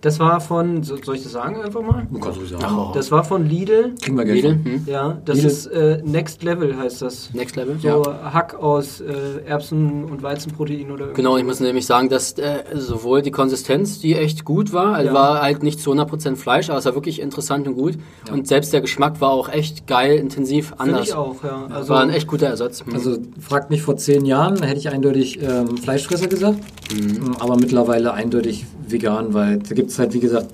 Das 0.04 0.20
war 0.20 0.38
von, 0.40 0.82
so- 0.82 0.96
soll 1.02 1.16
ich 1.16 1.22
das 1.22 1.32
sagen 1.32 1.62
einfach 1.62 1.80
mal? 1.80 2.06
Du 2.12 2.20
kannst 2.20 2.38
du 2.40 2.44
sagen. 2.44 2.62
Ach, 2.66 2.92
Das 2.92 3.10
war 3.10 3.24
von 3.24 3.48
Lidl. 3.48 3.94
Kriegen 4.02 4.18
wir 4.18 4.24
Geld. 4.26 4.42
Lidl? 4.42 4.48
von. 4.62 4.64
Hm? 4.72 4.82
Ja, 4.86 5.18
das 5.24 5.36
Lidl. 5.36 5.46
ist 5.48 5.66
äh, 5.68 6.02
Next 6.04 6.42
Level 6.42 6.76
heißt 6.76 7.00
das. 7.00 7.30
Next 7.32 7.56
Level? 7.56 7.78
So 7.80 8.04
Hack 8.22 8.54
aus 8.54 9.00
äh, 9.00 9.40
Erbsen- 9.46 10.04
und 10.04 10.22
Weizenprotein 10.22 10.90
oder 10.90 11.06
Genau, 11.14 11.38
ich 11.38 11.44
muss 11.44 11.58
nämlich 11.60 11.86
sagen, 11.86 12.10
dass 12.10 12.32
äh, 12.34 12.64
sowohl 12.74 13.22
die 13.22 13.30
Konsistenz, 13.30 13.98
die 13.98 14.14
echt 14.14 14.44
gut 14.44 14.72
war, 14.74 14.94
also 14.94 15.08
Ja. 15.08 15.14
war 15.14 15.40
halt 15.42 15.62
nicht 15.62 15.80
zu 15.80 15.90
100% 15.92 16.36
Fleisch, 16.36 16.68
aber 16.68 16.78
es 16.78 16.84
war 16.84 16.94
wirklich 16.94 17.20
interessant 17.20 17.66
und 17.66 17.74
gut. 17.74 17.94
Und 18.30 18.46
selbst 18.46 18.74
der 18.74 18.82
Geschmack 18.82 19.22
war 19.22 19.30
auch 19.30 19.48
echt 19.48 19.86
geil, 19.86 20.18
intensiv, 20.18 20.68
Finde 20.76 20.82
anders. 20.82 21.08
ich 21.08 21.14
auch, 21.14 21.42
ja. 21.42 21.66
Also, 21.70 21.88
war 21.94 22.00
ein 22.02 22.10
echt 22.10 22.26
guter 22.26 22.48
Ersatz. 22.48 22.84
Mhm. 22.84 22.92
Also 22.92 23.16
fragt 23.40 23.70
mich 23.70 23.80
vor 23.80 23.96
zehn 23.96 24.26
Jahren, 24.26 24.62
hätte 24.62 24.78
ich 24.78 24.90
eindeutig 24.90 25.40
ähm, 25.42 25.78
Fleischfresser 25.78 26.26
gesagt, 26.26 26.58
Ähm, 26.92 27.34
aber 27.40 27.56
mittlerweile 27.56 28.12
eindeutig 28.12 28.66
vegan, 28.90 29.34
weil 29.34 29.58
da 29.58 29.74
gibt 29.74 29.90
es 29.90 29.98
halt, 29.98 30.12
wie 30.14 30.20
gesagt, 30.20 30.46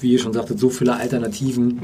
wie 0.00 0.12
ihr 0.12 0.18
schon 0.18 0.32
sagtet, 0.34 0.58
so 0.60 0.68
viele 0.68 0.94
Alternativen 0.94 1.80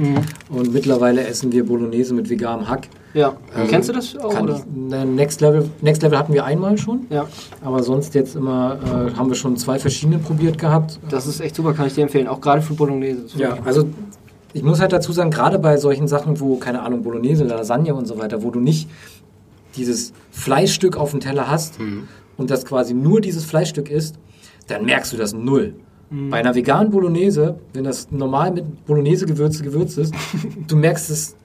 und 0.50 0.72
mittlerweile 0.72 1.26
essen 1.26 1.50
wir 1.50 1.64
Bolognese 1.64 2.12
mit 2.12 2.28
veganem 2.28 2.68
Hack. 2.68 2.88
ja. 3.14 3.34
Also, 3.55 3.70
Kennst 3.70 3.88
du 3.88 3.92
das 3.94 4.16
auch? 4.18 4.38
Oder? 4.38 4.57
ich, 4.57 4.62
ne, 4.90 5.07
Next, 5.07 5.40
Level, 5.40 5.70
Next 5.80 6.03
Level 6.03 6.18
hatten 6.18 6.34
wir 6.34 6.44
einmal 6.44 6.76
schon, 6.76 7.07
Ja, 7.09 7.26
aber 7.62 7.82
sonst 7.82 8.14
jetzt 8.14 8.36
immer 8.36 8.78
äh, 8.84 9.16
haben 9.16 9.28
wir 9.30 9.34
schon 9.34 9.57
zwei 9.57 9.78
verschiedene 9.78 10.18
probiert 10.18 10.59
gehabt. 10.59 11.00
das 11.09 11.26
ist 11.26 11.40
echt 11.40 11.57
super, 11.57 11.72
kann 11.72 11.86
ich 11.86 11.94
dir 11.94 12.03
empfehlen. 12.03 12.26
Auch 12.28 12.40
gerade 12.42 12.61
für 12.61 12.74
Bolognese. 12.74 13.22
Ja, 13.38 13.57
also 13.64 13.86
ich 14.53 14.62
muss 14.62 14.80
halt 14.80 14.92
dazu 14.92 15.12
sagen, 15.12 15.30
gerade 15.30 15.59
bei 15.59 15.78
solchen 15.78 16.07
Sachen, 16.07 16.38
wo, 16.38 16.57
keine 16.57 16.82
Ahnung, 16.82 17.03
Bolognese, 17.03 17.44
Lasagne 17.44 17.94
und 17.94 18.07
so 18.07 18.18
weiter, 18.18 18.42
wo 18.42 18.50
du 18.50 18.61
nicht 18.61 18.90
dieses 19.76 20.12
Fleischstück 20.30 20.98
auf 20.98 21.12
dem 21.12 21.20
Teller 21.20 21.50
hast 21.50 21.78
und 22.36 22.50
das 22.50 22.66
quasi 22.66 22.92
nur 22.92 23.22
dieses 23.22 23.46
Fleischstück 23.46 23.90
isst, 23.90 24.16
dann 24.68 24.84
merkst 24.84 25.12
du 25.14 25.16
das 25.16 25.32
null. 25.32 25.74
Bei 26.30 26.38
einer 26.38 26.54
veganen 26.54 26.90
Bolognese, 26.90 27.56
wenn 27.72 27.84
das 27.84 28.10
normal 28.10 28.50
mit 28.52 28.84
Bolognese-Gewürze 28.86 29.62
gewürzt 29.62 29.96
ist, 29.98 30.12
du 30.68 30.76
merkst 30.76 31.08
es, 31.10 31.36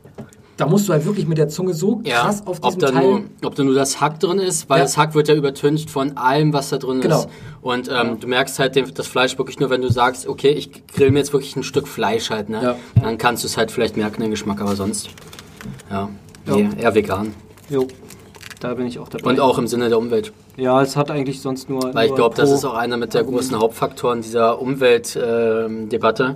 da 0.58 0.66
musst 0.66 0.90
du 0.90 0.94
halt 0.94 1.06
wirklich 1.06 1.28
mit 1.28 1.38
der 1.38 1.48
Zunge 1.48 1.74
so 1.74 2.02
Ja, 2.04 2.22
krass 2.24 2.42
auf 2.46 2.58
ob 2.58 2.66
diesem 2.66 2.80
da, 2.82 2.92
Teil... 2.92 3.04
nur, 3.10 3.22
ob 3.46 3.56
da 3.56 3.64
nur 3.64 3.76
das 3.76 4.02
Hack 4.02 4.20
drin 4.20 4.40
ist, 4.40 4.70
weil 4.70 4.80
Ja. 4.80 4.84
das 4.84 4.98
Hack 4.98 5.14
wird 5.16 5.28
ja 5.30 5.36
übertüncht 5.36 5.90
von 5.90 6.18
allem, 6.18 6.52
was 6.52 6.70
da 6.70 6.78
drin 6.80 7.00
Genau. 7.00 7.20
ist. 7.20 7.30
Und 7.62 7.90
ähm, 7.94 8.20
du 8.20 8.28
merkst 8.28 8.58
halt 8.60 8.76
den, 8.76 8.92
das 8.94 9.08
Fleisch 9.08 9.38
wirklich 9.38 9.60
nur, 9.60 9.70
wenn 9.70 9.82
du 9.82 9.90
sagst, 9.92 10.28
okay, 10.28 10.50
ich 10.50 10.86
grill 10.88 11.12
mir 11.12 11.20
jetzt 11.20 11.32
wirklich 11.32 11.56
ein 11.56 11.64
Stück 11.64 11.88
Fleisch 11.88 12.30
halt, 12.32 12.50
ne? 12.50 12.62
Ja. 12.62 12.76
Dann 13.02 13.18
kannst 13.18 13.44
du 13.44 13.48
es 13.48 13.56
halt 13.56 13.72
vielleicht 13.72 13.96
merken, 13.98 14.22
den 14.22 14.32
Geschmack, 14.32 14.60
aber 14.60 14.76
sonst, 14.76 15.10
ja, 15.92 16.10
nee, 16.46 16.68
eher 16.78 16.94
vegan. 16.96 17.34
Jo, 17.70 17.88
da 18.60 18.74
bin 18.74 18.88
ich 18.88 19.00
auch 19.00 19.08
dabei. 19.10 19.30
Und 19.30 19.40
auch 19.40 19.58
im 19.60 19.68
Sinne 19.68 19.90
der 19.90 19.98
Umwelt. 20.00 20.34
Ja, 20.58 20.82
es 20.82 20.96
hat 20.96 21.12
eigentlich 21.12 21.40
sonst 21.40 21.70
nur. 21.70 21.94
Weil 21.94 22.08
ich 22.08 22.16
glaube, 22.16 22.36
das 22.36 22.52
ist 22.52 22.66
auch 22.66 22.74
einer 22.74 22.98
mit 22.98 23.14
der 23.14 23.24
großen 23.24 23.58
Hauptfaktoren 23.58 24.22
dieser 24.22 24.60
Umweltdebatte. 24.60 26.36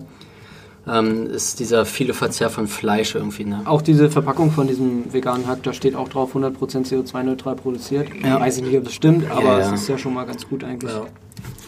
Ähm, 0.88 1.28
ist 1.28 1.60
dieser 1.60 1.86
viele 1.86 2.14
Verzehr 2.14 2.50
von 2.50 2.68
Fleisch 2.68 3.14
irgendwie, 3.14 3.46
ne? 3.46 3.62
Auch 3.66 3.84
diese 3.84 4.10
Verpackung 4.10 4.50
von 4.50 4.68
diesem 4.68 5.14
veganen 5.14 5.46
Hack, 5.46 5.62
da 5.62 5.74
steht 5.74 5.96
auch 5.96 6.10
drauf 6.10 6.36
100% 6.36 6.56
CO2-neutral 6.88 7.56
produziert. 7.56 8.08
Ja. 8.24 8.40
Weiß 8.40 8.58
ich 8.58 8.64
nicht, 8.64 8.78
ob 8.78 8.86
das 8.86 8.94
stimmt, 8.94 9.30
aber 9.30 9.60
ja. 9.60 9.60
es 9.60 9.82
ist 9.82 9.88
ja 9.88 10.00
schon 10.00 10.16
mal 10.16 10.26
ganz 10.26 10.48
gut 10.48 10.64
eigentlich. 10.64 10.92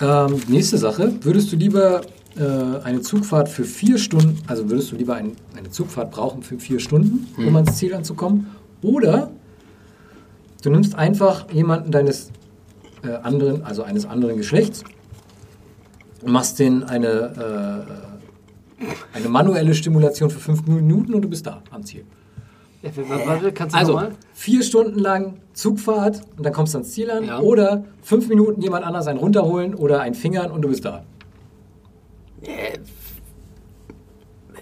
Ja. 0.02 0.26
Ähm, 0.26 0.42
nächste 0.48 0.80
Sache. 0.80 1.14
Würdest 1.22 1.52
du 1.52 1.58
lieber 1.58 2.02
äh, 2.38 2.84
eine 2.84 3.02
Zugfahrt 3.02 3.50
für 3.50 3.66
vier 3.66 4.00
Stunden, 4.00 4.40
also 4.48 4.68
würdest 4.70 4.92
du 4.92 4.96
lieber 4.96 5.14
ein, 5.14 5.34
eine 5.56 5.70
Zugfahrt 5.70 6.10
brauchen 6.10 6.42
für 6.42 6.58
vier 6.58 6.80
Stunden, 6.80 7.28
um 7.38 7.56
ans 7.56 7.78
Ziel 7.78 7.94
anzukommen? 7.94 8.48
Oder 8.82 9.30
du 10.64 10.72
nimmst 10.72 10.96
einfach 10.96 11.52
jemanden 11.52 11.92
deines 11.92 12.32
äh, 13.04 13.14
anderen, 13.24 13.64
also 13.64 13.84
eines 13.84 14.06
anderen 14.06 14.38
Geschlechts 14.38 14.84
machst 16.26 16.60
den 16.60 16.84
eine, 16.84 17.86
äh, 18.80 18.86
eine 19.16 19.30
manuelle 19.30 19.74
Stimulation 19.74 20.30
für 20.30 20.40
fünf 20.40 20.66
Minuten 20.66 21.14
und 21.14 21.22
du 21.22 21.30
bist 21.30 21.46
da 21.46 21.62
am 21.72 21.84
Ziel. 21.84 22.06
Ja, 22.82 22.92
Warte, 23.26 23.52
kannst 23.54 23.76
du 23.76 23.80
Also? 23.80 24.02
Vier 24.34 24.62
Stunden 24.62 25.00
lang 25.00 25.36
Zugfahrt 25.54 26.22
und 26.38 26.46
dann 26.46 26.52
kommst 26.52 26.74
du 26.74 26.80
ans 26.80 26.92
Ziel 26.92 27.10
an. 27.12 27.26
Ja. 27.26 27.40
Oder 27.40 27.86
fünf 28.02 28.28
Minuten 28.28 28.62
jemand 28.62 28.86
anders 28.86 29.08
einen 29.08 29.20
runterholen 29.20 29.74
oder 29.74 30.02
einen 30.02 30.16
Fingern 30.16 30.52
und 30.52 30.62
du 30.62 30.70
bist 30.70 30.84
da. 30.84 31.04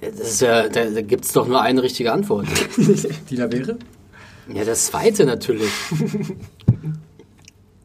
Das 0.02 0.20
ist 0.20 0.42
ja, 0.42 0.68
da, 0.68 0.86
da 0.86 1.02
gibt 1.02 1.26
es 1.26 1.32
doch 1.32 1.48
nur 1.48 1.62
eine 1.62 1.82
richtige 1.82 2.12
Antwort. 2.12 2.48
Die 3.30 3.36
da 3.36 3.52
wäre? 3.52 3.78
ja, 4.54 4.66
das 4.66 4.88
zweite 4.88 5.26
natürlich. 5.26 5.72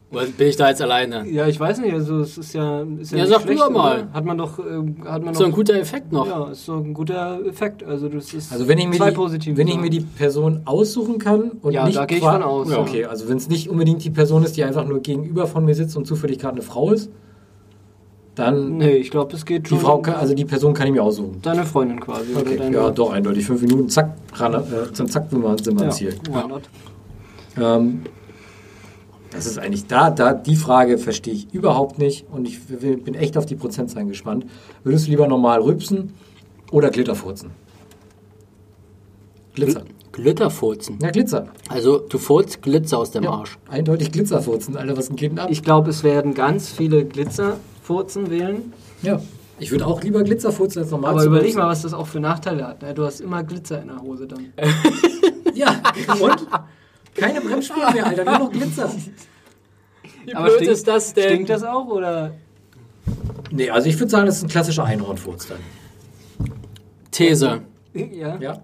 Oder 0.09 0.23
bin 0.25 0.47
ich 0.47 0.55
da 0.55 0.69
jetzt 0.69 0.81
alleine? 0.81 1.27
Ja, 1.29 1.47
ich 1.47 1.59
weiß 1.59 1.79
nicht, 1.81 1.93
also 1.93 2.19
es 2.19 2.37
ist 2.37 2.53
ja. 2.53 2.81
Ist 2.99 3.11
ja, 3.11 3.17
Ja, 3.17 3.23
nicht 3.25 3.33
sag 3.33 3.41
du 3.41 3.47
schlecht, 3.47 3.61
doch 3.61 3.69
mal. 3.69 4.03
oder? 4.03 4.13
Hat 4.13 4.23
man 4.23 4.37
doch. 4.37 4.57
ähm, 4.59 4.95
Hat 5.05 5.21
man 5.21 5.33
So 5.33 5.43
ein 5.43 5.49
doch 5.51 5.57
guter 5.57 5.73
Effekt 5.75 6.13
noch. 6.13 6.25
ja, 6.25 6.49
ist 6.49 6.63
so 6.65 6.75
ein 6.75 6.93
guter 6.93 7.39
Effekt. 7.45 7.83
Also, 7.83 8.07
das 8.07 8.33
ist 8.33 8.53
Also 8.53 8.69
wenn 8.69 8.77
ich 8.77 8.87
mir, 8.87 8.95
zwei 8.95 9.09
die, 9.09 9.15
positive 9.17 9.57
wenn 9.57 9.67
ich 9.67 9.77
mir 9.77 9.89
die 9.89 9.99
Person 9.99 10.61
aussuchen 10.63 11.17
kann 11.19 11.51
und 11.61 11.73
Ja, 11.73 11.85
nicht 11.85 11.97
da 11.97 12.05
gehe 12.05 12.19
ich 12.19 12.23
von 12.23 12.41
aus, 12.41 12.69
Ja, 12.69 12.75
ja. 12.77 12.81
okay, 12.81 13.03
also 13.05 13.27
wenn 13.27 13.35
es 13.35 13.49
nicht 13.49 13.69
unbedingt 13.69 14.01
die 14.03 14.09
Person 14.09 14.43
ist, 14.43 14.55
die 14.55 14.63
einfach 14.63 14.85
nur 14.87 15.01
gegenüber 15.01 15.45
von 15.45 15.65
mir 15.65 15.75
sitzt 15.75 15.97
und 15.97 16.07
zufällig 16.07 16.39
gerade 16.39 16.53
eine 16.53 16.61
Frau 16.61 16.91
ist, 16.93 17.09
dann 18.35 18.77
Nee, 18.77 18.91
ich 18.97 19.11
glaube, 19.11 19.31
das 19.31 19.45
geht 19.45 19.65
die 19.65 19.69
schon. 19.71 19.79
Frau, 19.79 19.97
kann, 19.99 20.15
also 20.15 20.33
die 20.35 20.45
Person 20.45 20.73
kann 20.73 20.87
ich 20.87 20.93
mir 20.93 21.03
aussuchen. 21.03 21.39
Deine 21.41 21.65
Freundin 21.65 21.99
quasi. 21.99 22.33
Okay, 22.33 22.53
oder 22.53 22.63
deine, 22.63 22.75
ja, 22.77 22.89
doch 22.91 23.11
eindeutig. 23.11 23.45
Fünf 23.45 23.61
Minuten, 23.61 23.89
zack, 23.89 24.15
ran, 24.35 24.53
äh, 24.53 24.93
zum 24.93 25.09
Zack, 25.09 25.29
sind 25.31 25.43
wir, 25.43 25.83
ja, 25.85 25.89
Ziel. 25.89 26.13
why 26.29 26.47
not? 26.47 26.61
Ähm, 27.59 28.03
das 29.31 29.45
ist 29.45 29.57
eigentlich 29.59 29.87
da, 29.87 30.09
da 30.09 30.33
die 30.33 30.55
Frage 30.55 30.97
verstehe 30.97 31.33
ich 31.33 31.53
überhaupt 31.53 31.97
nicht 31.99 32.25
und 32.31 32.47
ich 32.47 32.59
will, 32.81 32.97
bin 32.97 33.13
echt 33.15 33.37
auf 33.37 33.45
die 33.45 33.55
Prozentzahlen 33.55 34.07
gespannt. 34.07 34.45
Würdest 34.83 35.07
du 35.07 35.11
lieber 35.11 35.27
normal 35.27 35.61
rülpsen 35.61 36.13
oder 36.71 36.89
Glitterfurzen? 36.89 37.51
Glitzer. 39.55 39.83
Glitterfurzen. 40.11 40.97
Ja, 41.01 41.11
Glitzer. 41.11 41.47
Also 41.69 41.99
du 41.99 42.17
furzt 42.17 42.61
Glitzer 42.61 42.97
aus 42.99 43.11
dem 43.11 43.23
Ja, 43.23 43.31
Arsch. 43.31 43.57
eindeutig 43.69 44.11
Glitzerfurzen, 44.11 44.75
Alter, 44.77 44.97
was 44.97 45.09
geht 45.09 45.31
denn 45.31 45.39
ab? 45.39 45.49
Ich 45.51 45.61
glaube, 45.63 45.89
es 45.89 46.03
werden 46.03 46.33
ganz 46.33 46.69
viele 46.69 47.05
Glitzerfurzen 47.05 48.29
wählen. 48.29 48.73
ja, 49.01 49.19
ich 49.59 49.71
würde 49.71 49.87
auch 49.87 50.03
lieber 50.03 50.21
Glitzerfurzen 50.23 50.83
als 50.83 50.91
normal 50.91 51.11
Aber 51.11 51.21
zu 51.21 51.27
überleg 51.27 51.55
mal, 51.55 51.67
was 51.67 51.81
das 51.81 51.93
auch 51.93 52.05
für 52.07 52.19
Nachteile 52.19 52.67
hat. 52.67 52.81
ne? 52.83 52.93
Du 52.93 53.03
hast 53.03 53.21
immer 53.21 53.43
Glitzer 53.43 53.81
in 53.81 53.87
der 53.87 53.99
Hose 54.01 54.27
dann. 54.27 54.53
Ja, 55.55 55.69
und? 56.21 56.47
Keine 57.17 57.41
Bremsspuren 57.41 57.93
mehr, 57.93 58.05
Alter, 58.05 58.23
nur 58.25 58.39
noch 58.39 58.51
Glitzer. 58.51 58.91
Wie 60.25 60.33
Aber 60.35 60.45
blöd 60.45 60.55
stinkt- 60.57 60.73
ist 60.73 60.87
das 60.87 61.13
denn? 61.13 61.23
Stinkt 61.29 61.49
das 61.49 61.63
auch 61.63 61.87
oder? 61.87 62.33
Nee, 63.51 63.69
also 63.69 63.87
ich 63.89 63.97
würde 63.99 64.09
sagen, 64.09 64.25
das 64.25 64.37
ist 64.37 64.43
ein 64.43 64.49
klassischer 64.49 64.83
Einhornfurz 64.83 65.47
dann. 65.47 65.59
These. 67.11 67.61
Ja. 67.93 68.37
Ja? 68.39 68.61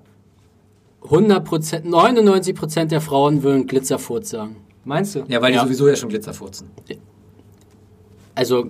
100%, 1.03 1.85
99% 1.85 2.85
der 2.85 3.01
Frauen 3.01 3.43
würden 3.43 3.67
Glitzerfurz 3.67 4.29
sagen. 4.29 4.57
Meinst 4.85 5.15
du? 5.15 5.23
Ja, 5.27 5.41
weil 5.41 5.51
die 5.51 5.57
Ja. 5.57 5.63
sowieso 5.63 5.87
ja 5.87 5.95
schon 5.95 6.09
Glitzer 6.09 6.33
furzen. 6.33 6.69
Also, 8.35 8.67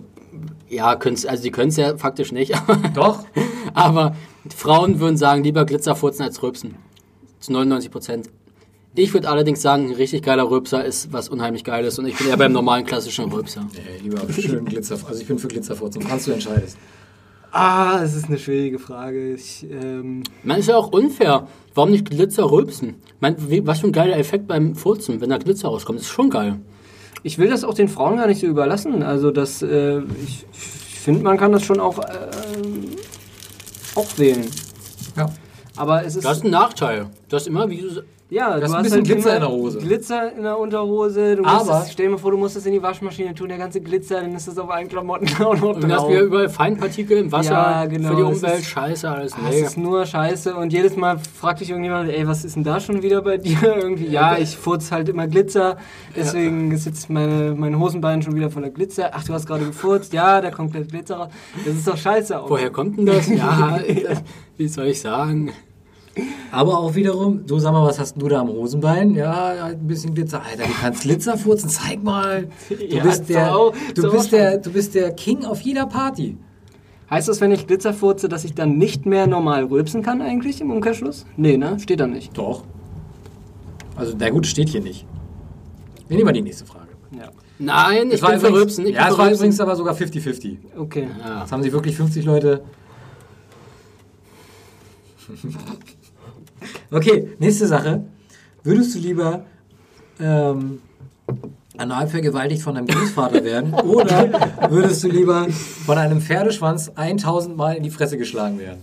ja, 0.69 0.95
können's, 0.95 1.25
also 1.25 1.43
die 1.43 1.51
können 1.51 1.69
es 1.69 1.77
ja 1.77 1.97
faktisch 1.97 2.31
nicht, 2.31 2.55
aber, 2.55 2.75
Doch? 2.93 3.25
aber 3.73 4.15
Frauen 4.55 4.99
würden 4.99 5.17
sagen, 5.17 5.43
lieber 5.43 5.65
Glitzerfurzen 5.65 6.23
als 6.25 6.41
Rülpsen. 6.43 6.75
Zu 7.39 7.51
99%. 7.53 8.29
Ich 8.95 9.13
würde 9.13 9.27
allerdings 9.27 9.61
sagen, 9.61 9.87
ein 9.89 9.95
richtig 9.95 10.21
geiler 10.21 10.49
Rülpser 10.49 10.85
ist 10.85 11.11
was 11.11 11.27
unheimlich 11.29 11.63
Geiles 11.63 11.97
und 11.97 12.05
ich 12.05 12.15
bin 12.15 12.27
eher 12.27 12.37
beim 12.37 12.51
normalen 12.51 12.85
klassischen 12.85 13.31
Rülpser. 13.31 13.67
Nee, 13.73 14.03
lieber 14.03 14.21
schön 14.31 14.65
Glitzer. 14.65 14.97
Also 15.07 15.19
ich 15.19 15.27
bin 15.27 15.39
für 15.39 15.47
Glitzerfurzen. 15.47 16.03
Kannst 16.07 16.27
du 16.27 16.31
entscheidest. 16.31 16.77
Ah, 17.51 18.01
es 18.03 18.15
ist 18.15 18.25
eine 18.25 18.37
schwierige 18.37 18.77
Frage. 18.77 19.33
Ich, 19.33 19.65
ähm, 19.69 20.23
Man 20.43 20.59
ist 20.59 20.69
ja 20.69 20.75
auch 20.77 20.91
unfair. 20.91 21.47
Warum 21.73 21.91
nicht 21.91 22.09
Glitzer 22.09 22.49
rülpsen? 22.51 22.95
Man, 23.19 23.35
wie, 23.49 23.65
was 23.65 23.79
für 23.79 23.87
ein 23.87 23.93
geiler 23.93 24.17
Effekt 24.17 24.47
beim 24.47 24.75
Furzen, 24.75 25.21
wenn 25.21 25.29
da 25.29 25.37
Glitzer 25.37 25.69
rauskommt. 25.69 25.99
ist 25.99 26.09
schon 26.09 26.29
geil. 26.29 26.59
ich 27.23 27.39
will 27.39 27.49
das 27.49 27.63
auch 27.63 27.73
den 27.73 27.87
Frauen 27.89 28.17
gar 28.17 28.27
nicht 28.27 28.41
so 28.41 28.47
überlassen. 28.47 29.01
Also 29.01 29.31
das, 29.31 29.63
äh, 29.63 29.99
ich, 30.23 30.45
ich 30.51 30.99
finde, 30.99 31.23
man 31.23 31.37
kann 31.37 31.51
das 31.51 31.63
schon 31.63 31.79
auch, 31.79 31.97
ähm, 31.99 32.85
auch 33.95 34.17
wählen. 34.17 34.45
Ja. 35.17 35.31
Aber 35.75 36.05
es 36.05 36.15
ist, 36.15 36.25
Das 36.25 36.37
ist 36.37 36.43
ein 36.43 36.51
Nachteil. 36.51 37.07
Du 37.29 37.35
hast 37.35 37.47
immer, 37.47 37.69
wie 37.69 37.81
du 37.81 38.03
ja, 38.30 38.53
hast 38.53 38.61
du 38.61 38.65
ein 38.65 38.74
hast 38.74 38.84
bisschen 38.84 38.97
halt 38.97 39.05
Glitzer 39.05 39.34
in 39.36 39.41
der 39.41 39.49
Hose. 39.51 39.78
Glitzer 39.80 40.32
in 40.36 40.41
der 40.43 40.57
Unterhose. 40.57 41.36
Du 41.36 41.43
musst 41.43 41.53
Aber- 41.55 41.69
das, 41.82 41.91
stell 41.91 42.05
dir 42.07 42.11
mal 42.13 42.17
vor, 42.17 42.32
du 42.32 42.38
musst 42.38 42.55
das 42.55 42.65
in 42.65 42.74
die 42.74 42.82
Waschmaschine 42.82 43.36
tun, 43.36 43.49
der 43.49 43.59
ganze 43.59 43.80
Glitzer, 43.80 44.21
dann 44.21 44.34
ist 44.34 44.47
das 44.47 44.57
auf 44.57 44.71
allen 44.71 44.88
Klamotten 44.88 45.28
auch 45.43 45.55
noch 45.55 45.76
Und 45.76 45.91
hast 45.91 46.07
wieder 46.09 46.21
überall 46.21 46.49
Feinpartikel 46.49 47.17
im 47.19 47.32
Wasser 47.32 47.51
Ja, 47.51 47.86
genau, 47.86 48.09
für 48.09 48.15
die 48.15 48.21
es 48.32 48.38
Umwelt. 48.41 48.59
ist- 48.59 48.65
Scheiße, 48.65 49.09
alles. 49.09 49.34
Ah, 49.34 49.38
Nee. 49.49 49.59
Es 49.59 49.67
ist 49.67 49.78
nur 49.78 50.05
scheiße 50.05 50.55
und 50.55 50.74
jedes 50.74 50.95
Mal 50.95 51.19
fragt 51.19 51.59
dich 51.61 51.69
irgendjemand, 51.69 52.09
ey, 52.09 52.28
was 52.28 52.43
ist 52.43 52.55
denn 52.55 52.63
da 52.63 52.80
schon 52.80 53.03
wieder 53.03 53.21
bei 53.21 53.38
dir? 53.38 53.57
Irgendwie, 53.61 54.07
ja, 54.07 54.38
ich 54.38 54.57
furz 54.57 54.91
halt 54.91 55.09
immer 55.09 55.28
Glitzer, 55.28 55.78
deswegen 56.15 56.71
ist 56.71 56.86
jetzt 56.86 57.09
meine, 57.11 57.53
mein 57.55 57.78
Hosenbein 57.80 58.21
schon 58.24 58.36
wieder 58.36 58.49
voller 58.49 58.69
Glitzer. 58.71 59.11
Ach, 59.13 59.24
du 59.24 59.34
hast 59.34 59.45
gerade 59.45 59.65
gefurzt, 59.65 60.11
ja, 60.13 60.41
da 60.41 60.49
kommt 60.49 60.71
gleich 60.71 60.88
Glitzer 60.88 61.17
raus. 61.17 61.30
Das 61.65 61.76
ist 61.76 61.88
doch 61.88 61.97
scheiße. 61.97 62.39
Auch. 62.39 62.49
Woher 62.49 62.71
kommt 62.71 62.97
denn 62.97 63.05
das? 63.05 63.28
Ja, 63.34 63.80
wie 64.57 64.67
soll 64.67 64.88
ich 64.88 65.01
sagen? 65.01 65.51
Aber 66.51 66.78
auch 66.80 66.93
wiederum, 66.93 67.45
du 67.45 67.57
sag 67.57 67.72
mal, 67.74 67.86
was 67.88 67.99
hast 67.99 68.22
du 68.22 68.28
da 68.28 68.41
am 68.41 68.49
Hosenbein? 68.49 69.16
Ja, 69.16 69.66
ein 69.66 69.88
bisschen 69.88 70.14
Glitzer. 70.14 70.41
Alter, 70.43 70.64
du 70.68 70.74
kannst 70.80 71.01
Glitzer 71.01 71.38
furzen, 71.38 71.70
zeig 71.70 72.03
mal. 72.03 72.47
Du 72.70 72.76
Ja, 72.86 73.03
bist 73.03 73.22
ist 73.22 73.30
der, 73.30 73.55
auch- 73.57 73.74
du 73.95 74.11
bist 74.11 74.32
der, 74.32 74.57
du 74.59 74.72
bist 74.72 74.93
der 74.93 75.11
King 75.14 75.43
auf 75.45 75.61
jeder 75.61 75.88
Party. 75.88 76.38
Heißt 77.09 77.28
das, 77.28 77.41
wenn 77.41 77.51
ich 77.51 77.66
Glitzer 77.68 77.93
furze, 77.93 78.30
dass 78.30 78.43
ich 78.43 78.53
dann 78.53 78.78
nicht 78.78 79.05
mehr 79.05 79.26
normal 79.28 79.66
rülpsen 79.66 80.03
kann 80.03 80.22
eigentlich 80.22 80.61
im 80.61 80.72
Umkehrschluss? 80.72 81.26
Nee, 81.36 81.57
ne? 81.57 81.80
Steht 81.80 81.99
da 81.99 82.07
nicht. 82.07 82.38
Doch. 82.38 82.64
Also, 83.95 84.16
na 84.18 84.30
gut, 84.30 84.45
steht 84.47 84.70
hier 84.70 84.82
nicht. 84.82 85.05
Wir 86.07 86.18
nehmen 86.18 86.26
mal 86.26 86.32
die 86.34 86.41
nächste 86.41 86.66
Frage. 86.66 86.89
Ja. 87.11 87.30
Nein, 87.59 88.09
ich 88.11 88.22
war 88.22 88.32
bin 88.32 88.39
für 88.39 88.53
Rübsen. 88.53 88.86
Ich 88.88 88.95
ja, 88.95 89.09
es 89.09 89.18
war 89.18 89.32
übrigens 89.32 89.59
aber 89.59 89.76
sogar 89.76 89.95
50-50. 89.95 90.57
Okay. 90.78 91.07
Ja. 91.24 91.41
Jetzt 91.41 91.51
haben 91.51 91.61
sich 91.64 91.72
wirklich 91.72 91.95
50 91.95 92.26
Leute. 92.26 92.61
Okay, 96.93 97.29
nächste 97.39 97.67
Sache. 97.67 98.03
Würdest 98.63 98.95
du 98.95 98.99
lieber 98.99 99.43
ähm, 100.19 100.79
anal 101.77 102.07
vergewaltigt 102.07 102.61
von 102.61 102.75
deinem 102.75 102.87
Großvater 102.87 103.43
werden 103.43 103.73
oder 103.83 104.29
würdest 104.69 105.03
du 105.03 105.09
lieber 105.09 105.47
von 105.85 105.97
einem 105.97 106.21
Pferdeschwanz 106.21 106.91
1000 106.95 107.57
Mal 107.57 107.75
in 107.75 107.83
die 107.83 107.89
Fresse 107.89 108.17
geschlagen 108.17 108.59
werden? 108.59 108.81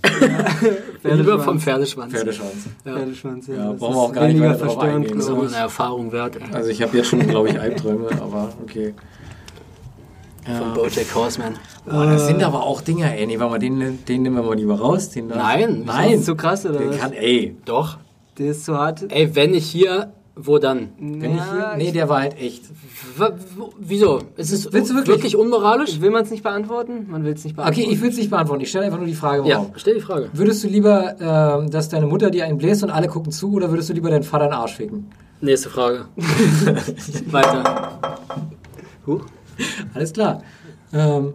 Lieber 1.02 1.40
vom 1.40 1.58
Pferdeschwanz. 1.58 2.12
Pferdeschwanz. 2.12 2.68
Pferdeschwanz, 2.82 3.46
ja. 3.46 3.54
Ja, 3.54 3.70
das 3.70 3.78
brauchen 3.78 3.94
wir 3.94 4.02
ist 4.02 4.10
auch 4.10 4.12
gar 4.12 4.28
nicht 4.28 4.40
weiter 4.40 4.66
drauf 4.66 4.78
eingehen. 4.80 5.20
So 5.20 5.34
glaub 5.34 5.46
eine 5.46 5.56
Erfahrung 5.56 6.12
wert. 6.12 6.36
ey. 6.36 6.42
Also 6.52 6.68
ich 6.68 6.82
habe 6.82 6.96
jetzt 6.96 7.08
schon, 7.08 7.26
glaube 7.26 7.48
ich, 7.48 7.58
Albträume, 7.58 8.10
aber 8.20 8.52
okay. 8.62 8.92
Von 10.44 10.72
Bojack 10.74 11.14
Horseman. 11.14 11.54
Boah, 11.84 12.06
das 12.06 12.26
sind 12.26 12.42
aber 12.42 12.62
auch 12.62 12.80
Dinger, 12.80 13.12
ey. 13.14 13.26
Nee, 13.26 13.38
warte 13.38 13.50
mal, 13.52 13.58
den, 13.58 14.04
den 14.04 14.22
nehmen 14.22 14.36
wir 14.36 14.42
mal 14.42 14.56
lieber 14.56 14.78
raus. 14.78 15.10
Den 15.10 15.28
Nein, 15.28 15.84
Das 15.86 15.96
nein. 15.96 16.12
ist 16.12 16.24
zu 16.24 16.34
krass, 16.34 16.64
oder? 16.66 16.88
Was? 16.88 16.98
kann, 16.98 17.12
ey. 17.12 17.56
Doch. 17.64 17.98
Der 18.38 18.52
ist 18.52 18.64
zu 18.64 18.76
hart. 18.76 19.04
Ey, 19.10 19.34
wenn 19.34 19.52
ich 19.54 19.66
hier 19.66 20.12
Wo 20.36 20.58
dann? 20.58 20.90
Wenn 20.98 21.34
ich 21.36 21.42
hier, 21.42 21.74
nee, 21.76 21.92
der 21.92 22.08
war 22.08 22.20
halt 22.20 22.40
echt. 22.40 22.64
W 23.18 23.24
wieso? 23.78 24.20
Ist 24.36 24.52
es 24.52 24.72
Willst 24.72 24.90
du 24.90 24.94
wirklich? 24.94 25.16
wirklich 25.16 25.36
unmoralisch? 25.36 26.00
Will 26.00 26.10
man 26.10 26.22
es 26.24 26.30
nicht 26.30 26.42
beantworten? 26.42 27.06
Man 27.10 27.24
will 27.24 27.34
es 27.34 27.44
nicht 27.44 27.56
beantworten. 27.56 27.82
Okay, 27.82 27.92
ich 27.94 28.00
will 28.00 28.08
es 28.08 28.16
nicht 28.16 28.30
beantworten. 28.30 28.62
Ich 28.62 28.70
stelle 28.70 28.86
einfach 28.86 28.98
nur 28.98 29.06
die 29.08 29.14
Frage, 29.14 29.42
warum. 29.44 29.50
Ja, 29.66 29.70
stell 29.76 29.94
die 29.94 30.00
Frage. 30.00 30.30
Würdest 30.32 30.64
du 30.64 30.68
lieber, 30.68 31.16
ähm, 31.20 31.70
dass 31.70 31.90
deine 31.90 32.06
Mutter 32.06 32.30
dir 32.30 32.46
einen 32.46 32.56
bläst 32.56 32.82
und 32.82 32.90
alle 32.90 33.08
gucken 33.08 33.32
zu, 33.32 33.52
oder 33.52 33.68
würdest 33.70 33.90
du 33.90 33.92
lieber 33.92 34.08
deinen 34.08 34.22
Vater 34.22 34.44
in 34.44 34.50
den 34.52 34.58
Arsch 34.58 34.76
ficken? 34.76 35.10
Nächste 35.42 35.68
Frage. 35.68 36.06
Weiter. 37.30 38.08
Huch. 39.06 39.22
Alles 39.94 40.12
klar. 40.12 40.42
Ähm, 40.92 41.34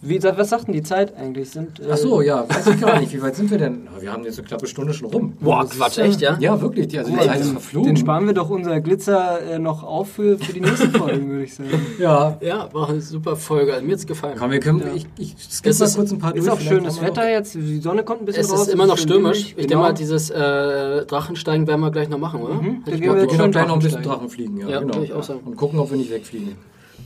Wie, 0.00 0.22
was 0.22 0.50
sagt 0.50 0.68
denn 0.68 0.74
die 0.74 0.84
Zeit 0.84 1.16
eigentlich? 1.16 1.50
Sind, 1.50 1.80
äh, 1.80 1.88
ach 1.90 1.96
so, 1.96 2.20
ja, 2.22 2.48
weiß 2.48 2.68
ich 2.68 2.80
gar 2.80 3.00
nicht. 3.00 3.12
Wie 3.12 3.20
weit 3.20 3.34
sind 3.34 3.50
wir 3.50 3.58
denn? 3.58 3.88
Wir 3.98 4.12
haben 4.12 4.22
jetzt 4.22 4.38
eine 4.38 4.46
knappe 4.46 4.68
Stunde 4.68 4.94
schon 4.94 5.08
rum. 5.10 5.32
Boah, 5.40 5.62
Das 5.62 5.72
ist, 5.72 5.78
Quatsch, 5.78 5.98
äh, 5.98 6.02
echt, 6.02 6.20
ja? 6.20 6.36
Ja, 6.38 6.60
wirklich. 6.60 6.86
Die, 6.86 6.98
also 7.00 7.10
die 7.10 7.18
Zeit 7.18 7.40
ist 7.40 7.50
verflogen. 7.50 7.88
Den 7.88 7.96
sparen 7.96 8.24
wir 8.26 8.32
doch 8.32 8.48
unser 8.48 8.80
Glitzer 8.80 9.40
äh, 9.42 9.58
noch 9.58 9.82
auf 9.82 10.08
für, 10.12 10.38
für 10.38 10.52
die 10.52 10.60
nächsten 10.60 10.92
Folgen, 10.92 11.28
würde 11.28 11.42
ich 11.44 11.54
sagen. 11.56 11.70
Ja. 11.98 12.38
Ja, 12.40 12.68
war 12.72 12.90
eine 12.90 13.00
super 13.00 13.34
Folge. 13.34 13.72
Also, 13.74 13.84
mir 13.86 13.94
hat's 13.94 14.06
gefallen. 14.06 14.36
Komm, 14.38 14.52
wir 14.52 14.60
können, 14.60 14.82
ich, 14.94 15.06
ich 15.18 15.34
skippe 15.50 15.70
Es 15.70 15.80
mal 15.80 15.86
ist- 15.86 15.96
kurz 15.96 16.12
ein 16.12 16.18
paar 16.20 16.36
Ist 16.36 16.46
durch. 16.46 16.56
auch 16.56 16.60
schönes 16.60 17.02
Wetter 17.02 17.28
jetzt. 17.28 17.54
Die 17.54 17.78
Sonne 17.80 18.04
kommt 18.04 18.22
ein 18.22 18.26
bisschen 18.26 18.42
Es 18.44 18.52
raus. 18.52 18.68
ist 18.68 18.72
immer 18.74 18.86
noch 18.86 18.98
stürmisch. 18.98 19.38
Ich 19.40 19.56
genau. 19.56 19.66
denke 19.68 19.76
mal, 19.82 19.92
dieses 19.94 20.30
äh, 20.30 21.06
Drachensteigen 21.06 21.66
werden 21.66 21.80
wir 21.80 21.90
gleich 21.90 22.08
noch 22.08 22.18
machen, 22.18 22.40
oder? 22.42 22.54
da 22.54 22.60
Hätte 22.60 22.70
gehen 22.84 22.94
ich 22.94 23.00
wir 23.02 23.14
Wir 23.16 23.48
gleich 23.48 23.66
noch 23.66 23.74
ein 23.74 23.80
bisschen. 23.80 24.02
Drachen 24.04 24.28
fliegen, 24.28 24.58
ja, 24.58 24.68
Ja, 24.68 24.78
genau. 24.78 24.94
würde 24.94 25.06
ich 25.06 25.12
auch 25.12 25.24
sagen. 25.24 25.40
Und 25.44 25.56
gucken, 25.56 25.80
ob 25.80 25.90
wir 25.90 25.96
nicht 25.96 26.12
wegfliegen. 26.12 26.54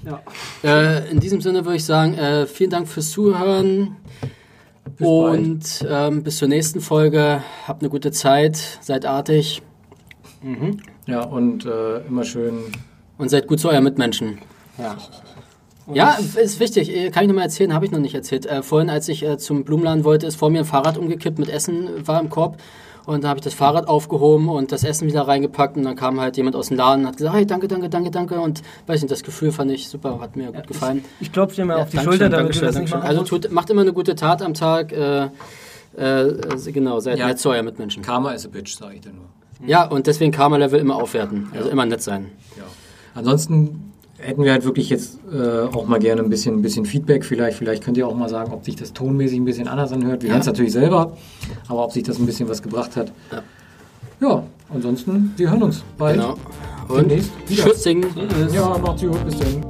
Ja. 0.04 0.20
Äh, 0.64 1.10
in 1.10 1.20
diesem 1.20 1.40
Sinne 1.40 1.64
würde 1.64 1.76
ich 1.76 1.84
sagen, 1.84 2.14
äh, 2.14 2.46
vielen 2.46 2.70
Dank 2.70 2.88
fürs 2.88 3.10
Zuhören. 3.10 3.96
Bis 4.96 5.06
und 5.06 5.86
ähm, 5.88 6.22
bis 6.22 6.38
zur 6.38 6.48
nächsten 6.48 6.80
Folge. 6.80 7.42
Habt 7.66 7.82
eine 7.82 7.88
gute 7.90 8.10
Zeit, 8.10 8.56
seid 8.80 9.06
artig 9.06 9.62
Ja, 11.06 11.22
und 11.24 11.64
äh, 11.64 11.98
immer 12.08 12.24
schön. 12.24 12.54
und 13.18 13.28
seid 13.28 13.46
gut 13.46 13.60
zu 13.60 13.68
euren 13.68 13.84
Mitmenschen. 13.84 14.38
Ja. 14.78 14.96
Ja, 15.92 16.18
ist 16.36 16.60
wichtig. 16.60 16.94
Äh, 16.94 17.10
Kann 17.10 17.24
ich 17.24 17.28
noch 17.28 17.34
mal 17.36 17.42
erzählen, 17.42 17.72
habe 17.74 17.84
ich 17.84 17.90
noch 17.92 17.98
nicht 17.98 18.14
erzählt. 18.14 18.46
Äh, 18.46 18.62
vorhin, 18.62 18.90
als 18.90 19.08
ich 19.08 19.24
äh, 19.24 19.38
zum 19.38 19.64
Blumenladen 19.64 20.04
wollte, 20.04 20.26
ist 20.26 20.36
vor 20.36 20.50
mir 20.50 20.60
ein 20.60 20.64
Fahrrad 20.64 20.96
umgekippt 20.98 21.38
mit 21.38 21.48
Essen, 21.48 22.06
war 22.06 22.20
im 22.20 22.28
Korb. 22.30 22.58
Und 23.06 23.24
da 23.24 23.28
habe 23.28 23.38
ich 23.38 23.44
das 23.44 23.54
Fahrrad 23.54 23.88
aufgehoben 23.88 24.48
und 24.48 24.70
das 24.72 24.84
Essen 24.84 25.08
wieder 25.08 25.22
reingepackt. 25.26 25.76
Und 25.76 25.82
dann 25.84 25.96
kam 25.96 26.20
halt 26.20 26.36
jemand 26.36 26.54
aus 26.56 26.68
dem 26.68 26.76
Laden 26.76 27.02
und 27.02 27.08
hat 27.08 27.16
gesagt, 27.16 27.34
hey, 27.34 27.46
danke, 27.46 27.66
danke, 27.68 27.88
danke, 27.88 28.10
danke. 28.10 28.40
Und 28.40 28.62
weiß 28.86 29.02
nicht, 29.02 29.10
das 29.10 29.22
Gefühl 29.22 29.50
fand 29.52 29.70
ich 29.72 29.88
super, 29.88 30.20
hat 30.20 30.36
mir 30.36 30.52
gut 30.52 30.66
gefallen. 30.68 31.04
Ich 31.20 31.32
klopfe 31.32 31.56
dir 31.56 31.64
mal 31.64 31.76
auf 31.80 31.90
die 31.90 31.96
Dankeschön, 31.96 32.12
Schulter, 32.12 32.28
damit 32.28 32.54
Dankeschön, 32.56 32.60
du 32.60 32.66
das 32.66 32.78
nicht 32.80 32.94
Also 32.94 33.22
tut, 33.24 33.50
macht 33.50 33.70
immer 33.70 33.82
eine 33.82 33.92
gute 33.92 34.14
Tat 34.14 34.40
am 34.42 34.54
Tag. 34.54 34.92
Äh, 34.92 35.28
äh, 35.96 36.72
genau, 36.72 37.00
seid 37.00 37.18
Ja. 37.18 37.26
nett 37.26 37.38
zu 37.38 37.50
euren 37.50 37.64
Mitmenschen. 37.64 38.02
Karma 38.02 38.30
is 38.32 38.46
a 38.46 38.48
bitch, 38.48 38.74
sage 38.76 38.94
ich 38.94 39.00
da 39.02 39.10
nur. 39.10 39.24
Ja, 39.68 39.84
und 39.86 40.06
deswegen 40.06 40.32
Karma-Level 40.32 40.80
immer 40.80 40.96
aufwerten. 40.96 41.48
Also 41.54 41.68
immer 41.68 41.86
nett 41.86 42.02
sein. 42.02 42.30
Ja. 42.56 42.64
Ansonsten 43.14 43.91
hätten 44.22 44.44
wir 44.44 44.52
halt 44.52 44.64
wirklich 44.64 44.88
jetzt 44.88 45.18
äh, 45.32 45.62
auch 45.74 45.86
mal 45.86 45.98
gerne 45.98 46.22
ein 46.22 46.30
bisschen, 46.30 46.54
ein 46.56 46.62
bisschen 46.62 46.84
Feedback. 46.86 47.24
Vielleicht, 47.24 47.58
vielleicht 47.58 47.82
könnt 47.84 47.96
ihr 47.96 48.06
auch 48.06 48.14
mal 48.14 48.28
sagen, 48.28 48.52
ob 48.52 48.64
sich 48.64 48.76
das 48.76 48.92
tonmäßig 48.92 49.38
ein 49.40 49.44
bisschen 49.44 49.68
anders 49.68 49.92
anhört. 49.92 50.22
Wir 50.22 50.28
Ja. 50.28 50.34
hören 50.34 50.40
es 50.40 50.46
natürlich 50.46 50.72
selber, 50.72 51.16
aber 51.68 51.84
ob 51.84 51.92
sich 51.92 52.02
das 52.04 52.18
ein 52.18 52.26
bisschen 52.26 52.48
was 52.48 52.62
gebracht 52.62 52.96
hat. 52.96 53.12
Ja. 53.30 53.42
Ja, 54.28 54.42
ansonsten, 54.72 55.32
wir 55.36 55.50
hören 55.50 55.64
uns 55.64 55.82
bald. 55.98 56.14
Genau. 56.20 56.36
Und 56.88 57.10
Demnächst 57.10 57.30
wieder. 57.48 57.64
Tschüss. 57.64 57.84
Ja, 58.54 58.78
macht's 58.78 59.02
gut, 59.02 59.24
bis 59.24 59.38
dann. 59.38 59.64